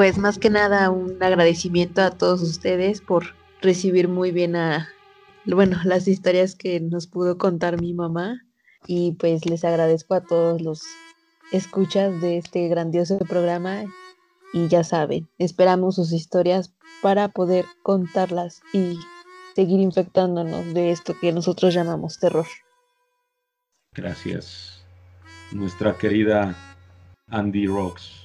Pues 0.00 0.16
más 0.16 0.38
que 0.38 0.48
nada 0.48 0.88
un 0.88 1.22
agradecimiento 1.22 2.00
a 2.00 2.10
todos 2.10 2.40
ustedes 2.40 3.02
por 3.02 3.34
recibir 3.60 4.08
muy 4.08 4.30
bien 4.30 4.56
a, 4.56 4.88
bueno, 5.44 5.76
las 5.84 6.08
historias 6.08 6.54
que 6.54 6.80
nos 6.80 7.06
pudo 7.06 7.36
contar 7.36 7.78
mi 7.78 7.92
mamá 7.92 8.40
y 8.86 9.12
pues 9.20 9.44
les 9.44 9.62
agradezco 9.62 10.14
a 10.14 10.22
todos 10.22 10.62
los 10.62 10.82
escuchas 11.52 12.18
de 12.22 12.38
este 12.38 12.66
grandioso 12.68 13.18
programa 13.18 13.84
y 14.54 14.68
ya 14.68 14.84
saben, 14.84 15.28
esperamos 15.36 15.96
sus 15.96 16.14
historias 16.14 16.72
para 17.02 17.28
poder 17.28 17.66
contarlas 17.82 18.62
y 18.72 18.98
seguir 19.54 19.80
infectándonos 19.80 20.72
de 20.72 20.92
esto 20.92 21.14
que 21.20 21.30
nosotros 21.30 21.74
llamamos 21.74 22.18
terror. 22.18 22.46
Gracias. 23.94 24.82
Nuestra 25.52 25.94
querida 25.98 26.56
Andy 27.28 27.66
Rocks. 27.66 28.19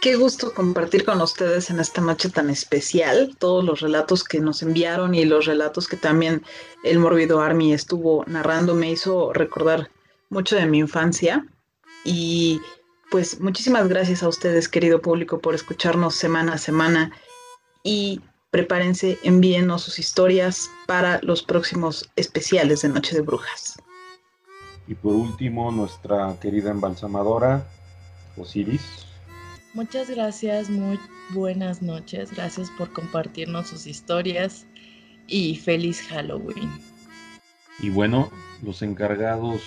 Qué 0.00 0.16
gusto 0.16 0.54
compartir 0.54 1.04
con 1.04 1.20
ustedes 1.20 1.68
en 1.68 1.78
esta 1.78 2.00
noche 2.00 2.30
tan 2.30 2.48
especial 2.48 3.36
todos 3.38 3.62
los 3.62 3.80
relatos 3.80 4.24
que 4.24 4.40
nos 4.40 4.62
enviaron 4.62 5.14
y 5.14 5.26
los 5.26 5.44
relatos 5.44 5.88
que 5.88 5.98
también 5.98 6.42
el 6.84 6.98
Morbido 6.98 7.42
Army 7.42 7.74
estuvo 7.74 8.24
narrando. 8.26 8.74
Me 8.74 8.90
hizo 8.90 9.34
recordar 9.34 9.90
mucho 10.30 10.56
de 10.56 10.64
mi 10.64 10.78
infancia 10.78 11.46
y 12.02 12.62
pues 13.10 13.40
muchísimas 13.40 13.88
gracias 13.88 14.22
a 14.22 14.28
ustedes, 14.28 14.70
querido 14.70 15.02
público, 15.02 15.38
por 15.38 15.54
escucharnos 15.54 16.14
semana 16.14 16.54
a 16.54 16.58
semana 16.58 17.12
y 17.82 18.22
prepárense, 18.50 19.18
envíenos 19.22 19.82
sus 19.82 19.98
historias 19.98 20.70
para 20.86 21.20
los 21.22 21.42
próximos 21.42 22.10
especiales 22.16 22.80
de 22.80 22.88
Noche 22.88 23.14
de 23.16 23.20
Brujas. 23.20 23.76
Y 24.88 24.94
por 24.94 25.12
último, 25.12 25.70
nuestra 25.70 26.34
querida 26.40 26.70
embalsamadora, 26.70 27.66
Osiris. 28.38 29.09
Muchas 29.72 30.10
gracias, 30.10 30.68
muy 30.68 30.98
buenas 31.30 31.80
noches. 31.80 32.32
Gracias 32.32 32.70
por 32.76 32.92
compartirnos 32.92 33.68
sus 33.68 33.86
historias 33.86 34.66
y 35.28 35.56
feliz 35.56 36.02
Halloween. 36.08 36.68
Y 37.78 37.90
bueno, 37.90 38.30
los 38.62 38.82
encargados 38.82 39.62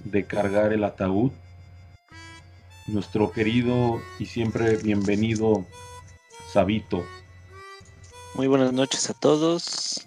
de 0.00 0.24
cargar 0.26 0.72
el 0.72 0.84
ataúd, 0.84 1.32
nuestro 2.86 3.30
querido 3.30 4.00
y 4.18 4.26
siempre 4.26 4.78
bienvenido 4.78 5.66
Sabito. 6.50 7.04
Muy 8.34 8.46
buenas 8.46 8.72
noches 8.72 9.10
a 9.10 9.14
todos. 9.14 10.06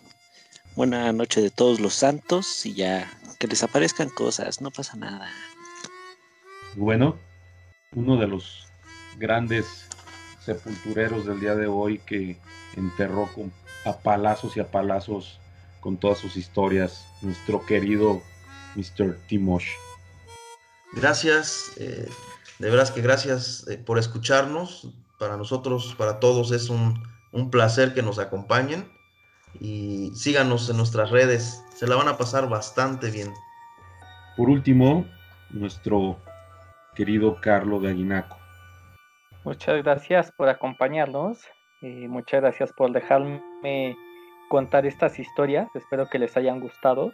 Buena 0.76 1.14
noche 1.14 1.40
de 1.40 1.52
todos 1.52 1.80
los 1.80 1.94
santos 1.94 2.66
y 2.66 2.74
ya 2.74 3.12
que 3.38 3.48
les 3.48 3.62
aparezcan 3.62 4.10
cosas, 4.10 4.60
no 4.60 4.72
pasa 4.72 4.98
nada. 4.98 5.30
Bueno, 6.76 7.18
uno 7.96 8.18
de 8.18 8.28
los 8.28 8.68
grandes 9.18 9.88
sepultureros 10.40 11.26
del 11.26 11.40
día 11.40 11.56
de 11.56 11.68
hoy 11.68 12.00
que 12.06 12.38
enterró 12.76 13.28
con, 13.34 13.52
a 13.86 13.98
palazos 13.98 14.56
y 14.58 14.60
a 14.60 14.70
palazos 14.70 15.40
con 15.80 15.98
todas 15.98 16.20
sus 16.20 16.36
historias, 16.36 17.06
nuestro 17.22 17.66
querido 17.66 18.22
Mr. 18.76 19.18
Timosh. 19.28 19.70
Gracias, 20.94 21.72
eh, 21.78 22.08
de 22.60 22.70
veras 22.70 22.92
que 22.92 23.02
gracias 23.02 23.66
eh, 23.68 23.78
por 23.78 23.98
escucharnos. 23.98 24.90
Para 25.18 25.38
nosotros, 25.38 25.96
para 25.98 26.20
todos 26.20 26.52
es 26.52 26.70
un, 26.70 27.02
un 27.32 27.50
placer 27.50 27.94
que 27.94 28.02
nos 28.02 28.20
acompañen 28.20 28.92
y 29.60 30.12
síganos 30.14 30.70
en 30.70 30.76
nuestras 30.76 31.10
redes, 31.10 31.64
se 31.74 31.88
la 31.88 31.96
van 31.96 32.10
a 32.10 32.18
pasar 32.18 32.50
bastante 32.50 33.10
bien. 33.12 33.34
Por 34.36 34.50
último, 34.50 35.06
nuestro 35.52 36.20
querido 36.96 37.40
Carlo 37.42 37.80
de 37.80 37.90
Aguinaco. 37.90 38.38
Muchas 39.44 39.84
gracias 39.84 40.32
por 40.32 40.50
acompañarnos 40.50 41.46
y 41.82 42.08
muchas 42.08 42.42
gracias 42.42 42.74
por 42.74 42.92
dejarme 42.92 43.96
contar 44.50 44.86
estas 44.86 45.20
historias. 45.20 45.68
Espero 45.76 46.08
que 46.10 46.18
les 46.18 46.36
hayan 46.36 46.60
gustado 46.60 47.14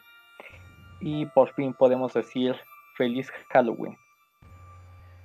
y 1.01 1.25
por 1.27 1.53
fin 1.53 1.73
podemos 1.73 2.13
decir 2.13 2.55
feliz 2.95 3.31
Halloween. 3.49 3.97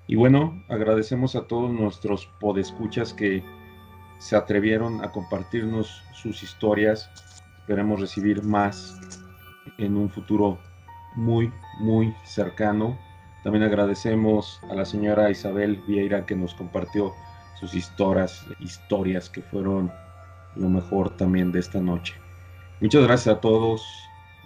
Y 0.08 0.16
bueno, 0.16 0.62
agradecemos 0.68 1.36
a 1.36 1.46
todos 1.46 1.70
nuestros 1.70 2.26
podescuchas 2.40 3.12
que 3.12 3.42
se 4.18 4.36
atrevieron 4.36 5.04
a 5.04 5.10
compartirnos 5.10 6.02
sus 6.12 6.42
historias. 6.42 7.10
Esperemos 7.58 8.00
recibir 8.00 8.42
más 8.42 8.98
en 9.78 9.96
un 9.96 10.08
futuro 10.08 10.58
muy, 11.16 11.52
muy 11.80 12.14
cercano. 12.24 12.98
También 13.46 13.62
agradecemos 13.62 14.60
a 14.68 14.74
la 14.74 14.84
señora 14.84 15.30
Isabel 15.30 15.80
Vieira 15.86 16.26
que 16.26 16.34
nos 16.34 16.52
compartió 16.52 17.12
sus 17.54 17.74
historias, 17.74 18.44
historias 18.58 19.30
que 19.30 19.40
fueron 19.40 19.92
lo 20.56 20.68
mejor 20.68 21.16
también 21.16 21.52
de 21.52 21.60
esta 21.60 21.80
noche. 21.80 22.14
Muchas 22.80 23.04
gracias 23.04 23.36
a 23.36 23.40
todos. 23.40 23.86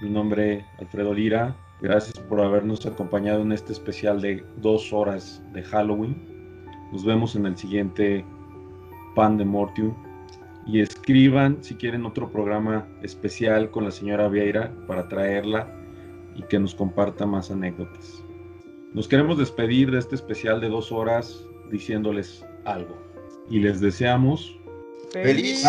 Mi 0.02 0.10
nombre 0.10 0.66
Alfredo 0.78 1.14
Lira. 1.14 1.56
Gracias 1.80 2.18
por 2.18 2.42
habernos 2.42 2.84
acompañado 2.84 3.40
en 3.40 3.52
este 3.52 3.72
especial 3.72 4.20
de 4.20 4.44
dos 4.58 4.92
horas 4.92 5.42
de 5.54 5.62
Halloween. 5.62 6.14
Nos 6.92 7.02
vemos 7.02 7.34
en 7.36 7.46
el 7.46 7.56
siguiente 7.56 8.22
Pan 9.14 9.38
de 9.38 9.46
Mortium. 9.46 9.94
Y 10.66 10.80
escriban 10.80 11.56
si 11.62 11.74
quieren 11.74 12.04
otro 12.04 12.30
programa 12.30 12.86
especial 13.00 13.70
con 13.70 13.84
la 13.84 13.92
señora 13.92 14.28
Vieira 14.28 14.70
para 14.86 15.08
traerla 15.08 15.74
y 16.36 16.42
que 16.42 16.58
nos 16.58 16.74
comparta 16.74 17.24
más 17.24 17.50
anécdotas. 17.50 18.19
Nos 18.92 19.06
queremos 19.06 19.38
despedir 19.38 19.90
de 19.90 19.98
este 19.98 20.16
especial 20.16 20.60
de 20.60 20.68
dos 20.68 20.90
horas 20.90 21.44
diciéndoles 21.70 22.44
algo. 22.64 22.98
Y 23.48 23.60
les 23.60 23.80
deseamos 23.80 24.56
¡Feliz 25.12 25.64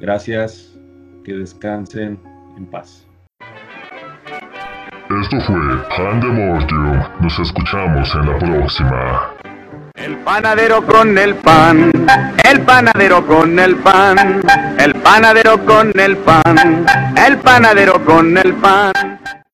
Gracias. 0.00 0.78
Que 1.24 1.34
descansen 1.34 2.18
en 2.56 2.66
paz. 2.66 3.06
Esto 5.20 5.40
fue 5.40 5.56
Pan 5.96 6.20
de 6.20 6.28
Mortium. 6.28 7.02
Nos 7.20 7.38
escuchamos 7.38 8.14
en 8.14 8.26
la 8.26 8.38
próxima. 8.38 9.37
El 10.00 10.16
panadero 10.18 10.86
con 10.86 11.18
el 11.18 11.34
pan, 11.34 11.90
el 12.44 12.60
panadero 12.60 13.26
con 13.26 13.58
el 13.58 13.76
pan, 13.76 14.40
el 14.78 14.94
panadero 14.94 15.64
con 15.64 15.92
el 15.98 16.16
pan, 16.18 16.86
el 17.16 17.38
panadero 17.38 18.04
con 18.04 18.38
el 18.38 18.54
pan. 18.54 18.92